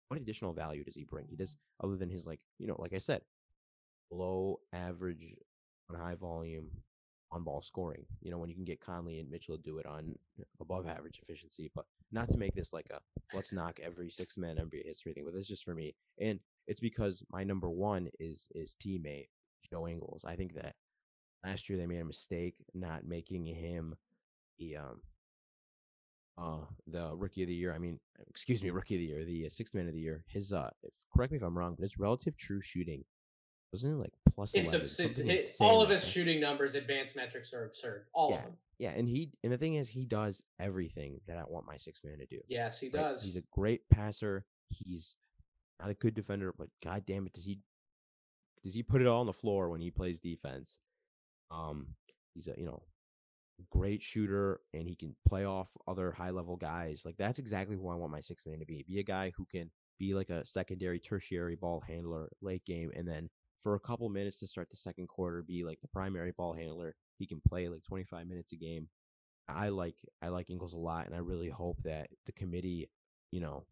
what 0.07 0.19
additional 0.19 0.53
value 0.53 0.83
does 0.83 0.95
he 0.95 1.03
bring? 1.03 1.27
He 1.29 1.35
does 1.35 1.55
other 1.83 1.95
than 1.95 2.09
his 2.09 2.25
like 2.25 2.39
you 2.59 2.67
know, 2.67 2.75
like 2.79 2.93
I 2.93 2.99
said, 2.99 3.21
low 4.11 4.59
average 4.73 5.35
on 5.89 5.99
high 5.99 6.15
volume 6.15 6.69
on 7.31 7.43
ball 7.43 7.61
scoring. 7.61 8.05
You 8.21 8.31
know, 8.31 8.37
when 8.37 8.49
you 8.49 8.55
can 8.55 8.65
get 8.65 8.81
Conley 8.81 9.19
and 9.19 9.29
Mitchell 9.29 9.57
to 9.57 9.63
do 9.63 9.77
it 9.79 9.85
on 9.85 10.15
above 10.61 10.87
average 10.87 11.19
efficiency, 11.21 11.71
but 11.75 11.85
not 12.11 12.29
to 12.29 12.37
make 12.37 12.55
this 12.55 12.73
like 12.73 12.87
a 12.91 12.99
let's 13.35 13.53
knock 13.53 13.79
every 13.83 14.09
six 14.09 14.37
man 14.37 14.55
NBA 14.55 14.85
history 14.85 15.13
thing, 15.13 15.25
but 15.25 15.37
it's 15.37 15.47
just 15.47 15.65
for 15.65 15.73
me. 15.73 15.95
And 16.19 16.39
it's 16.67 16.79
because 16.79 17.21
my 17.29 17.43
number 17.43 17.69
one 17.69 18.09
is 18.19 18.47
is 18.55 18.75
teammate 18.83 19.27
Joe 19.69 19.87
Ingles. 19.87 20.25
I 20.25 20.35
think 20.35 20.53
that 20.55 20.75
last 21.45 21.69
year 21.69 21.77
they 21.77 21.85
made 21.85 21.99
a 21.99 22.05
mistake 22.05 22.55
not 22.73 23.05
making 23.05 23.45
him 23.45 23.95
the 24.59 24.77
um 24.77 25.01
uh 26.37 26.65
the 26.87 27.15
rookie 27.15 27.43
of 27.43 27.47
the 27.47 27.53
year. 27.53 27.73
I 27.73 27.77
mean, 27.77 27.99
excuse 28.29 28.61
me, 28.61 28.69
rookie 28.69 28.95
of 28.95 28.99
the 28.99 29.05
year, 29.05 29.25
the 29.25 29.45
uh, 29.45 29.49
sixth 29.49 29.73
man 29.73 29.87
of 29.87 29.93
the 29.93 29.99
year. 29.99 30.23
His 30.27 30.53
uh, 30.53 30.69
if, 30.83 30.93
correct 31.13 31.31
me 31.31 31.37
if 31.37 31.43
I'm 31.43 31.57
wrong, 31.57 31.75
but 31.75 31.83
his 31.83 31.97
relative 31.97 32.37
true 32.37 32.61
shooting 32.61 33.03
wasn't 33.71 33.93
it 33.93 33.97
like 33.97 34.13
plus 34.33 34.53
it's 34.53 34.71
11, 34.71 34.81
absurd. 34.81 35.17
It, 35.19 35.55
all 35.59 35.81
of 35.81 35.89
his 35.89 36.07
shooting 36.07 36.39
numbers, 36.39 36.75
advanced 36.75 37.15
metrics 37.15 37.53
are 37.53 37.65
absurd. 37.65 38.05
All 38.13 38.31
yeah. 38.31 38.37
of 38.37 38.43
them. 38.43 38.53
Yeah, 38.79 38.91
and 38.91 39.09
he 39.09 39.31
and 39.43 39.51
the 39.51 39.57
thing 39.57 39.75
is, 39.75 39.89
he 39.89 40.05
does 40.05 40.43
everything 40.59 41.19
that 41.27 41.37
I 41.37 41.43
want 41.47 41.65
my 41.65 41.77
six 41.77 42.01
man 42.03 42.19
to 42.19 42.25
do. 42.25 42.39
Yes, 42.47 42.79
he 42.79 42.89
does. 42.89 43.23
He's 43.23 43.35
a 43.35 43.43
great 43.51 43.81
passer. 43.89 44.45
He's 44.69 45.15
not 45.79 45.89
a 45.89 45.95
good 45.95 46.13
defender, 46.13 46.53
but 46.57 46.67
god 46.83 47.03
damn 47.05 47.25
it, 47.25 47.33
does 47.33 47.45
he 47.45 47.59
does 48.63 48.73
he 48.73 48.83
put 48.83 49.01
it 49.01 49.07
all 49.07 49.21
on 49.21 49.25
the 49.25 49.33
floor 49.33 49.69
when 49.69 49.81
he 49.81 49.91
plays 49.91 50.19
defense? 50.19 50.79
Um, 51.51 51.87
he's 52.33 52.47
a 52.47 52.53
you 52.57 52.65
know 52.65 52.81
great 53.71 54.03
shooter 54.03 54.61
and 54.73 54.87
he 54.87 54.95
can 54.95 55.15
play 55.27 55.43
off 55.45 55.69
other 55.87 56.11
high 56.11 56.29
level 56.29 56.55
guys. 56.55 57.03
Like 57.05 57.17
that's 57.17 57.39
exactly 57.39 57.75
who 57.75 57.89
I 57.89 57.95
want 57.95 58.11
my 58.11 58.19
sixth 58.19 58.45
man 58.45 58.59
to 58.59 58.65
be. 58.65 58.85
Be 58.87 58.99
a 58.99 59.03
guy 59.03 59.31
who 59.35 59.45
can 59.45 59.71
be 59.99 60.13
like 60.13 60.29
a 60.29 60.45
secondary, 60.45 60.99
tertiary 60.99 61.55
ball 61.55 61.83
handler 61.87 62.29
late 62.41 62.65
game, 62.65 62.91
and 62.95 63.07
then 63.07 63.29
for 63.61 63.75
a 63.75 63.79
couple 63.79 64.07
minutes 64.09 64.39
to 64.39 64.47
start 64.47 64.69
the 64.69 64.77
second 64.77 65.07
quarter, 65.07 65.41
be 65.41 65.63
like 65.63 65.81
the 65.81 65.87
primary 65.87 66.31
ball 66.31 66.53
handler. 66.53 66.95
He 67.17 67.25
can 67.25 67.41
play 67.47 67.67
like 67.67 67.83
25 67.83 68.27
minutes 68.27 68.51
a 68.51 68.55
game. 68.55 68.87
I 69.49 69.69
like 69.69 69.95
I 70.21 70.27
like 70.27 70.49
Ingles 70.49 70.73
a 70.73 70.77
lot, 70.77 71.05
and 71.05 71.15
I 71.15 71.19
really 71.19 71.49
hope 71.49 71.77
that 71.83 72.09
the 72.25 72.31
committee, 72.33 72.89
you 73.31 73.39
know, 73.39 73.65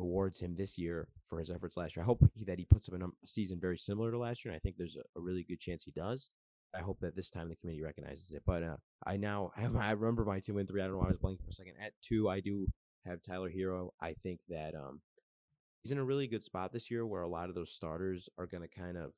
awards 0.00 0.40
him 0.40 0.54
this 0.56 0.78
year 0.78 1.08
for 1.28 1.38
his 1.38 1.50
efforts 1.50 1.76
last 1.76 1.96
year. 1.96 2.02
I 2.02 2.06
hope 2.06 2.24
he, 2.34 2.44
that 2.44 2.58
he 2.58 2.64
puts 2.64 2.88
up 2.88 3.00
a, 3.00 3.04
a 3.04 3.08
season 3.26 3.58
very 3.60 3.78
similar 3.78 4.10
to 4.10 4.18
last 4.18 4.44
year, 4.44 4.52
and 4.52 4.56
I 4.56 4.60
think 4.60 4.76
there's 4.76 4.96
a, 4.96 5.18
a, 5.18 5.20
really 5.20 5.42
good 5.42 5.60
chance 5.60 5.84
he 5.84 5.90
does. 5.90 6.30
I 6.76 6.82
hope 6.82 7.00
that 7.00 7.16
this 7.16 7.30
time 7.30 7.48
the 7.48 7.56
committee 7.56 7.82
recognizes 7.82 8.32
it. 8.32 8.42
But 8.46 8.62
uh, 8.62 8.76
I 9.06 9.16
now 9.16 9.52
have 9.56 9.76
I 9.76 9.90
remember 9.92 10.24
my 10.24 10.40
two 10.40 10.58
and 10.58 10.68
three. 10.68 10.80
I 10.80 10.84
don't 10.84 10.94
know. 10.94 10.98
Why 10.98 11.06
I 11.06 11.08
was 11.08 11.18
blanking 11.18 11.44
for 11.44 11.50
a 11.50 11.54
second. 11.54 11.74
At 11.82 11.92
two, 12.02 12.28
I 12.28 12.40
do 12.40 12.66
have 13.04 13.22
Tyler 13.22 13.50
Herro. 13.50 13.90
I 14.00 14.14
think 14.22 14.40
that 14.48 14.74
um, 14.74 15.00
he's 15.82 15.92
in 15.92 15.98
a 15.98 16.04
really 16.04 16.26
good 16.26 16.44
spot 16.44 16.72
this 16.72 16.90
year, 16.90 17.06
where 17.06 17.22
a 17.22 17.28
lot 17.28 17.48
of 17.48 17.54
those 17.54 17.72
starters 17.72 18.28
are 18.38 18.46
going 18.46 18.62
to 18.62 18.80
kind 18.80 18.96
of 18.96 19.12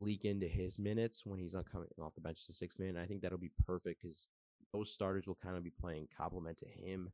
leak 0.00 0.24
into 0.24 0.46
his 0.46 0.78
minutes 0.78 1.22
when 1.24 1.38
he's 1.38 1.54
not 1.54 1.70
coming 1.70 1.88
off 2.02 2.14
the 2.14 2.20
bench 2.20 2.46
to 2.46 2.52
six 2.52 2.78
man. 2.78 2.96
I 2.96 3.06
think 3.06 3.22
that'll 3.22 3.38
be 3.38 3.52
perfect 3.66 4.02
because 4.02 4.28
those 4.72 4.92
starters 4.92 5.26
will 5.26 5.38
kind 5.42 5.56
of 5.56 5.64
be 5.64 5.72
playing 5.80 6.08
complement 6.16 6.58
to 6.58 6.66
him 6.66 7.10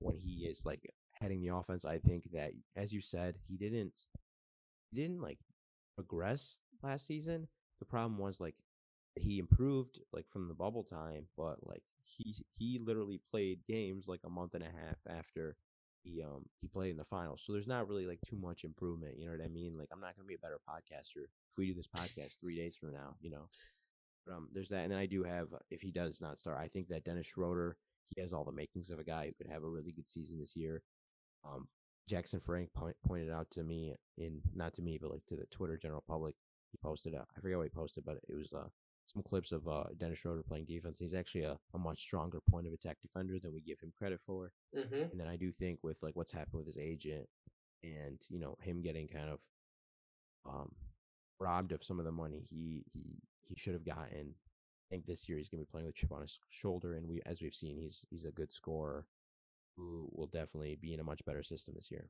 when 0.00 0.16
he 0.16 0.46
is 0.46 0.66
like 0.66 0.90
heading 1.12 1.40
the 1.40 1.54
offense. 1.54 1.84
I 1.84 1.98
think 1.98 2.24
that, 2.32 2.50
as 2.76 2.92
you 2.92 3.00
said, 3.00 3.36
he 3.46 3.56
didn't 3.56 3.94
he 4.90 5.00
didn't 5.00 5.20
like 5.20 5.38
progress 5.96 6.60
last 6.82 7.06
season. 7.06 7.48
The 7.78 7.86
problem 7.86 8.18
was 8.18 8.40
like 8.40 8.56
he 9.16 9.38
improved 9.38 9.98
like 10.12 10.26
from 10.30 10.48
the 10.48 10.54
bubble 10.54 10.84
time, 10.84 11.26
but 11.36 11.58
like 11.66 11.82
he 12.04 12.34
he 12.58 12.80
literally 12.82 13.20
played 13.30 13.60
games 13.66 14.06
like 14.08 14.20
a 14.24 14.30
month 14.30 14.54
and 14.54 14.64
a 14.64 14.66
half 14.66 14.98
after 15.08 15.56
he 16.02 16.22
um 16.22 16.46
he 16.60 16.68
played 16.68 16.90
in 16.90 16.96
the 16.96 17.04
finals. 17.04 17.42
So 17.44 17.52
there's 17.52 17.66
not 17.66 17.88
really 17.88 18.06
like 18.06 18.20
too 18.28 18.36
much 18.36 18.64
improvement. 18.64 19.18
You 19.18 19.26
know 19.26 19.32
what 19.32 19.44
I 19.44 19.48
mean? 19.48 19.76
Like 19.78 19.88
I'm 19.92 20.00
not 20.00 20.16
gonna 20.16 20.26
be 20.26 20.34
a 20.34 20.38
better 20.38 20.60
podcaster 20.68 21.24
if 21.24 21.58
we 21.58 21.66
do 21.66 21.74
this 21.74 21.88
podcast 21.88 22.38
three 22.40 22.56
days 22.56 22.76
from 22.76 22.92
now. 22.92 23.16
You 23.20 23.30
know, 23.30 23.48
but 24.26 24.34
um 24.34 24.48
there's 24.52 24.68
that, 24.70 24.82
and 24.82 24.92
then 24.92 24.98
I 24.98 25.06
do 25.06 25.22
have 25.24 25.48
if 25.70 25.80
he 25.80 25.90
does 25.90 26.20
not 26.20 26.38
start, 26.38 26.58
I 26.58 26.68
think 26.68 26.88
that 26.88 27.04
Dennis 27.04 27.26
Schroeder 27.26 27.76
he 28.08 28.20
has 28.20 28.32
all 28.32 28.44
the 28.44 28.52
makings 28.52 28.90
of 28.90 28.98
a 28.98 29.04
guy 29.04 29.26
who 29.26 29.32
could 29.34 29.52
have 29.52 29.62
a 29.62 29.68
really 29.68 29.92
good 29.92 30.10
season 30.10 30.38
this 30.38 30.56
year. 30.56 30.82
Um, 31.44 31.68
Jackson 32.08 32.40
Frank 32.40 32.72
point, 32.74 32.96
pointed 33.06 33.30
out 33.30 33.50
to 33.52 33.62
me 33.62 33.94
in 34.18 34.40
not 34.54 34.74
to 34.74 34.82
me, 34.82 34.98
but 35.00 35.10
like 35.10 35.24
to 35.26 35.36
the 35.36 35.46
Twitter 35.46 35.76
general 35.76 36.02
public. 36.08 36.34
He 36.72 36.78
posted, 36.82 37.14
uh, 37.14 37.24
I 37.36 37.40
forget 37.40 37.56
what 37.56 37.64
he 37.64 37.70
posted, 37.70 38.04
but 38.04 38.18
it 38.28 38.34
was 38.34 38.52
uh, 38.52 38.68
some 39.12 39.22
clips 39.22 39.52
of 39.52 39.66
uh, 39.66 39.84
Dennis 39.98 40.20
Schroeder 40.20 40.42
playing 40.42 40.66
defense. 40.66 40.98
He's 40.98 41.14
actually 41.14 41.44
a, 41.44 41.58
a 41.74 41.78
much 41.78 42.00
stronger 42.00 42.40
point 42.50 42.66
of 42.66 42.72
attack 42.72 42.98
defender 43.02 43.38
than 43.38 43.52
we 43.52 43.60
give 43.60 43.80
him 43.80 43.92
credit 43.96 44.20
for. 44.24 44.52
Mm-hmm. 44.76 45.10
And 45.10 45.20
then 45.20 45.26
I 45.26 45.36
do 45.36 45.50
think 45.52 45.80
with 45.82 45.96
like 46.02 46.14
what's 46.14 46.32
happened 46.32 46.54
with 46.54 46.66
his 46.66 46.78
agent 46.78 47.26
and 47.82 48.20
you 48.28 48.38
know 48.38 48.56
him 48.60 48.82
getting 48.82 49.08
kind 49.08 49.30
of 49.30 49.38
um 50.46 50.70
robbed 51.38 51.72
of 51.72 51.82
some 51.82 51.98
of 51.98 52.04
the 52.04 52.12
money 52.12 52.44
he 52.48 52.84
he 52.92 53.16
he 53.48 53.54
should 53.56 53.74
have 53.74 53.84
gotten. 53.84 54.34
I 54.34 54.86
think 54.90 55.06
this 55.06 55.28
year 55.28 55.38
he's 55.38 55.48
going 55.48 55.60
to 55.60 55.66
be 55.66 55.70
playing 55.70 55.86
with 55.86 55.94
chip 55.94 56.12
on 56.12 56.22
his 56.22 56.38
shoulder, 56.50 56.94
and 56.94 57.08
we 57.08 57.20
as 57.26 57.40
we've 57.40 57.54
seen 57.54 57.76
he's 57.76 58.04
he's 58.10 58.24
a 58.24 58.30
good 58.30 58.52
scorer 58.52 59.06
who 59.76 60.08
will 60.12 60.26
definitely 60.26 60.78
be 60.80 60.94
in 60.94 61.00
a 61.00 61.04
much 61.04 61.24
better 61.24 61.42
system 61.42 61.74
this 61.76 61.90
year. 61.90 62.08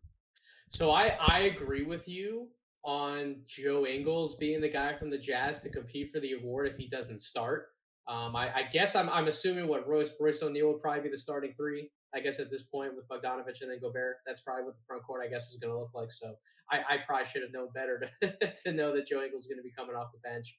So 0.69 0.91
I 0.91 1.17
I 1.21 1.39
agree 1.41 1.85
with 1.85 2.09
you 2.09 2.49
on 2.85 3.37
Joe 3.47 3.87
Ingles 3.87 4.37
being 4.37 4.61
the 4.61 4.69
guy 4.69 4.97
from 4.97 5.11
the 5.11 5.19
Jazz 5.19 5.61
to 5.61 5.69
compete 5.69 6.11
for 6.11 6.21
the 6.21 6.33
award 6.33 6.67
if 6.67 6.77
he 6.77 6.89
doesn't 6.89 7.21
start. 7.21 7.69
Um, 8.09 8.35
I, 8.35 8.53
I, 8.55 8.63
guess 8.65 8.97
I'm, 8.97 9.09
I'm 9.11 9.29
assuming 9.29 9.69
what 9.69 9.87
Royce, 9.87 10.11
Royce 10.19 10.43
O'Neale 10.43 10.73
would 10.73 10.81
probably 10.81 11.03
be 11.03 11.11
the 11.11 11.17
starting 11.17 11.53
three. 11.57 11.91
I 12.13 12.19
guess 12.19 12.41
at 12.41 12.51
this 12.51 12.65
point 12.65 12.97
with 12.97 13.07
Bogdanovich 13.07 13.63
and 13.63 13.71
then 13.71 13.79
Gobert, 13.81 14.17
that's 14.27 14.41
probably 14.41 14.65
what 14.65 14.77
the 14.77 14.83
front 14.85 15.05
court 15.05 15.23
I 15.25 15.29
guess 15.29 15.51
is 15.51 15.59
going 15.59 15.73
to 15.73 15.79
look 15.79 15.95
like. 15.95 16.11
So 16.11 16.35
I, 16.71 16.79
I 16.79 16.99
probably 17.07 17.27
should 17.27 17.43
have 17.43 17.53
known 17.53 17.69
better 17.73 18.03
to, 18.23 18.53
to 18.65 18.73
know 18.73 18.93
that 18.95 19.07
Joe 19.07 19.23
Ingles 19.23 19.43
is 19.43 19.47
going 19.47 19.59
to 19.59 19.63
be 19.63 19.73
coming 19.77 19.95
off 19.95 20.09
the 20.13 20.29
bench. 20.29 20.53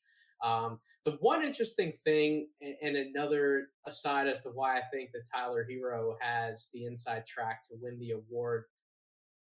Um, 0.44 0.80
the 1.06 1.18
one 1.20 1.44
interesting 1.44 1.92
thing 2.04 2.48
and, 2.62 2.76
and 2.82 2.96
another 3.16 3.68
aside 3.86 4.28
as 4.28 4.42
to 4.42 4.50
why 4.50 4.78
I 4.78 4.82
think 4.92 5.12
that 5.14 5.28
Tyler 5.32 5.68
Herro 5.70 6.16
has 6.20 6.70
the 6.74 6.86
inside 6.86 7.26
track 7.28 7.64
to 7.64 7.76
win 7.82 8.00
the 8.00 8.12
award 8.12 8.64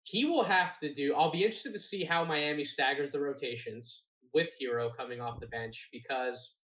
he 0.05 0.25
will 0.25 0.45
have 0.45 0.79
to 0.81 0.93
do. 0.93 1.15
I'll 1.15 1.31
be 1.31 1.45
interested 1.45 1.73
to 1.73 1.79
see 1.79 2.05
how 2.05 2.25
Miami 2.25 2.65
staggers 2.65 3.11
the 3.11 3.21
rotations 3.21 4.03
with 4.33 4.49
Herro 4.61 4.95
coming 4.97 5.21
off 5.21 5.41
the 5.41 5.47
bench 5.47 5.89
because 5.93 6.57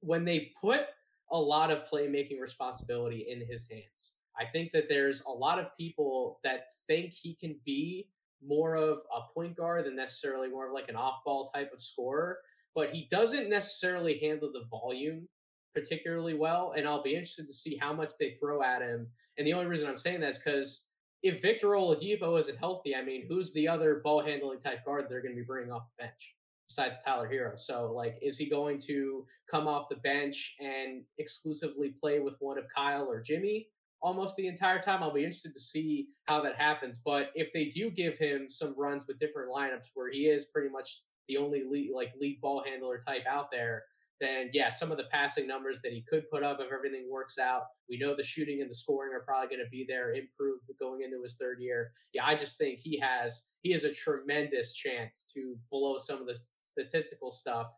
when 0.00 0.24
they 0.24 0.52
put 0.60 0.82
a 1.30 1.38
lot 1.38 1.70
of 1.70 1.88
playmaking 1.90 2.40
responsibility 2.40 3.26
in 3.28 3.46
his 3.46 3.66
hands, 3.70 4.12
I 4.38 4.44
think 4.44 4.72
that 4.72 4.88
there's 4.88 5.22
a 5.26 5.30
lot 5.30 5.58
of 5.58 5.76
people 5.76 6.40
that 6.44 6.66
think 6.86 7.12
he 7.12 7.34
can 7.34 7.56
be 7.64 8.08
more 8.46 8.76
of 8.76 8.98
a 9.14 9.32
point 9.32 9.56
guard 9.56 9.86
than 9.86 9.96
necessarily 9.96 10.48
more 10.48 10.66
of 10.68 10.74
like 10.74 10.88
an 10.88 10.96
off 10.96 11.24
ball 11.24 11.50
type 11.54 11.72
of 11.72 11.80
scorer, 11.80 12.38
but 12.74 12.90
he 12.90 13.06
doesn't 13.10 13.48
necessarily 13.48 14.18
handle 14.18 14.52
the 14.52 14.64
volume 14.70 15.26
particularly 15.74 16.34
well. 16.34 16.72
And 16.76 16.86
I'll 16.86 17.02
be 17.02 17.14
interested 17.14 17.46
to 17.48 17.54
see 17.54 17.76
how 17.76 17.92
much 17.92 18.12
they 18.18 18.32
throw 18.32 18.62
at 18.62 18.82
him. 18.82 19.06
And 19.36 19.46
the 19.46 19.52
only 19.52 19.66
reason 19.66 19.88
I'm 19.88 19.98
saying 19.98 20.20
that 20.20 20.30
is 20.30 20.38
because 20.38 20.86
if 21.26 21.42
Victor 21.42 21.68
Oladipo 21.68 22.38
isn't 22.38 22.58
healthy, 22.58 22.94
I 22.94 23.02
mean, 23.02 23.26
who's 23.28 23.52
the 23.52 23.66
other 23.66 24.00
ball 24.04 24.22
handling 24.22 24.60
type 24.60 24.84
guard 24.84 25.06
they're 25.08 25.22
going 25.22 25.34
to 25.34 25.40
be 25.40 25.46
bringing 25.46 25.72
off 25.72 25.88
the 25.96 26.04
bench 26.04 26.36
besides 26.68 27.02
Tyler 27.04 27.28
Herro? 27.28 27.58
So, 27.58 27.92
like, 27.92 28.18
is 28.22 28.38
he 28.38 28.48
going 28.48 28.78
to 28.86 29.26
come 29.50 29.66
off 29.66 29.88
the 29.88 29.96
bench 29.96 30.56
and 30.60 31.02
exclusively 31.18 31.90
play 31.90 32.20
with 32.20 32.36
one 32.40 32.58
of 32.58 32.64
Kyle 32.74 33.08
or 33.10 33.20
Jimmy 33.20 33.68
almost 34.02 34.36
the 34.36 34.46
entire 34.46 34.80
time? 34.80 35.02
I'll 35.02 35.12
be 35.12 35.24
interested 35.24 35.52
to 35.54 35.60
see 35.60 36.08
how 36.26 36.40
that 36.42 36.56
happens. 36.56 37.00
But 37.04 37.30
if 37.34 37.52
they 37.52 37.66
do 37.66 37.90
give 37.90 38.16
him 38.16 38.48
some 38.48 38.74
runs 38.76 39.06
with 39.06 39.18
different 39.18 39.50
lineups 39.50 39.90
where 39.94 40.10
he 40.10 40.26
is 40.26 40.46
pretty 40.46 40.68
much 40.68 41.02
the 41.28 41.38
only 41.38 41.64
lead, 41.68 41.90
like 41.94 42.12
lead 42.20 42.40
ball 42.40 42.62
handler 42.64 42.98
type 42.98 43.26
out 43.28 43.50
there, 43.50 43.82
then 44.20 44.50
yeah, 44.52 44.70
some 44.70 44.90
of 44.90 44.96
the 44.96 45.04
passing 45.10 45.46
numbers 45.46 45.80
that 45.82 45.92
he 45.92 46.04
could 46.08 46.28
put 46.30 46.42
up 46.42 46.58
if 46.60 46.72
everything 46.72 47.08
works 47.10 47.38
out. 47.38 47.62
We 47.88 47.98
know 47.98 48.16
the 48.16 48.22
shooting 48.22 48.60
and 48.62 48.70
the 48.70 48.74
scoring 48.74 49.12
are 49.14 49.24
probably 49.24 49.48
going 49.48 49.64
to 49.64 49.70
be 49.70 49.84
there, 49.88 50.14
improved 50.14 50.62
going 50.80 51.02
into 51.02 51.22
his 51.22 51.36
third 51.36 51.58
year. 51.60 51.92
Yeah, 52.12 52.24
I 52.24 52.34
just 52.34 52.58
think 52.58 52.78
he 52.78 52.98
has 53.00 53.42
he 53.62 53.72
has 53.72 53.84
a 53.84 53.92
tremendous 53.92 54.72
chance 54.72 55.30
to 55.34 55.56
blow 55.70 55.98
some 55.98 56.20
of 56.20 56.26
the 56.26 56.38
statistical 56.60 57.30
stuff 57.30 57.68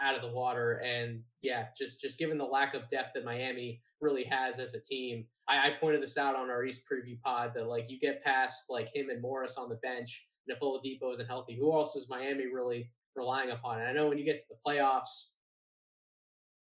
out 0.00 0.14
of 0.14 0.22
the 0.22 0.36
water. 0.36 0.80
And 0.84 1.20
yeah, 1.42 1.66
just 1.76 2.00
just 2.00 2.18
given 2.18 2.38
the 2.38 2.44
lack 2.44 2.74
of 2.74 2.90
depth 2.90 3.10
that 3.14 3.24
Miami 3.24 3.80
really 4.00 4.24
has 4.24 4.58
as 4.58 4.74
a 4.74 4.80
team, 4.80 5.24
I, 5.48 5.68
I 5.68 5.70
pointed 5.80 6.02
this 6.02 6.18
out 6.18 6.36
on 6.36 6.50
our 6.50 6.64
East 6.64 6.82
preview 6.90 7.20
pod 7.20 7.52
that 7.54 7.68
like 7.68 7.88
you 7.88 7.98
get 8.00 8.24
past 8.24 8.66
like 8.68 8.88
him 8.94 9.10
and 9.10 9.22
Morris 9.22 9.56
on 9.56 9.68
the 9.68 9.76
bench, 9.76 10.26
and 10.46 10.56
if 10.56 10.62
Oladipo 10.62 11.12
isn't 11.12 11.28
healthy, 11.28 11.56
who 11.56 11.72
else 11.72 11.94
is 11.94 12.08
Miami 12.08 12.46
really 12.46 12.90
relying 13.14 13.50
upon? 13.50 13.80
And 13.80 13.88
I 13.88 13.92
know 13.92 14.08
when 14.08 14.18
you 14.18 14.24
get 14.24 14.46
to 14.48 14.54
the 14.54 14.70
playoffs 14.70 15.28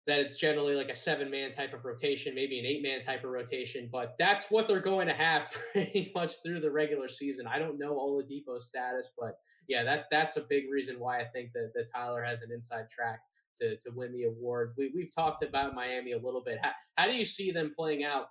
that 0.06 0.18
it's 0.18 0.36
generally 0.36 0.74
like 0.74 0.88
a 0.88 0.94
seven 0.94 1.30
man 1.30 1.50
type 1.50 1.74
of 1.74 1.84
rotation, 1.84 2.34
maybe 2.34 2.58
an 2.58 2.66
eight 2.66 2.82
man 2.82 3.00
type 3.00 3.22
of 3.24 3.30
rotation, 3.30 3.88
but 3.92 4.14
that's 4.18 4.50
what 4.50 4.66
they're 4.66 4.80
going 4.80 5.06
to 5.06 5.14
have 5.14 5.50
pretty 5.72 6.10
much 6.14 6.42
through 6.42 6.60
the 6.60 6.70
regular 6.70 7.08
season. 7.08 7.46
I 7.46 7.58
don't 7.58 7.78
know 7.78 7.94
Oladipo's 7.94 8.68
status, 8.68 9.10
but 9.18 9.38
yeah, 9.68 9.84
that 9.84 10.06
that's 10.10 10.36
a 10.36 10.46
big 10.48 10.64
reason 10.70 10.98
why 10.98 11.20
I 11.20 11.24
think 11.24 11.52
that, 11.52 11.72
that 11.74 11.90
Tyler 11.92 12.22
has 12.22 12.42
an 12.42 12.50
inside 12.52 12.88
track 12.90 13.20
to, 13.58 13.76
to 13.76 13.90
win 13.94 14.12
the 14.12 14.24
award. 14.24 14.74
We, 14.76 14.90
we've 14.94 15.14
talked 15.14 15.42
about 15.42 15.74
Miami 15.74 16.12
a 16.12 16.18
little 16.18 16.42
bit. 16.42 16.58
How, 16.62 16.72
how 16.96 17.06
do 17.06 17.12
you 17.12 17.24
see 17.24 17.50
them 17.50 17.72
playing 17.76 18.04
out 18.04 18.28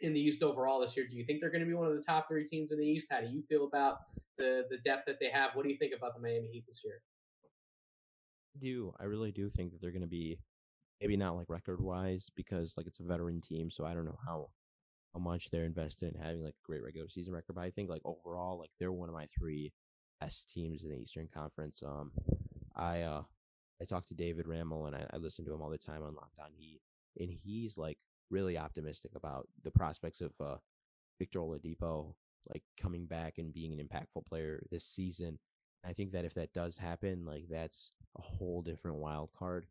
in 0.00 0.12
the 0.12 0.20
East 0.20 0.42
overall 0.42 0.80
this 0.80 0.96
year? 0.96 1.06
Do 1.08 1.16
you 1.16 1.24
think 1.24 1.40
they're 1.40 1.50
going 1.50 1.64
to 1.64 1.68
be 1.68 1.74
one 1.74 1.88
of 1.88 1.96
the 1.96 2.02
top 2.02 2.28
three 2.28 2.44
teams 2.44 2.72
in 2.72 2.78
the 2.78 2.86
East? 2.86 3.08
How 3.10 3.20
do 3.20 3.26
you 3.26 3.42
feel 3.48 3.66
about 3.66 3.98
the, 4.38 4.64
the 4.70 4.78
depth 4.84 5.06
that 5.06 5.16
they 5.20 5.30
have? 5.30 5.50
What 5.54 5.64
do 5.64 5.70
you 5.70 5.78
think 5.78 5.92
about 5.96 6.14
the 6.14 6.20
Miami 6.20 6.48
Heat 6.52 6.64
this 6.66 6.82
year? 6.84 7.00
Do. 8.60 8.92
I 8.98 9.04
really 9.04 9.32
do 9.32 9.50
think 9.50 9.72
that 9.72 9.80
they're 9.80 9.92
going 9.92 10.02
to 10.02 10.08
be 10.08 10.38
maybe 11.00 11.16
not 11.16 11.36
like 11.36 11.48
record 11.48 11.80
wise 11.80 12.30
because 12.36 12.74
like 12.76 12.86
it's 12.86 13.00
a 13.00 13.04
veteran 13.04 13.40
team, 13.40 13.70
so 13.70 13.84
I 13.84 13.94
don't 13.94 14.04
know 14.04 14.18
how 14.24 14.50
how 15.14 15.20
much 15.20 15.50
they're 15.50 15.64
invested 15.64 16.14
in 16.14 16.20
having 16.20 16.42
like 16.42 16.54
a 16.54 16.66
great 16.66 16.82
regular 16.82 17.08
season 17.08 17.34
record. 17.34 17.54
But 17.54 17.64
I 17.64 17.70
think 17.70 17.88
like 17.88 18.02
overall, 18.04 18.58
like 18.58 18.70
they're 18.78 18.92
one 18.92 19.08
of 19.08 19.14
my 19.14 19.26
three 19.26 19.72
best 20.20 20.50
teams 20.52 20.84
in 20.84 20.90
the 20.90 20.96
Eastern 20.98 21.28
Conference. 21.32 21.82
Um, 21.84 22.12
I 22.76 23.02
uh 23.02 23.22
I 23.80 23.84
talked 23.84 24.08
to 24.08 24.14
David 24.14 24.46
Ramel 24.46 24.86
and 24.86 24.96
I, 24.96 25.06
I 25.12 25.16
listen 25.18 25.44
to 25.44 25.54
him 25.54 25.62
all 25.62 25.70
the 25.70 25.78
time 25.78 26.02
on 26.02 26.14
Lockdown 26.14 26.52
Heat, 26.56 26.80
and 27.18 27.30
he's 27.30 27.78
like 27.78 27.98
really 28.30 28.58
optimistic 28.58 29.12
about 29.16 29.48
the 29.64 29.70
prospects 29.70 30.20
of 30.20 30.32
uh 30.40 30.56
Victor 31.18 31.40
Oladipo 31.40 32.14
like 32.52 32.62
coming 32.80 33.06
back 33.06 33.38
and 33.38 33.52
being 33.52 33.72
an 33.72 33.86
impactful 33.86 34.26
player 34.26 34.62
this 34.70 34.84
season. 34.84 35.38
I 35.84 35.92
think 35.92 36.12
that 36.12 36.24
if 36.24 36.34
that 36.34 36.52
does 36.52 36.76
happen, 36.76 37.24
like 37.24 37.44
that's 37.50 37.92
a 38.16 38.22
whole 38.22 38.62
different 38.62 38.98
wild 38.98 39.30
card. 39.38 39.66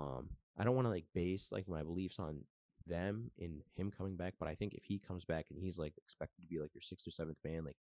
Um, 0.00 0.30
I 0.58 0.64
don't 0.64 0.74
want 0.74 0.86
to 0.86 0.90
like 0.90 1.04
base 1.14 1.50
like 1.52 1.68
my 1.68 1.82
beliefs 1.82 2.18
on 2.18 2.40
them 2.86 3.30
in 3.38 3.60
him 3.76 3.90
coming 3.90 4.16
back, 4.16 4.34
but 4.38 4.48
I 4.48 4.54
think 4.54 4.74
if 4.74 4.84
he 4.84 4.98
comes 4.98 5.24
back 5.24 5.46
and 5.50 5.58
he's 5.60 5.78
like 5.78 5.94
expected 5.98 6.42
to 6.42 6.48
be 6.48 6.58
like 6.58 6.74
your 6.74 6.82
sixth 6.82 7.06
or 7.06 7.10
seventh 7.10 7.38
man, 7.44 7.64
like 7.64 7.76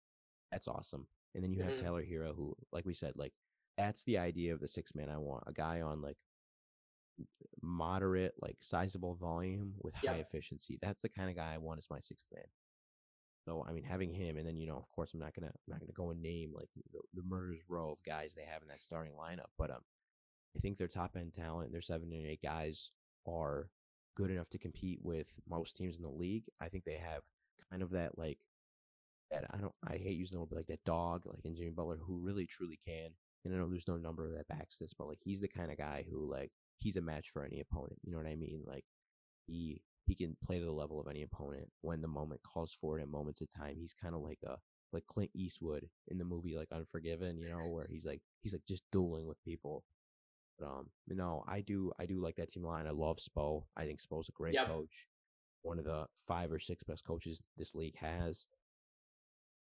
that's 0.51 0.67
awesome. 0.67 1.07
And 1.33 1.43
then 1.43 1.51
you 1.51 1.63
have 1.63 1.73
mm-hmm. 1.73 1.85
Tyler 1.85 2.03
Herro, 2.03 2.35
who, 2.35 2.55
like 2.71 2.85
we 2.85 2.93
said, 2.93 3.13
like 3.15 3.33
that's 3.77 4.03
the 4.03 4.17
idea 4.17 4.53
of 4.53 4.61
the 4.61 4.67
six 4.67 4.95
man 4.95 5.09
I 5.09 5.17
want. 5.17 5.43
A 5.47 5.53
guy 5.53 5.81
on 5.81 6.01
like 6.01 6.17
moderate, 7.61 8.33
like 8.41 8.57
sizable 8.61 9.15
volume 9.15 9.73
with 9.81 9.93
yep. 10.01 10.13
high 10.13 10.19
efficiency. 10.19 10.77
That's 10.81 11.01
the 11.01 11.09
kind 11.09 11.29
of 11.29 11.35
guy 11.35 11.53
I 11.53 11.57
want 11.57 11.79
as 11.79 11.87
my 11.89 11.99
sixth 11.99 12.27
man. 12.33 12.45
So 13.45 13.65
I 13.67 13.73
mean, 13.73 13.83
having 13.83 14.11
him, 14.11 14.37
and 14.37 14.47
then 14.47 14.57
you 14.57 14.67
know, 14.67 14.77
of 14.77 14.89
course, 14.89 15.13
I'm 15.13 15.19
not 15.19 15.33
gonna 15.35 15.47
I'm 15.47 15.71
not 15.71 15.79
gonna 15.79 15.91
go 15.93 16.09
and 16.09 16.21
name 16.21 16.51
like 16.55 16.69
the, 16.91 16.99
the 17.13 17.23
murders 17.27 17.59
row 17.69 17.91
of 17.91 17.97
guys 18.05 18.33
they 18.35 18.45
have 18.45 18.61
in 18.63 18.69
that 18.69 18.79
starting 18.79 19.13
lineup, 19.13 19.51
but 19.57 19.69
um, 19.69 19.81
I 20.55 20.59
think 20.59 20.77
their 20.77 20.87
top 20.87 21.15
end 21.15 21.33
talent, 21.33 21.71
their 21.71 21.81
seven 21.81 22.11
and 22.13 22.25
eight 22.25 22.41
guys 22.41 22.91
are 23.27 23.69
good 24.15 24.31
enough 24.31 24.49
to 24.49 24.57
compete 24.57 24.99
with 25.03 25.27
most 25.49 25.75
teams 25.75 25.97
in 25.97 26.03
the 26.03 26.09
league. 26.09 26.45
I 26.61 26.69
think 26.69 26.85
they 26.85 26.97
have 26.97 27.23
kind 27.69 27.83
of 27.83 27.91
that 27.91 28.17
like 28.17 28.37
that 29.31 29.45
I 29.51 29.57
don't 29.57 29.73
I 29.87 29.97
hate 29.97 30.17
using 30.17 30.35
the 30.35 30.39
word 30.39 30.49
but 30.49 30.57
like 30.57 30.67
that 30.67 30.83
dog 30.85 31.23
like 31.25 31.43
in 31.45 31.55
Jimmy 31.55 31.71
Butler 31.71 31.99
who 32.05 32.17
really 32.17 32.45
truly 32.45 32.79
can. 32.83 33.09
And 33.43 33.53
I 33.53 33.57
know 33.57 33.69
there's 33.69 33.87
no 33.87 33.97
number 33.97 34.31
that 34.31 34.47
backs 34.47 34.77
this, 34.77 34.93
but 34.93 35.07
like 35.07 35.19
he's 35.21 35.41
the 35.41 35.47
kind 35.47 35.71
of 35.71 35.77
guy 35.77 36.05
who 36.09 36.29
like 36.31 36.51
he's 36.79 36.97
a 36.97 37.01
match 37.01 37.29
for 37.31 37.43
any 37.43 37.59
opponent. 37.59 37.99
You 38.03 38.11
know 38.11 38.17
what 38.17 38.27
I 38.27 38.35
mean? 38.35 38.63
Like 38.65 38.85
he 39.47 39.81
he 40.05 40.15
can 40.15 40.37
play 40.45 40.59
to 40.59 40.65
the 40.65 40.71
level 40.71 40.99
of 40.99 41.07
any 41.07 41.23
opponent 41.23 41.67
when 41.81 42.01
the 42.01 42.07
moment 42.07 42.41
calls 42.43 42.75
for 42.79 42.97
it 42.97 43.01
at 43.01 43.09
moments 43.09 43.41
of 43.41 43.51
time. 43.51 43.75
He's 43.77 43.93
kind 43.93 44.15
of 44.15 44.21
like 44.21 44.39
a 44.45 44.57
like 44.93 45.05
Clint 45.07 45.31
Eastwood 45.35 45.89
in 46.07 46.17
the 46.17 46.23
movie 46.25 46.55
like 46.55 46.71
Unforgiven, 46.71 47.39
you 47.39 47.49
know, 47.49 47.67
where 47.67 47.87
he's 47.89 48.05
like 48.05 48.21
he's 48.41 48.53
like 48.53 48.65
just 48.67 48.83
dueling 48.91 49.27
with 49.27 49.43
people 49.43 49.83
but 50.59 50.65
um, 50.65 50.89
you 51.07 51.15
know, 51.15 51.43
I 51.47 51.61
do 51.61 51.91
I 51.99 52.05
do 52.05 52.19
like 52.19 52.35
that 52.37 52.49
team 52.49 52.63
line. 52.63 52.87
I 52.87 52.91
love 52.91 53.17
Spo. 53.17 53.63
I 53.75 53.85
think 53.85 53.99
Spo's 53.99 54.29
a 54.29 54.33
great 54.33 54.53
yep. 54.53 54.67
coach. 54.67 55.07
One 55.61 55.79
of 55.79 55.85
the 55.85 56.05
five 56.27 56.51
or 56.51 56.59
six 56.59 56.83
best 56.83 57.05
coaches 57.05 57.41
this 57.57 57.75
league 57.75 57.97
has. 57.97 58.47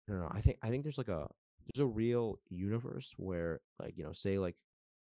I 0.08 0.14
don't 0.14 0.22
know. 0.22 0.32
I 0.32 0.42
think 0.42 0.58
I 0.62 0.70
think 0.70 0.84
there's 0.84 0.98
like 0.98 1.08
a 1.08 1.28
there's 1.74 1.84
a 1.84 1.86
real 1.86 2.40
universe 2.50 3.14
where 3.18 3.62
like, 3.80 3.98
you 3.98 4.04
know, 4.04 4.14
say 4.14 4.38
like 4.38 4.56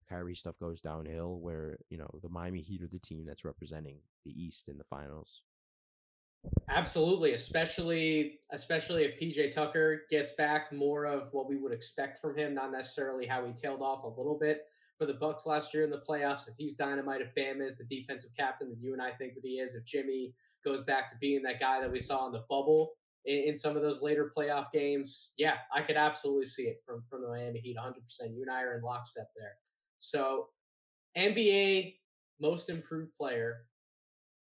Kyrie 0.10 0.36
stuff 0.36 0.58
goes 0.60 0.82
downhill 0.82 1.40
where, 1.40 1.78
you 1.90 1.98
know, 1.98 2.10
the 2.22 2.30
Miami 2.30 2.62
Heat 2.62 2.82
are 2.82 2.88
the 2.88 3.00
team 3.00 3.26
that's 3.26 3.44
representing 3.44 3.98
the 4.26 4.32
East 4.32 4.70
in 4.70 4.78
the 4.78 4.86
finals. 4.86 5.42
Absolutely, 6.70 7.34
especially 7.34 8.40
especially 8.52 9.04
if 9.04 9.20
PJ 9.20 9.52
Tucker 9.52 10.04
gets 10.10 10.32
back 10.34 10.72
more 10.72 11.06
of 11.06 11.34
what 11.34 11.50
we 11.50 11.58
would 11.58 11.74
expect 11.74 12.20
from 12.20 12.38
him, 12.38 12.54
not 12.54 12.72
necessarily 12.72 13.26
how 13.26 13.44
he 13.46 13.52
tailed 13.52 13.82
off 13.82 14.04
a 14.04 14.08
little 14.08 14.38
bit 14.40 14.62
for 14.98 15.06
the 15.06 15.14
Bucks 15.14 15.46
last 15.46 15.74
year 15.74 15.84
in 15.84 15.90
the 15.90 16.02
playoffs. 16.08 16.48
If 16.48 16.56
he's 16.58 16.74
dynamite, 16.74 17.22
if 17.22 17.34
Bam 17.36 17.62
is 17.62 17.78
the 17.78 17.86
defensive 17.86 18.32
captain 18.38 18.70
that 18.70 18.80
you 18.80 18.94
and 18.94 19.02
I 19.02 19.12
think 19.12 19.36
that 19.36 19.44
he 19.44 19.60
is, 19.60 19.76
if 19.76 19.86
Jimmy 19.86 20.34
goes 20.66 20.84
back 20.84 21.10
to 21.10 21.16
being 21.20 21.44
that 21.44 21.60
guy 21.60 21.80
that 21.80 21.92
we 21.92 22.00
saw 22.00 22.26
in 22.26 22.34
the 22.34 22.44
bubble 22.50 22.94
in, 23.26 23.50
in 23.50 23.56
some 23.56 23.76
of 23.76 23.84
those 23.84 24.02
later 24.02 24.32
playoff 24.36 24.72
games, 24.72 25.34
yeah, 25.38 25.56
I 25.74 25.82
could 25.82 25.98
absolutely 25.98 26.46
see 26.46 26.64
it 26.64 26.82
from 26.86 27.04
from 27.10 27.22
the 27.22 27.30
Miami 27.30 27.60
Heat 27.60 27.78
100%. 27.78 27.94
You 28.34 28.42
and 28.42 28.52
I 28.52 28.64
are 28.64 28.76
in 28.76 28.84
lockstep 28.84 29.30
there. 29.36 29.54
So, 30.00 30.48
NBA 31.18 31.96
most 32.40 32.70
improved 32.70 33.14
player. 33.14 33.66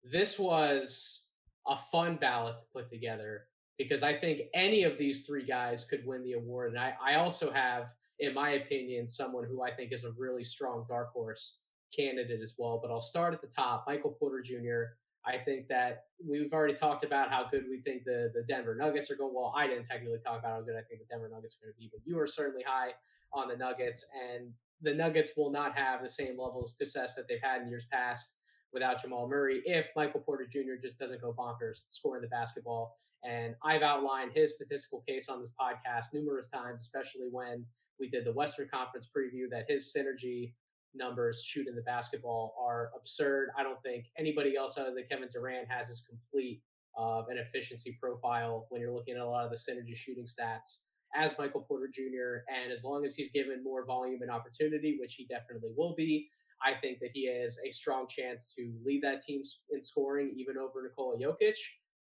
This 0.04 0.38
was 0.38 1.24
a 1.66 1.76
fun 1.76 2.16
ballot 2.16 2.56
to 2.58 2.64
put 2.72 2.88
together 2.88 3.42
because 3.78 4.02
I 4.02 4.12
think 4.12 4.42
any 4.54 4.82
of 4.82 4.98
these 4.98 5.26
three 5.26 5.44
guys 5.44 5.84
could 5.84 6.04
win 6.04 6.24
the 6.24 6.32
award. 6.32 6.70
And 6.70 6.80
I, 6.80 6.94
I 7.04 7.14
also 7.16 7.50
have, 7.52 7.92
in 8.20 8.34
my 8.34 8.50
opinion, 8.50 9.06
someone 9.06 9.44
who 9.44 9.62
I 9.62 9.70
think 9.70 9.92
is 9.92 10.04
a 10.04 10.12
really 10.18 10.44
strong 10.44 10.84
dark 10.88 11.12
horse 11.12 11.58
candidate 11.94 12.40
as 12.42 12.54
well. 12.58 12.78
But 12.82 12.90
I'll 12.90 13.00
start 13.00 13.34
at 13.34 13.40
the 13.40 13.48
top 13.48 13.84
Michael 13.86 14.16
Porter 14.18 14.42
Jr. 14.42 14.94
I 15.26 15.36
think 15.38 15.68
that 15.68 16.04
we've 16.26 16.52
already 16.52 16.74
talked 16.74 17.04
about 17.04 17.30
how 17.30 17.46
good 17.50 17.64
we 17.68 17.80
think 17.80 18.04
the, 18.04 18.30
the 18.34 18.44
Denver 18.48 18.74
Nuggets 18.74 19.10
are 19.10 19.16
going. 19.16 19.34
Well, 19.34 19.52
I 19.56 19.66
didn't 19.66 19.84
technically 19.84 20.18
talk 20.24 20.40
about 20.40 20.52
how 20.52 20.60
good 20.62 20.76
I 20.76 20.82
think 20.82 21.00
the 21.00 21.06
Denver 21.10 21.28
Nuggets 21.28 21.56
are 21.56 21.66
going 21.66 21.74
to 21.74 21.78
be, 21.78 21.90
but 21.92 22.00
you 22.04 22.18
are 22.18 22.26
certainly 22.26 22.62
high 22.66 22.90
on 23.32 23.48
the 23.48 23.56
Nuggets. 23.56 24.04
And 24.14 24.52
the 24.80 24.94
Nuggets 24.94 25.32
will 25.36 25.50
not 25.50 25.76
have 25.76 26.02
the 26.02 26.08
same 26.08 26.38
level 26.38 26.62
of 26.62 26.70
success 26.70 27.14
that 27.16 27.28
they've 27.28 27.42
had 27.42 27.62
in 27.62 27.68
years 27.68 27.86
past 27.92 28.36
without 28.72 29.00
Jamal 29.00 29.28
Murray 29.28 29.62
if 29.64 29.88
Michael 29.96 30.20
Porter 30.20 30.46
Jr. 30.50 30.80
just 30.80 30.98
doesn't 30.98 31.20
go 31.20 31.34
bonkers 31.36 31.82
scoring 31.88 32.22
the 32.22 32.28
basketball. 32.28 32.96
And 33.24 33.54
I've 33.64 33.82
outlined 33.82 34.32
his 34.34 34.54
statistical 34.54 35.02
case 35.06 35.28
on 35.28 35.40
this 35.40 35.52
podcast 35.60 36.14
numerous 36.14 36.48
times, 36.48 36.80
especially 36.82 37.28
when 37.30 37.64
we 37.98 38.08
did 38.08 38.24
the 38.24 38.32
Western 38.32 38.68
Conference 38.68 39.06
preview, 39.06 39.48
that 39.50 39.66
his 39.68 39.94
synergy 39.96 40.54
numbers 40.94 41.42
shooting 41.44 41.74
the 41.74 41.82
basketball 41.82 42.54
are 42.60 42.90
absurd. 42.96 43.50
I 43.58 43.62
don't 43.62 43.82
think 43.82 44.06
anybody 44.18 44.56
else 44.56 44.78
other 44.78 44.94
than 44.94 45.04
Kevin 45.10 45.28
Durant 45.30 45.68
has 45.68 45.90
as 45.90 46.02
complete 46.08 46.62
of 46.96 47.28
an 47.28 47.38
efficiency 47.38 47.96
profile 48.00 48.66
when 48.70 48.80
you're 48.80 48.94
looking 48.94 49.14
at 49.14 49.20
a 49.20 49.28
lot 49.28 49.44
of 49.44 49.50
the 49.50 49.56
synergy 49.56 49.94
shooting 49.94 50.24
stats 50.24 50.78
as 51.14 51.38
Michael 51.38 51.62
Porter 51.62 51.88
Jr. 51.92 52.44
And 52.48 52.72
as 52.72 52.84
long 52.84 53.04
as 53.04 53.14
he's 53.14 53.30
given 53.30 53.62
more 53.62 53.86
volume 53.86 54.22
and 54.22 54.30
opportunity, 54.30 54.96
which 55.00 55.14
he 55.14 55.24
definitely 55.26 55.72
will 55.76 55.94
be, 55.94 56.28
I 56.62 56.74
think 56.80 56.98
that 57.00 57.10
he 57.12 57.32
has 57.32 57.58
a 57.66 57.70
strong 57.70 58.06
chance 58.08 58.52
to 58.56 58.72
lead 58.84 59.02
that 59.02 59.20
team 59.20 59.42
in 59.70 59.82
scoring, 59.82 60.34
even 60.36 60.56
over 60.58 60.82
Nikola 60.82 61.16
Jokic. 61.18 61.56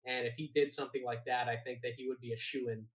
And 0.05 0.25
if 0.25 0.33
he 0.35 0.49
did 0.53 0.71
something 0.71 1.03
like 1.03 1.25
that, 1.25 1.49
I 1.49 1.57
think 1.57 1.81
that 1.81 1.93
he 1.97 2.07
would 2.07 2.19
be 2.21 2.31
a 2.31 2.37
shoe 2.37 2.69
in 2.69 2.85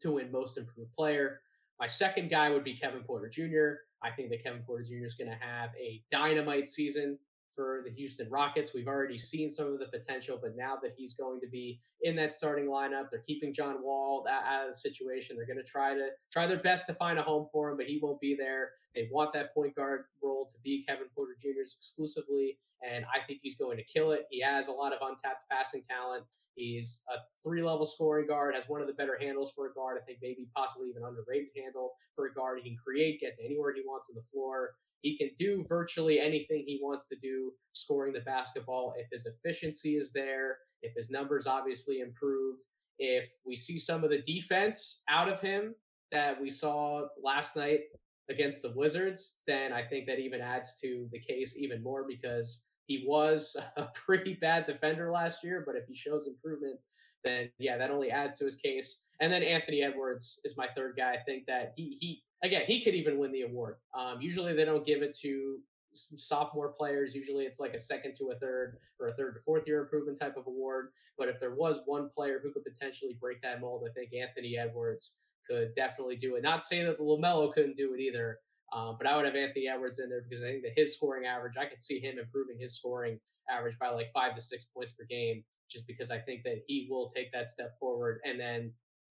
to 0.00 0.12
win 0.12 0.32
Most 0.32 0.58
Improved 0.58 0.92
Player. 0.94 1.40
My 1.78 1.86
second 1.86 2.30
guy 2.30 2.50
would 2.50 2.64
be 2.64 2.76
Kevin 2.76 3.02
Porter 3.02 3.28
Jr. 3.28 3.80
I 4.02 4.10
think 4.14 4.30
that 4.30 4.42
Kevin 4.42 4.62
Porter 4.62 4.84
Jr. 4.84 5.04
is 5.04 5.14
going 5.14 5.30
to 5.30 5.36
have 5.36 5.70
a 5.78 6.02
dynamite 6.10 6.68
season 6.68 7.18
for 7.56 7.82
the 7.84 7.90
Houston 7.90 8.30
Rockets. 8.30 8.74
We've 8.74 8.86
already 8.86 9.18
seen 9.18 9.48
some 9.50 9.72
of 9.72 9.78
the 9.78 9.86
potential, 9.86 10.38
but 10.40 10.54
now 10.56 10.76
that 10.82 10.92
he's 10.96 11.14
going 11.14 11.40
to 11.40 11.48
be 11.48 11.80
in 12.02 12.14
that 12.16 12.32
starting 12.32 12.66
lineup, 12.66 13.10
they're 13.10 13.20
keeping 13.26 13.52
John 13.52 13.82
Wall 13.82 14.24
out 14.28 14.68
of 14.68 14.74
the 14.74 14.78
situation. 14.78 15.36
They're 15.36 15.46
going 15.46 15.56
to 15.56 15.64
try 15.64 15.94
to 15.94 16.10
try 16.30 16.46
their 16.46 16.58
best 16.58 16.86
to 16.86 16.94
find 16.94 17.18
a 17.18 17.22
home 17.22 17.48
for 17.50 17.70
him, 17.70 17.78
but 17.78 17.86
he 17.86 17.98
won't 18.00 18.20
be 18.20 18.36
there. 18.36 18.70
They 18.94 19.08
want 19.10 19.32
that 19.32 19.54
point 19.54 19.74
guard 19.74 20.04
role 20.22 20.46
to 20.46 20.54
be 20.62 20.84
Kevin 20.86 21.06
Porter 21.14 21.36
Jr.'s 21.40 21.74
exclusively, 21.78 22.58
and 22.86 23.04
I 23.06 23.26
think 23.26 23.40
he's 23.42 23.56
going 23.56 23.78
to 23.78 23.84
kill 23.84 24.12
it. 24.12 24.26
He 24.30 24.40
has 24.42 24.68
a 24.68 24.72
lot 24.72 24.92
of 24.92 24.98
untapped 25.02 25.48
passing 25.50 25.82
talent. 25.82 26.24
He's 26.54 27.02
a 27.10 27.18
three 27.42 27.62
level 27.62 27.84
scoring 27.84 28.26
guard, 28.26 28.54
has 28.54 28.68
one 28.68 28.80
of 28.80 28.86
the 28.86 28.94
better 28.94 29.18
handles 29.20 29.52
for 29.52 29.66
a 29.66 29.74
guard. 29.74 29.98
I 30.00 30.04
think 30.04 30.18
maybe 30.22 30.48
possibly 30.56 30.88
even 30.88 31.04
underrated 31.04 31.48
handle 31.54 31.92
for 32.14 32.26
a 32.26 32.32
guard. 32.32 32.60
He 32.62 32.70
can 32.70 32.78
create, 32.78 33.20
get 33.20 33.36
to 33.36 33.44
anywhere 33.44 33.74
he 33.74 33.82
wants 33.86 34.08
on 34.08 34.16
the 34.16 34.22
floor. 34.22 34.70
He 35.06 35.16
can 35.16 35.30
do 35.38 35.64
virtually 35.68 36.18
anything 36.18 36.64
he 36.66 36.80
wants 36.82 37.08
to 37.10 37.14
do 37.14 37.52
scoring 37.74 38.12
the 38.12 38.22
basketball 38.22 38.92
if 38.96 39.06
his 39.12 39.24
efficiency 39.24 39.96
is 39.96 40.10
there, 40.10 40.58
if 40.82 40.94
his 40.96 41.12
numbers 41.12 41.46
obviously 41.46 42.00
improve. 42.00 42.58
If 42.98 43.28
we 43.46 43.54
see 43.54 43.78
some 43.78 44.02
of 44.02 44.10
the 44.10 44.22
defense 44.22 45.04
out 45.08 45.28
of 45.28 45.40
him 45.40 45.76
that 46.10 46.42
we 46.42 46.50
saw 46.50 47.06
last 47.22 47.54
night 47.54 47.82
against 48.30 48.62
the 48.62 48.72
Wizards, 48.74 49.38
then 49.46 49.72
I 49.72 49.84
think 49.84 50.06
that 50.06 50.18
even 50.18 50.40
adds 50.40 50.74
to 50.80 51.08
the 51.12 51.20
case 51.20 51.54
even 51.56 51.84
more 51.84 52.04
because 52.08 52.62
he 52.88 53.04
was 53.06 53.56
a 53.76 53.84
pretty 53.94 54.34
bad 54.34 54.66
defender 54.66 55.12
last 55.12 55.44
year. 55.44 55.62
But 55.64 55.76
if 55.76 55.86
he 55.86 55.94
shows 55.94 56.26
improvement, 56.26 56.80
then 57.22 57.48
yeah, 57.60 57.78
that 57.78 57.92
only 57.92 58.10
adds 58.10 58.38
to 58.38 58.44
his 58.44 58.56
case. 58.56 59.02
And 59.20 59.32
then 59.32 59.44
Anthony 59.44 59.84
Edwards 59.84 60.40
is 60.42 60.56
my 60.56 60.66
third 60.76 60.94
guy. 60.96 61.12
I 61.12 61.22
think 61.24 61.46
that 61.46 61.74
he 61.76 61.96
he 62.00 62.24
again 62.42 62.62
he 62.66 62.82
could 62.82 62.94
even 62.94 63.18
win 63.18 63.32
the 63.32 63.42
award. 63.42 63.76
Um, 63.94 64.20
usually 64.20 64.54
they 64.54 64.64
don't 64.64 64.86
give 64.86 65.02
it 65.02 65.16
to 65.22 65.58
sophomore 65.92 66.68
players. 66.68 67.14
Usually 67.14 67.44
it's 67.44 67.60
like 67.60 67.74
a 67.74 67.78
second 67.78 68.14
to 68.16 68.30
a 68.30 68.38
third 68.38 68.78
or 69.00 69.08
a 69.08 69.14
third 69.14 69.34
to 69.34 69.40
fourth 69.40 69.66
year 69.66 69.82
improvement 69.82 70.18
type 70.18 70.36
of 70.36 70.46
award. 70.46 70.88
But 71.18 71.28
if 71.28 71.40
there 71.40 71.54
was 71.54 71.80
one 71.86 72.10
player 72.14 72.40
who 72.42 72.52
could 72.52 72.64
potentially 72.64 73.16
break 73.20 73.40
that 73.42 73.60
mold, 73.60 73.84
I 73.88 73.92
think 73.92 74.12
Anthony 74.14 74.56
Edwards 74.58 75.14
could 75.48 75.74
definitely 75.74 76.16
do 76.16 76.36
it. 76.36 76.42
Not 76.42 76.62
saying 76.62 76.86
that 76.86 76.98
LaMelo 76.98 77.52
couldn't 77.52 77.76
do 77.76 77.94
it 77.94 78.00
either, 78.00 78.40
um, 78.72 78.96
but 78.98 79.06
I 79.06 79.16
would 79.16 79.26
have 79.26 79.36
Anthony 79.36 79.68
Edwards 79.68 79.98
in 79.98 80.08
there 80.08 80.24
because 80.28 80.42
I 80.42 80.48
think 80.48 80.62
that 80.62 80.72
his 80.76 80.94
scoring 80.94 81.26
average, 81.26 81.56
I 81.56 81.66
could 81.66 81.80
see 81.80 82.00
him 82.00 82.18
improving 82.18 82.58
his 82.58 82.76
scoring 82.76 83.20
average 83.48 83.78
by 83.78 83.90
like 83.90 84.10
five 84.12 84.34
to 84.34 84.40
six 84.40 84.66
points 84.74 84.92
per 84.92 85.04
game, 85.04 85.44
just 85.70 85.86
because 85.86 86.10
I 86.10 86.18
think 86.18 86.42
that 86.44 86.62
he 86.66 86.88
will 86.90 87.08
take 87.08 87.32
that 87.32 87.48
step 87.48 87.78
forward. 87.78 88.18
And 88.24 88.40
then 88.40 88.72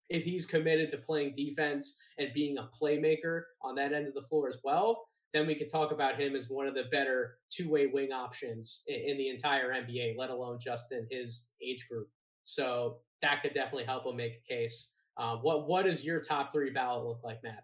if 0.09 0.23
he's 0.23 0.45
committed 0.45 0.89
to 0.91 0.97
playing 0.97 1.33
defense 1.33 1.95
and 2.17 2.29
being 2.33 2.57
a 2.57 2.69
playmaker 2.79 3.43
on 3.61 3.75
that 3.75 3.93
end 3.93 4.07
of 4.07 4.13
the 4.13 4.21
floor 4.21 4.47
as 4.47 4.59
well, 4.63 5.07
then 5.33 5.47
we 5.47 5.55
could 5.55 5.69
talk 5.69 5.91
about 5.91 6.19
him 6.19 6.35
as 6.35 6.49
one 6.49 6.67
of 6.67 6.75
the 6.75 6.83
better 6.91 7.37
two-way 7.49 7.87
wing 7.87 8.11
options 8.11 8.83
in, 8.87 8.99
in 9.11 9.17
the 9.17 9.29
entire 9.29 9.73
NBA, 9.73 10.15
let 10.17 10.29
alone 10.29 10.59
just 10.59 10.91
in 10.91 11.07
his 11.09 11.49
age 11.61 11.87
group. 11.89 12.07
So 12.43 12.97
that 13.21 13.41
could 13.41 13.53
definitely 13.53 13.85
help 13.85 14.05
him 14.05 14.15
make 14.15 14.41
a 14.45 14.53
case. 14.53 14.89
Uh, 15.17 15.37
what 15.37 15.67
what 15.67 15.85
does 15.85 16.03
your 16.03 16.19
top 16.19 16.51
three 16.51 16.71
ballot 16.71 17.05
look 17.05 17.23
like, 17.23 17.41
Matt? 17.43 17.63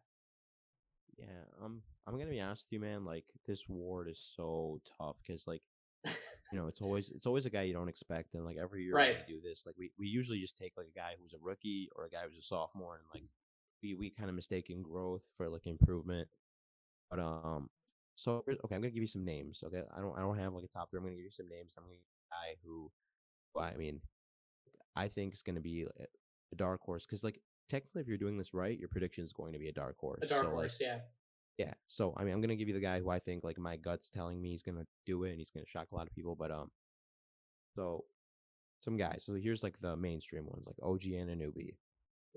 Yeah, 1.18 1.26
um, 1.64 1.82
I'm 2.08 2.18
gonna 2.18 2.30
be 2.30 2.40
honest 2.40 2.68
with 2.68 2.74
you, 2.74 2.80
man. 2.80 3.06
Like 3.06 3.26
this 3.48 3.68
ward 3.68 4.10
is 4.10 4.20
so 4.36 4.80
tough 4.98 5.18
because, 5.26 5.48
like, 5.48 5.62
you 6.06 6.58
know, 6.58 6.68
it's 6.68 6.82
always 6.82 7.10
it's 7.10 7.26
always 7.26 7.46
a 7.46 7.50
guy 7.50 7.64
you 7.64 7.74
don't 7.74 7.90
expect, 7.90 8.34
and 8.34 8.46
like 8.46 8.58
every 8.58 8.84
year 8.84 8.94
right. 8.94 9.18
we 9.28 9.36
do 9.36 9.42
this, 9.42 9.64
like 9.66 9.76
we 9.78 9.92
we 9.98 10.08
usually 10.08 10.40
just 10.40 10.58
take 10.58 10.74
like 10.78 10.88
a 10.88 10.98
guy 10.98 11.12
who's 11.22 11.34
a 11.34 11.38
rookie 11.42 11.90
or 11.96 12.06
a 12.06 12.10
guy 12.10 12.22
who's 12.28 12.40
a 12.40 12.46
sophomore, 12.46 12.96
and 12.96 13.04
like 13.14 13.30
we 13.84 13.94
we 13.94 14.10
kind 14.10 14.30
of 14.30 14.36
mistaken 14.36 14.82
growth 14.82 15.22
for 15.38 15.50
like 15.50 15.68
improvement. 15.68 16.28
But 17.10 17.20
um, 17.20 17.70
so 18.16 18.44
okay, 18.48 18.76
I'm 18.76 18.82
gonna 18.82 18.90
give 18.90 19.02
you 19.02 19.08
some 19.08 19.26
names. 19.26 19.64
Okay, 19.66 19.82
I 19.96 20.02
don't 20.02 20.18
I 20.18 20.22
don't 20.22 20.38
have 20.38 20.54
like 20.54 20.66
a 20.66 20.78
top 20.78 20.90
three. 20.90 20.98
I'm 21.00 21.04
gonna 21.04 21.16
give 21.16 21.26
you 21.26 21.32
some 21.32 21.50
names. 21.50 21.76
I'm 21.78 21.84
gonna 21.84 21.96
give 21.96 22.02
a 22.02 22.34
guy 22.34 22.56
who, 22.64 22.92
well, 23.54 23.66
I 23.66 23.76
mean, 23.76 24.02
I 24.96 25.08
think 25.08 25.34
is 25.34 25.42
gonna 25.42 25.62
be 25.62 25.86
a 26.52 26.56
dark 26.56 26.82
horse 26.82 27.06
because 27.06 27.24
like 27.24 27.40
technically, 27.70 28.02
if 28.02 28.08
you're 28.08 28.18
doing 28.18 28.38
this 28.38 28.54
right, 28.54 28.78
your 28.78 28.90
prediction 28.90 29.24
is 29.24 29.34
going 29.34 29.54
to 29.54 29.60
be 29.60 29.70
a 29.70 29.72
dark 29.72 29.98
horse. 29.98 30.20
A 30.24 30.28
dark 30.28 30.44
so, 30.44 30.50
horse, 30.50 30.80
like, 30.82 30.88
yeah. 30.88 31.00
Yeah. 31.60 31.74
So 31.88 32.14
I 32.16 32.24
mean, 32.24 32.34
I'm 32.34 32.40
gonna 32.40 32.56
give 32.56 32.70
you 32.70 32.74
the 32.74 32.80
guy 32.80 33.02
who 33.02 33.10
I 33.10 33.20
think 33.20 33.44
like 33.44 33.60
my 33.60 33.76
gut's 33.76 34.10
telling 34.10 34.42
me 34.42 34.52
he's 34.52 34.64
gonna 34.64 34.88
do 35.06 35.26
it 35.26 35.32
and 35.32 35.40
he's 35.40 35.52
gonna 35.52 35.68
shock 35.68 35.88
a 35.92 35.96
lot 35.96 36.08
of 36.08 36.16
people. 36.16 36.34
But 36.34 36.52
um, 36.52 36.72
so 37.76 38.06
some 38.80 38.96
guys. 38.96 39.24
So 39.26 39.34
here's 39.34 39.62
like 39.62 39.76
the 39.82 39.98
mainstream 39.98 40.46
ones, 40.46 40.64
like 40.66 40.78
OG 40.82 41.02
Anunoby, 41.02 41.76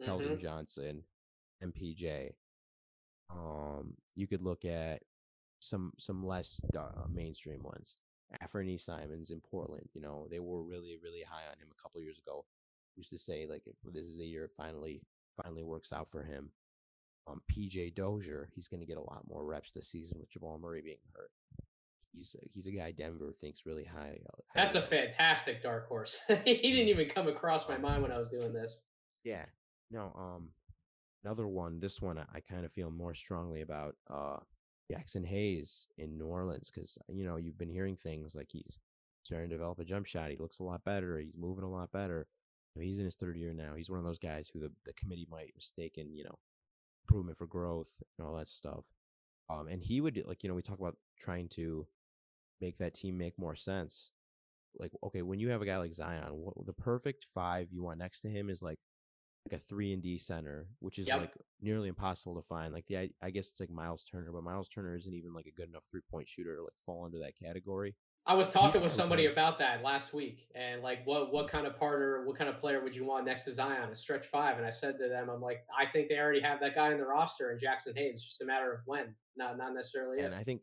mm-hmm. 0.00 0.10
Keldon 0.10 0.40
Johnson, 0.40 1.04
MPJ. 1.62 2.32
Um, 3.30 3.94
you 4.16 4.26
could 4.26 4.42
look 4.42 4.64
at 4.64 5.02
some 5.60 5.92
some 5.98 6.26
less 6.26 6.60
uh, 6.76 7.06
mainstream 7.08 7.62
ones. 7.62 7.98
Anfernee 8.42 8.80
Simons 8.80 9.30
in 9.30 9.40
Portland. 9.40 9.88
You 9.94 10.00
know, 10.00 10.26
they 10.32 10.40
were 10.40 10.64
really 10.64 10.98
really 11.00 11.22
high 11.22 11.46
on 11.48 11.60
him 11.60 11.68
a 11.70 11.80
couple 11.80 12.00
years 12.00 12.18
ago. 12.18 12.44
Used 12.96 13.10
to 13.10 13.18
say 13.18 13.46
like 13.48 13.62
this 13.92 14.04
is 14.04 14.16
the 14.16 14.26
year 14.26 14.46
it 14.46 14.50
finally 14.56 15.00
finally 15.40 15.62
works 15.62 15.92
out 15.92 16.08
for 16.10 16.24
him 16.24 16.50
um, 17.26 17.40
PJ 17.50 17.94
Dozier, 17.94 18.48
he's 18.54 18.68
going 18.68 18.80
to 18.80 18.86
get 18.86 18.98
a 18.98 19.02
lot 19.02 19.22
more 19.28 19.44
reps 19.44 19.72
this 19.72 19.88
season 19.88 20.18
with 20.18 20.30
Jamal 20.30 20.58
Murray 20.58 20.82
being 20.82 20.96
hurt. 21.14 21.30
He's 22.12 22.36
he's 22.52 22.66
a 22.66 22.72
guy 22.72 22.92
Denver 22.92 23.32
thinks 23.40 23.64
really 23.64 23.84
high. 23.84 24.18
Uh, 24.28 24.40
That's 24.54 24.74
a 24.74 24.82
fantastic 24.82 25.62
dark 25.62 25.88
horse. 25.88 26.20
he 26.44 26.54
didn't 26.54 26.88
even 26.88 27.08
come 27.08 27.26
across 27.26 27.68
my 27.68 27.78
mind 27.78 28.02
when 28.02 28.12
I 28.12 28.18
was 28.18 28.30
doing 28.30 28.52
this. 28.52 28.78
Yeah. 29.24 29.44
No. 29.90 30.12
Um. 30.18 30.48
Another 31.24 31.46
one. 31.46 31.80
This 31.80 32.02
one 32.02 32.18
I, 32.18 32.24
I 32.34 32.40
kind 32.40 32.66
of 32.66 32.72
feel 32.72 32.90
more 32.90 33.14
strongly 33.14 33.62
about. 33.62 33.96
Uh, 34.10 34.38
Jaxson 34.92 35.24
Hayes 35.24 35.86
in 35.96 36.18
New 36.18 36.26
Orleans 36.26 36.70
because 36.74 36.98
you 37.08 37.24
know 37.24 37.36
you've 37.36 37.56
been 37.56 37.70
hearing 37.70 37.96
things 37.96 38.34
like 38.34 38.48
he's 38.50 38.78
starting 39.22 39.48
to 39.48 39.54
develop 39.54 39.78
a 39.78 39.84
jump 39.84 40.06
shot. 40.06 40.30
He 40.30 40.36
looks 40.36 40.58
a 40.58 40.64
lot 40.64 40.84
better. 40.84 41.18
He's 41.18 41.36
moving 41.38 41.64
a 41.64 41.70
lot 41.70 41.92
better. 41.92 42.26
He's 42.78 42.98
in 42.98 43.04
his 43.04 43.16
third 43.16 43.36
year 43.36 43.52
now. 43.52 43.74
He's 43.76 43.90
one 43.90 43.98
of 43.98 44.04
those 44.04 44.18
guys 44.18 44.50
who 44.52 44.60
the, 44.60 44.72
the 44.86 44.94
committee 44.94 45.28
might 45.30 45.52
mistake 45.54 45.98
in, 45.98 46.14
you 46.14 46.24
know, 46.24 46.38
improvement 47.02 47.38
for 47.38 47.46
growth 47.46 47.92
and 48.18 48.26
all 48.26 48.36
that 48.36 48.48
stuff. 48.48 48.84
Um, 49.50 49.68
and 49.68 49.82
he 49.82 50.00
would 50.00 50.22
like 50.26 50.42
you 50.42 50.48
know 50.48 50.54
we 50.54 50.62
talk 50.62 50.78
about 50.78 50.96
trying 51.18 51.48
to 51.50 51.86
make 52.60 52.78
that 52.78 52.94
team 52.94 53.18
make 53.18 53.38
more 53.38 53.56
sense. 53.56 54.10
Like 54.78 54.92
okay, 55.04 55.22
when 55.22 55.38
you 55.38 55.50
have 55.50 55.62
a 55.62 55.66
guy 55.66 55.76
like 55.78 55.92
Zion, 55.92 56.30
what, 56.30 56.54
the 56.66 56.72
perfect 56.72 57.26
five 57.34 57.68
you 57.70 57.82
want 57.82 57.98
next 57.98 58.22
to 58.22 58.28
him 58.28 58.48
is 58.48 58.62
like 58.62 58.78
like 59.50 59.60
a 59.60 59.64
three 59.64 59.92
and 59.92 60.02
D 60.02 60.18
center, 60.18 60.66
which 60.78 60.98
is 60.98 61.08
yep. 61.08 61.20
like 61.20 61.32
nearly 61.60 61.88
impossible 61.88 62.36
to 62.36 62.46
find. 62.46 62.72
Like 62.72 62.86
the 62.86 62.98
I, 62.98 63.10
I 63.22 63.30
guess 63.30 63.50
it's 63.50 63.60
like 63.60 63.70
Miles 63.70 64.04
Turner, 64.10 64.30
but 64.32 64.44
Miles 64.44 64.68
Turner 64.68 64.96
isn't 64.96 65.14
even 65.14 65.34
like 65.34 65.46
a 65.46 65.52
good 65.52 65.68
enough 65.68 65.82
three 65.90 66.00
point 66.10 66.28
shooter 66.28 66.56
to 66.56 66.62
like 66.62 66.72
fall 66.86 67.06
into 67.06 67.18
that 67.18 67.36
category. 67.36 67.94
I 68.24 68.34
was 68.34 68.48
talking 68.48 68.80
with 68.80 68.92
somebody 68.92 69.26
about 69.26 69.58
that 69.58 69.82
last 69.82 70.14
week, 70.14 70.46
and 70.54 70.80
like, 70.80 71.04
what 71.04 71.32
what 71.32 71.48
kind 71.48 71.66
of 71.66 71.76
partner, 71.76 72.24
what 72.24 72.36
kind 72.36 72.48
of 72.48 72.58
player 72.58 72.80
would 72.80 72.94
you 72.94 73.04
want 73.04 73.26
next 73.26 73.46
to 73.46 73.52
Zion, 73.52 73.90
a 73.90 73.96
stretch 73.96 74.26
five? 74.26 74.58
And 74.58 74.66
I 74.66 74.70
said 74.70 74.96
to 74.98 75.08
them, 75.08 75.28
I'm 75.28 75.40
like, 75.40 75.64
I 75.76 75.86
think 75.86 76.08
they 76.08 76.18
already 76.18 76.40
have 76.40 76.60
that 76.60 76.76
guy 76.76 76.92
in 76.92 76.98
the 76.98 77.06
roster, 77.06 77.50
and 77.50 77.60
Jaxson 77.60 77.96
Hayes. 77.96 78.16
It's 78.16 78.24
just 78.24 78.42
a 78.42 78.44
matter 78.44 78.72
of 78.72 78.80
when, 78.86 79.14
not 79.36 79.58
not 79.58 79.74
necessarily. 79.74 80.20
And 80.20 80.32
if. 80.32 80.38
I 80.38 80.44
think, 80.44 80.62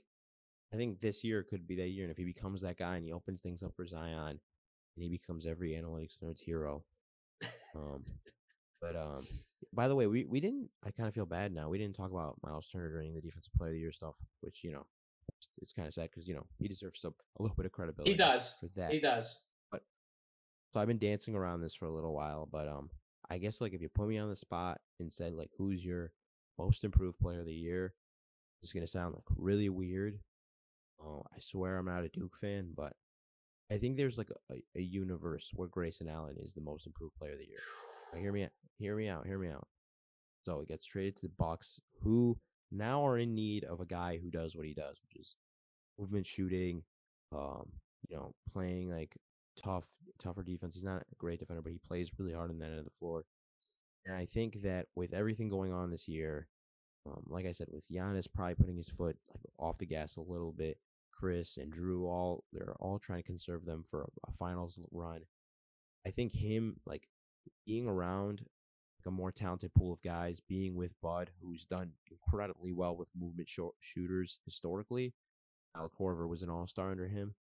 I 0.73 0.77
think 0.77 1.01
this 1.01 1.21
year 1.21 1.43
could 1.43 1.67
be 1.67 1.75
that 1.75 1.89
year, 1.89 2.05
and 2.05 2.11
if 2.11 2.17
he 2.17 2.23
becomes 2.23 2.61
that 2.61 2.77
guy 2.77 2.95
and 2.95 3.03
he 3.03 3.11
opens 3.11 3.41
things 3.41 3.61
up 3.61 3.73
for 3.75 3.85
Zion, 3.85 4.39
and 4.95 5.03
he 5.03 5.09
becomes 5.09 5.45
every 5.45 5.71
analytics 5.71 6.17
nerd's 6.23 6.41
hero. 6.41 6.83
Um, 7.75 8.03
but 8.81 8.95
um, 8.95 9.27
by 9.73 9.87
the 9.89 9.95
way, 9.95 10.07
we 10.07 10.23
we 10.25 10.39
didn't. 10.39 10.69
I 10.85 10.91
kind 10.91 11.09
of 11.09 11.13
feel 11.13 11.25
bad 11.25 11.53
now. 11.53 11.67
We 11.67 11.77
didn't 11.77 11.95
talk 11.95 12.11
about 12.11 12.37
Miles 12.41 12.69
Turner 12.71 12.89
during 12.89 13.13
the 13.13 13.21
defensive 13.21 13.53
player 13.57 13.71
of 13.71 13.73
the 13.73 13.81
year 13.81 13.91
stuff, 13.91 14.15
which 14.39 14.63
you 14.63 14.71
know 14.71 14.85
it's 15.61 15.73
kind 15.73 15.87
of 15.87 15.93
sad 15.93 16.09
because 16.09 16.27
you 16.27 16.33
know 16.33 16.45
he 16.57 16.67
deserves 16.67 17.01
some 17.01 17.13
a 17.39 17.41
little 17.41 17.55
bit 17.55 17.65
of 17.65 17.71
credibility. 17.71 18.11
He 18.11 18.17
does 18.17 18.55
for 18.59 18.69
that. 18.75 18.91
He 18.91 18.99
does. 18.99 19.39
But 19.71 19.81
so 20.71 20.79
I've 20.79 20.87
been 20.87 20.97
dancing 20.97 21.35
around 21.35 21.61
this 21.61 21.75
for 21.75 21.85
a 21.85 21.93
little 21.93 22.13
while, 22.13 22.47
but 22.51 22.67
um, 22.67 22.89
I 23.29 23.37
guess 23.37 23.61
like 23.61 23.73
if 23.73 23.81
you 23.81 23.89
put 23.89 24.07
me 24.07 24.17
on 24.17 24.29
the 24.29 24.35
spot 24.35 24.79
and 24.99 25.11
said 25.11 25.33
like 25.33 25.49
who's 25.57 25.83
your 25.83 26.11
most 26.57 26.83
improved 26.83 27.19
player 27.19 27.39
of 27.39 27.45
the 27.45 27.53
year, 27.53 27.93
it's 28.61 28.73
gonna 28.73 28.87
sound 28.87 29.15
like 29.15 29.25
really 29.35 29.69
weird. 29.69 30.19
Oh, 31.01 31.23
I 31.33 31.39
swear 31.39 31.77
I'm 31.77 31.85
not 31.85 32.03
a 32.03 32.09
Duke 32.09 32.35
fan, 32.39 32.73
but 32.75 32.93
I 33.71 33.77
think 33.77 33.95
there's 33.95 34.17
like 34.17 34.29
a, 34.51 34.55
a, 34.75 34.81
universe 34.81 35.51
where 35.53 35.67
Grayson 35.67 36.09
Allen 36.09 36.35
is 36.43 36.53
the 36.53 36.61
most 36.61 36.87
improved 36.87 37.15
player 37.15 37.33
of 37.33 37.37
the 37.37 37.45
year. 37.45 37.59
Now, 38.11 38.19
hear 38.19 38.33
me 38.33 38.43
out. 38.43 38.49
Hear 38.79 38.95
me 38.95 39.07
out. 39.07 39.25
Hear 39.25 39.37
me 39.37 39.49
out. 39.49 39.67
So 40.43 40.61
it 40.61 40.67
gets 40.67 40.85
traded 40.85 41.15
to 41.17 41.21
the 41.23 41.33
Bucks, 41.37 41.79
who 42.01 42.37
now 42.71 43.05
are 43.05 43.17
in 43.17 43.33
need 43.35 43.63
of 43.63 43.79
a 43.79 43.85
guy 43.85 44.19
who 44.21 44.29
does 44.29 44.55
what 44.55 44.65
he 44.65 44.73
does, 44.73 44.97
which 45.01 45.19
is 45.19 45.35
movement 45.97 46.27
shooting, 46.27 46.83
um, 47.31 47.65
you 48.07 48.15
know, 48.15 48.33
playing 48.51 48.89
like 48.91 49.15
tough, 49.61 49.85
tougher 50.21 50.43
defense. 50.43 50.75
He's 50.75 50.83
not 50.83 51.01
a 51.01 51.15
great 51.17 51.39
defender, 51.39 51.61
but 51.61 51.71
he 51.71 51.79
plays 51.79 52.11
really 52.17 52.33
hard 52.33 52.49
on 52.49 52.59
that 52.59 52.69
end 52.69 52.79
of 52.79 52.85
the 52.85 52.91
floor. 52.91 53.25
And 54.05 54.15
I 54.15 54.25
think 54.25 54.61
that 54.63 54.87
with 54.95 55.13
everything 55.13 55.49
going 55.49 55.73
on 55.73 55.91
this 55.91 56.07
year, 56.07 56.47
um, 57.05 57.23
like 57.27 57.45
I 57.45 57.51
said, 57.51 57.67
with 57.71 57.89
Giannis 57.89 58.27
probably 58.33 58.55
putting 58.55 58.77
his 58.77 58.89
foot 58.89 59.17
like 59.29 59.43
off 59.57 59.77
the 59.77 59.85
gas 59.85 60.15
a 60.17 60.21
little 60.21 60.51
bit, 60.51 60.77
Khris 61.11 61.57
and 61.57 61.73
Jrue 61.73 62.05
all 62.05 62.43
they're 62.53 62.75
all 62.79 62.99
trying 62.99 63.19
to 63.19 63.27
conserve 63.27 63.65
them 63.65 63.83
for 63.89 64.03
a, 64.03 64.29
a 64.29 64.31
finals 64.33 64.79
run. 64.91 65.21
I 66.05 66.11
think 66.11 66.33
him 66.33 66.77
like 66.85 67.07
being 67.65 67.87
around 67.87 68.45
a 69.05 69.11
more 69.11 69.31
talented 69.31 69.73
pool 69.73 69.93
of 69.93 70.01
guys, 70.01 70.41
being 70.47 70.75
with 70.75 70.91
Bud, 71.01 71.29
who's 71.41 71.65
done 71.65 71.91
incredibly 72.09 72.71
well 72.71 72.95
with 72.95 73.07
movement 73.17 73.49
sh- 73.49 73.59
shooters 73.79 74.39
historically. 74.45 75.13
Kyle 75.75 75.91
Korver 75.99 76.27
was 76.27 76.41
an 76.41 76.49
all 76.49 76.67
star 76.67 76.91
under 76.91 77.07
him. 77.07 77.35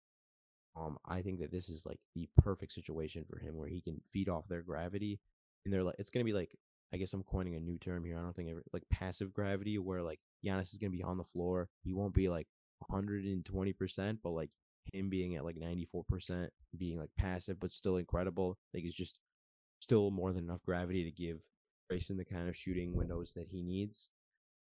Um, 0.76 0.98
I 1.06 1.22
think 1.22 1.40
that 1.40 1.52
this 1.52 1.70
is 1.70 1.86
like 1.86 2.00
the 2.16 2.28
perfect 2.38 2.74
situation 2.74 3.24
for 3.30 3.40
him 3.40 3.56
where 3.56 3.70
he 3.70 3.82
can 3.82 4.02
feed 4.12 4.28
off 4.28 4.48
their 4.48 4.62
gravity. 4.62 5.20
And 5.64 5.74
they're 5.74 5.84
like, 5.84 5.96
it's 6.00 6.10
going 6.10 6.26
to 6.26 6.30
be 6.30 6.38
like, 6.38 6.56
I 6.94 6.98
guess 6.98 7.14
I'm 7.14 7.24
coining 7.24 7.56
a 7.56 7.60
new 7.60 7.78
term 7.78 8.04
here. 8.04 8.18
I 8.18 8.22
don't 8.22 8.36
think 8.36 8.50
ever, 8.50 8.64
like 8.74 8.84
passive 8.92 9.34
gravity, 9.34 9.78
where 9.78 10.02
like 10.02 10.20
Giannis 10.46 10.74
is 10.74 10.80
going 10.80 10.92
to 10.92 10.98
be 10.98 11.04
on 11.04 11.18
the 11.18 11.24
floor. 11.24 11.70
He 11.84 11.94
won't 11.94 12.14
be 12.14 12.30
like 12.30 12.48
120%, 12.92 14.18
but 14.24 14.30
like 14.32 14.50
him 14.94 15.10
being 15.10 15.36
at 15.36 15.46
like 15.46 15.58
94%, 15.58 16.50
being 16.78 17.00
like 17.00 17.10
passive, 17.18 17.60
but 17.60 17.72
still 17.72 17.98
incredible. 17.98 18.58
Like 18.74 18.84
it's 18.84 18.96
just 18.96 19.18
still 19.86 20.10
more 20.10 20.34
than 20.34 20.46
enough 20.46 20.64
gravity 20.66 21.04
to 21.04 21.12
give 21.12 21.38
Grayson 21.88 22.18
the 22.18 22.26
kind 22.26 22.50
of 22.50 22.58
shooting 22.58 22.96
windows 22.96 23.34
that 23.36 23.48
he 23.48 23.62
needs. 23.62 24.10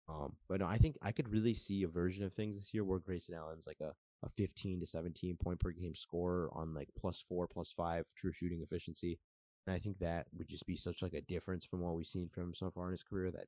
Um, 0.10 0.34
but 0.50 0.60
no, 0.60 0.68
I 0.68 0.78
think 0.78 0.98
I 1.02 1.14
could 1.14 1.32
really 1.32 1.54
see 1.54 1.84
a 1.84 1.88
version 1.88 2.26
of 2.26 2.34
things 2.34 2.58
this 2.58 2.74
year 2.74 2.84
where 2.84 3.00
Grayson 3.00 3.34
Allen's 3.34 3.66
like 3.66 3.80
a, 3.80 3.94
a 4.26 4.30
15 4.36 4.82
to 4.82 4.86
17 4.86 5.38
point 5.42 5.62
per 5.62 5.72
game 5.72 5.96
scorer 5.96 6.50
on 6.52 6.74
like 6.74 6.90
plus 7.00 7.24
four, 7.26 7.48
plus 7.48 7.72
five 7.72 8.04
true 8.18 8.34
shooting 8.34 8.62
efficiency. 8.62 9.18
And 9.66 9.74
I 9.74 9.80
think 9.80 10.00
that 10.00 10.28
would 10.38 10.50
just 10.50 10.68
be 10.68 10.76
such 10.76 11.02
like 11.02 11.14
a 11.14 11.22
difference 11.22 11.64
from 11.64 11.80
what 11.80 11.96
we've 11.96 12.06
seen 12.06 12.28
from 12.28 12.44
him 12.44 12.54
so 12.54 12.70
far 12.70 12.88
in 12.88 12.92
his 12.92 13.04
career 13.04 13.32
that 13.32 13.48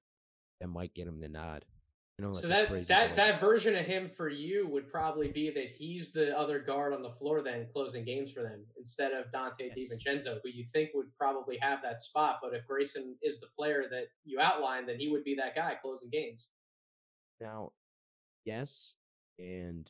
that 0.62 0.68
might 0.70 0.94
get 0.94 1.08
him 1.08 1.20
the 1.20 1.28
nod. 1.28 1.66
You 2.18 2.26
know, 2.26 2.32
so 2.32 2.48
that 2.48 2.88
that 2.88 3.16
that 3.18 3.42
version 3.42 3.76
of 3.76 3.86
him 3.86 4.08
for 4.08 4.30
you 4.30 4.70
would 4.70 4.90
probably 4.90 5.28
be 5.28 5.50
that 5.50 5.68
he's 5.68 6.12
the 6.12 6.38
other 6.38 6.60
guard 6.60 6.94
on 6.94 7.02
the 7.04 7.12
floor 7.12 7.42
then 7.42 7.68
closing 7.74 8.06
games 8.06 8.32
for 8.32 8.42
them 8.42 8.66
instead 8.78 9.12
of 9.12 9.26
Donte 9.34 9.70
yes. 9.76 9.92
DiVincenzo, 9.92 10.38
who 10.42 10.50
you 10.50 10.66
think 10.72 10.92
would 10.94 11.08
probably 11.18 11.58
have 11.58 11.82
that 11.82 12.00
spot. 12.00 12.40
But 12.42 12.54
if 12.54 12.66
Grayson 12.68 13.18
is 13.22 13.42
the 13.42 13.48
player 13.58 13.84
that 13.92 14.06
you 14.24 14.40
outlined, 14.40 14.88
then 14.88 14.98
he 14.98 15.10
would 15.10 15.26
be 15.26 15.36
that 15.36 15.56
guy 15.56 15.76
closing 15.82 16.10
games. 16.10 16.48
Now, 17.42 17.74
yes, 18.46 18.94
and 19.38 19.90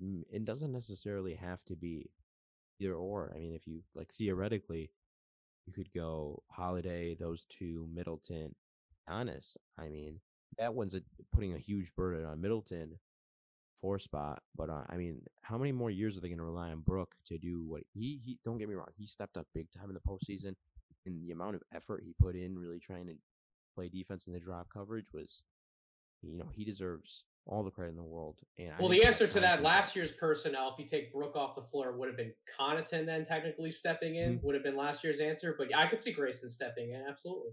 it 0.00 0.44
doesn't 0.46 0.72
necessarily 0.72 1.34
have 1.34 1.62
to 1.66 1.76
be 1.76 2.08
either 2.80 2.94
or. 2.94 3.30
I 3.34 3.38
mean, 3.38 3.54
if 3.54 3.66
you 3.66 3.82
like 3.94 4.10
theoretically, 4.14 4.90
you 5.66 5.74
could 5.74 5.92
go 5.92 6.42
Holiday, 6.50 7.14
those 7.14 7.44
two, 7.50 7.86
Middleton, 7.92 8.54
Giannis. 9.06 9.58
I 9.78 9.88
mean, 9.88 10.20
that 10.58 10.74
one's 10.74 10.94
a, 10.94 11.02
putting 11.32 11.54
a 11.54 11.58
huge 11.58 11.94
burden 11.94 12.24
on 12.24 12.40
Middleton 12.40 12.98
four 13.80 13.98
spot. 13.98 14.42
But 14.56 14.70
uh, 14.70 14.82
I 14.88 14.96
mean, 14.96 15.22
how 15.42 15.58
many 15.58 15.72
more 15.72 15.90
years 15.90 16.16
are 16.16 16.20
they 16.20 16.28
going 16.28 16.38
to 16.38 16.44
rely 16.44 16.70
on 16.70 16.80
Brook 16.80 17.14
to 17.28 17.38
do 17.38 17.64
what 17.66 17.82
he 17.92 18.20
he? 18.24 18.38
Don't 18.44 18.58
get 18.58 18.68
me 18.68 18.74
wrong, 18.74 18.88
he 18.96 19.06
stepped 19.06 19.36
up 19.36 19.46
big 19.54 19.70
time 19.70 19.88
in 19.88 19.94
the 19.94 20.00
postseason, 20.00 20.54
and 21.04 21.22
the 21.22 21.30
amount 21.32 21.56
of 21.56 21.62
effort 21.74 22.02
he 22.04 22.14
put 22.20 22.34
in, 22.34 22.58
really 22.58 22.78
trying 22.78 23.06
to 23.06 23.14
play 23.74 23.88
defense 23.88 24.26
in 24.26 24.32
the 24.32 24.40
drop 24.40 24.68
coverage 24.72 25.12
was, 25.12 25.42
you 26.22 26.38
know, 26.38 26.48
he 26.52 26.64
deserves 26.64 27.24
all 27.48 27.62
the 27.62 27.70
credit 27.70 27.90
in 27.90 27.96
the 27.96 28.02
world. 28.02 28.40
And 28.58 28.72
well, 28.80 28.88
the 28.88 29.04
answer 29.04 29.26
to 29.26 29.40
that 29.40 29.62
last 29.62 29.94
year's 29.94 30.10
personnel, 30.10 30.72
if 30.72 30.82
you 30.82 30.84
take 30.84 31.12
Brook 31.12 31.36
off 31.36 31.54
the 31.54 31.62
floor, 31.62 31.96
would 31.96 32.08
have 32.08 32.16
been 32.16 32.32
Connaughton 32.58 33.06
then 33.06 33.24
technically 33.24 33.70
stepping 33.70 34.16
in. 34.16 34.36
Mm-hmm. 34.36 34.46
Would 34.46 34.54
have 34.54 34.64
been 34.64 34.76
last 34.76 35.04
year's 35.04 35.20
answer, 35.20 35.54
but 35.56 35.70
yeah, 35.70 35.78
I 35.78 35.86
could 35.86 36.00
see 36.00 36.12
Grayson 36.12 36.48
stepping 36.48 36.90
in 36.90 37.04
absolutely 37.08 37.52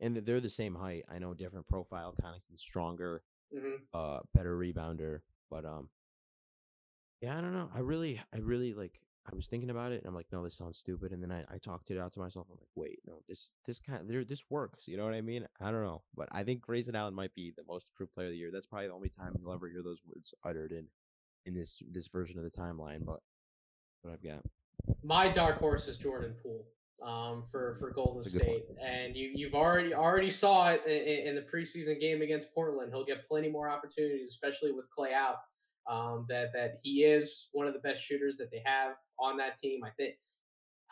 and 0.00 0.16
they're 0.16 0.40
the 0.40 0.48
same 0.48 0.74
height. 0.74 1.04
I 1.12 1.18
know 1.18 1.34
different 1.34 1.68
profile, 1.68 2.14
kind 2.20 2.34
of 2.34 2.58
stronger, 2.58 3.22
mm-hmm. 3.54 3.76
uh, 3.94 4.20
better 4.34 4.56
rebounder, 4.56 5.20
but 5.50 5.64
um, 5.64 5.88
yeah, 7.20 7.36
I 7.36 7.40
don't 7.40 7.52
know. 7.52 7.68
I 7.74 7.80
really, 7.80 8.20
I 8.34 8.38
really 8.38 8.74
like. 8.74 9.00
I 9.30 9.36
was 9.36 9.46
thinking 9.46 9.70
about 9.70 9.92
it, 9.92 10.00
and 10.00 10.06
I'm 10.08 10.14
like, 10.14 10.26
no, 10.32 10.42
this 10.42 10.56
sounds 10.56 10.78
stupid. 10.78 11.12
And 11.12 11.22
then 11.22 11.30
I, 11.30 11.44
I 11.54 11.58
talked 11.58 11.90
it 11.90 11.98
out 11.98 12.12
to 12.14 12.20
myself. 12.20 12.46
I'm 12.50 12.56
like, 12.56 12.66
wait, 12.74 13.00
no, 13.06 13.20
this, 13.28 13.50
this 13.66 13.78
kind 13.78 14.00
of, 14.00 14.08
there, 14.08 14.24
this 14.24 14.44
works. 14.48 14.88
You 14.88 14.96
know 14.96 15.04
what 15.04 15.12
I 15.12 15.20
mean? 15.20 15.46
I 15.60 15.70
don't 15.70 15.84
know, 15.84 16.02
but 16.16 16.28
I 16.32 16.42
think 16.42 16.62
Grayson 16.62 16.96
Allen 16.96 17.14
might 17.14 17.34
be 17.34 17.52
the 17.54 17.62
most 17.68 17.90
improved 17.90 18.14
player 18.14 18.28
of 18.28 18.32
the 18.32 18.38
year. 18.38 18.50
That's 18.50 18.66
probably 18.66 18.88
the 18.88 18.94
only 18.94 19.10
time 19.10 19.34
you'll 19.38 19.52
ever 19.52 19.68
hear 19.68 19.82
those 19.82 20.00
words 20.06 20.32
uttered 20.42 20.72
in, 20.72 20.86
in 21.44 21.54
this, 21.54 21.82
this 21.92 22.08
version 22.08 22.38
of 22.38 22.44
the 22.44 22.50
timeline. 22.50 23.04
But 23.04 23.20
what 24.00 24.14
I've 24.14 24.22
got. 24.22 24.42
My 25.04 25.28
dark 25.28 25.58
horse 25.58 25.86
is 25.86 25.98
Jordan 25.98 26.34
Poole 26.42 26.64
um, 27.02 27.42
for 27.50 27.76
for 27.80 27.90
Golden 27.90 28.22
State, 28.22 28.64
and 28.82 29.16
you 29.16 29.30
you've 29.34 29.54
already 29.54 29.94
already 29.94 30.30
saw 30.30 30.70
it 30.70 30.84
in, 30.86 31.28
in, 31.28 31.34
the 31.34 31.42
preseason 31.42 32.00
game 32.00 32.22
against 32.22 32.52
Portland. 32.54 32.92
He'll 32.92 33.04
get 33.04 33.26
plenty 33.26 33.48
more 33.48 33.70
opportunities, 33.70 34.28
especially 34.28 34.72
with 34.72 34.86
Klay 34.96 35.12
out. 35.12 35.36
Um, 35.88 36.26
that 36.28 36.52
that 36.52 36.78
he 36.82 37.04
is 37.04 37.48
one 37.52 37.66
of 37.66 37.72
the 37.72 37.80
best 37.80 38.02
shooters 38.02 38.36
that 38.36 38.50
they 38.50 38.62
have 38.64 38.96
on 39.18 39.36
that 39.38 39.56
team. 39.56 39.82
I 39.82 39.90
think 39.90 40.14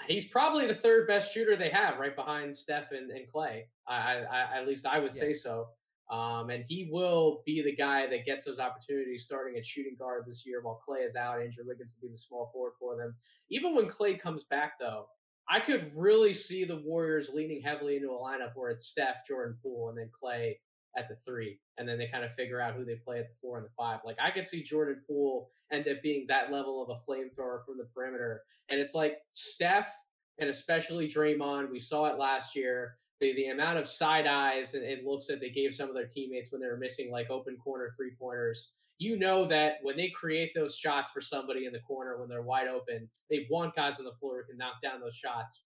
he's 0.06 0.26
probably 0.26 0.66
the 0.66 0.74
third 0.74 1.06
best 1.06 1.32
shooter 1.32 1.56
they 1.56 1.70
have, 1.70 1.98
right 1.98 2.16
behind 2.16 2.54
Steph 2.54 2.92
and, 2.92 3.10
and 3.10 3.30
Klay. 3.30 3.62
I, 3.86 4.24
I, 4.30 4.58
at 4.58 4.66
least 4.66 4.86
I 4.86 4.98
would 4.98 5.14
yeah. 5.14 5.20
say 5.20 5.32
so. 5.34 5.68
Um, 6.10 6.48
and 6.48 6.64
he 6.66 6.88
will 6.90 7.42
be 7.44 7.62
the 7.62 7.76
guy 7.76 8.06
that 8.06 8.24
gets 8.24 8.44
those 8.44 8.58
opportunities 8.58 9.26
starting 9.26 9.58
at 9.58 9.66
shooting 9.66 9.94
guard 9.98 10.24
this 10.26 10.44
year 10.46 10.60
while 10.62 10.80
Klay 10.86 11.04
is 11.04 11.16
out. 11.16 11.42
Andrew 11.42 11.64
Wiggins 11.66 11.94
will 11.94 12.08
be 12.08 12.12
the 12.12 12.16
small 12.16 12.48
forward 12.50 12.72
for 12.80 12.96
them. 12.96 13.14
Even 13.50 13.74
when 13.74 13.86
Klay 13.88 14.18
comes 14.18 14.44
back, 14.44 14.78
though, 14.80 15.06
I 15.48 15.60
could 15.60 15.90
really 15.96 16.32
see 16.32 16.64
the 16.64 16.76
Warriors 16.76 17.30
leaning 17.32 17.62
heavily 17.62 17.96
into 17.96 18.10
a 18.10 18.18
lineup 18.18 18.52
where 18.54 18.70
it's 18.70 18.86
Steph, 18.86 19.26
Jordan 19.26 19.56
Poole, 19.62 19.88
and 19.88 19.98
then 19.98 20.10
Klay 20.22 20.54
at 20.96 21.08
the 21.08 21.16
three, 21.24 21.58
and 21.78 21.88
then 21.88 21.98
they 21.98 22.06
kind 22.06 22.24
of 22.24 22.34
figure 22.34 22.60
out 22.60 22.74
who 22.74 22.84
they 22.84 22.96
play 22.96 23.18
at 23.18 23.28
the 23.28 23.34
four 23.40 23.58
and 23.58 23.66
the 23.66 23.70
five. 23.76 24.00
Like 24.04 24.16
I 24.20 24.30
could 24.30 24.46
see 24.46 24.62
Jordan 24.62 25.02
Poole 25.06 25.50
end 25.72 25.86
up 25.88 26.02
being 26.02 26.26
that 26.28 26.50
level 26.52 26.82
of 26.82 26.90
a 26.90 27.10
flamethrower 27.10 27.64
from 27.64 27.78
the 27.78 27.88
perimeter, 27.94 28.42
and 28.68 28.80
it's 28.80 28.94
like 28.94 29.18
Steph 29.28 29.92
and 30.38 30.50
especially 30.50 31.08
Draymond. 31.08 31.70
We 31.70 31.80
saw 31.80 32.06
it 32.06 32.18
last 32.18 32.54
year. 32.54 32.96
The, 33.20 33.34
the 33.34 33.48
amount 33.48 33.78
of 33.78 33.88
side 33.88 34.28
eyes 34.28 34.74
and, 34.74 34.84
and 34.84 35.04
looks 35.04 35.26
that 35.26 35.40
they 35.40 35.50
gave 35.50 35.74
some 35.74 35.88
of 35.88 35.94
their 35.96 36.06
teammates 36.06 36.52
when 36.52 36.60
they 36.60 36.68
were 36.68 36.76
missing 36.76 37.10
like 37.10 37.30
open 37.30 37.56
corner 37.56 37.90
three 37.96 38.12
pointers 38.16 38.72
you 38.98 39.16
know 39.18 39.46
that 39.46 39.76
when 39.82 39.96
they 39.96 40.10
create 40.10 40.52
those 40.54 40.76
shots 40.76 41.10
for 41.10 41.20
somebody 41.20 41.66
in 41.66 41.72
the 41.72 41.80
corner 41.80 42.18
when 42.18 42.28
they're 42.28 42.42
wide 42.42 42.68
open, 42.68 43.08
they 43.30 43.46
want 43.50 43.76
guys 43.76 43.98
on 43.98 44.04
the 44.04 44.12
floor 44.12 44.38
who 44.38 44.52
can 44.52 44.58
knock 44.58 44.82
down 44.82 45.00
those 45.00 45.14
shots. 45.14 45.62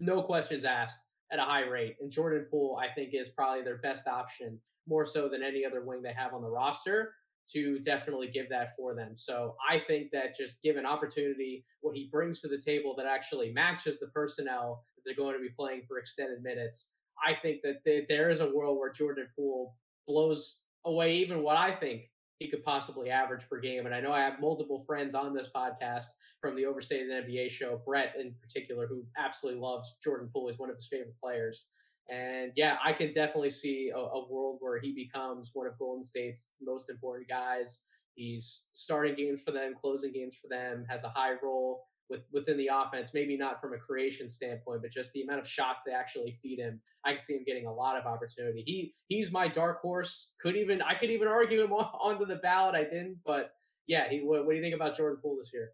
No 0.00 0.22
questions 0.22 0.64
asked 0.64 1.00
at 1.30 1.38
a 1.38 1.42
high 1.42 1.66
rate. 1.66 1.96
And 2.00 2.10
Jordan 2.10 2.46
Poole, 2.50 2.80
I 2.82 2.88
think, 2.88 3.10
is 3.12 3.28
probably 3.28 3.62
their 3.62 3.78
best 3.78 4.08
option, 4.08 4.58
more 4.88 5.04
so 5.04 5.28
than 5.28 5.42
any 5.42 5.64
other 5.64 5.84
wing 5.84 6.02
they 6.02 6.12
have 6.14 6.32
on 6.32 6.42
the 6.42 6.48
roster 6.48 7.12
to 7.52 7.78
definitely 7.80 8.28
give 8.28 8.48
that 8.48 8.74
for 8.76 8.94
them. 8.94 9.12
So 9.14 9.56
I 9.68 9.78
think 9.78 10.10
that 10.12 10.36
just 10.36 10.62
given 10.62 10.86
opportunity, 10.86 11.64
what 11.80 11.96
he 11.96 12.08
brings 12.10 12.40
to 12.40 12.48
the 12.48 12.58
table 12.58 12.94
that 12.96 13.06
actually 13.06 13.52
matches 13.52 13.98
the 13.98 14.08
personnel 14.08 14.84
that 14.96 15.02
they're 15.04 15.22
going 15.22 15.34
to 15.36 15.42
be 15.42 15.54
playing 15.54 15.82
for 15.86 15.98
extended 15.98 16.42
minutes, 16.42 16.92
I 17.24 17.34
think 17.34 17.60
that 17.62 17.82
they, 17.84 18.06
there 18.08 18.30
is 18.30 18.40
a 18.40 18.50
world 18.50 18.78
where 18.78 18.90
Jordan 18.90 19.26
Poole 19.36 19.74
blows 20.06 20.58
away 20.84 21.16
even 21.16 21.42
what 21.42 21.56
I 21.56 21.74
think 21.74 22.09
he 22.40 22.48
could 22.48 22.64
possibly 22.64 23.10
average 23.10 23.46
per 23.48 23.60
game. 23.60 23.84
And 23.86 23.94
I 23.94 24.00
know 24.00 24.12
I 24.12 24.22
have 24.22 24.40
multiple 24.40 24.82
friends 24.86 25.14
on 25.14 25.34
this 25.34 25.50
podcast 25.54 26.06
from 26.40 26.56
the 26.56 26.64
Overstated 26.64 27.10
NBA 27.10 27.50
show, 27.50 27.80
Brett 27.86 28.14
in 28.18 28.34
particular, 28.40 28.86
who 28.86 29.04
absolutely 29.16 29.60
loves 29.60 29.98
Jordan 30.02 30.30
Poole. 30.32 30.48
He's 30.48 30.58
one 30.58 30.70
of 30.70 30.76
his 30.76 30.88
favorite 30.88 31.18
players. 31.22 31.66
And 32.10 32.50
yeah, 32.56 32.78
I 32.82 32.94
can 32.94 33.12
definitely 33.12 33.50
see 33.50 33.92
a, 33.94 33.98
a 33.98 34.28
world 34.28 34.56
where 34.60 34.80
he 34.80 34.92
becomes 34.94 35.50
one 35.52 35.66
of 35.66 35.78
Golden 35.78 36.02
State's 36.02 36.54
most 36.62 36.88
important 36.88 37.28
guys. 37.28 37.80
He's 38.14 38.68
starting 38.72 39.14
games 39.14 39.42
for 39.42 39.52
them, 39.52 39.74
closing 39.78 40.12
games 40.12 40.36
for 40.40 40.48
them, 40.48 40.86
has 40.88 41.04
a 41.04 41.10
high 41.10 41.34
role 41.42 41.82
with 42.10 42.22
within 42.32 42.58
the 42.58 42.68
offense. 42.72 43.12
Maybe 43.14 43.36
not 43.36 43.60
from 43.60 43.72
a 43.72 43.78
creation 43.78 44.28
standpoint, 44.28 44.82
but 44.82 44.90
just 44.90 45.12
the 45.12 45.22
amount 45.22 45.40
of 45.40 45.48
shots 45.48 45.84
they 45.84 45.92
actually 45.92 46.36
feed 46.42 46.58
him. 46.58 46.80
I 47.04 47.12
can 47.12 47.20
see 47.20 47.34
him 47.34 47.44
getting 47.46 47.66
a 47.66 47.72
lot 47.72 47.96
of 47.96 48.04
opportunity. 48.04 48.62
He 48.66 48.94
he's 49.08 49.30
my 49.32 49.48
dark 49.48 49.80
horse. 49.80 50.32
Could 50.40 50.56
even 50.56 50.82
I 50.82 50.94
could 50.94 51.10
even 51.10 51.28
argue 51.28 51.62
him 51.62 51.72
onto 51.72 52.26
the 52.26 52.36
ballot. 52.36 52.74
I 52.74 52.84
didn't, 52.84 53.18
but 53.24 53.52
yeah. 53.86 54.08
He 54.10 54.20
what, 54.20 54.44
what 54.44 54.52
do 54.52 54.56
you 54.56 54.62
think 54.62 54.74
about 54.74 54.96
Jordan 54.96 55.20
Poole 55.22 55.36
this 55.36 55.52
year? 55.52 55.70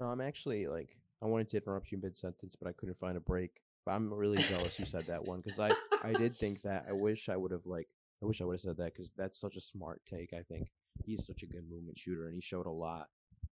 No, 0.00 0.06
I'm 0.06 0.20
actually 0.20 0.66
like 0.66 0.96
I 1.22 1.26
wanted 1.26 1.48
to 1.48 1.56
interrupt 1.58 1.92
you 1.92 1.98
mid 2.02 2.16
sentence, 2.16 2.56
but 2.56 2.68
I 2.68 2.72
couldn't 2.72 2.98
find 2.98 3.16
a 3.16 3.20
break. 3.20 3.62
But 3.86 3.92
I'm 3.92 4.12
really 4.12 4.42
jealous 4.42 4.78
you 4.78 4.84
said 4.84 5.06
that 5.06 5.24
one 5.24 5.40
because 5.40 5.58
I 5.58 5.72
I 6.02 6.12
did 6.12 6.36
think 6.40 6.62
that. 6.62 6.86
I 6.88 6.92
wish 6.92 7.28
I 7.28 7.36
would 7.36 7.52
have 7.52 7.64
like 7.64 7.88
I 8.22 8.26
wish 8.26 8.40
I 8.40 8.44
would 8.44 8.54
have 8.54 8.60
said 8.60 8.76
that 8.78 8.92
because 8.94 9.12
that's 9.16 9.40
such 9.40 9.56
a 9.56 9.60
smart 9.60 10.02
take. 10.04 10.32
I 10.32 10.42
think 10.42 10.68
he's 11.04 11.24
such 11.24 11.42
a 11.42 11.46
good 11.46 11.64
movement 11.70 11.96
shooter, 11.96 12.26
and 12.26 12.34
he 12.34 12.40
showed 12.40 12.66
a 12.66 12.70
lot 12.70 13.06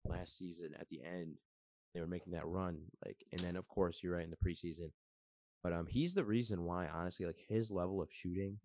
last 0.05 0.39
season 0.39 0.71
at 0.79 0.89
the 0.89 1.01
end 1.03 1.37
they 1.97 2.03
were 2.03 2.07
making 2.07 2.35
that 2.35 2.47
run. 2.47 2.79
Like, 3.05 3.25
and 3.33 3.41
then 3.41 3.57
of 3.57 3.67
course 3.69 4.01
you're 4.03 4.17
right 4.17 4.25
in 4.25 4.31
the 4.31 4.37
preseason, 4.37 4.91
but 5.65 5.73
um, 5.73 5.87
he's 5.87 6.13
the 6.15 6.25
reason 6.25 6.65
why 6.65 6.89
honestly, 6.89 7.25
like 7.25 7.41
his 7.49 7.71
level 7.71 8.03
of 8.03 8.13
shooting 8.13 8.59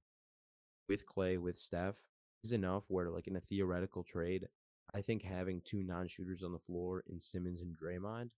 with 0.90 1.06
Klay 1.06 1.40
with 1.40 1.58
Steph 1.58 1.96
is 2.44 2.52
enough 2.52 2.84
where 2.90 3.10
like 3.10 3.28
in 3.28 3.38
a 3.38 3.42
theoretical 3.42 4.04
trade, 4.04 4.48
I 4.94 5.02
think 5.02 5.24
having 5.24 5.62
two 5.64 5.84
non-shooters 5.84 6.44
on 6.44 6.52
the 6.52 6.60
floor 6.60 7.04
in 7.08 7.20
Simmons 7.20 7.62
and 7.62 7.74
Draymond 7.76 8.32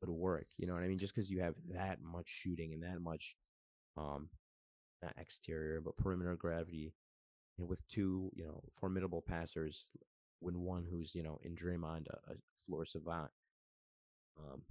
would 0.00 0.10
work. 0.10 0.46
You 0.56 0.68
know 0.68 0.74
what 0.74 0.84
I 0.84 0.88
mean? 0.88 0.98
Just 0.98 1.14
because 1.14 1.30
you 1.30 1.40
have 1.40 1.56
that 1.74 2.00
much 2.00 2.28
shooting 2.28 2.72
and 2.72 2.82
that 2.84 3.00
much, 3.00 3.34
um, 3.96 4.28
not 5.02 5.14
exterior 5.18 5.80
but 5.80 5.96
perimeter 5.96 6.36
gravity, 6.36 6.94
and 7.58 7.68
with 7.68 7.86
two 7.88 8.30
you 8.34 8.44
know 8.44 8.62
formidable 8.78 9.22
passers, 9.22 9.86
when 10.40 10.62
one 10.62 10.86
who's 10.88 11.14
you 11.14 11.22
know 11.22 11.40
in 11.42 11.56
Draymond 11.56 12.06
a, 12.08 12.32
a 12.32 12.34
floor 12.64 12.86
savant, 12.86 13.30
um, 14.38 14.62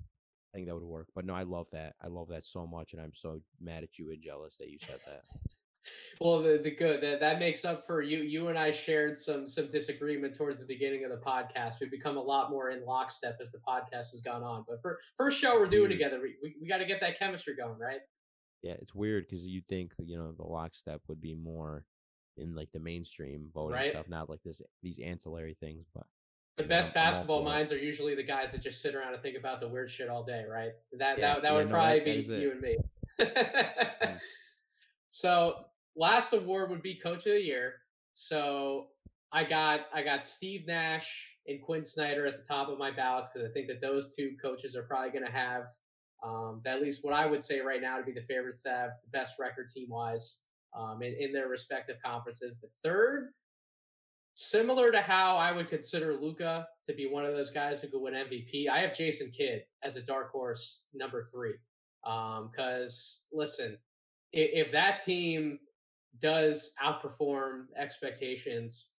I 0.54 0.58
think 0.58 0.68
that 0.68 0.76
would 0.76 0.84
work. 0.84 1.08
But 1.16 1.26
no, 1.26 1.34
I 1.34 1.44
love 1.44 1.68
that. 1.72 1.96
I 2.02 2.08
love 2.08 2.30
that 2.30 2.46
so 2.46 2.66
much, 2.66 2.94
and 2.94 3.02
I'm 3.02 3.14
so 3.14 3.42
mad 3.60 3.84
at 3.84 3.98
you 3.98 4.12
and 4.12 4.22
jealous 4.22 4.58
that 4.58 4.70
you 4.70 4.78
said 4.80 5.00
that. 5.06 5.24
well, 6.22 6.42
the, 6.42 6.60
the 6.64 6.72
good 6.72 7.02
that 7.02 7.20
that 7.20 7.40
makes 7.40 7.66
up 7.66 7.86
for 7.86 8.02
you. 8.02 8.20
You 8.20 8.48
and 8.48 8.58
I 8.58 8.72
shared 8.72 9.18
some 9.18 9.48
some 9.48 9.70
disagreement 9.70 10.36
towards 10.36 10.60
the 10.60 10.66
beginning 10.66 11.06
of 11.06 11.12
the 11.12 11.18
podcast. 11.18 11.76
We've 11.82 11.92
become 11.92 12.18
a 12.18 12.22
lot 12.22 12.50
more 12.50 12.72
in 12.72 12.86
lockstep 12.86 13.38
as 13.42 13.52
the 13.52 13.60
podcast 13.60 14.12
has 14.12 14.22
gone 14.24 14.44
on. 14.44 14.66
But 14.68 14.82
for 14.82 15.00
first 15.16 15.40
show 15.40 15.56
we're 15.56 15.68
doing 15.68 15.90
together, 15.90 16.20
we 16.22 16.36
we, 16.42 16.56
we 16.62 16.68
got 16.68 16.78
to 16.78 16.86
get 16.86 17.02
that 17.02 17.20
chemistry 17.20 17.56
going, 17.56 17.80
right? 17.80 18.00
Yeah, 18.64 18.74
it's 18.82 18.96
weird 18.96 19.28
because 19.28 19.46
you 19.46 19.62
think 19.70 19.94
you 20.00 20.18
know 20.18 20.32
the 20.32 20.44
lockstep 20.44 21.02
would 21.08 21.22
be 21.22 21.36
more 21.36 21.86
in 22.38 22.56
like 22.56 22.72
the 22.72 22.80
mainstream 22.80 23.50
voting 23.54 23.76
right? 23.76 23.90
stuff, 23.90 24.08
not 24.10 24.30
like 24.30 24.42
this 24.44 24.62
these 24.82 25.00
ancillary 25.00 25.56
things. 25.60 25.86
But 25.94 26.06
the 26.58 26.64
best 26.64 26.94
basketball 26.94 27.44
minds 27.44 27.72
are 27.72 27.78
usually 27.78 28.16
the 28.16 28.24
guys 28.24 28.52
that 28.52 28.62
just 28.62 28.82
sit 28.82 28.96
around 28.96 29.14
and 29.14 29.22
think 29.22 29.38
about 29.38 29.62
the 29.62 29.68
weird 29.68 29.92
shit 29.92 30.10
all 30.10 30.24
day, 30.24 30.44
right? 30.50 30.72
That 30.98 31.20
yeah, 31.20 31.36
that, 31.36 31.42
that 31.44 31.52
yeah, 31.52 31.56
would 31.56 31.68
no, 31.68 31.74
probably 31.74 32.00
that, 32.00 32.28
be 32.28 32.36
you 32.36 32.52
and 32.52 32.62
me. 32.62 32.78
mm. 33.20 34.20
So 35.10 35.66
last 35.96 36.34
award 36.34 36.70
would 36.70 36.82
be 36.82 36.96
coach 36.96 37.26
of 37.26 37.34
the 37.34 37.42
year. 37.42 37.76
So 38.14 38.88
I 39.32 39.44
got 39.44 39.82
I 39.94 40.04
got 40.04 40.26
Steve 40.26 40.68
Nash 40.68 41.36
and 41.48 41.62
Quinn 41.62 41.84
Snyder 41.84 42.26
at 42.26 42.38
the 42.38 42.44
top 42.44 42.70
of 42.70 42.78
my 42.78 42.92
ballots 42.92 43.30
because 43.32 43.48
I 43.50 43.52
think 43.52 43.68
that 43.68 43.82
those 43.82 44.16
two 44.16 44.36
coaches 44.42 44.76
are 44.76 44.84
probably 44.84 45.12
going 45.12 45.26
to 45.26 45.32
have 45.32 45.68
um, 46.24 46.62
at 46.66 46.82
least 46.82 47.04
what 47.04 47.14
I 47.14 47.26
would 47.26 47.42
say 47.42 47.62
right 47.62 47.82
now 47.82 47.98
to 47.98 48.04
be 48.04 48.12
the 48.12 48.22
favorites 48.22 48.64
to 48.64 48.70
have 48.70 48.90
the 49.04 49.18
best 49.18 49.36
record 49.40 49.70
team 49.70 49.88
wise 49.90 50.38
um, 50.78 51.02
in, 51.02 51.14
in 51.20 51.32
their 51.32 51.48
respective 51.48 51.98
conferences. 52.04 52.56
The 52.62 52.70
third 52.84 53.30
similar 54.40 54.92
to 54.92 55.02
how 55.02 55.36
I 55.36 55.52
would 55.52 55.68
consider 55.68 56.14
Luka 56.14 56.68
to 56.86 56.94
be 56.94 57.08
one 57.08 57.26
of 57.26 57.34
those 57.34 57.50
guys 57.50 57.82
who 57.82 57.88
could 57.88 58.04
win 58.04 58.14
MVP. 58.14 58.70
I 58.70 58.82
have 58.82 58.96
Jason 58.96 59.32
Kidd 59.32 59.64
as 59.82 59.96
a 59.96 60.02
dark 60.02 60.32
horse 60.32 60.84
number 60.94 61.28
three. 61.34 61.56
Because 62.04 63.24
um, 63.34 63.40
listen, 63.40 63.78
if, 64.32 64.68
if 64.68 64.72
that 64.72 65.04
team 65.04 65.58
does 66.22 66.74
outperform 66.84 67.64
expectations, 67.76 68.90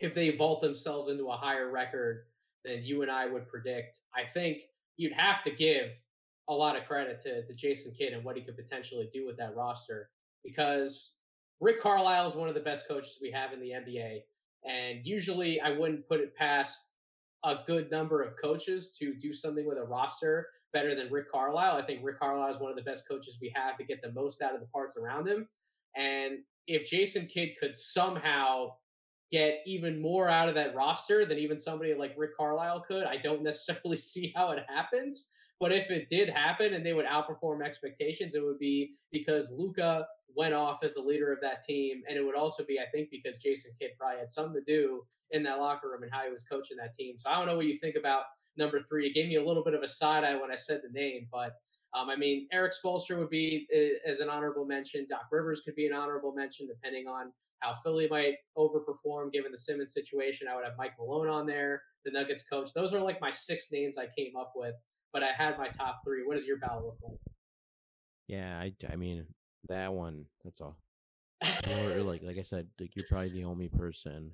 if 0.00 0.14
they 0.14 0.34
vault 0.34 0.62
themselves 0.62 1.10
into 1.10 1.28
a 1.28 1.36
higher 1.36 1.70
record 1.70 2.24
than 2.64 2.82
you 2.82 3.02
and 3.02 3.10
I 3.10 3.26
would 3.26 3.46
predict, 3.46 4.00
I 4.16 4.26
think 4.26 4.62
you'd 4.96 5.12
have 5.12 5.44
to 5.44 5.50
give 5.50 6.00
a 6.48 6.54
lot 6.54 6.76
of 6.76 6.86
credit 6.86 7.20
to, 7.24 7.44
to 7.46 7.54
Jason 7.54 7.92
Kidd 7.92 8.14
and 8.14 8.24
what 8.24 8.36
he 8.36 8.42
could 8.42 8.56
potentially 8.56 9.10
do 9.12 9.26
with 9.26 9.36
that 9.36 9.54
roster 9.54 10.08
because 10.42 11.16
Rick 11.60 11.82
Carlisle 11.82 12.28
is 12.28 12.34
one 12.34 12.48
of 12.48 12.54
the 12.54 12.60
best 12.60 12.88
coaches 12.88 13.18
we 13.20 13.30
have 13.30 13.52
in 13.52 13.60
the 13.60 13.72
NBA. 13.72 14.22
And 14.64 15.00
usually 15.04 15.60
I 15.60 15.70
wouldn't 15.70 16.08
put 16.08 16.20
it 16.20 16.34
past 16.36 16.92
a 17.44 17.56
good 17.66 17.90
number 17.90 18.22
of 18.22 18.34
coaches 18.40 18.96
to 18.98 19.14
do 19.14 19.32
something 19.32 19.66
with 19.66 19.78
a 19.78 19.84
roster 19.84 20.48
better 20.72 20.94
than 20.94 21.10
Rick 21.10 21.30
Carlisle. 21.30 21.76
I 21.76 21.82
think 21.82 22.00
Rick 22.02 22.18
Carlisle 22.18 22.54
is 22.54 22.60
one 22.60 22.70
of 22.70 22.76
the 22.76 22.82
best 22.82 23.08
coaches 23.08 23.38
we 23.40 23.52
have 23.54 23.76
to 23.78 23.84
get 23.84 24.02
the 24.02 24.12
most 24.12 24.42
out 24.42 24.54
of 24.54 24.60
the 24.60 24.66
parts 24.66 24.96
around 24.96 25.28
him. 25.28 25.48
And 25.96 26.38
if 26.66 26.88
Jason 26.88 27.26
Kidd 27.26 27.50
could 27.58 27.76
somehow 27.76 28.72
get 29.30 29.60
even 29.66 30.00
more 30.00 30.28
out 30.28 30.48
of 30.48 30.54
that 30.54 30.74
roster 30.74 31.24
than 31.24 31.38
even 31.38 31.58
somebody 31.58 31.94
like 31.94 32.14
Rick 32.16 32.36
Carlisle 32.36 32.84
could, 32.86 33.04
I 33.04 33.16
don't 33.16 33.42
necessarily 33.44 33.96
see 33.96 34.32
how 34.36 34.50
it 34.50 34.64
happens. 34.68 35.28
But 35.60 35.72
if 35.72 35.90
it 35.90 36.08
did 36.08 36.28
happen 36.28 36.74
and 36.74 36.86
they 36.86 36.92
would 36.92 37.06
outperform 37.06 37.64
expectations, 37.64 38.34
it 38.34 38.44
would 38.44 38.58
be 38.58 38.92
because 39.10 39.50
Luka 39.50 40.06
went 40.36 40.54
off 40.54 40.84
as 40.84 40.94
the 40.94 41.00
leader 41.00 41.32
of 41.32 41.40
that 41.40 41.62
team. 41.62 42.02
And 42.08 42.16
it 42.16 42.24
would 42.24 42.36
also 42.36 42.64
be, 42.64 42.78
I 42.78 42.86
think, 42.92 43.10
because 43.10 43.38
Jason 43.38 43.72
Kidd 43.80 43.90
probably 43.98 44.20
had 44.20 44.30
something 44.30 44.54
to 44.54 44.72
do 44.72 45.02
in 45.32 45.42
that 45.42 45.58
locker 45.58 45.88
room 45.88 46.04
and 46.04 46.12
how 46.12 46.24
he 46.24 46.30
was 46.30 46.44
coaching 46.44 46.76
that 46.76 46.94
team. 46.94 47.18
So 47.18 47.30
I 47.30 47.36
don't 47.36 47.46
know 47.46 47.56
what 47.56 47.66
you 47.66 47.76
think 47.76 47.96
about 47.96 48.24
number 48.56 48.80
three. 48.82 49.08
It 49.08 49.14
gave 49.14 49.28
me 49.28 49.36
a 49.36 49.44
little 49.44 49.64
bit 49.64 49.74
of 49.74 49.82
a 49.82 49.88
side 49.88 50.24
eye 50.24 50.40
when 50.40 50.52
I 50.52 50.56
said 50.56 50.80
the 50.82 50.92
name, 50.92 51.26
but 51.32 51.52
um, 51.94 52.10
I 52.10 52.16
mean, 52.16 52.46
Erik 52.52 52.72
Spoelstra 52.72 53.18
would 53.18 53.30
be 53.30 53.66
uh, 53.74 54.10
as 54.10 54.20
an 54.20 54.28
honorable 54.28 54.66
mention. 54.66 55.06
Doc 55.08 55.22
Rivers 55.32 55.62
could 55.64 55.74
be 55.74 55.86
an 55.86 55.94
honorable 55.94 56.34
mention, 56.34 56.66
depending 56.66 57.06
on 57.06 57.32
how 57.60 57.74
Philly 57.74 58.08
might 58.08 58.34
overperform 58.56 59.32
given 59.32 59.50
the 59.50 59.58
Simmons 59.58 59.94
situation. 59.94 60.48
I 60.48 60.54
would 60.54 60.64
have 60.64 60.74
Mike 60.76 60.92
Malone 60.98 61.28
on 61.28 61.46
there, 61.46 61.82
the 62.04 62.10
Nuggets 62.10 62.44
coach. 62.44 62.72
Those 62.74 62.94
are 62.94 63.00
like 63.00 63.20
my 63.20 63.30
six 63.30 63.72
names 63.72 63.96
I 63.96 64.06
came 64.16 64.36
up 64.36 64.52
with, 64.54 64.74
but 65.12 65.22
I 65.22 65.32
had 65.36 65.58
my 65.58 65.68
top 65.68 66.00
three. 66.04 66.26
What 66.26 66.36
does 66.36 66.46
your 66.46 66.58
ballot 66.58 66.84
look 66.84 66.98
like? 67.02 67.18
Yeah, 68.26 68.58
I, 68.58 68.72
I 68.90 68.96
mean, 68.96 69.24
that 69.68 69.92
one, 69.92 70.26
that's 70.44 70.60
all. 70.60 70.76
or 71.70 72.02
like 72.02 72.22
like 72.22 72.38
I 72.38 72.42
said, 72.42 72.66
like 72.80 72.96
you're 72.96 73.06
probably 73.08 73.30
the 73.30 73.44
only 73.44 73.68
person 73.68 74.32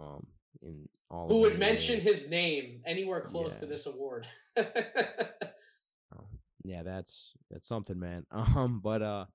um 0.00 0.26
in 0.62 0.88
all 1.10 1.28
who 1.28 1.40
would 1.40 1.58
mention 1.58 2.00
his 2.00 2.30
name 2.30 2.80
anywhere 2.86 3.20
close 3.20 3.54
yeah. 3.54 3.60
to 3.60 3.66
this 3.66 3.86
award. 3.86 4.26
oh, 4.56 6.26
yeah, 6.64 6.82
that's 6.82 7.32
that's 7.50 7.68
something, 7.68 7.98
man. 7.98 8.24
Um, 8.32 8.80
but 8.82 9.02
uh, 9.02 9.26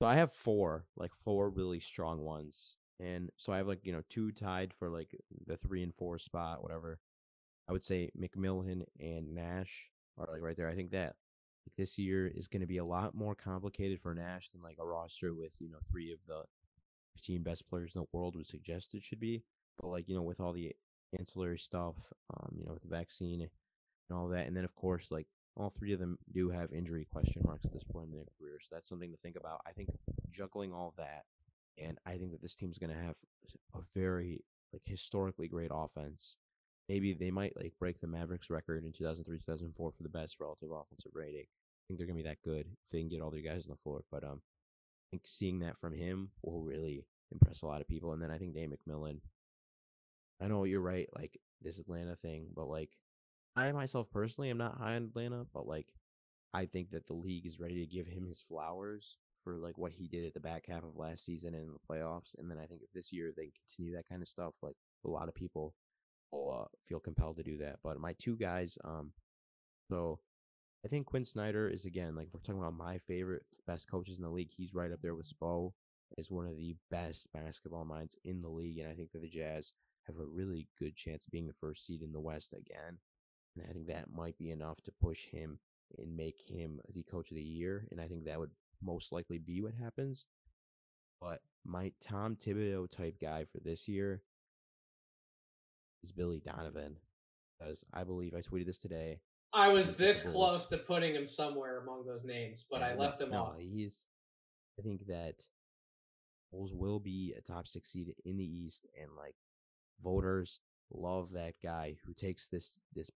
so 0.00 0.06
I 0.06 0.16
have 0.16 0.32
four, 0.32 0.86
like 0.96 1.12
four 1.24 1.50
really 1.50 1.80
strong 1.80 2.20
ones, 2.20 2.76
and 2.98 3.30
so 3.36 3.52
I 3.52 3.58
have 3.58 3.68
like 3.68 3.84
you 3.84 3.92
know 3.92 4.02
two 4.08 4.32
tied 4.32 4.72
for 4.78 4.88
like 4.88 5.14
the 5.46 5.56
three 5.56 5.82
and 5.82 5.94
four 5.94 6.18
spot, 6.18 6.62
whatever. 6.62 6.98
I 7.68 7.72
would 7.72 7.84
say 7.84 8.10
McMillan 8.18 8.84
and 8.98 9.34
Nash 9.34 9.90
are 10.18 10.28
like 10.30 10.42
right 10.42 10.56
there. 10.56 10.68
I 10.68 10.74
think 10.74 10.90
that 10.92 11.14
this 11.76 11.98
year 11.98 12.26
is 12.26 12.48
going 12.48 12.60
to 12.60 12.66
be 12.66 12.78
a 12.78 12.84
lot 12.84 13.14
more 13.14 13.34
complicated 13.34 14.00
for 14.00 14.14
Nash 14.14 14.50
than 14.50 14.62
like 14.62 14.78
a 14.80 14.86
roster 14.86 15.34
with 15.34 15.52
you 15.60 15.70
know 15.70 15.78
three 15.90 16.12
of 16.12 16.18
the 16.26 16.42
15 17.14 17.42
best 17.42 17.68
players 17.68 17.92
in 17.94 18.00
the 18.00 18.06
world 18.12 18.36
would 18.36 18.46
suggest 18.46 18.94
it 18.94 19.02
should 19.02 19.20
be. 19.20 19.42
But 19.80 19.88
like 19.88 20.08
you 20.08 20.14
know 20.14 20.22
with 20.22 20.40
all 20.40 20.52
the 20.52 20.74
ancillary 21.18 21.58
stuff, 21.58 21.96
um, 22.34 22.56
you 22.58 22.66
know 22.66 22.72
with 22.72 22.82
the 22.82 22.88
vaccine 22.88 23.40
and 23.40 24.18
all 24.18 24.28
that, 24.28 24.46
and 24.46 24.56
then 24.56 24.64
of 24.64 24.74
course 24.74 25.10
like 25.10 25.26
all 25.56 25.70
three 25.70 25.92
of 25.92 26.00
them 26.00 26.18
do 26.32 26.50
have 26.50 26.72
injury 26.72 27.06
question 27.12 27.42
marks 27.44 27.66
at 27.66 27.72
this 27.72 27.84
point 27.84 28.08
in 28.08 28.14
their 28.14 28.24
career, 28.38 28.58
so 28.60 28.68
that's 28.74 28.88
something 28.88 29.10
to 29.10 29.18
think 29.18 29.36
about. 29.36 29.60
I 29.66 29.72
think 29.72 29.90
juggling 30.30 30.72
all 30.72 30.94
that, 30.96 31.24
and 31.78 31.98
I 32.06 32.16
think 32.16 32.32
that 32.32 32.42
this 32.42 32.56
team's 32.56 32.78
going 32.78 32.94
to 32.94 33.02
have 33.02 33.14
a 33.74 33.80
very 33.94 34.44
like 34.72 34.82
historically 34.86 35.48
great 35.48 35.70
offense 35.72 36.36
maybe 36.88 37.12
they 37.14 37.30
might 37.30 37.56
like 37.56 37.72
break 37.78 38.00
the 38.00 38.06
Mavericks 38.06 38.50
record 38.50 38.84
in 38.84 38.92
2003 38.92 39.38
2004 39.38 39.92
for 39.92 40.02
the 40.02 40.08
best 40.08 40.36
relative 40.40 40.70
offensive 40.70 41.12
rating. 41.14 41.46
I 41.46 41.82
think 41.86 41.98
they're 41.98 42.06
gonna 42.06 42.16
be 42.16 42.28
that 42.28 42.42
good 42.44 42.66
if 42.84 42.90
they 42.90 43.00
can 43.00 43.08
get 43.08 43.20
all 43.20 43.30
their 43.30 43.40
guys 43.40 43.66
on 43.66 43.72
the 43.72 43.82
floor. 43.82 44.04
But 44.10 44.24
um, 44.24 44.40
I 44.42 45.06
think 45.10 45.22
seeing 45.26 45.60
that 45.60 45.78
from 45.78 45.94
him 45.94 46.30
will 46.42 46.62
really 46.62 47.06
impress 47.30 47.62
a 47.62 47.66
lot 47.66 47.80
of 47.80 47.88
people. 47.88 48.12
And 48.12 48.22
then 48.22 48.30
I 48.30 48.38
think 48.38 48.54
Dave 48.54 48.70
McMillan. 48.70 49.20
I 50.40 50.48
know 50.48 50.64
you're 50.64 50.80
right, 50.80 51.08
like 51.14 51.38
this 51.60 51.78
Atlanta 51.78 52.16
thing, 52.16 52.48
but 52.54 52.68
like 52.68 52.90
I 53.54 53.70
myself 53.72 54.10
personally 54.10 54.50
am 54.50 54.58
not 54.58 54.78
high 54.78 54.96
on 54.96 55.04
Atlanta, 55.04 55.46
but 55.52 55.66
like 55.66 55.86
I 56.54 56.66
think 56.66 56.90
that 56.90 57.06
the 57.06 57.14
league 57.14 57.46
is 57.46 57.60
ready 57.60 57.80
to 57.80 57.86
give 57.86 58.06
him 58.06 58.26
his 58.26 58.40
flowers 58.40 59.18
for 59.44 59.56
like 59.56 59.78
what 59.78 59.92
he 59.92 60.08
did 60.08 60.26
at 60.26 60.34
the 60.34 60.40
back 60.40 60.64
half 60.68 60.84
of 60.84 60.96
last 60.96 61.24
season 61.24 61.54
and 61.54 61.64
in 61.64 61.72
the 61.72 61.94
playoffs. 61.94 62.34
And 62.38 62.50
then 62.50 62.58
I 62.58 62.66
think 62.66 62.82
if 62.82 62.92
this 62.92 63.12
year 63.12 63.32
they 63.36 63.52
continue 63.68 63.94
that 63.96 64.08
kind 64.08 64.22
of 64.22 64.28
stuff, 64.28 64.54
like 64.62 64.76
a 65.04 65.08
lot 65.08 65.28
of 65.28 65.34
people 65.34 65.74
uh, 66.32 66.66
feel 66.88 67.00
compelled 67.00 67.36
to 67.36 67.42
do 67.42 67.58
that. 67.58 67.76
But 67.82 67.98
my 67.98 68.14
two 68.18 68.36
guys, 68.36 68.78
um, 68.84 69.12
so 69.90 70.20
I 70.84 70.88
think 70.88 71.06
Quinn 71.06 71.24
Snyder 71.24 71.68
is 71.68 71.84
again 71.84 72.14
like 72.16 72.28
we're 72.32 72.40
talking 72.40 72.60
about 72.60 72.74
my 72.74 72.98
favorite 72.98 73.44
best 73.66 73.90
coaches 73.90 74.18
in 74.18 74.24
the 74.24 74.30
league. 74.30 74.50
He's 74.50 74.74
right 74.74 74.92
up 74.92 75.00
there 75.02 75.14
with 75.14 75.30
Spo 75.32 75.72
as 76.18 76.30
one 76.30 76.46
of 76.46 76.56
the 76.56 76.76
best 76.90 77.32
basketball 77.32 77.84
minds 77.84 78.16
in 78.24 78.42
the 78.42 78.48
league, 78.48 78.78
and 78.78 78.88
I 78.88 78.94
think 78.94 79.12
that 79.12 79.22
the 79.22 79.28
Jazz 79.28 79.72
have 80.06 80.16
a 80.18 80.24
really 80.24 80.68
good 80.78 80.96
chance 80.96 81.24
of 81.24 81.30
being 81.30 81.46
the 81.46 81.54
first 81.60 81.86
seed 81.86 82.02
in 82.02 82.12
the 82.12 82.20
West 82.20 82.52
again. 82.52 82.98
And 83.56 83.66
I 83.68 83.72
think 83.72 83.86
that 83.86 84.12
might 84.12 84.36
be 84.38 84.50
enough 84.50 84.82
to 84.82 84.92
push 85.00 85.26
him 85.26 85.58
and 85.98 86.16
make 86.16 86.40
him 86.46 86.80
the 86.92 87.02
coach 87.02 87.30
of 87.30 87.36
the 87.36 87.42
year. 87.42 87.86
And 87.90 88.00
I 88.00 88.08
think 88.08 88.24
that 88.24 88.40
would 88.40 88.50
most 88.82 89.12
likely 89.12 89.38
be 89.38 89.60
what 89.60 89.74
happens. 89.74 90.26
But 91.20 91.40
my 91.64 91.92
Tom 92.00 92.36
Thibodeau 92.36 92.90
type 92.90 93.16
guy 93.20 93.44
for 93.44 93.60
this 93.60 93.86
year 93.86 94.22
is 96.02 96.12
Billy 96.12 96.42
Donovan. 96.44 96.96
Because 97.58 97.84
I 97.92 98.04
believe 98.04 98.34
I 98.34 98.40
tweeted 98.40 98.66
this 98.66 98.78
today. 98.78 99.20
I 99.52 99.68
was 99.68 99.96
this 99.96 100.22
close 100.22 100.68
to 100.68 100.78
putting 100.78 101.14
him 101.14 101.26
somewhere 101.26 101.80
among 101.82 102.06
those 102.06 102.24
names, 102.24 102.64
but 102.70 102.82
I 102.82 102.94
left 102.94 103.20
him 103.20 103.30
no, 103.30 103.42
off. 103.42 103.54
He's 103.58 104.06
I 104.78 104.82
think 104.82 105.06
that 105.06 105.44
Bulls 106.50 106.72
will 106.72 106.98
be 106.98 107.34
a 107.36 107.42
top 107.42 107.68
six 107.68 107.90
seed 107.90 108.14
in 108.24 108.38
the 108.38 108.44
East, 108.44 108.86
and 109.00 109.10
like 109.16 109.34
voters 110.02 110.60
love 110.90 111.32
that 111.32 111.54
guy 111.62 111.96
who 112.04 112.14
takes 112.14 112.48
this 112.48 112.80
this 112.94 113.10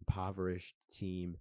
impoverished 0.00 0.74
team 0.90 1.36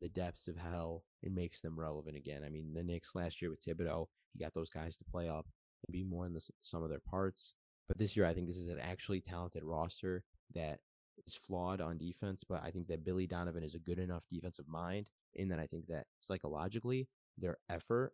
the 0.00 0.08
depths 0.08 0.48
of 0.48 0.56
hell 0.56 1.04
and 1.22 1.34
makes 1.34 1.60
them 1.60 1.78
relevant 1.78 2.16
again. 2.16 2.42
I 2.44 2.48
mean, 2.48 2.72
the 2.72 2.84
Knicks 2.84 3.14
last 3.14 3.42
year 3.42 3.50
with 3.50 3.64
Thibodeau, 3.64 4.06
he 4.32 4.38
got 4.38 4.54
those 4.54 4.70
guys 4.70 4.96
to 4.96 5.04
play 5.04 5.28
up 5.28 5.46
and 5.86 5.92
be 5.92 6.04
more 6.04 6.26
in 6.26 6.34
the 6.34 6.46
sum 6.62 6.82
of 6.82 6.90
their 6.90 7.00
parts. 7.00 7.54
But 7.88 7.98
this 7.98 8.16
year, 8.16 8.26
I 8.26 8.34
think 8.34 8.46
this 8.46 8.58
is 8.58 8.68
an 8.68 8.78
actually 8.80 9.20
talented 9.20 9.64
roster 9.64 10.22
that 10.54 10.80
is 11.26 11.34
flawed 11.34 11.80
on 11.80 11.98
defense. 11.98 12.44
But 12.48 12.62
I 12.62 12.70
think 12.70 12.86
that 12.88 13.04
Billy 13.04 13.26
Donovan 13.26 13.64
is 13.64 13.74
a 13.74 13.80
good 13.80 13.98
enough 13.98 14.24
defensive 14.30 14.68
mind, 14.68 15.08
in 15.34 15.48
that 15.48 15.58
I 15.58 15.66
think 15.66 15.86
that 15.88 16.06
psychologically, 16.20 17.08
their 17.38 17.58
effort 17.70 18.12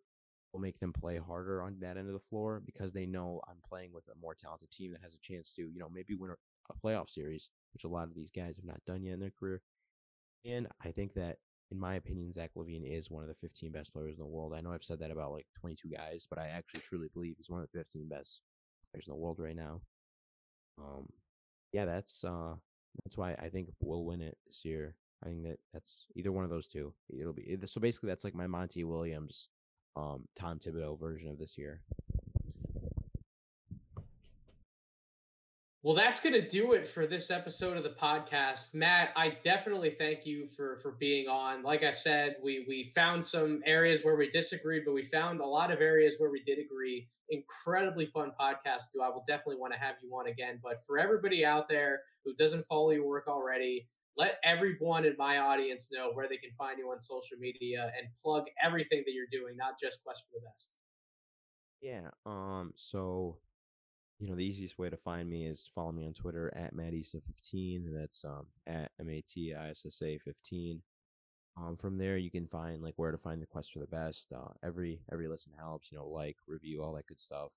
will 0.53 0.61
make 0.61 0.79
them 0.79 0.93
play 0.93 1.19
harder 1.19 1.63
on 1.63 1.77
that 1.81 1.97
end 1.97 2.07
of 2.07 2.13
the 2.13 2.21
floor 2.31 2.63
because 2.65 2.93
they 2.93 3.07
know 3.07 3.41
I'm 3.49 3.59
playing 3.69 3.93
with 3.93 4.05
a 4.09 4.19
more 4.21 4.35
talented 4.35 4.71
team 4.71 4.93
that 4.93 5.03
has 5.03 5.15
a 5.15 5.19
chance 5.21 5.53
to, 5.57 5.63
you 5.63 5.81
know, 5.81 5.89
maybe 5.93 6.15
win 6.15 6.31
a 6.31 6.87
playoff 6.87 7.11
series, 7.11 7.49
which 7.73 7.85
a 7.85 7.89
lot 7.89 8.05
of 8.05 8.15
these 8.15 8.31
guys 8.31 8.57
have 8.57 8.65
not 8.65 8.85
done 8.87 9.03
yet 9.03 9.15
in 9.15 9.21
their 9.21 9.33
career. 9.37 9.63
And 10.45 10.69
I 10.85 10.93
think 10.93 11.15
that, 11.15 11.39
in 11.71 11.81
my 11.81 11.97
opinion, 11.97 12.33
Zach 12.33 12.51
LaVine 12.57 12.85
is 12.87 13.11
one 13.11 13.23
of 13.23 13.29
the 13.29 13.35
15 13.35 13.73
best 13.73 13.93
players 13.93 14.15
in 14.15 14.21
the 14.21 14.27
world. 14.27 14.55
I 14.55 14.61
know 14.61 14.73
I've 14.73 14.85
said 14.85 15.01
that 15.01 15.11
about 15.11 15.33
like 15.33 15.47
22 15.61 15.89
guys, 15.89 16.27
but 16.29 16.39
I 16.39 16.49
actually 16.49 16.83
truly 16.83 17.09
believe 17.13 17.35
he's 17.37 17.51
one 17.51 17.61
of 17.61 17.69
the 17.73 17.79
15 17.79 18.09
best 18.09 18.41
players 18.95 19.07
in 19.07 19.13
the 19.13 19.17
world 19.17 19.39
right 19.39 19.57
now. 19.57 19.81
Um, 20.79 21.09
yeah, 21.73 21.85
that's 21.85 22.25
uh, 22.25 22.55
that's 23.05 23.17
why 23.17 23.35
I 23.43 23.49
think 23.49 23.69
we'll 23.81 24.05
win 24.05 24.23
it 24.23 24.37
this 24.47 24.65
year. 24.65 24.95
I 25.25 25.29
think 25.29 25.43
that 25.45 25.59
that's 25.73 26.07
either 26.17 26.33
one 26.33 26.45
of 26.45 26.51
those 26.51 26.69
two. 26.69 26.93
It'll 27.19 27.33
be 27.33 27.57
so 27.67 27.81
basically 27.81 28.09
that's 28.09 28.25
like 28.25 28.35
my 28.35 28.47
Monty 28.47 28.85
Williams, 28.85 29.49
um, 29.97 30.25
Tom 30.37 30.59
Thibodeau 30.59 30.99
version 30.99 31.31
of 31.31 31.39
this 31.39 31.59
year. 31.59 31.81
Well, 35.85 35.95
that's 35.95 36.19
going 36.19 36.33
to 36.33 36.49
do 36.49 36.73
it 36.73 36.87
for 36.87 37.07
this 37.07 37.31
episode 37.31 37.77
of 37.77 37.83
the 37.83 37.91
podcast. 37.91 38.73
Matt, 38.73 39.11
I 39.17 39.37
definitely 39.45 39.95
thank 39.99 40.25
you 40.25 40.47
for 40.47 40.79
for 40.79 40.93
being 40.93 41.29
on. 41.29 41.63
Like 41.63 41.83
I 41.83 41.91
said, 41.91 42.37
we 42.43 42.65
we 42.67 42.91
found 42.95 43.23
some 43.23 43.61
areas 43.67 44.03
where 44.03 44.17
we 44.17 44.31
disagreed, 44.31 44.85
but 44.87 44.95
we 44.95 45.05
found 45.05 45.41
a 45.41 45.47
lot 45.47 45.71
of 45.71 45.83
areas 45.83 46.15
where 46.17 46.31
we 46.31 46.43
did 46.45 46.59
agree. 46.59 47.07
Incredibly 47.29 48.07
fun 48.07 48.33
podcast. 48.41 48.85
Do 48.95 49.03
I 49.03 49.11
will 49.11 49.25
definitely 49.29 49.57
want 49.57 49.75
to 49.75 49.79
have 49.79 49.97
you 50.03 50.09
on 50.13 50.27
again. 50.27 50.59
But 50.63 50.79
for 50.87 50.99
everybody 50.99 51.45
out 51.45 51.69
there 51.69 52.01
who 52.25 52.35
doesn't 52.35 52.67
follow 52.67 52.93
your 52.93 53.07
work 53.07 53.29
already, 53.29 53.87
let 54.17 54.39
everyone 54.43 55.05
in 55.05 55.15
my 55.19 55.37
audience 55.37 55.91
know 55.93 56.13
where 56.15 56.31
they 56.31 56.39
can 56.39 56.53
find 56.57 56.79
you 56.79 56.91
on 56.93 56.99
social 56.99 57.37
media 57.39 57.93
and 57.99 58.09
plug 58.23 58.45
everything 58.65 59.03
that 59.05 59.13
you're 59.13 59.27
doing, 59.31 59.55
not 59.55 59.79
just 59.79 60.03
Quest 60.03 60.25
for 60.31 60.41
the 60.41 60.47
Best. 60.47 60.73
Yeah. 61.83 62.09
Um. 62.25 62.73
So 62.75 63.37
you 64.25 64.31
know, 64.31 64.37
the 64.37 64.45
easiest 64.45 64.79
way 64.79 64.89
to 64.89 64.97
find 64.97 65.29
me 65.29 65.45
is 65.45 65.69
follow 65.75 65.93
me 65.93 66.07
on 66.07 66.15
Twitter 66.15 66.51
at 66.57 66.75
Matissa15. 66.75 67.93
That's 67.93 68.25
um, 68.25 68.47
at 68.67 68.91
M 68.99 69.11
A 69.11 69.21
T 69.21 69.53
I 69.53 69.69
S 69.69 69.85
S 69.87 70.01
A 70.03 70.17
15. 70.17 70.81
Um, 71.59 71.77
from 71.77 71.99
there, 71.99 72.17
you 72.17 72.31
can 72.31 72.47
find 72.47 72.83
like 72.83 72.95
where 72.97 73.13
to 73.13 73.19
find 73.19 73.43
the 73.43 73.47
quest 73.47 73.73
for 73.73 73.81
the 73.81 73.87
best. 73.87 74.33
Uh, 74.35 74.49
every 74.65 75.03
every 75.13 75.29
listen 75.29 75.53
helps. 75.59 75.93
You 75.93 75.99
know, 75.99 76.07
like, 76.07 76.37
review, 76.49 76.83
all 76.83 76.95
that 76.95 77.07
good 77.07 77.21
stuff. 77.21 77.51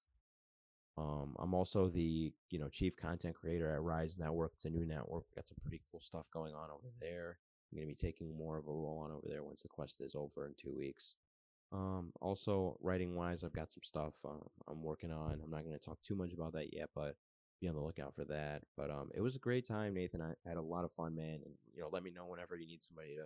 Um, 0.98 1.38
I'm 1.40 1.54
also 1.54 1.88
the 1.88 2.34
you 2.50 2.60
know 2.60 2.68
chief 2.68 2.98
content 2.98 3.36
creator 3.36 3.74
at 3.74 3.82
Rise 3.82 4.18
Network. 4.18 4.52
It's 4.56 4.66
a 4.66 4.70
new 4.70 4.86
network. 4.86 5.24
We 5.32 5.36
got 5.38 5.48
some 5.48 5.58
pretty 5.62 5.82
cool 5.90 6.02
stuff 6.02 6.26
going 6.34 6.54
on 6.54 6.70
over 6.70 6.92
there. 7.00 7.38
I'm 7.72 7.78
gonna 7.78 7.88
be 7.88 7.96
taking 7.96 8.38
more 8.38 8.58
of 8.58 8.68
a 8.68 8.72
role 8.72 9.02
on 9.06 9.12
over 9.12 9.28
there 9.30 9.44
once 9.44 9.62
the 9.62 9.70
quest 9.70 10.02
is 10.02 10.16
over 10.16 10.46
in 10.46 10.54
two 10.62 10.76
weeks. 10.78 11.16
Um, 11.72 12.12
also, 12.22 12.78
writing 12.82 13.16
wise, 13.16 13.44
I've 13.44 13.54
got 13.54 13.72
some 13.72 13.84
stuff 13.84 14.14
uh, 14.24 14.30
I'm 14.70 14.82
working 14.82 15.12
on. 15.12 15.42
I'm 15.44 15.52
not 15.52 15.64
going 15.66 15.78
to 15.78 15.84
talk 15.84 16.02
too 16.02 16.16
much 16.16 16.34
about 16.34 16.54
that 16.54 16.74
yet, 16.74 16.90
but 16.96 17.16
be 17.60 17.68
on 17.68 17.76
the 17.76 17.82
lookout 17.82 18.16
for 18.16 18.26
that. 18.26 18.62
But 18.78 18.90
um, 18.90 19.10
it 19.14 19.22
was 19.22 19.36
a 19.36 19.40
great 19.40 19.68
time, 19.68 19.94
Nathan. 19.94 20.22
I 20.22 20.34
had 20.48 20.58
a 20.58 20.62
lot 20.62 20.86
of 20.86 20.92
fun, 20.94 21.16
man. 21.16 21.40
And 21.46 21.54
you 21.74 21.82
know, 21.82 21.90
let 21.92 22.04
me 22.04 22.12
know 22.12 22.26
whenever 22.26 22.56
you 22.56 22.68
need 22.68 22.84
somebody 22.84 23.16
to 23.16 23.26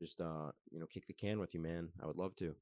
just 0.00 0.20
uh, 0.20 0.50
you 0.70 0.80
know, 0.80 0.86
kick 0.86 1.06
the 1.06 1.12
can 1.12 1.38
with 1.38 1.54
you, 1.54 1.60
man. 1.60 1.88
I 2.02 2.06
would 2.06 2.16
love 2.16 2.34
to. 2.36 2.54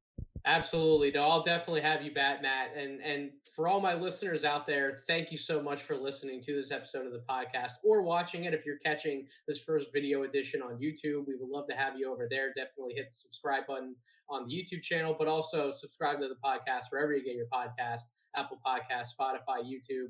Absolutely. 0.44 1.12
No, 1.12 1.22
I'll 1.22 1.42
definitely 1.42 1.82
have 1.82 2.02
you 2.02 2.12
back, 2.12 2.42
Matt. 2.42 2.76
And 2.76 3.00
and 3.00 3.30
for 3.54 3.68
all 3.68 3.80
my 3.80 3.94
listeners 3.94 4.44
out 4.44 4.66
there, 4.66 4.98
thank 5.06 5.30
you 5.30 5.38
so 5.38 5.62
much 5.62 5.82
for 5.82 5.96
listening 5.96 6.42
to 6.42 6.54
this 6.54 6.70
episode 6.70 7.06
of 7.06 7.12
the 7.12 7.22
podcast 7.28 7.72
or 7.84 8.02
watching 8.02 8.44
it 8.44 8.54
if 8.54 8.66
you're 8.66 8.78
catching 8.84 9.26
this 9.46 9.62
first 9.62 9.92
video 9.92 10.24
edition 10.24 10.60
on 10.60 10.80
YouTube. 10.80 11.26
We 11.26 11.36
would 11.38 11.48
love 11.48 11.66
to 11.68 11.76
have 11.76 11.94
you 11.96 12.12
over 12.12 12.26
there. 12.28 12.48
Definitely 12.56 12.94
hit 12.94 13.06
the 13.08 13.14
subscribe 13.14 13.66
button 13.68 13.94
on 14.28 14.46
the 14.48 14.54
YouTube 14.54 14.82
channel, 14.82 15.14
but 15.16 15.28
also 15.28 15.70
subscribe 15.70 16.20
to 16.20 16.28
the 16.28 16.36
podcast 16.44 16.86
wherever 16.90 17.14
you 17.14 17.24
get 17.24 17.34
your 17.34 17.46
podcast, 17.52 18.02
Apple 18.34 18.58
Podcast, 18.66 19.08
Spotify, 19.18 19.62
YouTube. 19.62 20.08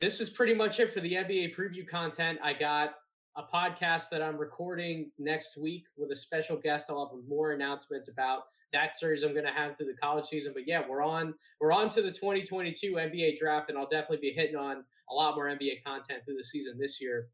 This 0.00 0.20
is 0.20 0.28
pretty 0.28 0.54
much 0.54 0.80
it 0.80 0.92
for 0.92 1.00
the 1.00 1.12
NBA 1.12 1.54
preview 1.54 1.86
content. 1.88 2.38
I 2.42 2.52
got 2.52 2.94
a 3.36 3.42
podcast 3.42 4.10
that 4.10 4.22
I'm 4.22 4.36
recording 4.36 5.10
next 5.18 5.56
week 5.56 5.86
with 5.96 6.10
a 6.10 6.14
special 6.14 6.56
guest. 6.56 6.86
I'll 6.88 7.06
have 7.06 7.28
more 7.28 7.52
announcements 7.52 8.08
about 8.08 8.44
that 8.72 8.94
series 8.94 9.22
I'm 9.22 9.32
going 9.32 9.46
to 9.46 9.52
have 9.52 9.76
through 9.76 9.86
the 9.86 9.96
college 10.00 10.26
season. 10.26 10.52
But 10.54 10.66
yeah, 10.66 10.82
we're 10.88 11.02
on 11.02 11.34
we're 11.60 11.72
on 11.72 11.88
to 11.90 12.02
the 12.02 12.10
2022 12.10 12.92
NBA 12.92 13.36
draft, 13.36 13.70
and 13.70 13.78
I'll 13.78 13.88
definitely 13.88 14.18
be 14.18 14.32
hitting 14.32 14.56
on 14.56 14.84
a 15.10 15.14
lot 15.14 15.34
more 15.34 15.46
NBA 15.46 15.82
content 15.84 16.24
through 16.24 16.36
the 16.36 16.44
season 16.44 16.78
this 16.78 17.00
year 17.00 17.28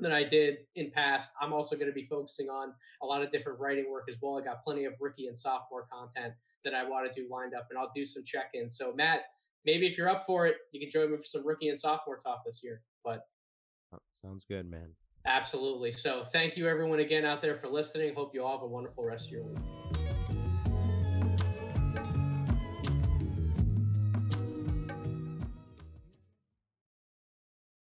than 0.00 0.12
I 0.12 0.24
did 0.24 0.58
in 0.74 0.90
past. 0.90 1.30
I'm 1.40 1.52
also 1.52 1.76
going 1.76 1.88
to 1.88 1.94
be 1.94 2.06
focusing 2.06 2.48
on 2.48 2.72
a 3.02 3.06
lot 3.06 3.22
of 3.22 3.30
different 3.30 3.60
writing 3.60 3.90
work 3.90 4.06
as 4.08 4.16
well. 4.20 4.38
I 4.38 4.44
got 4.44 4.64
plenty 4.64 4.86
of 4.86 4.94
rookie 5.00 5.28
and 5.28 5.36
sophomore 5.36 5.86
content 5.92 6.34
that 6.64 6.74
I 6.74 6.82
want 6.82 7.12
to 7.12 7.20
do 7.20 7.28
lined 7.30 7.54
up, 7.54 7.68
and 7.70 7.78
I'll 7.78 7.92
do 7.94 8.04
some 8.04 8.24
check-ins. 8.24 8.76
So 8.76 8.92
Matt, 8.94 9.20
maybe 9.64 9.86
if 9.86 9.96
you're 9.96 10.08
up 10.08 10.26
for 10.26 10.46
it, 10.46 10.56
you 10.72 10.80
can 10.80 10.90
join 10.90 11.12
me 11.12 11.16
for 11.16 11.22
some 11.22 11.46
rookie 11.46 11.68
and 11.68 11.78
sophomore 11.78 12.18
talk 12.18 12.42
this 12.44 12.60
year. 12.62 12.82
But 13.04 13.26
oh, 13.92 13.98
sounds 14.20 14.44
good, 14.48 14.68
man. 14.68 14.94
Absolutely. 15.26 15.90
So 15.90 16.24
thank 16.24 16.56
you 16.56 16.68
everyone 16.68 17.00
again 17.00 17.24
out 17.24 17.40
there 17.40 17.56
for 17.56 17.68
listening. 17.68 18.14
Hope 18.14 18.34
you 18.34 18.44
all 18.44 18.58
have 18.58 18.62
a 18.62 18.66
wonderful 18.66 19.04
rest 19.04 19.26
of 19.26 19.32
your 19.32 19.42
week. 19.42 20.03